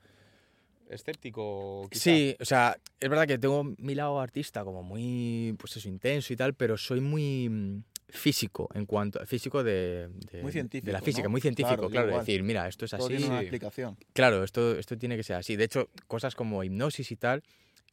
Escéptico, 0.90 1.88
quizá. 1.90 2.04
Sí, 2.04 2.36
o 2.40 2.46
sea, 2.46 2.76
es 3.00 3.10
verdad 3.10 3.28
que 3.28 3.38
tengo 3.38 3.64
mi 3.78 3.94
lado 3.94 4.20
artista 4.20 4.64
como 4.64 4.82
muy, 4.82 5.56
pues 5.60 5.78
eso, 5.78 5.88
intenso 5.88 6.34
y 6.34 6.36
tal, 6.36 6.56
pero 6.56 6.78
soy 6.78 7.00
muy 7.00 7.48
mm, 7.48 7.84
físico 8.10 8.70
en 8.74 8.86
cuanto, 8.86 9.26
físico 9.26 9.64
de, 9.64 10.10
de- 10.32 10.42
Muy 10.42 10.48
de 10.50 10.52
científico, 10.54 10.92
la 10.92 11.02
física, 11.02 11.24
¿no? 11.28 11.30
muy 11.32 11.42
científico, 11.42 11.76
Claro, 11.76 11.90
claro, 11.90 12.08
igual. 12.10 12.26
decir, 12.26 12.44
mira, 12.44 12.68
esto 12.68 12.86
es 12.86 12.92
Todo 12.92 13.06
así, 13.06 13.16
tiene 13.16 13.28
una 13.28 13.40
sí. 13.40 13.44
explicación. 13.46 13.98
claro, 14.14 14.44
esto, 14.44 14.78
esto 14.78 14.98
tiene 14.98 15.16
que 15.18 15.24
ser 15.24 15.36
así. 15.36 15.56
De 15.56 15.66
hecho, 15.66 15.90
cosas 16.08 16.36
como 16.36 16.64
hipnosis 16.64 17.12
y 17.12 17.16
tal, 17.16 17.44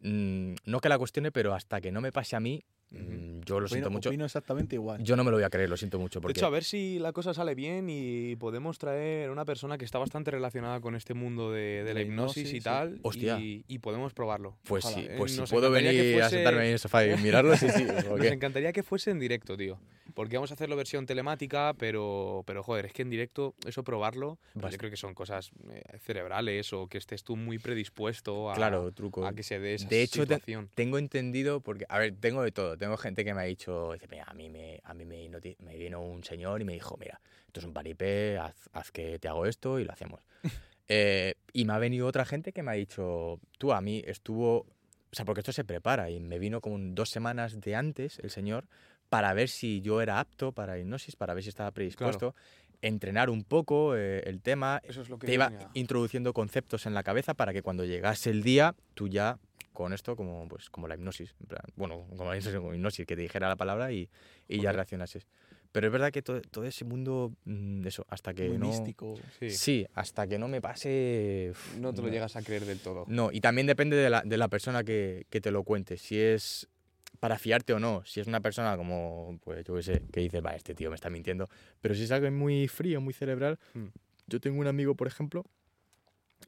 mm, 0.00 0.54
no 0.64 0.80
que 0.80 0.88
la 0.88 0.98
cuestione, 0.98 1.30
pero 1.32 1.54
hasta 1.54 1.80
que 1.80 1.92
no 1.92 2.00
me 2.00 2.12
pase 2.12 2.36
a 2.36 2.40
mí, 2.40 2.62
Mm, 2.90 3.40
yo 3.44 3.58
lo 3.60 3.66
siento 3.68 3.88
Opino, 3.88 3.90
mucho. 3.96 4.08
opino 4.10 4.24
exactamente 4.24 4.76
igual. 4.76 5.02
Yo 5.02 5.16
no 5.16 5.24
me 5.24 5.30
lo 5.30 5.36
voy 5.36 5.44
a 5.44 5.50
creer, 5.50 5.68
lo 5.68 5.76
siento 5.76 5.98
mucho. 5.98 6.20
De 6.20 6.30
hecho, 6.30 6.46
a 6.46 6.50
ver 6.50 6.62
si 6.64 6.98
la 7.00 7.12
cosa 7.12 7.34
sale 7.34 7.54
bien 7.54 7.88
y 7.90 8.36
podemos 8.36 8.78
traer 8.78 9.30
una 9.30 9.44
persona 9.44 9.76
que 9.76 9.84
está 9.84 9.98
bastante 9.98 10.30
relacionada 10.30 10.80
con 10.80 10.94
este 10.94 11.12
mundo 11.14 11.50
de, 11.50 11.60
de 11.60 11.84
De 11.84 11.94
la 11.94 12.02
hipnosis, 12.02 12.36
hipnosis, 12.44 12.52
y 12.52 12.56
sí. 12.58 12.64
tal. 12.64 12.98
Hostia. 13.02 13.38
Y, 13.40 13.64
y 13.66 13.78
podemos 13.80 14.14
probarlo. 14.14 14.56
pues 14.64 14.84
ojalá. 14.84 15.02
sí, 15.02 15.08
Eh, 15.10 15.14
pues 15.18 15.32
si 15.32 15.42
puedo 15.42 15.70
venir 15.70 15.90
a 16.00 16.04
fuese- 16.04 16.30
sentarme 16.30 16.60
ahí 16.60 16.66
en 16.68 16.72
el 16.74 16.78
sofá 16.78 17.04
y 17.04 17.16
mirarlo, 17.22 17.56
sí, 17.56 17.66
sí. 17.70 17.84
¿o 18.10 18.16
Nos 18.16 18.26
encantaría 18.26 18.72
que 18.72 18.82
fuese 18.82 19.10
en 19.10 19.18
directo, 19.18 19.56
tío. 19.56 19.78
Porque 20.14 20.36
vamos 20.36 20.50
a 20.50 20.54
hacerlo 20.54 20.76
versión 20.76 21.04
telemática, 21.04 21.74
pero, 21.76 22.42
pero 22.46 22.62
joder, 22.62 22.86
es 22.86 22.92
que 22.92 23.02
en 23.02 23.10
directo, 23.10 23.54
eso 23.66 23.82
probarlo, 23.84 24.38
pues 24.58 24.72
yo 24.72 24.78
creo 24.78 24.90
que 24.90 24.96
son 24.96 25.12
cosas 25.14 25.50
eh, 25.68 25.82
cerebrales 25.98 26.72
o 26.72 26.86
que 26.86 26.96
estés 26.96 27.22
tú 27.22 27.36
muy 27.36 27.58
predispuesto 27.58 28.50
a, 28.50 28.54
Claro, 28.54 28.90
truco. 28.92 29.26
a 29.26 29.34
que 29.34 29.42
se 29.42 29.58
dé 29.58 29.74
esa 29.74 29.88
De 29.88 30.02
hecho, 30.02 30.26
te- 30.26 30.34
situación. 30.36 30.70
Tengo 30.74 30.96
entendido, 30.98 31.60
porque, 31.60 31.84
a 31.90 31.98
ver, 31.98 32.14
tengo 32.18 32.42
de 32.42 32.52
todo. 32.52 32.75
Tengo 32.76 32.96
gente 32.96 33.24
que 33.24 33.34
me 33.34 33.42
ha 33.42 33.44
dicho, 33.44 33.92
dice, 33.92 34.06
mira, 34.10 34.24
a 34.26 34.34
mí 34.34 34.48
me, 34.50 34.80
a 34.84 34.94
mí 34.94 35.04
me, 35.04 35.28
me 35.58 35.76
vino 35.76 36.02
un 36.02 36.24
señor 36.24 36.60
y 36.60 36.64
me 36.64 36.72
dijo, 36.74 36.96
mira, 36.98 37.20
esto 37.46 37.60
es 37.60 37.66
un 37.66 37.72
paripé, 37.72 38.38
haz, 38.38 38.68
haz 38.72 38.90
que 38.90 39.18
te 39.18 39.28
hago 39.28 39.46
esto 39.46 39.78
y 39.78 39.84
lo 39.84 39.92
hacemos. 39.92 40.26
Eh, 40.88 41.34
y 41.52 41.64
me 41.64 41.72
ha 41.72 41.78
venido 41.78 42.06
otra 42.06 42.24
gente 42.24 42.52
que 42.52 42.62
me 42.62 42.70
ha 42.70 42.74
dicho, 42.74 43.40
tú, 43.58 43.72
a 43.72 43.80
mí 43.80 44.04
estuvo, 44.06 44.58
o 44.58 44.66
sea, 45.10 45.24
porque 45.24 45.40
esto 45.40 45.50
se 45.50 45.64
prepara 45.64 46.10
y 46.10 46.20
me 46.20 46.38
vino 46.38 46.60
como 46.60 46.76
dos 46.78 47.10
semanas 47.10 47.60
de 47.60 47.74
antes 47.74 48.20
el 48.20 48.30
señor 48.30 48.68
para 49.08 49.34
ver 49.34 49.48
si 49.48 49.80
yo 49.80 50.00
era 50.00 50.20
apto 50.20 50.52
para 50.52 50.78
hipnosis, 50.78 51.16
para 51.16 51.34
ver 51.34 51.42
si 51.42 51.48
estaba 51.48 51.72
predispuesto, 51.72 52.36
entrenar 52.82 53.30
un 53.30 53.42
poco 53.42 53.96
eh, 53.96 54.22
el 54.26 54.40
tema, 54.40 54.80
Eso 54.84 55.00
es 55.02 55.08
lo 55.08 55.18
que 55.18 55.26
te 55.26 55.34
iba 55.34 55.48
venía. 55.48 55.70
introduciendo 55.74 56.32
conceptos 56.32 56.86
en 56.86 56.94
la 56.94 57.02
cabeza 57.02 57.34
para 57.34 57.52
que 57.52 57.62
cuando 57.62 57.84
llegase 57.84 58.30
el 58.30 58.44
día 58.44 58.74
tú 58.94 59.08
ya 59.08 59.38
con 59.76 59.92
esto 59.92 60.16
como 60.16 60.48
pues 60.48 60.68
como 60.70 60.88
la 60.88 60.94
hipnosis 60.94 61.34
en 61.40 61.46
plan, 61.46 61.62
bueno 61.76 62.06
como 62.16 62.30
la 62.32 62.36
hipnosis, 62.38 63.06
que 63.06 63.14
te 63.16 63.22
dijera 63.22 63.48
la 63.48 63.56
palabra 63.56 63.92
y, 63.92 64.08
y 64.48 64.60
ya 64.60 64.72
reaccionases 64.72 65.26
pero 65.72 65.88
es 65.88 65.92
verdad 65.92 66.10
que 66.10 66.22
todo, 66.22 66.40
todo 66.40 66.64
ese 66.64 66.84
mundo 66.86 67.32
mm, 67.44 67.86
eso 67.86 68.06
hasta 68.08 68.32
que 68.32 68.48
Muy 68.48 68.58
no 68.58 68.68
místico. 68.68 69.14
Sí. 69.38 69.50
sí 69.50 69.86
hasta 69.94 70.26
que 70.26 70.38
no 70.38 70.48
me 70.48 70.60
pase 70.62 71.52
No 71.78 71.92
te 71.92 72.00
lo 72.02 72.08
llegas 72.08 72.34
a 72.36 72.42
creer 72.42 72.64
del 72.64 72.78
todo. 72.80 73.04
no 73.08 73.30
y 73.30 73.40
también 73.40 73.66
depende 73.66 73.96
de 73.96 74.08
la, 74.08 74.22
de 74.24 74.36
la 74.38 74.48
persona 74.48 74.82
que, 74.84 75.26
que 75.28 75.40
te 75.40 75.50
lo 75.50 75.62
cuente 75.64 75.98
si 75.98 76.18
es 76.18 76.68
para 77.20 77.38
fiarte 77.38 77.72
o 77.74 77.78
no 77.78 78.02
si 78.04 78.20
es 78.20 78.26
una 78.26 78.40
persona 78.40 78.76
como 78.76 79.38
pues 79.44 79.64
yo 79.64 79.74
qué 79.74 79.82
sé 79.82 80.02
que 80.12 80.20
dices 80.20 80.42
va 80.44 80.54
este 80.54 80.74
tío 80.74 80.88
me 80.90 80.94
está 80.96 81.10
mintiendo 81.10 81.48
pero 81.80 81.94
si 81.94 82.04
es 82.04 82.10
algo 82.10 82.30
muy 82.30 82.68
frío 82.68 83.00
muy 83.00 83.12
cerebral 83.12 83.58
Hmm. 83.74 83.86
yo 84.26 84.40
tengo 84.40 84.58
un 84.60 84.66
amigo 84.66 84.94
por 84.94 85.06
ejemplo 85.08 85.44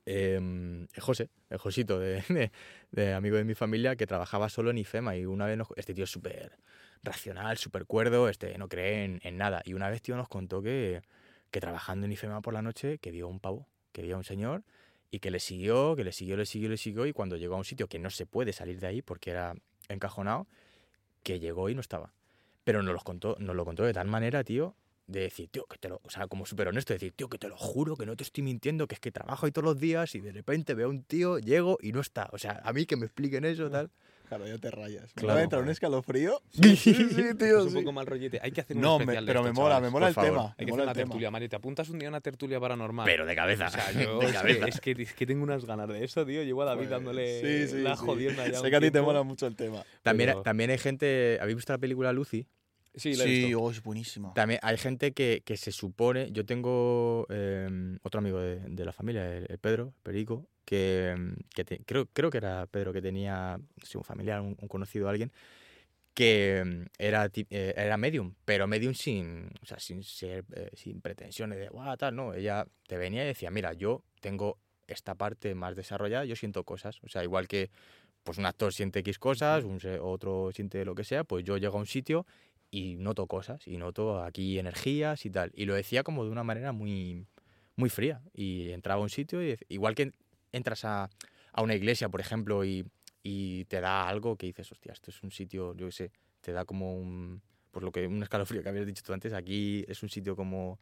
el 0.04 0.88
José, 0.98 1.30
el 1.50 1.58
Josito, 1.58 1.98
de, 2.90 3.12
amigo 3.14 3.36
de 3.36 3.44
mi 3.44 3.54
familia, 3.54 3.96
que 3.96 4.06
trabajaba 4.06 4.48
solo 4.48 4.70
en 4.70 4.78
IFEMA 4.78 5.16
y 5.16 5.26
una 5.26 5.46
vez 5.46 5.56
nos- 5.58 5.68
este 5.76 5.94
tío 5.94 6.04
es 6.04 6.10
súper 6.10 6.58
racional, 7.02 7.58
súper 7.58 7.84
cuerdo, 7.84 8.28
este 8.28 8.56
no 8.58 8.68
cree 8.68 9.18
en, 9.22 9.36
nada. 9.36 9.62
Y 9.64 9.74
una 9.74 9.88
vez, 9.90 10.02
tío, 10.02 10.16
nos 10.16 10.28
contó 10.28 10.62
que, 10.62 11.02
que 11.50 11.60
trabajando 11.60 12.06
en 12.06 12.12
IFEMA 12.12 12.40
por 12.40 12.54
la 12.54 12.62
noche, 12.62 12.98
que 12.98 13.10
vio 13.10 13.28
un 13.28 13.40
pavo, 13.40 13.68
que 13.92 14.02
vio 14.02 14.16
un 14.16 14.24
señor 14.24 14.62
y 15.10 15.20
que 15.20 15.30
le 15.30 15.40
siguió, 15.40 15.96
que 15.96 16.04
le 16.04 16.12
siguió, 16.12 16.36
le 16.36 16.46
siguió, 16.46 16.68
le 16.68 16.76
siguió 16.76 17.06
y 17.06 17.12
cuando 17.12 17.36
llegó 17.36 17.54
a 17.54 17.58
un 17.58 17.64
sitio 17.64 17.86
que 17.88 17.98
no 17.98 18.10
se 18.10 18.26
puede 18.26 18.52
salir 18.52 18.80
de 18.80 18.86
ahí 18.86 19.02
porque 19.02 19.30
era 19.30 19.54
encajonado, 19.88 20.46
que 21.22 21.40
llegó 21.40 21.68
y 21.68 21.74
no 21.74 21.80
estaba. 21.80 22.12
Pero 22.64 22.82
nos, 22.82 22.92
los 22.92 23.04
contó, 23.04 23.36
nos 23.38 23.56
lo 23.56 23.64
contó 23.64 23.84
de 23.84 23.92
tal 23.94 24.08
manera, 24.08 24.44
tío, 24.44 24.74
de 25.08 25.20
decir, 25.20 25.48
tío, 25.50 25.64
que 25.66 25.78
te 25.78 25.88
lo. 25.88 26.00
O 26.04 26.10
sea, 26.10 26.26
como 26.28 26.46
súper 26.46 26.68
honesto, 26.68 26.92
decir, 26.92 27.12
tío, 27.16 27.28
que 27.28 27.38
te 27.38 27.48
lo 27.48 27.56
juro, 27.56 27.96
que 27.96 28.06
no 28.06 28.14
te 28.14 28.22
estoy 28.22 28.44
mintiendo, 28.44 28.86
que 28.86 28.94
es 28.94 29.00
que 29.00 29.10
trabajo 29.10 29.46
ahí 29.46 29.52
todos 29.52 29.64
los 29.64 29.80
días 29.80 30.14
y 30.14 30.20
de 30.20 30.30
repente 30.32 30.74
veo 30.74 30.86
a 30.86 30.90
un 30.90 31.02
tío, 31.02 31.38
llego 31.38 31.78
y 31.82 31.92
no 31.92 32.00
está. 32.00 32.28
O 32.32 32.38
sea, 32.38 32.60
a 32.64 32.72
mí 32.72 32.86
que 32.86 32.96
me 32.96 33.06
expliquen 33.06 33.44
eso, 33.44 33.68
tal. 33.70 33.90
Claro, 34.28 34.46
ya 34.46 34.58
te 34.58 34.70
rayas. 34.70 35.04
¿Me 35.16 35.22
Claro. 35.22 35.34
va 35.36 35.40
a 35.40 35.42
entrar 35.44 35.62
un 35.62 35.70
escalofrío? 35.70 36.42
Sí, 36.52 36.76
sí, 36.76 36.90
Es 37.30 37.38
tío, 37.38 37.62
un 37.62 37.70
sí. 37.70 37.76
poco 37.76 37.92
mal 37.92 38.04
rollete. 38.06 38.38
Hay 38.42 38.52
que 38.52 38.60
hacer 38.60 38.76
un 38.76 38.82
No, 38.82 38.98
me- 38.98 39.04
especial 39.04 39.24
de 39.24 39.30
pero 39.30 39.42
me 39.42 39.48
esto, 39.48 39.60
mola, 39.62 39.74
chavales. 39.76 39.88
me 39.88 39.92
mola 39.92 40.08
el 40.08 40.14
favor. 40.14 40.30
tema. 40.30 40.42
Hay 40.44 40.52
me 40.58 40.66
que 40.66 40.70
mola 40.72 40.82
hacer 40.82 40.84
una 40.84 40.90
el 40.90 40.96
tema. 40.96 41.08
tertulia, 41.08 41.30
Mario. 41.30 41.48
¿Te 41.48 41.56
apuntas 41.56 41.88
un 41.88 41.98
día 41.98 42.08
a 42.08 42.10
una 42.10 42.20
tertulia 42.20 42.60
paranormal? 42.60 43.06
Pero 43.06 43.24
de 43.24 43.34
cabeza. 43.34 43.68
O 43.68 43.70
sea, 43.70 43.90
yo 44.04 44.18
de 44.18 44.26
es, 44.26 44.32
cabeza. 44.34 44.64
que, 44.64 44.68
es, 44.68 44.80
que, 44.82 45.02
es 45.04 45.14
que 45.14 45.24
tengo 45.26 45.42
unas 45.44 45.64
ganas 45.64 45.88
de 45.88 46.04
eso, 46.04 46.26
tío. 46.26 46.42
Llevo 46.42 46.60
a 46.60 46.66
David 46.66 46.80
Pues, 46.80 46.90
dándole 46.90 47.40
sí, 47.68 47.74
sí, 47.74 47.82
la 47.82 47.96
sí. 47.96 48.04
jodienda 48.04 48.46
ya 48.46 48.58
Sé 48.60 48.68
que 48.68 48.76
a 48.76 48.80
ti 48.80 48.90
te 48.90 49.00
mola 49.00 49.22
mucho 49.22 49.46
el 49.46 49.56
tema. 49.56 49.82
También, 50.02 50.28
pero- 50.28 50.42
también 50.42 50.68
hay 50.68 50.78
gente. 50.78 51.38
¿Habéis 51.40 51.56
visto 51.56 51.72
la 51.72 51.78
película 51.78 52.12
Lucy? 52.12 52.46
Sí, 52.98 53.16
lo 53.16 53.22
he 53.22 53.26
Sí, 53.26 53.44
visto. 53.44 53.62
oh, 53.62 53.70
es 53.70 53.82
buenísima. 53.82 54.32
También 54.34 54.60
hay 54.62 54.76
gente 54.76 55.12
que, 55.12 55.42
que 55.44 55.56
se 55.56 55.72
supone. 55.72 56.30
Yo 56.32 56.44
tengo 56.44 57.26
eh, 57.30 57.96
otro 58.02 58.18
amigo 58.18 58.38
de, 58.40 58.60
de 58.60 58.84
la 58.84 58.92
familia, 58.92 59.36
el, 59.36 59.46
el 59.48 59.58
Pedro, 59.58 59.94
Perico, 60.02 60.46
que, 60.64 61.10
em, 61.10 61.36
que 61.54 61.64
te- 61.64 61.78
creo, 61.84 62.06
creo 62.12 62.30
que 62.30 62.38
era 62.38 62.66
Pedro 62.66 62.92
que 62.92 63.00
tenía 63.02 63.58
sé, 63.82 63.96
un 63.98 64.04
familiar, 64.04 64.40
un, 64.40 64.56
un 64.60 64.68
conocido, 64.68 65.08
alguien, 65.08 65.32
que 66.14 66.58
em, 66.58 66.86
era, 66.98 67.28
ti- 67.28 67.46
eh, 67.50 67.74
era 67.76 67.96
medium, 67.96 68.34
pero 68.44 68.66
medium 68.66 68.94
sin, 68.94 69.50
o 69.62 69.66
sea, 69.66 69.78
sin 69.78 70.02
ser, 70.02 70.44
eh, 70.54 70.70
sin 70.74 71.00
pretensiones 71.00 71.58
de, 71.58 71.68
guau, 71.68 71.96
tal, 71.96 72.14
no. 72.16 72.34
Ella 72.34 72.66
te 72.86 72.96
venía 72.98 73.22
y 73.24 73.26
decía, 73.28 73.50
mira, 73.50 73.72
yo 73.72 74.02
tengo 74.20 74.58
esta 74.86 75.14
parte 75.14 75.54
más 75.54 75.76
desarrollada, 75.76 76.24
yo 76.24 76.34
siento 76.36 76.64
cosas. 76.64 76.98
O 77.02 77.08
sea, 77.08 77.22
igual 77.22 77.46
que 77.48 77.70
pues 78.24 78.36
un 78.36 78.44
actor 78.46 78.74
siente 78.74 78.98
X 78.98 79.18
cosas, 79.18 79.64
un 79.64 79.78
otro 80.02 80.50
siente 80.52 80.84
lo 80.84 80.94
que 80.94 81.04
sea, 81.04 81.24
pues 81.24 81.44
yo 81.44 81.56
llego 81.56 81.76
a 81.76 81.80
un 81.80 81.86
sitio 81.86 82.26
y 82.70 82.96
noto 82.96 83.26
cosas, 83.26 83.66
y 83.66 83.76
noto 83.78 84.22
aquí 84.22 84.58
energías 84.58 85.24
y 85.24 85.30
tal. 85.30 85.52
Y 85.54 85.64
lo 85.64 85.74
decía 85.74 86.02
como 86.02 86.24
de 86.24 86.30
una 86.30 86.44
manera 86.44 86.72
muy, 86.72 87.26
muy 87.76 87.90
fría. 87.90 88.22
Y 88.34 88.70
entraba 88.70 89.00
a 89.00 89.02
un 89.02 89.10
sitio 89.10 89.42
y 89.42 89.58
igual 89.68 89.94
que 89.94 90.12
entras 90.52 90.84
a, 90.84 91.10
a 91.52 91.62
una 91.62 91.74
iglesia, 91.74 92.08
por 92.08 92.20
ejemplo, 92.20 92.64
y, 92.64 92.86
y 93.22 93.64
te 93.66 93.80
da 93.80 94.08
algo 94.08 94.36
que 94.36 94.46
dices, 94.46 94.70
hostia, 94.72 94.92
esto 94.92 95.10
es 95.10 95.22
un 95.22 95.30
sitio, 95.30 95.74
yo 95.74 95.86
qué 95.86 95.92
sé, 95.92 96.12
te 96.40 96.52
da 96.52 96.64
como 96.64 96.94
un, 96.94 97.42
pues 97.70 97.84
lo 97.84 97.92
que, 97.92 98.06
un 98.06 98.22
escalofrío 98.22 98.62
que 98.62 98.68
habías 98.68 98.86
dicho 98.86 99.02
tú 99.04 99.12
antes, 99.12 99.32
aquí 99.32 99.84
es 99.88 100.02
un 100.02 100.08
sitio 100.08 100.36
como 100.36 100.78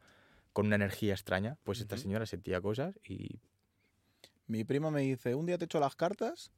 con 0.53 0.67
una 0.67 0.75
energía 0.75 1.13
extraña, 1.13 1.57
pues 1.63 1.79
esta 1.81 1.97
señora 1.97 2.25
sentía 2.25 2.61
cosas 2.61 2.99
y 3.03 3.39
Mi 4.47 4.63
prima 4.63 4.91
me 4.91 5.01
dice, 5.01 5.35
un 5.35 5.45
día 5.45 5.57
te 5.57 5.65
echo 5.65 5.79
las 5.79 5.95
cartas, 5.95 6.51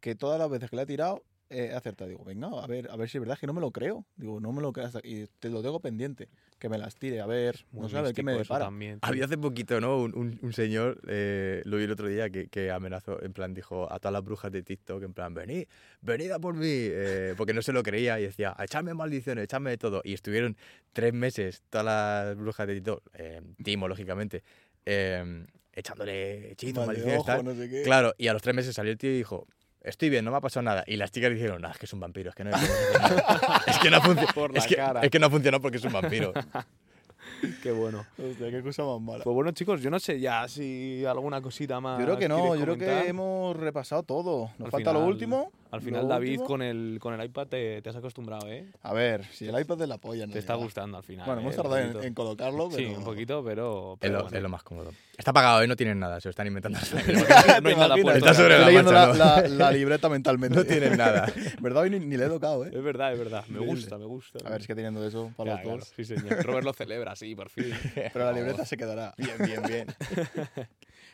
que 0.00 0.14
todas 0.14 0.38
las 0.38 0.48
veces 0.48 0.70
que 0.70 0.76
le 0.76 0.82
he 0.82 0.86
tirado 0.86 1.24
he 1.52 1.72
acertado. 1.74 2.08
Digo, 2.08 2.24
venga, 2.24 2.48
a 2.48 2.66
ver, 2.66 2.88
a 2.90 2.96
ver 2.96 3.08
si 3.08 3.18
es 3.18 3.20
verdad, 3.20 3.38
que 3.38 3.46
no 3.46 3.52
me 3.52 3.60
lo 3.60 3.70
creo. 3.70 4.04
Digo, 4.16 4.40
no 4.40 4.52
me 4.52 4.60
lo 4.62 4.72
creo 4.72 4.86
hasta- 4.86 5.00
y 5.04 5.26
te 5.38 5.48
lo 5.50 5.62
tengo 5.62 5.80
pendiente, 5.80 6.28
que 6.58 6.68
me 6.68 6.78
las 6.78 6.96
tire, 6.96 7.20
a 7.20 7.26
ver, 7.26 7.64
Muy 7.72 7.82
no 7.82 7.88
sé, 7.88 7.98
a 7.98 8.02
ver 8.02 8.14
qué 8.14 8.22
me 8.22 8.32
depara. 8.32 8.64
también. 8.66 8.98
Había 9.02 9.24
hace 9.26 9.36
poquito, 9.38 9.80
¿no? 9.80 9.98
Un, 10.00 10.16
un- 10.16 10.38
un 10.42 10.52
señor, 10.52 11.00
eh, 11.08 11.62
lo 11.64 11.76
vi 11.76 11.84
el 11.84 11.90
otro 11.92 12.08
día, 12.08 12.30
que, 12.30 12.48
que 12.48 12.70
amenazó, 12.70 13.22
en 13.22 13.32
plan, 13.32 13.52
dijo 13.54 13.92
a 13.92 13.98
todas 13.98 14.12
las 14.12 14.24
brujas 14.24 14.50
de 14.52 14.62
TikTok, 14.62 15.02
en 15.02 15.12
plan, 15.12 15.34
venid, 15.34 15.66
venid 16.00 16.30
a 16.30 16.38
por 16.38 16.54
mí, 16.54 16.66
eh, 16.68 17.34
porque 17.36 17.52
no 17.54 17.62
se 17.62 17.72
lo 17.72 17.82
creía 17.82 18.18
y 18.20 18.24
decía, 18.24 18.54
echadme 18.58 18.94
maldiciones, 18.94 19.44
echadme 19.44 19.70
de 19.70 19.78
todo. 19.78 20.00
Y 20.04 20.14
estuvieron 20.14 20.56
tres 20.92 21.12
meses 21.12 21.62
todas 21.70 21.84
las 21.86 22.36
brujas 22.36 22.66
de 22.66 22.74
TikTok, 22.76 23.02
eh, 23.14 23.40
Timo, 23.62 23.88
lógicamente, 23.88 24.42
eh, 24.86 25.44
echándole 25.72 26.52
hechizos, 26.52 26.86
maldiciones, 26.86 27.18
ojo, 27.20 27.26
tal. 27.26 27.44
no 27.44 27.54
sé 27.54 27.68
qué. 27.68 27.82
Claro, 27.82 28.14
y 28.18 28.28
a 28.28 28.32
los 28.32 28.42
tres 28.42 28.54
meses 28.54 28.74
salió 28.74 28.92
el 28.92 28.98
tío 28.98 29.10
y 29.10 29.16
dijo, 29.16 29.46
estoy 29.84 30.10
bien, 30.10 30.24
no 30.24 30.30
me 30.30 30.36
ha 30.36 30.40
pasado 30.40 30.62
nada. 30.62 30.84
Y 30.86 30.96
las 30.96 31.10
chicas 31.10 31.32
dijeron, 31.32 31.60
no, 31.62 31.70
es 31.70 31.78
que 31.78 31.86
es 31.86 31.92
un 31.92 32.00
vampiro, 32.00 32.30
es 32.30 32.36
que 32.36 32.44
no, 32.44 32.50
es 32.50 33.78
que 33.82 33.90
no 33.90 33.96
ha 33.96 34.00
funcionado. 34.00 34.34
Por 34.34 34.52
la 34.52 34.58
es, 34.58 34.66
que, 34.66 34.82
es 35.02 35.10
que 35.10 35.18
no 35.18 35.26
ha 35.26 35.30
funcionado 35.30 35.60
porque 35.60 35.78
es 35.78 35.84
un 35.84 35.92
vampiro. 35.92 36.32
Qué 37.62 37.72
bueno. 37.72 38.04
Hostia, 38.18 38.50
qué 38.50 38.62
cosa 38.62 38.84
más 38.84 39.00
mala. 39.00 39.24
Pues 39.24 39.34
bueno, 39.34 39.50
chicos, 39.52 39.80
yo 39.80 39.90
no 39.90 39.98
sé 39.98 40.20
ya 40.20 40.46
si 40.48 41.04
alguna 41.04 41.40
cosita 41.40 41.80
más. 41.80 41.98
Yo 41.98 42.04
creo 42.04 42.18
que 42.18 42.28
no, 42.28 42.54
yo 42.56 42.62
creo 42.62 42.78
que 42.78 43.08
hemos 43.08 43.56
repasado 43.56 44.02
todo. 44.02 44.50
Nos 44.58 44.66
Al 44.66 44.70
falta 44.70 44.92
lo 44.92 45.04
último. 45.04 45.50
Al 45.72 45.80
final, 45.80 46.06
David, 46.06 46.28
último. 46.32 46.46
con 46.46 46.62
el, 46.62 46.98
con 47.00 47.18
el 47.18 47.24
iPad 47.26 47.46
te, 47.48 47.80
te 47.82 47.88
has 47.88 47.96
acostumbrado, 47.96 48.46
¿eh? 48.46 48.66
A 48.82 48.92
ver, 48.92 49.24
si 49.32 49.48
el 49.48 49.58
iPad 49.58 49.80
es 49.82 49.88
la 49.88 49.98
polla, 49.98 50.24
en 50.24 50.30
Te 50.30 50.38
está 50.38 50.54
gustando 50.54 50.98
al 50.98 51.02
final. 51.02 51.24
Bueno, 51.26 51.40
hemos 51.40 51.54
¿eh? 51.54 51.56
tardado 51.56 52.02
en, 52.02 52.12
colocarlo, 52.14 52.68
pero... 52.68 52.76
Sí, 52.76 52.94
un 52.94 53.02
poquito, 53.04 53.42
pero. 53.42 53.96
Es 54.00 54.10
lo, 54.10 54.20
bueno. 54.22 54.36
es 54.36 54.42
lo 54.42 54.48
más 54.50 54.62
cómodo. 54.62 54.92
Está 55.16 55.32
pagado, 55.32 55.62
¿eh? 55.62 55.66
No 55.66 55.74
tienen 55.74 55.98
nada, 55.98 56.20
se 56.20 56.28
lo 56.28 56.30
están 56.30 56.46
inventando. 56.46 56.78
no 57.62 57.68
hay 57.70 57.74
nada 57.76 57.94
puesto. 57.96 58.12
Está 58.18 58.34
sobre 58.34 58.58
la 58.58 58.66
leyendo 58.66 58.92
marcha, 58.92 59.16
la, 59.16 59.36
¿no? 59.42 59.48
la- 59.48 59.48
la 59.48 59.70
libreta 59.72 60.08
mentalmente. 60.10 60.56
No 60.58 60.64
tienen 60.64 60.96
nada. 60.98 61.32
¿Verdad? 61.60 61.82
Hoy 61.84 61.90
ni, 61.90 62.00
ni 62.00 62.16
le 62.18 62.26
he 62.26 62.28
tocado, 62.28 62.66
¿eh? 62.66 62.70
Es 62.74 62.82
verdad, 62.82 63.12
es 63.14 63.18
verdad. 63.18 63.44
Me 63.48 63.58
gusta, 63.60 63.96
me 63.96 64.04
gusta. 64.04 64.40
A 64.46 64.50
ver, 64.50 64.60
es 64.60 64.66
que 64.66 64.74
teniendo 64.74 65.02
eso 65.06 65.32
para 65.36 65.54
Claro, 65.54 65.70
los 65.70 65.78
dos. 65.80 65.88
claro, 65.94 66.04
Sí, 66.06 66.14
señor. 66.16 66.44
Robert 66.44 66.64
lo 66.66 66.72
celebra, 66.74 67.16
sí, 67.16 67.34
por 67.34 67.48
fin. 67.48 67.72
Pero 68.12 68.26
la 68.26 68.32
libreta 68.32 68.66
se 68.66 68.76
quedará. 68.76 69.14
Bien, 69.16 69.36
bien, 69.38 69.62
bien. 69.66 69.86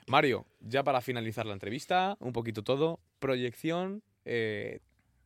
Mario, 0.06 0.46
ya 0.60 0.82
para 0.82 1.00
finalizar 1.00 1.46
la 1.46 1.52
entrevista, 1.52 2.16
un 2.20 2.32
poquito 2.32 2.62
todo. 2.62 2.98
Proyección, 3.18 4.02
eh, 4.28 4.80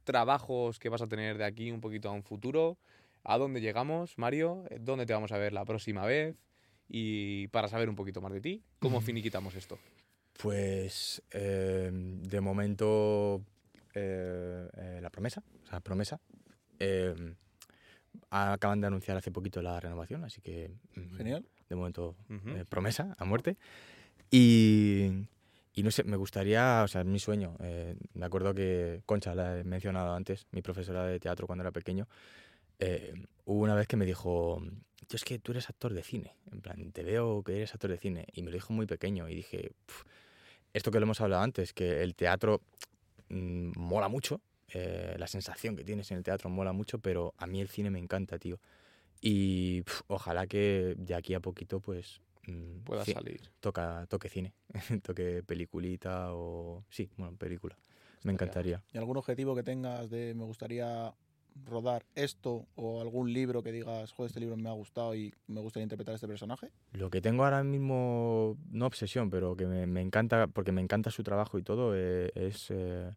trabajos 0.05 0.79
que 0.79 0.89
vas 0.89 1.03
a 1.03 1.07
tener 1.07 1.37
de 1.39 1.45
aquí 1.45 1.71
un 1.71 1.81
poquito 1.81 2.09
a 2.09 2.13
un 2.13 2.23
futuro. 2.23 2.79
¿A 3.25 3.39
dónde 3.39 3.61
llegamos, 3.61 4.17
Mario? 4.19 4.65
Eh, 4.71 4.79
¿Dónde 4.81 5.07
te 5.07 5.13
vamos 5.13 5.33
a 5.33 5.39
ver 5.39 5.53
la 5.53 5.65
próxima 5.65 6.05
vez? 6.07 6.37
Y 6.89 7.49
para 7.49 7.69
saber 7.69 7.89
un 7.89 7.97
poquito 7.97 8.21
más 8.21 8.33
de 8.33 8.41
ti, 8.41 8.63
¿cómo 8.79 9.01
finiquitamos 9.01 9.55
esto? 9.55 9.79
Pues 10.43 11.23
eh, 11.31 11.91
de 11.93 12.41
momento 12.41 13.43
eh, 13.95 14.69
eh, 14.77 14.99
la 15.01 15.11
promesa, 15.11 15.43
o 15.65 15.67
sea, 15.67 15.81
promesa. 15.81 16.21
eh, 16.79 17.15
acaban 18.31 18.81
de 18.81 18.87
anunciar 18.87 19.17
hace 19.17 19.31
poquito 19.31 19.63
la 19.63 19.79
renovación, 19.81 20.25
así 20.25 20.41
que 20.43 20.71
mm, 20.97 21.17
Genial. 21.17 21.47
de 21.69 21.77
momento 21.77 22.15
eh, 22.47 22.65
promesa 22.69 23.15
a 23.19 23.25
muerte. 23.25 23.57
Y, 24.31 25.27
y 25.75 25.83
no 25.83 25.91
sé, 25.91 26.05
me 26.05 26.17
gustaría, 26.17 26.83
o 26.85 26.89
sea, 26.89 27.01
es 27.03 27.07
mi 27.07 27.19
sueño. 27.19 27.57
eh, 27.61 27.97
me 28.15 28.27
acuerdo 28.27 28.55
que 28.55 29.03
Concha, 29.07 29.35
la 29.35 29.59
he 29.61 29.65
mencionado 29.65 30.15
antes, 30.15 30.47
mi 30.53 30.63
profesora 30.63 31.05
de 31.07 31.19
teatro 31.21 31.47
cuando 31.47 31.63
era 31.63 31.73
pequeño, 31.73 32.07
eh, 32.79 33.15
hubo 33.45 33.63
una 33.63 33.75
vez 33.75 33.87
que 33.87 33.97
me 33.97 34.05
dijo, 34.07 34.61
tío, 35.07 35.17
es 35.17 35.25
que 35.25 35.39
tú 35.39 35.53
eres 35.53 35.69
actor 35.71 35.95
de 35.95 36.03
cine. 36.03 36.35
En 36.51 36.61
plan, 36.61 36.93
te 36.93 37.03
veo 37.03 37.43
que 37.43 37.57
eres 37.57 37.73
actor 37.75 37.91
de 37.91 37.99
cine. 37.99 38.27
Y 38.33 38.43
me 38.43 38.51
lo 38.51 38.55
dijo 38.57 38.73
muy 38.73 38.87
pequeño 38.87 39.29
y 39.29 39.35
dije, 39.37 39.73
"Pf, 39.87 40.05
esto 40.75 40.91
que 40.91 40.99
lo 41.01 41.05
hemos 41.05 41.21
hablado 41.21 41.43
antes, 41.43 41.73
que 41.73 42.03
el 42.03 42.15
teatro 42.15 42.61
mm, 43.29 43.73
mola 43.79 44.09
mucho, 44.09 44.41
eh, 44.69 45.17
la 45.19 45.27
sensación 45.27 45.77
que 45.77 45.85
tienes 45.85 46.11
en 46.11 46.19
el 46.19 46.23
teatro 46.25 46.51
mola 46.51 46.73
mucho, 46.73 46.99
pero 46.99 47.35
a 47.39 47.47
mí 47.47 47.61
el 47.61 47.69
cine 47.69 47.91
me 47.91 47.99
encanta, 47.99 48.39
tío. 48.39 48.59
Y 49.21 49.83
pf, 49.83 50.03
ojalá 50.09 50.47
que 50.47 50.95
de 50.99 51.15
aquí 51.15 51.35
a 51.35 51.41
poquito, 51.41 51.81
pues... 51.81 52.21
mm, 52.47 52.81
Pueda 52.85 53.05
salir. 53.05 53.41
toca, 53.61 54.07
toque 54.09 54.29
cine, 54.29 54.53
toque 55.03 55.43
peliculita 55.43 56.35
o... 56.35 56.85
Sí, 56.91 57.11
bueno, 57.17 57.37
película. 57.37 57.77
Me 58.23 58.33
encantaría. 58.33 58.83
¿Y 58.93 58.99
algún 58.99 59.17
objetivo 59.17 59.55
que 59.55 59.63
tengas 59.63 60.09
de 60.09 60.35
me 60.35 60.45
gustaría 60.45 61.13
rodar 61.67 62.05
esto 62.15 62.67
o 62.77 63.01
algún 63.01 63.33
libro 63.33 63.63
que 63.63 63.73
digas, 63.73 64.13
joder, 64.13 64.29
este 64.29 64.41
libro 64.41 64.57
me 64.57 64.69
ha 64.69 64.73
gustado 64.73 65.15
y 65.15 65.35
me 65.49 65.61
gustaría 65.61 65.85
interpretar 65.85 66.13
a 66.13 66.17
este 66.17 66.29
personaje? 66.29 66.71
Lo 66.93 67.11
que 67.11 67.21
tengo 67.21 67.45
ahora 67.45 67.63
mismo, 67.63 68.57
no 68.71 68.87
obsesión, 68.87 69.31
pero 69.31 69.57
que 69.57 69.67
me, 69.67 69.87
me 69.87 70.01
encanta, 70.01 70.47
porque 70.47 70.73
me 70.73 70.81
encanta 70.81 71.11
su 71.11 71.23
trabajo 71.23 71.59
y 71.59 71.63
todo, 71.63 71.95
eh, 71.97 72.31
es 72.35 72.69
eh, 72.71 73.11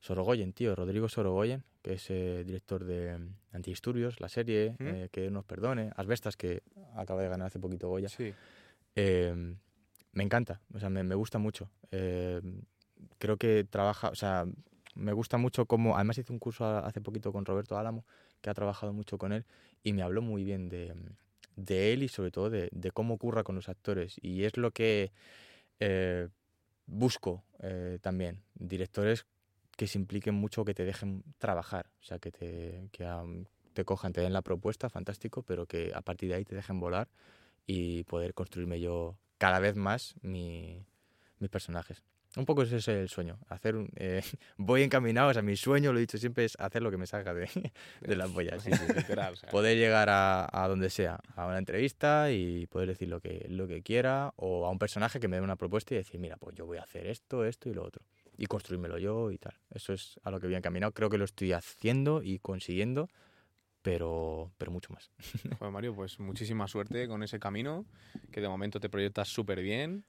Sorogoyen, 0.00 0.52
tío, 0.52 0.74
Rodrigo 0.74 1.08
Sorogoyen, 1.08 1.64
que 1.82 1.94
es 1.94 2.10
eh, 2.10 2.42
director 2.44 2.84
de 2.84 3.16
mm, 3.18 3.34
Antidisturbios, 3.52 4.20
la 4.20 4.28
serie, 4.28 4.74
que 5.10 5.30
nos 5.30 5.44
perdone, 5.44 5.90
Asbestas, 5.96 6.36
que 6.36 6.62
acaba 6.94 7.22
de 7.22 7.28
ganar 7.28 7.46
hace 7.46 7.58
poquito 7.58 7.88
Goya. 7.88 8.08
Sí. 8.08 8.34
Eh, 8.94 9.54
me 10.12 10.24
encanta, 10.24 10.60
o 10.74 10.78
sea, 10.80 10.90
me, 10.90 11.02
me 11.04 11.14
gusta 11.14 11.38
mucho. 11.38 11.70
Eh, 11.90 12.40
creo 13.18 13.36
que 13.36 13.64
trabaja, 13.64 14.08
o 14.08 14.14
sea, 14.14 14.46
me 14.94 15.12
gusta 15.12 15.38
mucho 15.38 15.66
cómo, 15.66 15.94
además 15.96 16.18
hice 16.18 16.32
un 16.32 16.38
curso 16.38 16.64
hace 16.64 17.00
poquito 17.00 17.32
con 17.32 17.44
Roberto 17.44 17.78
Álamo, 17.78 18.04
que 18.40 18.50
ha 18.50 18.54
trabajado 18.54 18.92
mucho 18.92 19.18
con 19.18 19.32
él, 19.32 19.44
y 19.82 19.92
me 19.92 20.02
habló 20.02 20.22
muy 20.22 20.44
bien 20.44 20.68
de, 20.68 20.94
de 21.56 21.92
él 21.92 22.02
y 22.02 22.08
sobre 22.08 22.30
todo 22.30 22.50
de, 22.50 22.68
de 22.72 22.90
cómo 22.90 23.14
ocurra 23.14 23.44
con 23.44 23.54
los 23.54 23.68
actores. 23.68 24.16
Y 24.22 24.44
es 24.44 24.56
lo 24.56 24.72
que 24.72 25.12
eh, 25.80 26.28
busco 26.86 27.44
eh, 27.60 27.98
también, 28.00 28.42
directores 28.54 29.26
que 29.76 29.86
se 29.86 29.98
impliquen 29.98 30.34
mucho, 30.34 30.64
que 30.64 30.74
te 30.74 30.84
dejen 30.84 31.22
trabajar, 31.38 31.90
o 32.00 32.04
sea, 32.04 32.18
que 32.18 32.32
te, 32.32 32.88
que, 32.90 33.06
te 33.74 33.84
cojan, 33.84 34.12
te 34.12 34.20
den 34.20 34.32
la 34.32 34.42
propuesta, 34.42 34.90
fantástico, 34.90 35.42
pero 35.42 35.66
que 35.66 35.92
a 35.94 36.00
partir 36.00 36.30
de 36.30 36.34
ahí 36.34 36.44
te 36.44 36.56
dejen 36.56 36.80
volar 36.80 37.08
y 37.68 38.02
poder 38.04 38.34
construirme 38.34 38.80
yo 38.80 39.16
cada 39.38 39.60
vez 39.60 39.76
más 39.76 40.14
mi- 40.22 40.84
mis 41.38 41.50
personajes. 41.50 42.02
Un 42.36 42.44
poco 42.44 42.62
ese 42.62 42.76
es 42.78 42.88
el 42.88 43.08
sueño. 43.08 43.38
Hacer 43.48 43.74
un, 43.76 43.88
eh, 43.96 44.22
voy 44.56 44.82
encaminado, 44.82 45.28
o 45.30 45.32
sea, 45.32 45.42
mi 45.42 45.56
sueño, 45.56 45.92
lo 45.92 45.98
he 45.98 46.00
dicho 46.00 46.18
siempre, 46.18 46.44
es 46.44 46.56
hacer 46.58 46.82
lo 46.82 46.90
que 46.90 46.96
me 46.96 47.06
salga 47.06 47.32
de, 47.34 47.48
de 48.00 48.16
las 48.16 48.30
pollas. 48.30 48.62
sí, 48.62 48.70
sí. 48.72 48.84
Literal, 48.94 49.32
o 49.34 49.36
sea, 49.36 49.48
Poder 49.50 49.76
llegar 49.76 50.08
a, 50.10 50.48
a 50.50 50.66
donde 50.68 50.90
sea, 50.90 51.20
a 51.36 51.46
una 51.46 51.58
entrevista 51.58 52.30
y 52.32 52.66
poder 52.66 52.88
decir 52.88 53.08
lo 53.08 53.20
que, 53.20 53.46
lo 53.48 53.66
que 53.68 53.82
quiera, 53.82 54.32
o 54.36 54.66
a 54.66 54.70
un 54.70 54.78
personaje 54.78 55.20
que 55.20 55.28
me 55.28 55.36
dé 55.36 55.42
una 55.42 55.56
propuesta 55.56 55.94
y 55.94 55.98
decir, 55.98 56.18
mira, 56.20 56.36
pues 56.38 56.56
yo 56.56 56.66
voy 56.66 56.78
a 56.78 56.82
hacer 56.82 57.06
esto, 57.06 57.44
esto 57.44 57.68
y 57.68 57.74
lo 57.74 57.84
otro. 57.84 58.02
Y 58.36 58.46
construírmelo 58.46 58.98
yo 58.98 59.30
y 59.30 59.38
tal. 59.38 59.54
Eso 59.70 59.92
es 59.92 60.18
a 60.22 60.30
lo 60.30 60.38
que 60.40 60.46
voy 60.46 60.54
encaminado. 60.56 60.92
Creo 60.92 61.10
que 61.10 61.18
lo 61.18 61.24
estoy 61.24 61.52
haciendo 61.52 62.22
y 62.22 62.38
consiguiendo, 62.38 63.08
pero, 63.88 64.50
pero 64.58 64.70
mucho 64.70 64.92
más. 64.92 65.10
Joder, 65.58 65.72
Mario, 65.72 65.94
pues 65.94 66.20
muchísima 66.20 66.68
suerte 66.68 67.08
con 67.08 67.22
ese 67.22 67.38
camino, 67.38 67.86
que 68.30 68.42
de 68.42 68.48
momento 68.48 68.80
te 68.80 68.90
proyectas 68.90 69.28
súper 69.28 69.62
bien. 69.62 70.04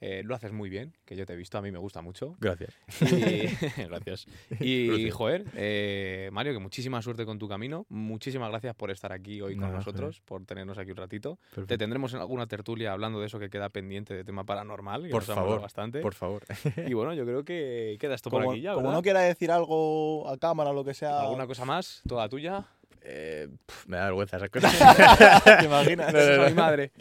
eh, 0.00 0.22
lo 0.24 0.34
haces 0.34 0.52
muy 0.52 0.68
bien, 0.68 0.94
que 1.06 1.16
yo 1.16 1.24
te 1.26 1.32
he 1.32 1.36
visto, 1.36 1.56
a 1.58 1.62
mí 1.62 1.72
me 1.72 1.78
gusta 1.78 2.02
mucho. 2.02 2.36
Gracias. 2.38 2.74
Y, 3.00 3.46
gracias. 3.88 4.26
Y, 4.60 4.86
Gracias. 4.88 5.14
joder, 5.14 5.44
eh, 5.56 6.28
Mario, 6.32 6.52
que 6.52 6.58
muchísima 6.60 7.00
suerte 7.02 7.24
con 7.24 7.38
tu 7.40 7.48
camino. 7.48 7.84
Muchísimas 7.88 8.48
gracias 8.50 8.76
por 8.76 8.90
estar 8.92 9.10
aquí 9.10 9.40
hoy 9.40 9.54
con 9.54 9.62
Nada, 9.62 9.78
nosotros, 9.78 10.20
por 10.20 10.44
tenernos 10.44 10.78
aquí 10.78 10.90
un 10.92 10.98
ratito. 10.98 11.38
Te 11.66 11.76
tendremos 11.78 12.12
en 12.14 12.20
alguna 12.20 12.46
tertulia 12.46 12.92
hablando 12.92 13.18
de 13.20 13.26
eso 13.26 13.38
que 13.40 13.48
queda 13.50 13.70
pendiente 13.70 14.14
de 14.14 14.22
tema 14.22 14.44
paranormal. 14.44 15.02
que 15.04 15.08
Por 15.10 15.26
nos 15.26 15.34
favor, 15.34 15.60
bastante. 15.62 16.00
Por 16.00 16.14
favor. 16.14 16.44
Y 16.86 16.92
bueno, 16.92 17.12
yo 17.14 17.24
creo 17.24 17.42
que 17.44 17.96
queda 17.98 18.14
esto 18.14 18.30
por 18.30 18.42
Como, 18.42 18.52
aquí 18.52 18.60
ya, 18.60 18.74
como 18.74 18.84
¿verdad? 18.88 18.98
no 18.98 19.02
quiera 19.02 19.20
decir 19.22 19.50
algo 19.50 20.28
a 20.28 20.36
cámara 20.38 20.70
o 20.70 20.74
lo 20.74 20.84
que 20.84 20.94
sea. 20.94 21.22
¿Alguna 21.22 21.46
cosa 21.48 21.64
más? 21.64 22.02
¿Toda 22.06 22.28
tuya? 22.28 22.66
Eh, 23.02 23.48
pf, 23.66 23.88
me 23.88 23.96
da 23.96 24.04
vergüenza 24.06 24.36
esas 24.36 24.50
cosas. 24.50 24.72
¿Te 25.60 25.64
imaginas? 25.64 26.12
No, 26.12 26.18
no, 26.20 26.36
no. 26.36 26.48
mi 26.48 26.54
madre. 26.54 26.92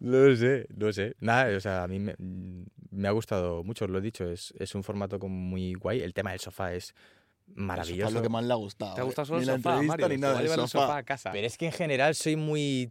No 0.00 0.36
sé, 0.36 0.66
no 0.74 0.92
sé. 0.92 1.14
Nada, 1.20 1.56
o 1.56 1.60
sea, 1.60 1.82
a 1.84 1.88
mí 1.88 1.98
me, 1.98 2.14
me 2.90 3.08
ha 3.08 3.10
gustado 3.12 3.62
mucho, 3.64 3.84
os 3.84 3.90
lo 3.90 3.98
he 3.98 4.02
dicho. 4.02 4.28
Es, 4.30 4.52
es 4.58 4.74
un 4.74 4.82
formato 4.82 5.18
como 5.18 5.34
muy 5.34 5.74
guay. 5.74 6.00
El 6.00 6.14
tema 6.14 6.30
del 6.30 6.40
sofá 6.40 6.72
es 6.74 6.94
maravilloso. 7.54 8.08
es 8.08 8.14
lo 8.14 8.22
que 8.22 8.28
más 8.28 8.44
le 8.44 8.52
ha 8.52 8.56
gustado. 8.56 8.94
¿Te 8.94 9.00
ha 9.00 9.04
¿eh? 9.04 9.06
gustado 9.06 9.26
solo 9.26 9.40
Ni 9.40 9.48
el 9.48 9.56
sofá, 9.56 9.82
Mario? 9.82 10.08
ni 10.08 10.16
nada. 10.16 10.36
el 10.38 10.42
llevar 10.44 10.58
el 10.60 10.68
sofá. 10.68 10.86
sofá 10.86 10.96
a 10.98 11.02
casa. 11.02 11.30
Pero 11.32 11.46
es 11.46 11.56
que 11.58 11.66
en 11.66 11.72
general 11.72 12.14
soy 12.14 12.36
muy. 12.36 12.90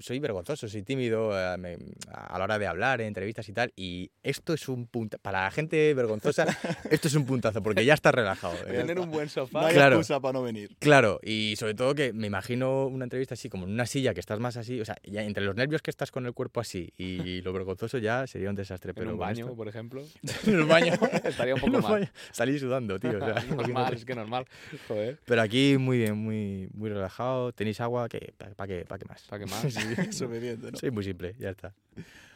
Soy 0.00 0.18
vergonzoso, 0.18 0.68
soy 0.68 0.82
tímido 0.82 1.30
eh, 1.38 1.56
me- 1.58 1.76
a 2.10 2.38
la 2.38 2.44
hora 2.44 2.58
de 2.58 2.66
hablar 2.66 3.00
en 3.00 3.08
entrevistas 3.08 3.48
y 3.48 3.52
tal. 3.52 3.72
Y 3.76 4.10
esto 4.22 4.54
es 4.54 4.68
un 4.68 4.86
puntazo. 4.86 5.20
Para 5.22 5.42
la 5.44 5.50
gente 5.50 5.92
vergonzosa, 5.94 6.46
esto 6.90 7.08
es 7.08 7.14
un 7.14 7.26
puntazo, 7.26 7.62
porque 7.62 7.84
ya 7.84 7.94
estás 7.94 8.14
relajado. 8.14 8.54
eh. 8.66 8.72
Tener 8.72 8.98
un 8.98 9.10
buen 9.10 9.26
No 9.26 9.30
sofá. 9.30 9.66
hay 9.66 9.74
Claro. 9.74 9.96
excusa 9.96 10.20
para 10.20 10.32
no 10.34 10.42
venir. 10.42 10.74
Claro, 10.78 11.20
y 11.22 11.54
sobre 11.56 11.74
todo 11.74 11.94
que 11.94 12.12
me 12.12 12.26
imagino 12.26 12.86
una 12.86 13.04
entrevista 13.04 13.34
así, 13.34 13.48
como 13.48 13.66
en 13.66 13.72
una 13.72 13.86
silla 13.86 14.14
que 14.14 14.20
estás 14.20 14.40
más 14.40 14.56
así. 14.56 14.80
O 14.80 14.84
sea, 14.84 14.96
ya 15.04 15.22
entre 15.22 15.44
los 15.44 15.54
nervios 15.54 15.82
que 15.82 15.90
estás 15.90 16.10
con 16.10 16.24
el 16.26 16.32
cuerpo 16.32 16.60
así 16.60 16.92
y 16.96 17.40
lo 17.42 17.52
vergonzoso 17.52 17.98
ya 17.98 18.26
sería 18.26 18.50
un 18.50 18.56
desastre. 18.56 18.90
En 18.90 18.94
Pero 18.94 19.12
un 19.12 19.18
baño, 19.18 19.44
esto- 19.46 19.56
por 19.56 19.68
ejemplo. 19.68 20.02
en 20.46 20.54
el 20.54 20.64
baño. 20.64 20.94
Estaría 21.24 21.54
un 21.54 21.60
poco 21.60 21.80
mal. 21.82 21.92
baño. 21.92 22.08
Salí 22.32 22.58
sudando, 22.58 22.98
tío. 22.98 23.16
o 23.16 23.18
sea, 23.24 23.42
normal, 23.54 23.94
es 23.94 24.04
que 24.04 24.14
normal. 24.14 24.46
Joder, 24.88 25.18
Pero 25.26 25.42
aquí 25.42 25.76
muy 25.78 25.98
bien, 25.98 26.16
muy, 26.16 26.68
muy 26.72 26.88
relajado. 26.90 27.52
Tenéis 27.52 27.80
agua, 27.80 28.08
que 28.08 28.32
¿para 28.56 28.66
qué, 28.66 28.84
pa' 28.86 28.98
qué 28.98 29.04
más? 29.06 29.22
¿para 29.28 29.44
qué 29.44 29.50
más? 29.50 29.73
Suficiente, 30.12 30.70
¿no? 30.72 30.78
Soy 30.78 30.90
muy 30.90 31.04
simple, 31.04 31.34
ya 31.38 31.50
está. 31.50 31.74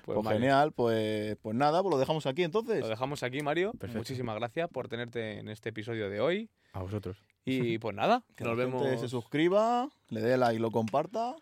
Pues, 0.05 0.19
Pues 0.23 0.29
genial, 0.29 0.73
pues, 0.73 1.37
pues 1.43 1.55
nada, 1.57 1.83
pues 1.83 1.91
lo 1.93 1.99
dejamos 1.99 2.27
aquí 2.27 2.43
entonces. 2.43 2.81
Lo 2.81 2.89
dejamos 2.89 3.23
aquí, 3.23 3.43
Mario. 3.43 3.73
Perfecto. 3.73 3.99
Muchísimas 3.99 4.37
gracias 4.37 4.69
por 4.71 4.89
tenerte 4.89 5.39
en 5.39 5.49
este 5.49 5.69
episodio 5.69 6.09
de 6.09 6.21
hoy. 6.21 6.51
A 6.73 6.81
vosotros. 6.83 7.19
Y 7.45 7.79
pues 7.79 7.95
nada, 7.95 8.25
Que 8.37 8.45
nos 8.45 8.57
la 8.57 8.65
gente 8.65 8.79
vemos. 8.85 9.01
se 9.01 9.09
suscriba, 9.09 9.89
le 10.09 10.21
dé 10.21 10.37
like, 10.37 10.61
lo 10.61 10.71
comparta 10.71 11.35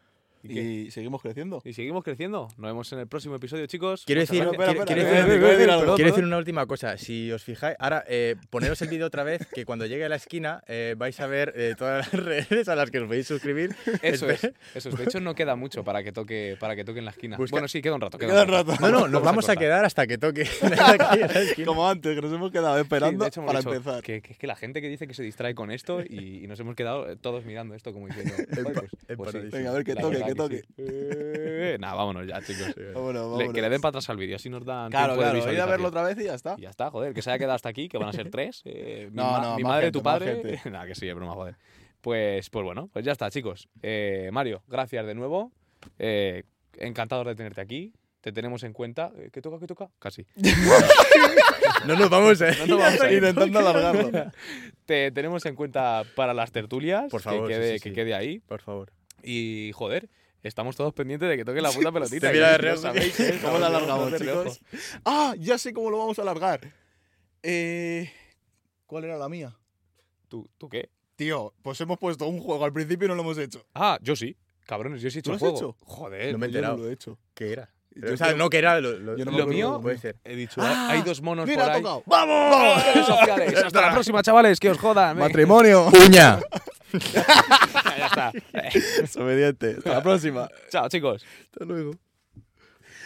¿Y 0.51 0.91
seguimos 0.91 1.23
creciendo. 1.23 1.61
Y 1.65 1.73
seguimos 1.73 2.05
creciendo. 2.05 2.49
Nos 2.57 2.67
vemos 2.71 2.93
en 2.93 2.99
el 3.01 3.07
próximo 3.07 3.35
episodio, 3.37 3.67
chicos. 3.67 4.05
Quiero 4.07 4.21
decir, 4.21 4.43
espera, 4.43 4.57
quiero- 4.57 4.73
espera, 4.83 4.85
quiero 4.87 5.03
espera, 5.03 5.21
decir- 5.27 5.35
espera, 5.35 5.53
decir 5.59 5.71
algo. 5.71 5.95
quiero 5.97 6.11
decir 6.11 6.25
una 6.25 6.37
última 6.39 6.67
cosa. 6.67 6.97
Si 6.99 7.31
os 7.33 7.43
fijáis, 7.43 7.77
ahora 7.79 8.05
eh, 8.09 8.37
poneros 8.51 8.81
el 8.83 8.89
vídeo 8.89 9.07
otra 9.07 9.25
vez, 9.25 9.47
que 9.55 9.65
cuando 9.65 9.87
llegue 9.87 10.05
a 10.05 10.09
la 10.09 10.17
esquina 10.17 10.63
eh, 10.67 10.95
vais 10.97 11.19
a 11.21 11.27
ver 11.27 11.53
eh, 11.57 11.75
todas 11.79 12.13
las 12.13 12.25
redes 12.25 12.69
a 12.69 12.75
las 12.77 12.91
que 12.91 12.99
os 13.01 13.07
podéis 13.07 13.27
suscribir. 13.27 13.75
Eso 14.03 14.29
es, 14.31 14.45
eso 14.75 14.89
es. 14.89 14.97
De 14.97 15.05
hecho, 15.05 15.21
no 15.21 15.35
queda 15.35 15.57
mucho 15.57 15.85
para 15.85 16.03
que 16.03 16.13
toque, 16.13 16.57
para 16.61 16.77
que 16.77 16.85
toque 16.85 16.99
en 17.01 17.05
la 17.05 17.11
esquina. 17.11 17.37
Busca- 17.37 17.53
Bueno, 17.53 17.69
sí, 17.69 17.83
queda 17.83 17.95
un 17.95 18.01
rato. 18.01 18.19
Queda, 18.19 18.31
Queda 18.31 18.43
un 18.45 18.49
rato. 18.51 18.75
No, 18.81 18.91
no, 18.91 19.09
nos 19.09 19.23
vamos 19.23 19.49
a 19.49 19.57
quedar 19.57 19.85
hasta 19.85 20.07
que 20.07 20.19
toque. 20.19 20.43
aquí 21.01 21.21
en 21.21 21.29
la 21.29 21.41
esquina. 21.43 21.67
Como 21.67 21.89
antes, 21.89 22.15
que 22.15 22.23
nos 22.23 22.33
hemos 22.33 22.51
quedado 22.53 22.79
esperando 22.79 23.27
hecho, 23.27 23.45
para 23.45 23.59
dicho 23.61 23.73
empezar. 23.75 24.03
Que, 24.03 24.21
que 24.21 24.33
es 24.33 24.39
que 24.39 24.47
la 24.47 24.57
gente 24.57 24.81
que 24.81 24.89
dice 24.89 25.07
que 25.07 25.15
se 25.15 25.23
distrae 25.23 25.55
con 25.55 25.71
esto 25.71 26.01
y, 26.03 26.45
y 26.45 26.47
nos 26.47 26.59
hemos 26.61 26.75
quedado 26.75 27.17
todos 27.19 27.45
mirando 27.45 27.75
esto 27.75 27.93
como 27.93 28.07
diciendo. 28.09 28.35
"Joder, 28.55 28.73
pues- 28.75 29.17
pues. 29.17 29.51
Venga, 29.51 29.71
a 29.71 29.75
ver, 29.75 29.85
que 29.85 29.95
toque, 29.95 30.23
que. 30.25 30.35
Toque. 30.37 30.63
Eh, 30.77 31.77
nada, 31.81 31.95
vámonos 31.95 32.27
ya, 32.27 32.41
chicos. 32.43 32.75
Vámonos, 32.95 33.39
Le- 33.39 33.53
que 33.53 33.61
le 33.63 33.69
den 33.71 33.81
para 33.81 33.91
atrás 33.91 34.09
al 34.11 34.17
vídeo, 34.17 34.37
así 34.37 34.49
nos 34.49 34.65
dan 34.65 34.91
Claro, 34.91 35.15
tiempo 35.15 35.25
de 35.35 35.41
claro, 35.41 35.53
ir 35.53 35.61
a 35.61 35.67
verlo 35.67 35.89
otra 35.89 36.03
vez 36.03 36.19
y 36.21 36.25
ya 36.25 36.35
está. 36.35 36.55
Y 36.59 36.63
ya 36.63 36.71
está, 36.71 36.91
joder, 36.91 37.13
que 37.15 37.23
se 37.23 37.31
haya 37.31 37.39
quedado 37.39 37.55
hasta 37.55 37.69
aquí, 37.69 37.89
que 37.89 37.99
van 37.99 38.09
a 38.09 38.13
ser 38.13 38.31
tres. 38.31 38.63
eh, 38.65 39.09
mi, 39.11 39.17
No, 39.17 39.31
ma- 39.31 39.41
no, 39.41 39.57
mi 39.57 39.63
madre, 39.65 39.87
gente, 39.87 39.99
tu 39.99 40.03
padre. 40.03 40.61
Nada, 40.71 40.87
que 40.87 40.95
sí, 40.95 41.09
es 41.09 41.15
broma, 41.15 41.33
joder. 41.35 41.57
Pues, 42.01 42.51
pues 42.51 42.65
bueno, 42.65 42.89
pues 42.93 43.05
ya 43.05 43.13
está, 43.13 43.31
chicos. 43.31 43.69
Eh, 43.83 44.31
Mario, 44.33 44.63
gracias 44.69 45.05
de 45.07 45.15
nuevo. 45.15 45.51
Eh, 45.99 46.45
encantado 46.79 47.25
de 47.25 47.35
tenerte 47.35 47.61
aquí. 47.61 47.93
Te 48.21 48.33
tenemos 48.33 48.63
en 48.65 48.73
cuenta. 48.73 49.13
Eh, 49.17 49.31
¿Qué 49.33 49.41
toca? 49.41 49.59
¿Qué 49.61 49.67
toca? 49.69 49.89
Casi. 50.01 50.27
No 51.87 51.95
nos 51.97 52.11
vamos 52.11 52.41
a 52.43 52.51
No 52.53 52.67
nos 52.67 52.79
vamos 52.79 53.01
a 53.01 53.11
ir. 53.11 53.19
Intentando 53.19 53.59
alargarlo. 53.61 54.11
Te 54.85 55.11
tenemos 55.13 55.45
en 55.47 55.55
cuenta 55.55 56.03
para 56.17 56.35
las 56.35 56.51
tertulias. 56.53 57.11
Por 57.11 57.21
favor, 57.23 57.47
Que 57.49 57.55
sí, 57.55 57.61
quede, 57.61 57.73
sí, 57.79 57.83
que 57.83 57.89
sí. 57.91 57.95
quede 57.95 58.15
ahí. 58.15 58.39
Por 58.41 58.61
favor. 58.61 58.93
Y, 59.23 59.71
joder, 59.75 60.09
estamos 60.47 60.77
todos 60.77 60.93
pendientes 60.95 61.29
de 61.29 61.37
que 61.37 61.45
toque 61.45 61.61
la 61.61 61.71
puta 61.71 61.91
pelotita. 61.93 62.31
Mira 62.33 62.47
de 62.53 62.59
no 62.59 62.63
reojo, 62.63 62.83
sabéis. 62.83 63.21
¿eh? 63.21 63.39
¿Cómo 63.43 63.59
la 63.59 63.67
alargamos, 63.69 64.15
chicos? 64.17 64.61
Ah, 65.05 65.35
ya 65.39 65.59
sé 65.59 65.73
cómo 65.73 65.91
lo 65.91 65.99
vamos 65.99 66.19
a 66.19 66.23
alargar. 66.23 66.61
Eh, 67.43 68.11
¿Cuál 68.87 69.05
era 69.05 69.17
la 69.17 69.29
mía? 69.29 69.57
¿Tú, 70.29 70.49
¿Tú 70.59 70.69
qué? 70.69 70.91
Tío, 71.17 71.55
pues 71.63 71.81
hemos 71.81 71.99
puesto 71.99 72.27
un 72.27 72.41
juego 72.41 72.65
al 72.65 72.73
principio 72.73 73.07
y 73.07 73.09
no 73.09 73.15
lo 73.15 73.23
hemos 73.23 73.39
hecho. 73.39 73.65
Ah, 73.75 73.99
yo 74.03 74.15
sí. 74.17 74.37
Cabrones, 74.67 75.01
yo 75.01 75.11
sí 75.11 75.19
he 75.19 75.21
hecho 75.21 75.31
¿Tú 75.31 75.35
el 75.37 75.41
lo 75.41 75.47
has 75.47 75.53
juego. 75.61 75.75
hecho? 75.77 75.87
Joder. 75.87 76.33
No 76.33 76.39
me 76.39 76.47
he 76.47 76.51
Yo 76.51 76.55
no 76.55 76.59
enterado. 76.59 76.77
lo 76.79 76.89
he 76.91 76.93
hecho. 76.93 77.19
¿Qué 77.35 77.53
era? 77.53 77.71
Yo 77.95 78.13
o 78.13 78.17
sea, 78.17 78.27
creo- 78.29 78.37
no 78.39 78.51
que 78.51 78.59
era. 78.59 78.81
Lo, 78.81 78.91
lo- 78.99 79.17
Yo 79.17 79.25
no 79.25 79.31
Lo 79.31 79.37
acuerdo 79.39 79.47
mío, 79.55 79.81
puede 79.81 79.97
ser. 79.99 80.17
he 80.25 80.37
dicho, 80.37 80.61
Ah, 80.63 80.89
hay 80.91 81.03
dos 81.03 81.23
monos 81.23 81.47
Mira, 81.47 81.63
por 81.63 81.71
ha 81.71 81.75
ahí. 81.77 81.83
tocado. 81.83 82.03
¡Vamos! 82.07 82.85
Redes 82.95 83.07
sociales. 83.07 83.57
Hasta 83.65 83.81
la 83.81 83.93
próxima, 83.93 84.23
chavales. 84.23 84.61
Que 84.61 84.69
os 84.71 84.79
jodan. 84.79 85.17
Matrimonio. 85.19 85.89
¡Puña! 85.91 86.41
ya 87.99 88.07
está. 88.07 88.33
Desobediente. 89.01 89.77
Hasta 89.79 89.91
la 89.91 90.03
próxima. 90.03 90.49
Chao, 90.71 90.89
chicos. 90.89 91.25
Hasta 91.53 91.65
luego. 91.65 91.93